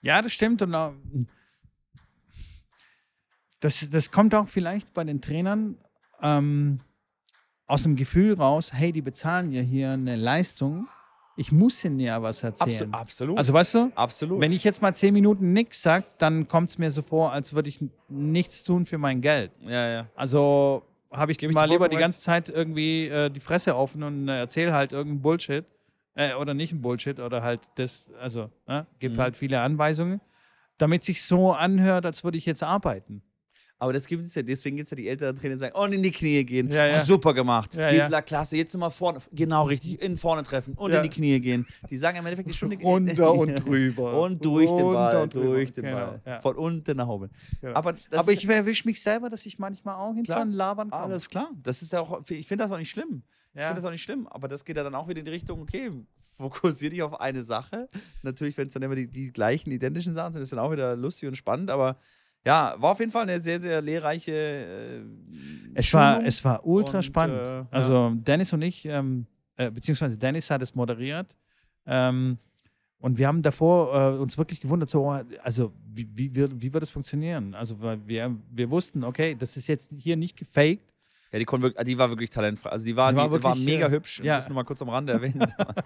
Ja, 0.00 0.22
das 0.22 0.32
stimmt. 0.32 0.62
Und 0.62 0.70
das, 3.64 3.88
das 3.90 4.10
kommt 4.10 4.34
auch 4.34 4.46
vielleicht 4.48 4.92
bei 4.92 5.04
den 5.04 5.20
Trainern 5.22 5.76
ähm, 6.20 6.80
aus 7.66 7.84
dem 7.84 7.96
Gefühl 7.96 8.34
raus, 8.34 8.72
hey, 8.74 8.92
die 8.92 9.00
bezahlen 9.00 9.52
ja 9.52 9.62
hier 9.62 9.92
eine 9.92 10.16
Leistung. 10.16 10.86
Ich 11.36 11.50
muss 11.50 11.82
ihnen 11.84 11.98
ja 11.98 12.22
was 12.22 12.42
erzählen. 12.42 12.92
Absolut. 12.92 12.94
Absolut. 12.94 13.38
Also 13.38 13.52
weißt 13.54 13.74
du, 13.74 13.92
absolut. 13.94 14.40
wenn 14.40 14.52
ich 14.52 14.64
jetzt 14.64 14.82
mal 14.82 14.94
zehn 14.94 15.14
Minuten 15.14 15.52
nichts 15.52 15.82
sage, 15.82 16.04
dann 16.18 16.46
kommt 16.46 16.68
es 16.68 16.78
mir 16.78 16.90
so 16.90 17.00
vor, 17.02 17.32
als 17.32 17.54
würde 17.54 17.68
ich 17.70 17.80
nichts 18.08 18.62
tun 18.62 18.84
für 18.84 18.98
mein 18.98 19.20
Geld. 19.22 19.50
ja, 19.62 19.88
ja. 19.88 20.06
Also 20.14 20.82
habe 21.10 21.32
ich 21.32 21.42
ich 21.42 21.52
mal 21.52 21.68
lieber 21.68 21.88
die 21.88 21.96
ganze 21.96 22.20
Zeit 22.20 22.48
irgendwie 22.48 23.06
äh, 23.08 23.30
die 23.30 23.40
Fresse 23.40 23.76
offen 23.76 24.02
und 24.02 24.28
äh, 24.28 24.38
erzähle 24.40 24.74
halt 24.74 24.92
irgendeinen 24.92 25.22
Bullshit. 25.22 25.64
Äh, 26.16 26.34
oder 26.34 26.54
nicht 26.54 26.72
ein 26.72 26.82
Bullshit 26.82 27.18
oder 27.18 27.42
halt 27.42 27.62
das, 27.76 28.06
also 28.20 28.50
ne, 28.68 28.86
gibt 29.00 29.16
Mhm. 29.16 29.20
halt 29.20 29.36
viele 29.36 29.60
Anweisungen, 29.60 30.20
damit 30.78 31.02
sich 31.02 31.22
so 31.24 31.52
anhört, 31.52 32.04
als 32.04 32.22
würde 32.24 32.36
ich 32.36 32.46
jetzt 32.46 32.62
arbeiten. 32.62 33.22
Aber 33.78 33.92
das 33.92 34.06
gibt 34.06 34.24
es 34.24 34.34
ja, 34.34 34.42
deswegen 34.42 34.76
gibt 34.76 34.86
es 34.86 34.90
ja 34.92 34.96
die 34.96 35.08
älteren 35.08 35.34
Trainer, 35.36 35.54
die 35.54 35.58
sagen, 35.58 35.74
oh, 35.76 35.84
in 35.84 36.02
die 36.02 36.10
Knie 36.12 36.44
gehen. 36.44 36.70
Ja, 36.70 36.86
ja. 36.86 37.00
Oh, 37.02 37.04
super 37.04 37.34
gemacht. 37.34 37.74
Ja, 37.74 37.90
Gisela, 37.90 38.18
ja. 38.18 38.22
klasse. 38.22 38.56
Jetzt 38.56 38.72
nochmal 38.72 38.90
vorne. 38.90 39.18
Genau, 39.32 39.64
richtig. 39.64 40.00
In 40.00 40.16
vorne 40.16 40.42
treffen 40.44 40.74
und 40.74 40.92
Ja. 40.92 40.98
in 40.98 41.02
die 41.02 41.08
Knie 41.10 41.40
gehen. 41.40 41.66
Die 41.90 41.96
sagen 41.96 42.16
im 42.16 42.24
Endeffekt 42.24 42.48
die 42.48 42.54
Stunde. 42.54 42.76
Runter 42.78 43.34
und 43.38 43.54
drüber. 43.66 44.20
Und 44.22 44.44
durch 44.44 44.66
den 44.66 44.76
Runter 44.80 44.92
Ball. 44.94 45.22
und 45.22 45.34
drüber. 45.34 45.46
Durch 45.54 45.72
den 45.72 45.84
Genau, 45.84 45.96
Ball. 45.96 46.22
ja. 46.24 46.40
Von 46.40 46.56
unten 46.56 46.96
nach 46.96 47.08
oben. 47.08 47.30
Genau. 47.60 47.74
Aber, 47.76 47.92
das 47.92 48.20
Aber 48.20 48.32
ich 48.32 48.48
erwische 48.48 48.86
mich 48.86 49.02
selber, 49.02 49.28
dass 49.28 49.44
ich 49.44 49.58
manchmal 49.58 49.96
auch 49.96 50.14
in 50.16 50.22
Klar. 50.22 50.38
so 50.38 50.42
ein 50.42 50.50
Labern 50.52 50.90
komme. 50.90 51.02
Alles 51.02 51.28
klar. 51.28 51.50
Das 51.62 51.82
ist 51.82 51.92
ja 51.92 52.00
auch, 52.00 52.22
ich 52.30 52.46
finde 52.46 52.64
das 52.64 52.70
auch 52.72 52.78
nicht 52.78 52.90
schlimm. 52.90 53.22
Ich 53.52 53.60
Ja. 53.60 53.66
finde 53.68 53.82
das 53.82 53.86
auch 53.88 53.92
nicht 53.92 54.02
schlimm, 54.02 54.26
aber 54.28 54.48
das 54.48 54.64
geht 54.64 54.76
ja 54.76 54.82
dann 54.82 54.94
auch 54.96 55.06
wieder 55.08 55.20
in 55.20 55.26
die 55.26 55.30
Richtung, 55.30 55.60
okay, 55.62 55.90
fokussiere 56.36 56.90
dich 56.90 57.02
auf 57.02 57.20
eine 57.20 57.42
Sache. 57.44 57.88
Natürlich, 58.22 58.56
wenn 58.56 58.66
es 58.66 58.72
dann 58.72 58.82
immer 58.82 58.96
die, 58.96 59.06
die 59.08 59.32
gleichen, 59.32 59.70
identischen 59.70 60.12
Sachen 60.12 60.32
sind, 60.32 60.42
ist 60.42 60.52
dann 60.52 60.58
auch 60.58 60.72
wieder 60.72 60.96
lustig 60.96 61.28
und 61.28 61.36
spannend, 61.36 61.70
aber 61.70 61.96
ja, 62.46 62.74
war 62.78 62.90
auf 62.92 63.00
jeden 63.00 63.10
Fall 63.12 63.22
eine 63.22 63.40
sehr, 63.40 63.60
sehr 63.60 63.80
lehrreiche 63.80 64.32
äh, 64.32 65.00
Es 65.74 65.92
war, 65.94 66.24
es 66.24 66.44
war 66.44 66.64
ultra 66.66 66.98
Und, 66.98 67.02
spannend. 67.02 67.38
äh, 67.38 67.56
ja. 67.58 67.66
also 67.70 68.10
Dennis 68.14 68.52
und 68.52 68.62
ich, 68.62 68.84
ähm, 68.86 69.26
äh, 69.56 69.70
beziehungsweise 69.70 70.18
Dennis 70.18 70.50
hat 70.50 70.62
es 70.62 70.74
moderiert. 70.74 71.36
Ähm, 71.86 72.38
Und 72.98 73.18
wir 73.18 73.26
haben 73.28 73.42
davor 73.42 73.92
äh, 73.94 74.18
uns 74.18 74.38
wirklich 74.38 74.60
gewundert, 74.62 74.88
so, 74.88 75.10
also 75.42 75.72
wie, 75.92 76.08
wie, 76.14 76.34
wird, 76.34 76.52
wie 76.62 76.72
wird 76.72 76.82
das 76.82 76.88
funktionieren? 76.90 77.54
Also 77.54 77.78
weil 77.80 77.98
wir, 78.06 78.34
wir 78.50 78.70
wussten, 78.70 79.04
okay, 79.04 79.34
das 79.38 79.56
ist 79.58 79.66
jetzt 79.66 79.92
hier 79.92 80.16
nicht 80.16 80.36
gefaked. 80.38 80.93
Ja, 81.34 81.40
die, 81.40 81.46
wirklich, 81.50 81.84
die 81.84 81.98
war 81.98 82.08
wirklich 82.10 82.30
talentfrei. 82.30 82.70
Also 82.70 82.84
die 82.84 82.94
war, 82.94 83.10
die, 83.10 83.16
war 83.18 83.24
die 83.26 83.32
wirklich, 83.32 83.44
war 83.44 83.56
mega 83.56 83.88
äh, 83.88 83.90
hübsch. 83.90 84.20
ja. 84.22 84.36
Das 84.36 84.48
nur 84.48 84.54
mal 84.54 84.62
kurz 84.62 84.80
am 84.82 84.88
Rande 84.88 85.14
erwähnt. 85.14 85.44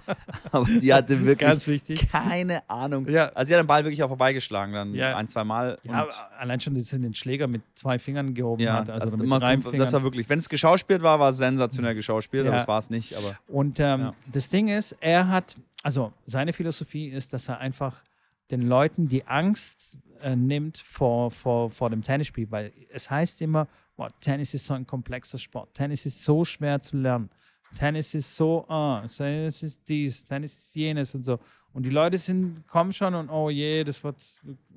Aber 0.53 0.67
die 0.67 0.93
hatte 0.93 1.25
wirklich 1.25 1.39
Ganz 1.49 1.67
wichtig. 1.67 2.07
keine 2.13 2.69
Ahnung. 2.69 3.09
Ja. 3.09 3.31
Also 3.35 3.49
sie 3.49 3.55
hat 3.55 3.63
den 3.63 3.67
Ball 3.67 3.83
wirklich 3.83 4.03
auch 4.03 4.09
vorbeigeschlagen, 4.09 4.75
dann 4.75 4.95
Ja. 4.95 5.17
ein, 5.17 5.27
zwei 5.27 5.45
Mal. 5.45 5.79
Ja, 5.85 6.07
allein 6.39 6.61
schon, 6.61 6.75
dass 6.75 6.89
sie 6.89 7.01
den 7.01 7.15
Schläger 7.15 7.47
mit 7.47 7.63
zwei 7.75 7.99
Fingern 7.99 8.35
gehoben 8.35 8.63
ja, 8.63 8.75
hat. 8.75 8.91
Also, 8.91 9.05
also 9.05 9.17
mit 9.17 9.41
drei 9.41 9.57
das 9.57 9.65
Fingern. 9.71 9.93
war 9.93 10.03
wirklich, 10.03 10.29
wenn 10.29 10.39
es 10.39 10.51
geschauspielt 10.51 11.01
war, 11.01 11.19
war 11.19 11.31
es 11.31 11.39
sensationell 11.39 11.95
geschauspielt, 11.95 12.47
aber 12.47 12.57
das 12.57 12.69
war 12.69 12.79
es 12.79 12.91
nicht. 12.91 13.17
Aber 13.17 13.35
Und 13.47 13.81
ähm, 13.81 14.13
das 14.31 14.51
Ding 14.51 14.69
ist, 14.69 14.97
er 15.01 15.29
hat, 15.29 15.57
also 15.83 16.13
seine 16.27 16.53
Philosophie 16.53 17.09
ist, 17.09 17.33
dass 17.33 17.49
er 17.49 17.59
einfach 17.59 18.03
den 18.51 18.61
Leuten 18.69 19.09
die 19.09 19.27
Angst 19.27 19.97
äh, 20.21 20.37
nimmt 20.37 20.77
vor, 20.77 21.31
vor, 21.31 21.71
vor 21.71 21.89
dem 21.89 22.03
Tennisspiel, 22.03 22.51
weil 22.51 22.71
es 22.93 23.11
heißt 23.11 23.41
immer, 23.41 23.67
boah, 23.99 24.11
Tennis 24.21 24.55
ist 24.55 24.65
so 24.65 24.75
ein 24.75 24.87
komplexer 24.87 25.39
Sport, 25.39 25.75
Tennis 25.75 26.07
ist 26.07 26.23
so 26.23 26.45
schwer 26.45 26.79
zu 26.79 26.97
lernen, 26.97 27.29
Tennis 27.77 28.15
ist 28.15 28.35
so, 28.35 28.65
ah, 28.69 29.05
Tennis 29.07 29.63
ist 29.63 29.87
dies, 29.89 30.25
Tennis 30.25 30.57
ist 30.57 30.75
jenes 30.75 31.15
und 31.15 31.25
so. 31.25 31.39
Und 31.73 31.83
die 31.83 31.91
Leute 31.91 32.17
sind, 32.17 32.67
kommen 32.67 32.93
schon 32.93 33.15
und 33.15 33.29
oh 33.29 33.51
je, 33.51 33.85
das 33.85 34.03
wird, 34.03 34.17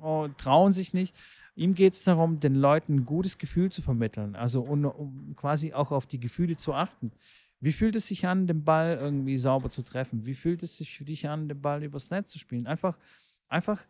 oh, 0.02 0.28
trauen 0.38 0.74
sich 0.74 0.94
nicht. 0.94 1.16
Ihm 1.56 1.74
geht 1.74 1.94
es 1.94 2.04
darum, 2.04 2.40
den 2.40 2.56
Leuten 2.56 2.96
ein 2.96 3.06
gutes 3.06 3.38
Gefühl 3.38 3.72
zu 3.72 3.82
vermitteln, 3.82 4.36
also 4.36 4.62
um, 4.62 4.84
um 4.86 5.36
quasi 5.36 5.72
auch 5.72 5.92
auf 5.92 6.06
die 6.06 6.20
Gefühle 6.20 6.58
zu 6.58 6.74
achten. 6.74 7.12
Wie 7.60 7.72
fühlt 7.72 7.96
es 7.96 8.08
sich 8.08 8.26
an, 8.28 8.48
den 8.48 8.64
Ball 8.64 8.98
irgendwie 9.00 9.38
sauber 9.38 9.70
zu 9.70 9.84
treffen? 9.84 10.26
Wie 10.26 10.34
fühlt 10.34 10.64
es 10.64 10.78
sich 10.78 10.98
für 10.98 11.06
dich 11.06 11.30
an, 11.30 11.48
den 11.48 11.62
Ball 11.62 11.84
übers 11.84 12.10
Netz 12.10 12.32
zu 12.32 12.40
spielen? 12.40 12.66
Einfach, 12.66 12.98
einfach 13.48 13.86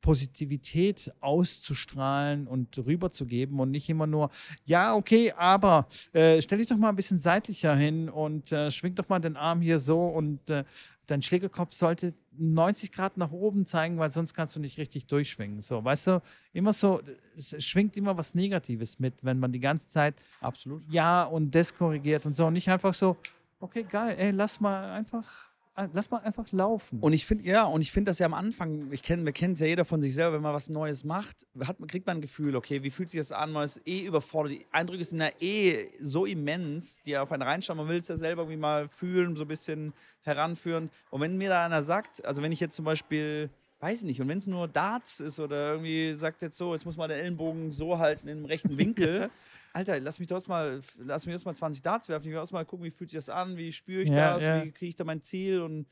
Positivität 0.00 1.12
auszustrahlen 1.20 2.46
und 2.46 2.76
rüberzugeben 2.78 3.58
und 3.60 3.70
nicht 3.70 3.88
immer 3.88 4.06
nur, 4.06 4.30
ja, 4.64 4.94
okay, 4.94 5.32
aber 5.36 5.88
äh, 6.12 6.40
stell 6.42 6.58
dich 6.58 6.68
doch 6.68 6.76
mal 6.76 6.90
ein 6.90 6.96
bisschen 6.96 7.18
seitlicher 7.18 7.74
hin 7.74 8.08
und 8.08 8.52
äh, 8.52 8.70
schwing 8.70 8.94
doch 8.94 9.08
mal 9.08 9.20
den 9.20 9.36
Arm 9.36 9.60
hier 9.60 9.78
so 9.78 10.06
und 10.06 10.50
äh, 10.50 10.64
dein 11.06 11.22
Schlägerkopf 11.22 11.72
sollte 11.72 12.14
90 12.32 12.92
Grad 12.92 13.16
nach 13.16 13.32
oben 13.32 13.66
zeigen, 13.66 13.98
weil 13.98 14.10
sonst 14.10 14.34
kannst 14.34 14.54
du 14.56 14.60
nicht 14.60 14.78
richtig 14.78 15.06
durchschwingen. 15.06 15.60
So, 15.60 15.84
weißt 15.84 16.06
du, 16.06 16.22
immer 16.52 16.72
so, 16.72 17.00
es 17.36 17.64
schwingt 17.64 17.96
immer 17.96 18.16
was 18.16 18.34
Negatives 18.34 18.98
mit, 18.98 19.24
wenn 19.24 19.38
man 19.38 19.52
die 19.52 19.60
ganze 19.60 19.88
Zeit 19.88 20.14
absolut. 20.40 20.82
ja 20.90 21.24
und 21.24 21.54
das 21.54 21.74
korrigiert 21.74 22.26
und 22.26 22.34
so 22.34 22.46
und 22.46 22.52
nicht 22.52 22.70
einfach 22.70 22.94
so, 22.94 23.16
okay, 23.58 23.82
geil, 23.82 24.16
ey, 24.18 24.30
lass 24.30 24.60
mal 24.60 24.90
einfach, 24.92 25.49
lass 25.92 26.10
mal 26.10 26.18
einfach 26.18 26.50
laufen. 26.52 27.00
Und 27.00 27.12
ich 27.12 27.26
finde, 27.26 27.44
ja, 27.44 27.64
und 27.64 27.80
ich 27.80 27.92
finde 27.92 28.10
das 28.10 28.18
ja 28.18 28.26
am 28.26 28.34
Anfang, 28.34 28.90
ich 28.92 29.02
kenn, 29.02 29.24
wir 29.24 29.32
kennen 29.32 29.52
es 29.52 29.60
ja 29.60 29.66
jeder 29.66 29.84
von 29.84 30.00
sich 30.00 30.14
selber, 30.14 30.36
wenn 30.36 30.42
man 30.42 30.54
was 30.54 30.68
Neues 30.68 31.04
macht, 31.04 31.46
hat, 31.64 31.76
kriegt 31.88 32.06
man 32.06 32.18
ein 32.18 32.20
Gefühl, 32.20 32.56
okay, 32.56 32.82
wie 32.82 32.90
fühlt 32.90 33.10
sich 33.10 33.20
das 33.20 33.32
an, 33.32 33.52
man 33.52 33.64
ist 33.64 33.86
eh 33.86 34.00
überfordert, 34.00 34.52
die 34.52 34.66
Eindrücke 34.72 35.04
sind 35.04 35.20
ja 35.20 35.30
eh 35.40 35.88
so 36.00 36.26
immens, 36.26 37.02
die 37.02 37.16
auf 37.16 37.32
einen 37.32 37.42
reinschauen, 37.42 37.78
man 37.78 37.88
will 37.88 37.98
es 37.98 38.08
ja 38.08 38.16
selber 38.16 38.42
irgendwie 38.42 38.60
mal 38.60 38.88
fühlen, 38.88 39.36
so 39.36 39.44
ein 39.44 39.48
bisschen 39.48 39.92
heranführen. 40.22 40.90
Und 41.10 41.20
wenn 41.20 41.36
mir 41.38 41.48
da 41.48 41.64
einer 41.64 41.82
sagt, 41.82 42.24
also 42.24 42.42
wenn 42.42 42.52
ich 42.52 42.60
jetzt 42.60 42.76
zum 42.76 42.84
Beispiel, 42.84 43.50
weiß 43.80 44.00
ich 44.00 44.04
nicht, 44.04 44.20
und 44.20 44.28
wenn 44.28 44.38
es 44.38 44.46
nur 44.46 44.68
Darts 44.68 45.20
ist 45.20 45.40
oder 45.40 45.72
irgendwie 45.72 46.12
sagt 46.14 46.42
jetzt 46.42 46.58
so, 46.58 46.74
jetzt 46.74 46.84
muss 46.84 46.98
man 46.98 47.08
den 47.08 47.18
Ellenbogen 47.18 47.72
so 47.72 47.98
halten 47.98 48.28
im 48.28 48.44
rechten 48.44 48.76
Winkel, 48.76 49.30
Alter, 49.72 49.98
lass 50.00 50.18
mich 50.18 50.28
doch 50.28 50.46
mal, 50.48 50.80
lass 50.98 51.26
mich 51.26 51.36
doch 51.36 51.44
mal 51.46 51.54
20 51.54 51.80
Darts 51.80 52.08
werfen, 52.08 52.26
ich 52.26 52.32
will 52.32 52.40
auch 52.40 52.50
mal 52.52 52.66
gucken, 52.66 52.84
wie 52.84 52.90
fühlt 52.90 53.10
sich 53.10 53.16
das 53.16 53.30
an, 53.30 53.56
wie 53.56 53.72
spüre 53.72 54.02
ich 54.02 54.10
Ja, 54.10 54.34
das, 54.34 54.44
ja. 54.44 54.64
wie 54.64 54.70
kriege 54.70 54.90
ich 54.90 54.96
da 54.96 55.04
mein 55.04 55.22
Ziel? 55.22 55.62
Und 55.62 55.86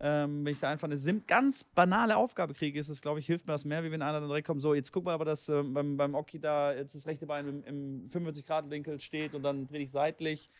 ähm, 0.00 0.44
wenn 0.44 0.52
ich 0.52 0.58
da 0.58 0.70
einfach 0.70 0.88
eine 0.88 0.96
sim 0.96 1.22
ganz 1.26 1.62
banale 1.62 2.16
Aufgabe 2.16 2.54
kriege, 2.54 2.80
ist 2.80 2.88
es, 2.88 3.00
glaube 3.00 3.20
ich, 3.20 3.26
hilft 3.26 3.46
mir 3.46 3.52
das 3.52 3.64
mehr, 3.64 3.84
wie 3.84 3.92
wenn 3.92 4.02
einer 4.02 4.18
dann 4.18 4.28
direkt 4.28 4.46
kommt, 4.46 4.62
so, 4.62 4.74
jetzt 4.74 4.90
guck 4.90 5.04
mal 5.04 5.14
aber, 5.14 5.24
dass 5.24 5.48
ähm, 5.48 5.72
beim, 5.74 5.96
beim 5.96 6.14
Oki 6.14 6.40
da 6.40 6.72
jetzt 6.72 6.94
das 6.94 7.06
rechte 7.06 7.26
Bein 7.26 7.46
im, 7.46 7.64
im 7.64 8.08
45-Grad-Winkel 8.08 8.98
steht 8.98 9.34
und 9.34 9.42
dann 9.42 9.66
drehe 9.66 9.82
ich 9.82 9.90
seitlich. 9.90 10.50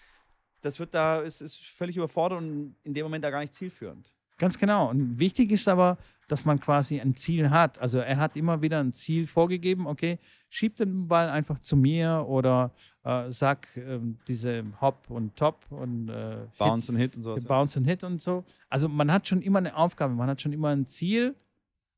Das 0.60 0.78
wird 0.78 0.94
da, 0.94 1.20
ist, 1.20 1.40
ist 1.40 1.56
völlig 1.56 1.96
überfordert 1.96 2.38
und 2.38 2.76
in 2.84 2.94
dem 2.94 3.04
Moment 3.04 3.24
da 3.24 3.30
gar 3.30 3.40
nicht 3.40 3.54
zielführend. 3.54 4.12
Ganz 4.40 4.56
genau. 4.56 4.88
Und 4.88 5.18
wichtig 5.18 5.52
ist 5.52 5.68
aber, 5.68 5.98
dass 6.26 6.46
man 6.46 6.58
quasi 6.58 6.98
ein 6.98 7.14
Ziel 7.14 7.50
hat. 7.50 7.78
Also 7.78 7.98
er 7.98 8.16
hat 8.16 8.36
immer 8.36 8.62
wieder 8.62 8.80
ein 8.80 8.90
Ziel 8.90 9.26
vorgegeben, 9.26 9.86
okay, 9.86 10.18
schieb 10.48 10.76
den 10.76 11.08
Ball 11.08 11.28
einfach 11.28 11.58
zu 11.58 11.76
mir 11.76 12.24
oder 12.26 12.70
äh, 13.04 13.30
sag 13.30 13.68
ähm, 13.76 14.16
diese 14.26 14.64
Hop 14.80 15.10
und 15.10 15.36
Top 15.36 15.66
und 15.68 16.08
äh, 16.08 16.38
Bounce 16.56 16.86
Hit, 16.86 16.94
und 16.94 16.96
Hit 16.96 17.16
und 17.18 17.22
sowas. 17.24 17.44
Bounce 17.44 17.78
und 17.78 17.84
Hit 17.84 18.02
und 18.02 18.22
so. 18.22 18.42
Also 18.70 18.88
man 18.88 19.12
hat 19.12 19.28
schon 19.28 19.42
immer 19.42 19.58
eine 19.58 19.76
Aufgabe, 19.76 20.14
man 20.14 20.30
hat 20.30 20.40
schon 20.40 20.54
immer 20.54 20.68
ein 20.68 20.86
Ziel. 20.86 21.34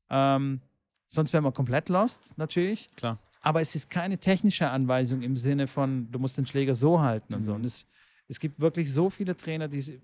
Ähm, 0.09 0.59
sonst 1.07 1.31
wäre 1.31 1.43
man 1.43 1.53
komplett 1.53 1.87
lost, 1.87 2.33
natürlich. 2.35 2.89
Klar. 2.97 3.19
Aber 3.41 3.61
es 3.61 3.73
ist 3.73 3.89
keine 3.89 4.17
technische 4.17 4.69
Anweisung 4.69 5.21
im 5.21 5.37
Sinne 5.37 5.67
von, 5.67 6.11
du 6.11 6.19
musst 6.19 6.37
den 6.37 6.45
Schläger 6.45 6.73
so 6.73 6.99
halten 6.99 7.35
und 7.35 7.45
so. 7.45 7.51
Mhm. 7.51 7.57
Und 7.59 7.65
es, 7.65 7.87
es 8.33 8.39
gibt 8.39 8.59
wirklich 8.59 8.91
so 8.91 9.11
viele 9.11 9.37
Trainer, 9.37 9.67
die, 9.67 10.01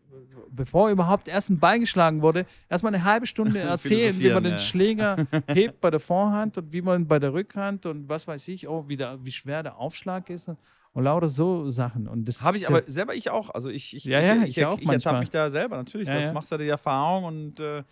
bevor 0.51 0.91
überhaupt 0.91 1.27
erst 1.27 1.49
ein 1.49 1.57
Ball 1.57 1.79
geschlagen 1.79 2.21
wurde, 2.21 2.45
erstmal 2.69 2.93
eine 2.93 3.03
halbe 3.03 3.25
Stunde 3.25 3.57
erzählen, 3.59 4.17
wie 4.19 4.29
man 4.31 4.43
den 4.43 4.51
ja. 4.53 4.57
Schläger 4.59 5.15
hebt 5.47 5.81
bei 5.81 5.89
der 5.89 5.99
Vorhand 5.99 6.59
und 6.59 6.71
wie 6.71 6.83
man 6.83 7.07
bei 7.07 7.17
der 7.17 7.33
Rückhand 7.33 7.87
und 7.87 8.07
was 8.07 8.27
weiß 8.27 8.47
ich, 8.49 8.67
oh, 8.67 8.85
wie, 8.87 8.97
der, 8.97 9.17
wie 9.25 9.31
schwer 9.31 9.63
der 9.63 9.77
Aufschlag 9.77 10.29
ist 10.29 10.47
und 10.93 11.03
lauter 11.03 11.27
so 11.27 11.69
Sachen. 11.69 12.07
Und 12.07 12.25
das 12.27 12.43
Habe 12.43 12.57
ich 12.57 12.63
ja- 12.63 12.69
aber 12.69 12.83
selber 12.85 13.15
ich 13.15 13.31
auch. 13.31 13.49
Also 13.49 13.71
ich, 13.71 13.95
ich, 13.95 14.03
Ja, 14.03 14.19
ja, 14.21 14.35
ich, 14.43 14.49
ich 14.49 14.57
ich, 14.59 14.65
auch 14.65 14.77
ich 14.79 14.87
ertappe 14.87 15.19
mich 15.21 15.31
da 15.31 15.49
selber, 15.49 15.77
natürlich. 15.77 16.07
Ja, 16.07 16.15
das 16.15 16.27
ja. 16.27 16.33
machst 16.33 16.51
du 16.51 16.55
ja 16.55 16.59
die 16.61 16.69
Erfahrung 16.69 17.23
und 17.23 17.59
äh, 17.59 17.83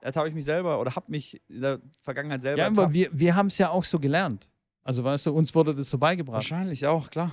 ertappe 0.00 0.28
ich 0.28 0.34
mich 0.34 0.44
selber 0.44 0.80
oder 0.80 0.96
habe 0.96 1.06
mich 1.12 1.40
in 1.48 1.60
der 1.60 1.80
Vergangenheit 2.02 2.42
selber 2.42 2.58
Ja, 2.58 2.66
aber 2.66 2.92
wir, 2.92 3.08
wir 3.12 3.36
haben 3.36 3.46
es 3.46 3.58
ja 3.58 3.70
auch 3.70 3.84
so 3.84 4.00
gelernt. 4.00 4.50
Also 4.82 5.04
weißt 5.04 5.26
du, 5.26 5.32
uns 5.32 5.54
wurde 5.54 5.76
das 5.76 5.90
so 5.90 5.98
beigebracht. 5.98 6.34
Wahrscheinlich 6.34 6.86
auch, 6.86 7.08
klar. 7.08 7.30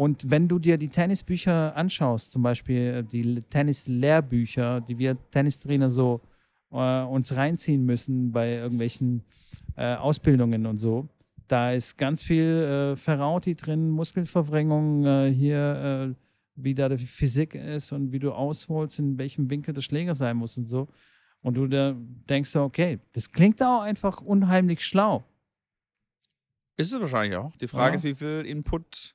Und 0.00 0.30
wenn 0.30 0.48
du 0.48 0.58
dir 0.58 0.78
die 0.78 0.88
Tennisbücher 0.88 1.76
anschaust, 1.76 2.32
zum 2.32 2.42
Beispiel 2.42 3.02
die 3.02 3.42
Tennis-Lehrbücher, 3.42 4.80
die 4.80 4.96
wir 4.96 5.18
Tennistrainer 5.30 5.90
so 5.90 6.22
äh, 6.72 7.02
uns 7.02 7.36
reinziehen 7.36 7.84
müssen 7.84 8.32
bei 8.32 8.54
irgendwelchen 8.54 9.22
äh, 9.76 9.96
Ausbildungen 9.96 10.64
und 10.64 10.78
so, 10.78 11.06
da 11.48 11.72
ist 11.72 11.98
ganz 11.98 12.22
viel 12.22 12.94
äh, 12.94 12.96
Ferrauti 12.96 13.54
drin, 13.54 13.90
Muskelvervrengung, 13.90 15.04
äh, 15.04 15.34
hier, 15.34 16.14
äh, 16.14 16.14
wie 16.54 16.74
da 16.74 16.88
die 16.88 16.96
Physik 16.96 17.54
ist 17.54 17.92
und 17.92 18.10
wie 18.10 18.20
du 18.20 18.32
ausholst, 18.32 18.98
in 19.00 19.18
welchem 19.18 19.50
Winkel 19.50 19.74
der 19.74 19.82
Schläger 19.82 20.14
sein 20.14 20.38
muss 20.38 20.56
und 20.56 20.66
so. 20.66 20.88
Und 21.42 21.58
du 21.58 21.66
da 21.66 21.94
denkst 22.26 22.48
so, 22.48 22.62
okay, 22.62 23.00
das 23.12 23.30
klingt 23.32 23.62
auch 23.62 23.82
einfach 23.82 24.22
unheimlich 24.22 24.82
schlau. 24.82 25.24
Ist 26.78 26.90
es 26.90 26.98
wahrscheinlich 26.98 27.36
auch. 27.36 27.54
Die 27.56 27.68
Frage 27.68 27.90
Ja. 27.90 27.96
ist, 27.96 28.04
wie 28.04 28.14
viel 28.14 28.46
Input 28.46 29.14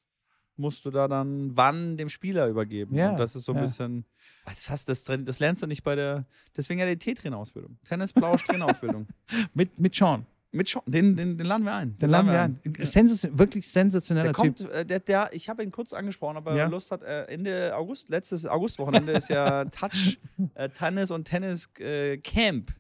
musst 0.57 0.85
du 0.85 0.91
da 0.91 1.07
dann 1.07 1.55
wann 1.55 1.97
dem 1.97 2.09
Spieler 2.09 2.47
übergeben? 2.47 2.95
Ja, 2.95 3.11
Und 3.11 3.19
das 3.19 3.35
ist 3.35 3.43
so 3.45 3.51
ein 3.51 3.57
ja. 3.57 3.61
bisschen. 3.61 4.05
Das, 4.45 4.69
hast, 4.69 4.89
das, 4.89 5.03
das 5.03 5.39
lernst 5.39 5.63
du 5.63 5.67
nicht 5.67 5.83
bei 5.83 5.95
der. 5.95 6.25
Deswegen 6.55 6.79
ja 6.79 6.85
die 6.85 6.97
T-Trainer-Ausbildung. 6.97 7.77
Tennis-Plausch-Trainer-Ausbildung. 7.87 9.07
Mit, 9.53 9.79
mit 9.79 9.95
Sean. 9.95 10.25
Mit 10.51 10.67
Sean, 10.67 10.83
den, 10.85 11.15
den, 11.17 11.37
den 11.37 11.47
laden 11.47 11.63
wir 11.65 11.73
ein. 11.73 11.97
Den 11.97 12.09
laden 12.09 12.31
wir 12.31 12.41
ein. 12.41 12.59
Sensation, 12.79 13.37
wirklich 13.37 13.67
sensationeller 13.67 14.31
Der 14.31 14.43
Typ. 14.43 14.57
kommt, 14.57 14.71
äh, 14.71 14.85
der, 14.85 14.99
der, 14.99 15.29
ich 15.33 15.49
habe 15.49 15.63
ihn 15.63 15.71
kurz 15.71 15.91
angesprochen, 15.93 16.37
ob 16.37 16.47
er 16.47 16.55
Ja. 16.55 16.67
Lust 16.67 16.91
hat. 16.91 17.01
Äh, 17.03 17.23
Ende 17.25 17.75
August, 17.75 18.09
letztes 18.09 18.45
Augustwochenende 18.45 19.11
ist 19.13 19.29
ja 19.29 19.65
Touch, 19.79 20.19
äh, 20.53 20.69
Tennis 20.69 21.11
und 21.11 21.25
Tennis 21.25 21.67
äh, 21.79 22.17
Camp. 22.17 22.71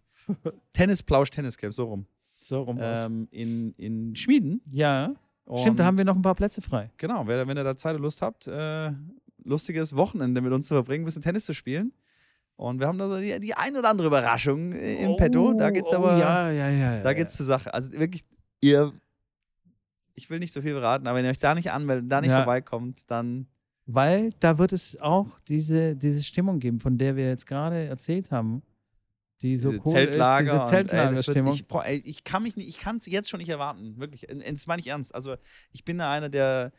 Tennisplausch, 0.73 1.29
Tenniscamp, 1.31 1.73
so 1.73 1.85
rum. 1.85 2.05
So 2.39 2.61
rum. 2.63 2.77
Ähm, 2.79 3.27
in, 3.31 3.73
in 3.73 4.15
Schmieden. 4.15 4.61
Ja, 4.71 5.13
stimmt, 5.53 5.79
da 5.79 5.83
Und 5.83 5.87
haben 5.87 5.97
wir 5.97 6.05
noch 6.05 6.15
ein 6.15 6.21
paar 6.21 6.35
Plätze 6.35 6.61
frei. 6.61 6.91
Genau, 6.97 7.27
wenn 7.27 7.57
ihr 7.57 7.63
da 7.63 7.75
Zeit 7.75 7.95
und 7.95 8.01
Lust 8.01 8.21
habt, 8.21 8.47
äh, 8.47 8.91
lustiges 9.43 9.95
Wochenende 9.95 10.41
mit 10.41 10.51
uns 10.51 10.67
zu 10.67 10.73
verbringen, 10.73 11.03
ein 11.03 11.05
bisschen 11.05 11.21
Tennis 11.21 11.45
zu 11.45 11.53
spielen. 11.53 11.93
Und 12.57 12.79
wir 12.79 12.87
haben 12.87 12.97
da 12.97 13.07
so 13.09 13.19
die, 13.19 13.39
die 13.39 13.53
ein 13.53 13.75
oder 13.75 13.89
andere 13.89 14.07
Überraschung 14.07 14.71
äh, 14.71 15.03
im 15.03 15.15
Petto. 15.17 15.53
Da 15.53 15.69
geht's 15.71 15.91
oh, 15.91 15.97
aber, 15.97 16.17
Ja, 16.17 16.49
ja, 16.49 16.69
ja. 16.69 17.01
da 17.01 17.13
geht's 17.13 17.35
zur 17.35 17.45
Sache. 17.45 17.73
Also 17.73 17.91
wirklich, 17.93 18.23
ihr, 18.61 18.93
ich 20.15 20.29
will 20.29 20.39
nicht 20.39 20.53
so 20.53 20.61
viel 20.61 20.71
verraten, 20.71 21.07
aber 21.07 21.17
wenn 21.17 21.25
ihr 21.25 21.31
euch 21.31 21.39
da 21.39 21.53
nicht 21.53 21.71
anmeldet, 21.71 22.11
da 22.11 22.21
nicht 22.21 22.31
vorbeikommt, 22.31 23.09
dann 23.11 23.47
Weil 23.85 24.31
da 24.39 24.57
wird 24.57 24.71
es 24.71 24.99
auch 25.01 25.39
diese, 25.47 25.95
diese 25.95 26.23
Stimmung 26.23 26.59
geben, 26.59 26.79
von 26.79 26.97
der 26.97 27.15
wir 27.15 27.27
jetzt 27.27 27.45
gerade 27.45 27.85
erzählt 27.85 28.31
haben, 28.31 28.63
die 29.41 29.55
so 29.55 29.69
cool 29.71 29.81
Zeltlager. 29.91 30.45
ist, 30.45 30.51
diese 30.51 30.63
Zeltlagerstimmung. 30.63 31.53
ich, 31.53 32.05
ich 32.05 32.23
kann 32.23 32.43
mich 32.43 32.55
nicht, 32.55 32.67
ich 32.67 32.77
kann 32.77 32.97
es 32.97 33.05
jetzt 33.05 33.29
schon 33.29 33.39
nicht 33.39 33.49
erwarten. 33.49 33.97
Wirklich. 33.97 34.25
Das 34.29 34.67
meine 34.67 34.79
ich 34.79 34.87
ernst. 34.87 35.13
Also 35.13 35.35
ich 35.71 35.83
bin 35.83 35.97
da 35.97 36.11
einer, 36.11 36.29
der, 36.29 36.71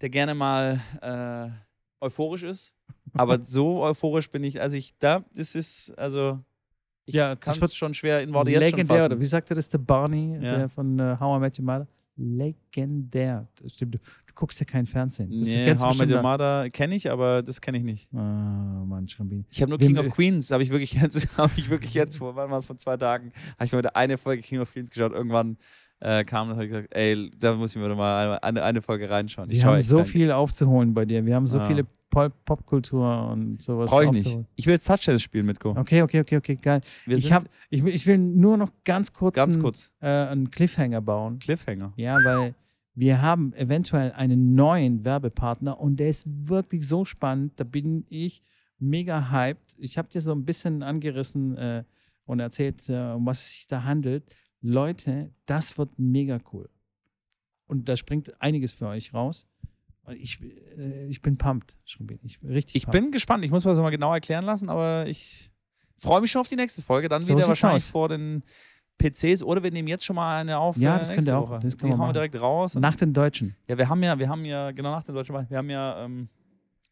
der 0.00 0.08
gerne 0.10 0.34
mal 0.34 0.80
äh, 1.02 1.48
euphorisch 2.04 2.42
ist. 2.44 2.74
Aber 3.14 3.40
so 3.42 3.82
euphorisch 3.82 4.30
bin 4.30 4.42
ich, 4.42 4.60
also 4.60 4.76
ich, 4.76 4.96
da, 4.98 5.24
das 5.34 5.54
ist, 5.54 5.96
also 5.98 6.40
ich 7.04 7.14
Ja, 7.14 7.36
kann 7.36 7.56
es 7.60 7.74
schon 7.74 7.94
schwer 7.94 8.22
in 8.22 8.32
Worte 8.32 8.50
jetzt 8.50 8.70
schon 8.70 8.86
fassen. 8.86 9.06
oder 9.06 9.20
wie 9.20 9.26
sagte 9.26 9.54
das 9.54 9.68
der 9.68 9.78
Barney, 9.78 10.34
Ja. 10.40 10.56
der 10.58 10.68
von 10.68 10.98
äh, 10.98 11.16
How 11.20 11.36
I 11.36 11.40
Met 11.40 11.58
Your 11.58 11.64
Mother? 11.66 11.86
Legendär. 12.16 13.48
Stimmt. 13.66 13.94
Du, 13.94 13.98
du 13.98 14.34
guckst 14.34 14.60
ja 14.60 14.66
kein 14.66 14.86
Fernsehen. 14.86 15.30
Das 15.38 15.48
nee, 15.48 15.64
ganz 15.64 15.82
How 15.82 15.94
I 15.94 15.98
Met 15.98 16.10
Your 16.10 16.22
Mother 16.22 16.70
kenne 16.70 16.94
ich, 16.94 17.10
aber 17.10 17.42
das 17.42 17.60
kenne 17.60 17.78
ich 17.78 17.84
nicht. 17.84 18.08
Ah, 18.14 18.84
Mann, 18.86 19.08
Schrambini. 19.08 19.44
Ich 19.50 19.60
habe 19.62 19.70
nur 19.70 19.80
Wem- 19.80 19.88
King 19.88 19.98
of 19.98 20.10
Queens, 20.10 20.50
habe 20.50 20.62
ich 20.62 20.70
wirklich 20.70 20.92
jetzt, 20.94 21.28
habe 21.36 21.52
ich 21.56 21.70
wirklich 21.70 21.94
jetzt 21.94 22.16
vor, 22.16 22.36
wann 22.36 22.50
war 22.50 22.58
es, 22.58 22.66
vor 22.66 22.76
zwei 22.76 22.96
Tagen, 22.96 23.32
habe 23.54 23.64
ich 23.64 23.72
mal 23.72 23.78
wieder 23.78 23.96
eine 23.96 24.18
Folge 24.18 24.42
King 24.42 24.60
of 24.60 24.72
Queens 24.72 24.90
geschaut. 24.90 25.12
Irgendwann 25.12 25.56
äh, 26.04 26.24
kam 26.24 26.50
und 26.50 26.56
habe 26.56 26.66
gesagt, 26.68 26.88
ey, 26.94 27.30
da 27.38 27.54
muss 27.54 27.74
ich 27.76 27.80
mir 27.80 27.88
doch 27.88 27.96
mal 27.96 28.38
eine, 28.42 28.62
eine 28.62 28.82
Folge 28.82 29.08
reinschauen. 29.08 29.48
Ich 29.50 29.58
Wir 29.58 29.64
haben 29.66 29.80
so 29.80 30.04
viel 30.04 30.32
aufzuholen 30.32 30.92
bei 30.94 31.04
dir. 31.04 31.24
Wir 31.24 31.34
haben 31.36 31.46
so 31.46 31.58
Ja. 31.58 31.66
viele 31.66 31.86
Pop 32.10 32.32
Popkultur 32.44 33.28
und 33.30 33.62
sowas 33.62 33.88
Brauche 33.90 34.04
ich 34.06 34.10
nicht. 34.10 34.38
Ich 34.56 34.66
will 34.66 34.74
jetzt 34.74 34.86
Touchtennis 34.86 35.22
spielen 35.22 35.46
mit 35.46 35.58
Go. 35.60 35.70
Okay, 35.70 36.02
okay, 36.02 36.20
okay, 36.20 36.36
okay, 36.36 36.56
geil. 36.56 36.80
Wir 37.06 37.16
Ich, 37.16 37.32
hab, 37.32 37.44
ich, 37.70 37.82
will- 37.84 37.94
ich 37.94 38.06
will 38.06 38.18
nur 38.18 38.56
noch 38.58 38.70
ganz 38.84 39.12
kurz, 39.12 39.34
ganz 39.36 39.54
einen, 39.54 39.62
kurz 39.62 39.90
Äh, 40.00 40.08
einen 40.08 40.50
Cliffhanger 40.50 41.00
bauen. 41.00 41.38
Cliffhanger. 41.38 41.92
Ja, 41.96 42.16
weil 42.22 42.54
wir 42.94 43.22
haben 43.22 43.54
eventuell 43.54 44.12
einen 44.12 44.54
neuen 44.54 45.04
Werbepartner 45.06 45.80
und 45.80 45.96
der 45.96 46.08
ist 46.10 46.26
wirklich 46.28 46.86
so 46.86 47.04
spannend. 47.06 47.52
Da 47.56 47.64
bin 47.64 48.04
ich 48.10 48.42
mega 48.78 49.30
hyped. 49.30 49.76
Ich 49.78 49.96
habe 49.96 50.08
dir 50.08 50.20
so 50.20 50.32
ein 50.32 50.44
bisschen 50.44 50.82
angerissen 50.82 51.56
äh, 51.56 51.84
und 52.26 52.40
erzählt, 52.40 52.88
äh, 52.90 53.12
um 53.12 53.24
was 53.24 53.38
es 53.40 53.50
sich 53.52 53.66
da 53.68 53.84
handelt. 53.84 54.24
Leute, 54.62 55.30
das 55.46 55.76
wird 55.76 55.90
mega 55.98 56.38
cool. 56.52 56.68
Und 57.66 57.88
da 57.88 57.96
springt 57.96 58.40
einiges 58.40 58.72
für 58.72 58.86
euch 58.86 59.12
raus. 59.12 59.46
Ich, 60.16 60.40
äh, 60.42 61.06
ich 61.06 61.22
bin 61.22 61.36
pumped. 61.36 61.76
Ich 61.84 61.98
bin 61.98 62.18
richtig 62.44 62.74
Ich 62.76 62.84
pumped. 62.84 63.00
bin 63.00 63.10
gespannt. 63.12 63.44
Ich 63.44 63.50
muss 63.50 63.64
mir 63.64 63.70
das 63.72 63.80
mal 63.80 63.90
genau 63.90 64.12
erklären 64.12 64.44
lassen, 64.44 64.68
aber 64.68 65.06
ich 65.06 65.50
freue 65.96 66.20
mich 66.20 66.30
schon 66.30 66.40
auf 66.40 66.48
die 66.48 66.56
nächste 66.56 66.82
Folge. 66.82 67.08
Dann 67.08 67.22
So 67.22 67.36
wieder 67.36 67.46
wahrscheinlich 67.46 67.84
aus. 67.84 67.88
vor 67.90 68.08
den 68.08 68.42
PCs 68.98 69.42
oder 69.42 69.62
wir 69.62 69.70
nehmen 69.70 69.88
jetzt 69.88 70.04
schon 70.04 70.16
mal 70.16 70.40
eine 70.40 70.58
auf. 70.58 70.76
Ja, 70.76 70.96
äh, 70.96 70.98
das 70.98 71.08
könnt 71.10 71.26
ihr 71.26 71.38
auch. 71.38 71.48
Woche. 71.50 71.60
Das 71.60 71.76
die 71.76 71.88
hauen 71.90 71.98
wir 71.98 72.12
direkt 72.12 72.40
raus. 72.40 72.74
Nach 72.74 72.96
den 72.96 73.12
Deutschen. 73.12 73.56
Ja, 73.68 73.78
wir 73.78 73.88
haben 73.88 74.02
ja, 74.02 74.18
wir 74.18 74.28
haben 74.28 74.44
ja, 74.44 74.70
genau 74.70 74.90
nach 74.90 75.04
dem 75.04 75.14
deutschen 75.14 75.34
wir 75.48 75.56
haben 75.58 75.70
ja 75.70 76.04
ähm, 76.04 76.28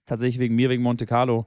tatsächlich 0.07 0.39
wegen 0.39 0.55
mir, 0.55 0.71
wegen 0.71 0.83
Monte 0.83 1.07
Carlo, 1.07 1.47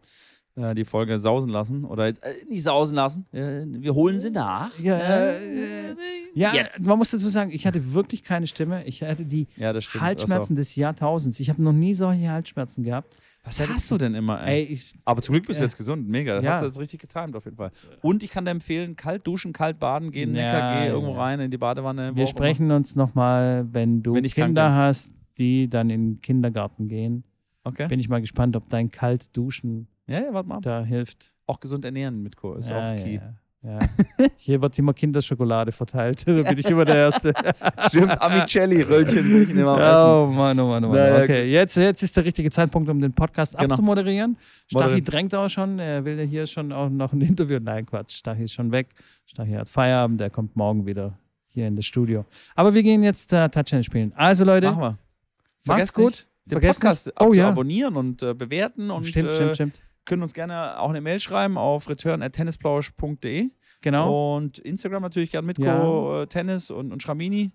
äh, 0.55 0.75
die 0.75 0.85
Folge 0.85 1.17
sausen 1.19 1.49
lassen. 1.49 1.83
Oder 1.85 2.07
jetzt, 2.07 2.23
äh, 2.23 2.29
nicht 2.49 2.63
sausen 2.63 2.95
lassen. 2.95 3.25
Äh, 3.31 3.63
wir 3.67 3.93
holen 3.95 4.19
sie 4.19 4.29
nach. 4.31 4.77
Ja, 4.79 4.97
Äh, 4.97 5.37
äh, 5.37 5.95
Ja, 6.35 6.51
jetzt. 6.53 6.85
man 6.85 6.97
muss 6.97 7.11
dazu 7.11 7.27
sagen, 7.29 7.51
ich 7.51 7.65
hatte 7.67 7.93
wirklich 7.93 8.23
keine 8.23 8.47
Stimme. 8.47 8.83
Ich 8.85 9.01
hatte 9.03 9.25
die 9.25 9.47
Ja. 9.55 9.73
Halsschmerzen 9.73 10.55
des 10.55 10.75
Jahrtausends. 10.75 11.39
Ich 11.39 11.49
habe 11.49 11.61
noch 11.61 11.73
nie 11.73 11.93
solche 11.93 12.29
Halsschmerzen 12.29 12.83
gehabt. 12.83 13.15
Was 13.45 13.59
hast 13.67 13.91
du 13.91 13.97
denn 13.97 14.15
immer? 14.15 14.41
Ey, 14.45 14.65
Ey? 14.65 14.71
ich, 14.71 14.93
Aber 15.03 15.21
zum 15.21 15.33
Glück 15.33 15.45
bist 15.47 15.59
du 15.59 15.65
jetzt 15.65 15.75
gesund. 15.75 16.07
Mega. 16.07 16.39
Ja. 16.41 16.53
Hast 16.53 16.61
du 16.61 16.65
das 16.67 16.79
richtig 16.79 17.01
getimt 17.01 17.35
auf 17.35 17.43
jeden 17.43 17.57
Fall. 17.57 17.71
Und 18.01 18.23
ich 18.23 18.29
kann 18.29 18.45
dir 18.45 18.51
empfehlen, 18.51 18.95
kalt 18.95 19.27
duschen, 19.27 19.51
kalt 19.51 19.79
baden, 19.79 20.11
geh 20.11 20.23
in 20.23 20.29
den 20.33 20.37
Ja, 20.43 20.85
ja, 20.85 20.91
irgendwo 20.93 21.11
rein 21.13 21.41
in 21.41 21.51
die 21.51 21.57
Badewanne. 21.57 22.15
wir 22.15 22.25
sprechen 22.25 22.71
uns 22.71 22.95
nochmal, 22.95 23.67
wenn 23.73 24.01
du 24.01 24.13
Wenn 24.13 24.23
Kinder 24.23 24.73
hast, 24.73 25.13
die 25.37 25.69
dann 25.69 25.89
in 25.89 26.13
den 26.15 26.21
Kindergarten 26.21 26.87
gehen. 26.87 27.25
Immer. 27.65 27.73
Okay. 27.73 27.87
Bin 27.89 27.99
ich 27.99 28.07
mal 28.07 28.21
gespannt, 28.21 28.55
ob 28.55 28.69
dein 28.69 28.91
kalt 28.91 29.35
Duschen 29.35 29.87
Ja, 30.07 30.19
ja, 30.21 30.33
warte 30.33 30.49
mal. 30.49 30.59
da 30.61 30.83
hilft. 30.83 31.33
Auch 31.45 31.59
gesund 31.59 31.85
ernähren 31.85 32.21
mit 32.23 32.35
Co. 32.35 32.55
Ist 32.55 32.69
ja, 32.69 32.93
auch 32.93 32.95
key. 32.95 33.15
ja, 33.15 33.33
ja. 33.63 33.79
Hier 34.37 34.61
wird 34.61 34.77
immer 34.79 34.93
Kinderschokolade 34.93 35.71
verteilt. 35.71 36.23
da 36.27 36.41
bin 36.41 36.57
ich 36.57 36.69
immer 36.69 36.83
der 36.85 36.95
Erste. 36.95 37.33
Stimmt, 37.87 38.21
Amicelli-Röllchen 38.21 39.29
will 39.29 39.41
ich 39.43 39.49
immer 39.51 39.71
am 39.77 39.79
Essen. 39.79 40.33
Oh 40.33 40.37
Mann, 40.37 40.59
oh 40.59 40.67
Mann, 40.67 40.83
oh 40.85 40.87
Mann. 40.89 40.97
Naja, 40.97 41.23
okay, 41.23 41.51
jetzt, 41.51 41.75
jetzt 41.77 42.03
ist 42.03 42.15
der 42.17 42.25
richtige 42.25 42.49
Zeitpunkt, 42.51 42.89
um 42.89 42.99
den 42.99 43.13
Podcast 43.13 43.57
Genau. 43.57 43.71
abzumoderieren. 43.73 44.37
Stachi 44.67 44.83
Moderieren. 44.83 45.05
drängt 45.05 45.35
auch 45.35 45.49
schon. 45.49 45.79
Er 45.79 46.03
will 46.03 46.17
ja 46.19 46.23
hier 46.25 46.47
schon 46.47 46.71
auch 46.71 46.89
noch 46.89 47.13
ein 47.13 47.21
Interview. 47.21 47.59
Nein, 47.61 47.85
Quatsch. 47.85 48.15
Stachi 48.17 48.43
ist 48.43 48.53
schon 48.53 48.71
weg. 48.71 48.89
Stachi 49.25 49.51
hat 49.53 49.69
Feierabend. 49.69 50.19
Der 50.19 50.29
kommt 50.29 50.55
morgen 50.57 50.85
wieder 50.85 51.17
hier 51.47 51.67
in 51.67 51.75
das 51.75 51.85
Studio. 51.85 52.25
Aber 52.55 52.73
wir 52.73 52.83
gehen 52.83 53.03
jetzt 53.03 53.31
äh, 53.31 53.47
Touchdown 53.49 53.83
spielen. 53.83 54.11
Also, 54.15 54.43
Leute, 54.43 54.67
Machen 54.71 54.81
wir. 54.81 54.89
macht's 54.89 55.91
Vergesst 55.91 55.93
gut. 55.95 56.05
Nicht, 56.11 56.27
den 56.45 56.51
Vergesst 56.51 56.81
Podcast 56.81 57.05
nicht. 57.07 57.21
Oh, 57.21 57.33
ja. 57.33 57.49
abonnieren 57.49 57.95
und 57.95 58.21
äh, 58.23 58.33
bewerten 58.33 58.91
und 58.91 59.05
stimmt, 59.05 59.29
äh, 59.29 59.33
stimmt, 59.33 59.55
stimmt. 59.55 59.75
Können 60.05 60.23
uns 60.23 60.33
gerne 60.33 60.79
auch 60.79 60.89
eine 60.89 61.01
Mail 61.01 61.19
schreiben 61.19 61.57
auf 61.57 61.87
return.tennisplausch.de 61.89 63.49
Genau. 63.81 64.35
und 64.37 64.59
Instagram 64.59 65.01
natürlich 65.03 65.31
gerne 65.31 65.45
Mitko 65.47 65.63
Ja. 65.63 66.21
äh, 66.23 66.27
Tennis 66.27 66.71
und, 66.71 66.91
und 66.93 67.01
Schramini. 67.03 67.51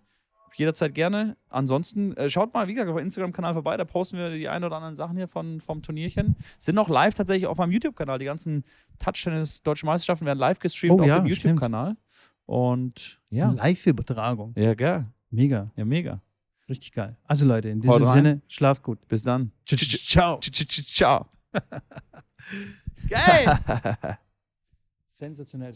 Jederzeit 0.54 0.94
gerne. 0.94 1.36
Ansonsten 1.50 2.16
äh, 2.16 2.28
schaut 2.30 2.52
mal, 2.54 2.66
wie 2.68 2.72
gesagt, 2.74 2.90
auf 2.90 2.96
dem 2.96 3.04
Instagram-Kanal 3.04 3.52
vorbei. 3.54 3.76
Da 3.76 3.84
posten 3.84 4.16
wir 4.18 4.30
die 4.30 4.48
ein 4.48 4.64
oder 4.64 4.76
anderen 4.76 4.96
Sachen 4.96 5.16
hier 5.16 5.28
von, 5.28 5.60
vom 5.60 5.82
Turnierchen. 5.82 6.36
Sind 6.58 6.74
noch 6.74 6.88
live 6.88 7.14
tatsächlich 7.14 7.46
auf 7.46 7.58
meinem 7.58 7.70
YouTube-Kanal. 7.72 8.18
Die 8.18 8.24
ganzen 8.24 8.64
Touch-Tennis 8.98 9.62
Deutsche 9.62 9.86
Meisterschaften 9.86 10.26
werden 10.26 10.38
live 10.38 10.58
gestreamt 10.58 10.92
Oh, 10.98 11.02
auf 11.02 11.06
ja, 11.06 11.18
dem. 11.20 11.26
YouTube-Kanal. 11.26 11.96
Und 12.46 13.20
ja, 13.30 13.50
Live-Übertragung. 13.50 14.54
ja, 14.56 14.74
geil. 14.74 15.06
Mega. 15.30 15.70
Ja, 15.76 15.84
mega. 15.84 16.22
Richtig 16.68 16.92
geil. 16.92 17.16
Also, 17.24 17.46
Leute, 17.46 17.68
in 17.68 17.80
diesem. 17.80 18.08
Sinne, 18.08 18.40
schlaft 18.48 18.82
gut. 18.82 19.06
Bis 19.08 19.22
dann. 19.22 19.52
Ciao. 19.66 20.40
Ciao. 20.40 21.26
Geil. 23.08 23.58
Sensationell. 25.08 25.72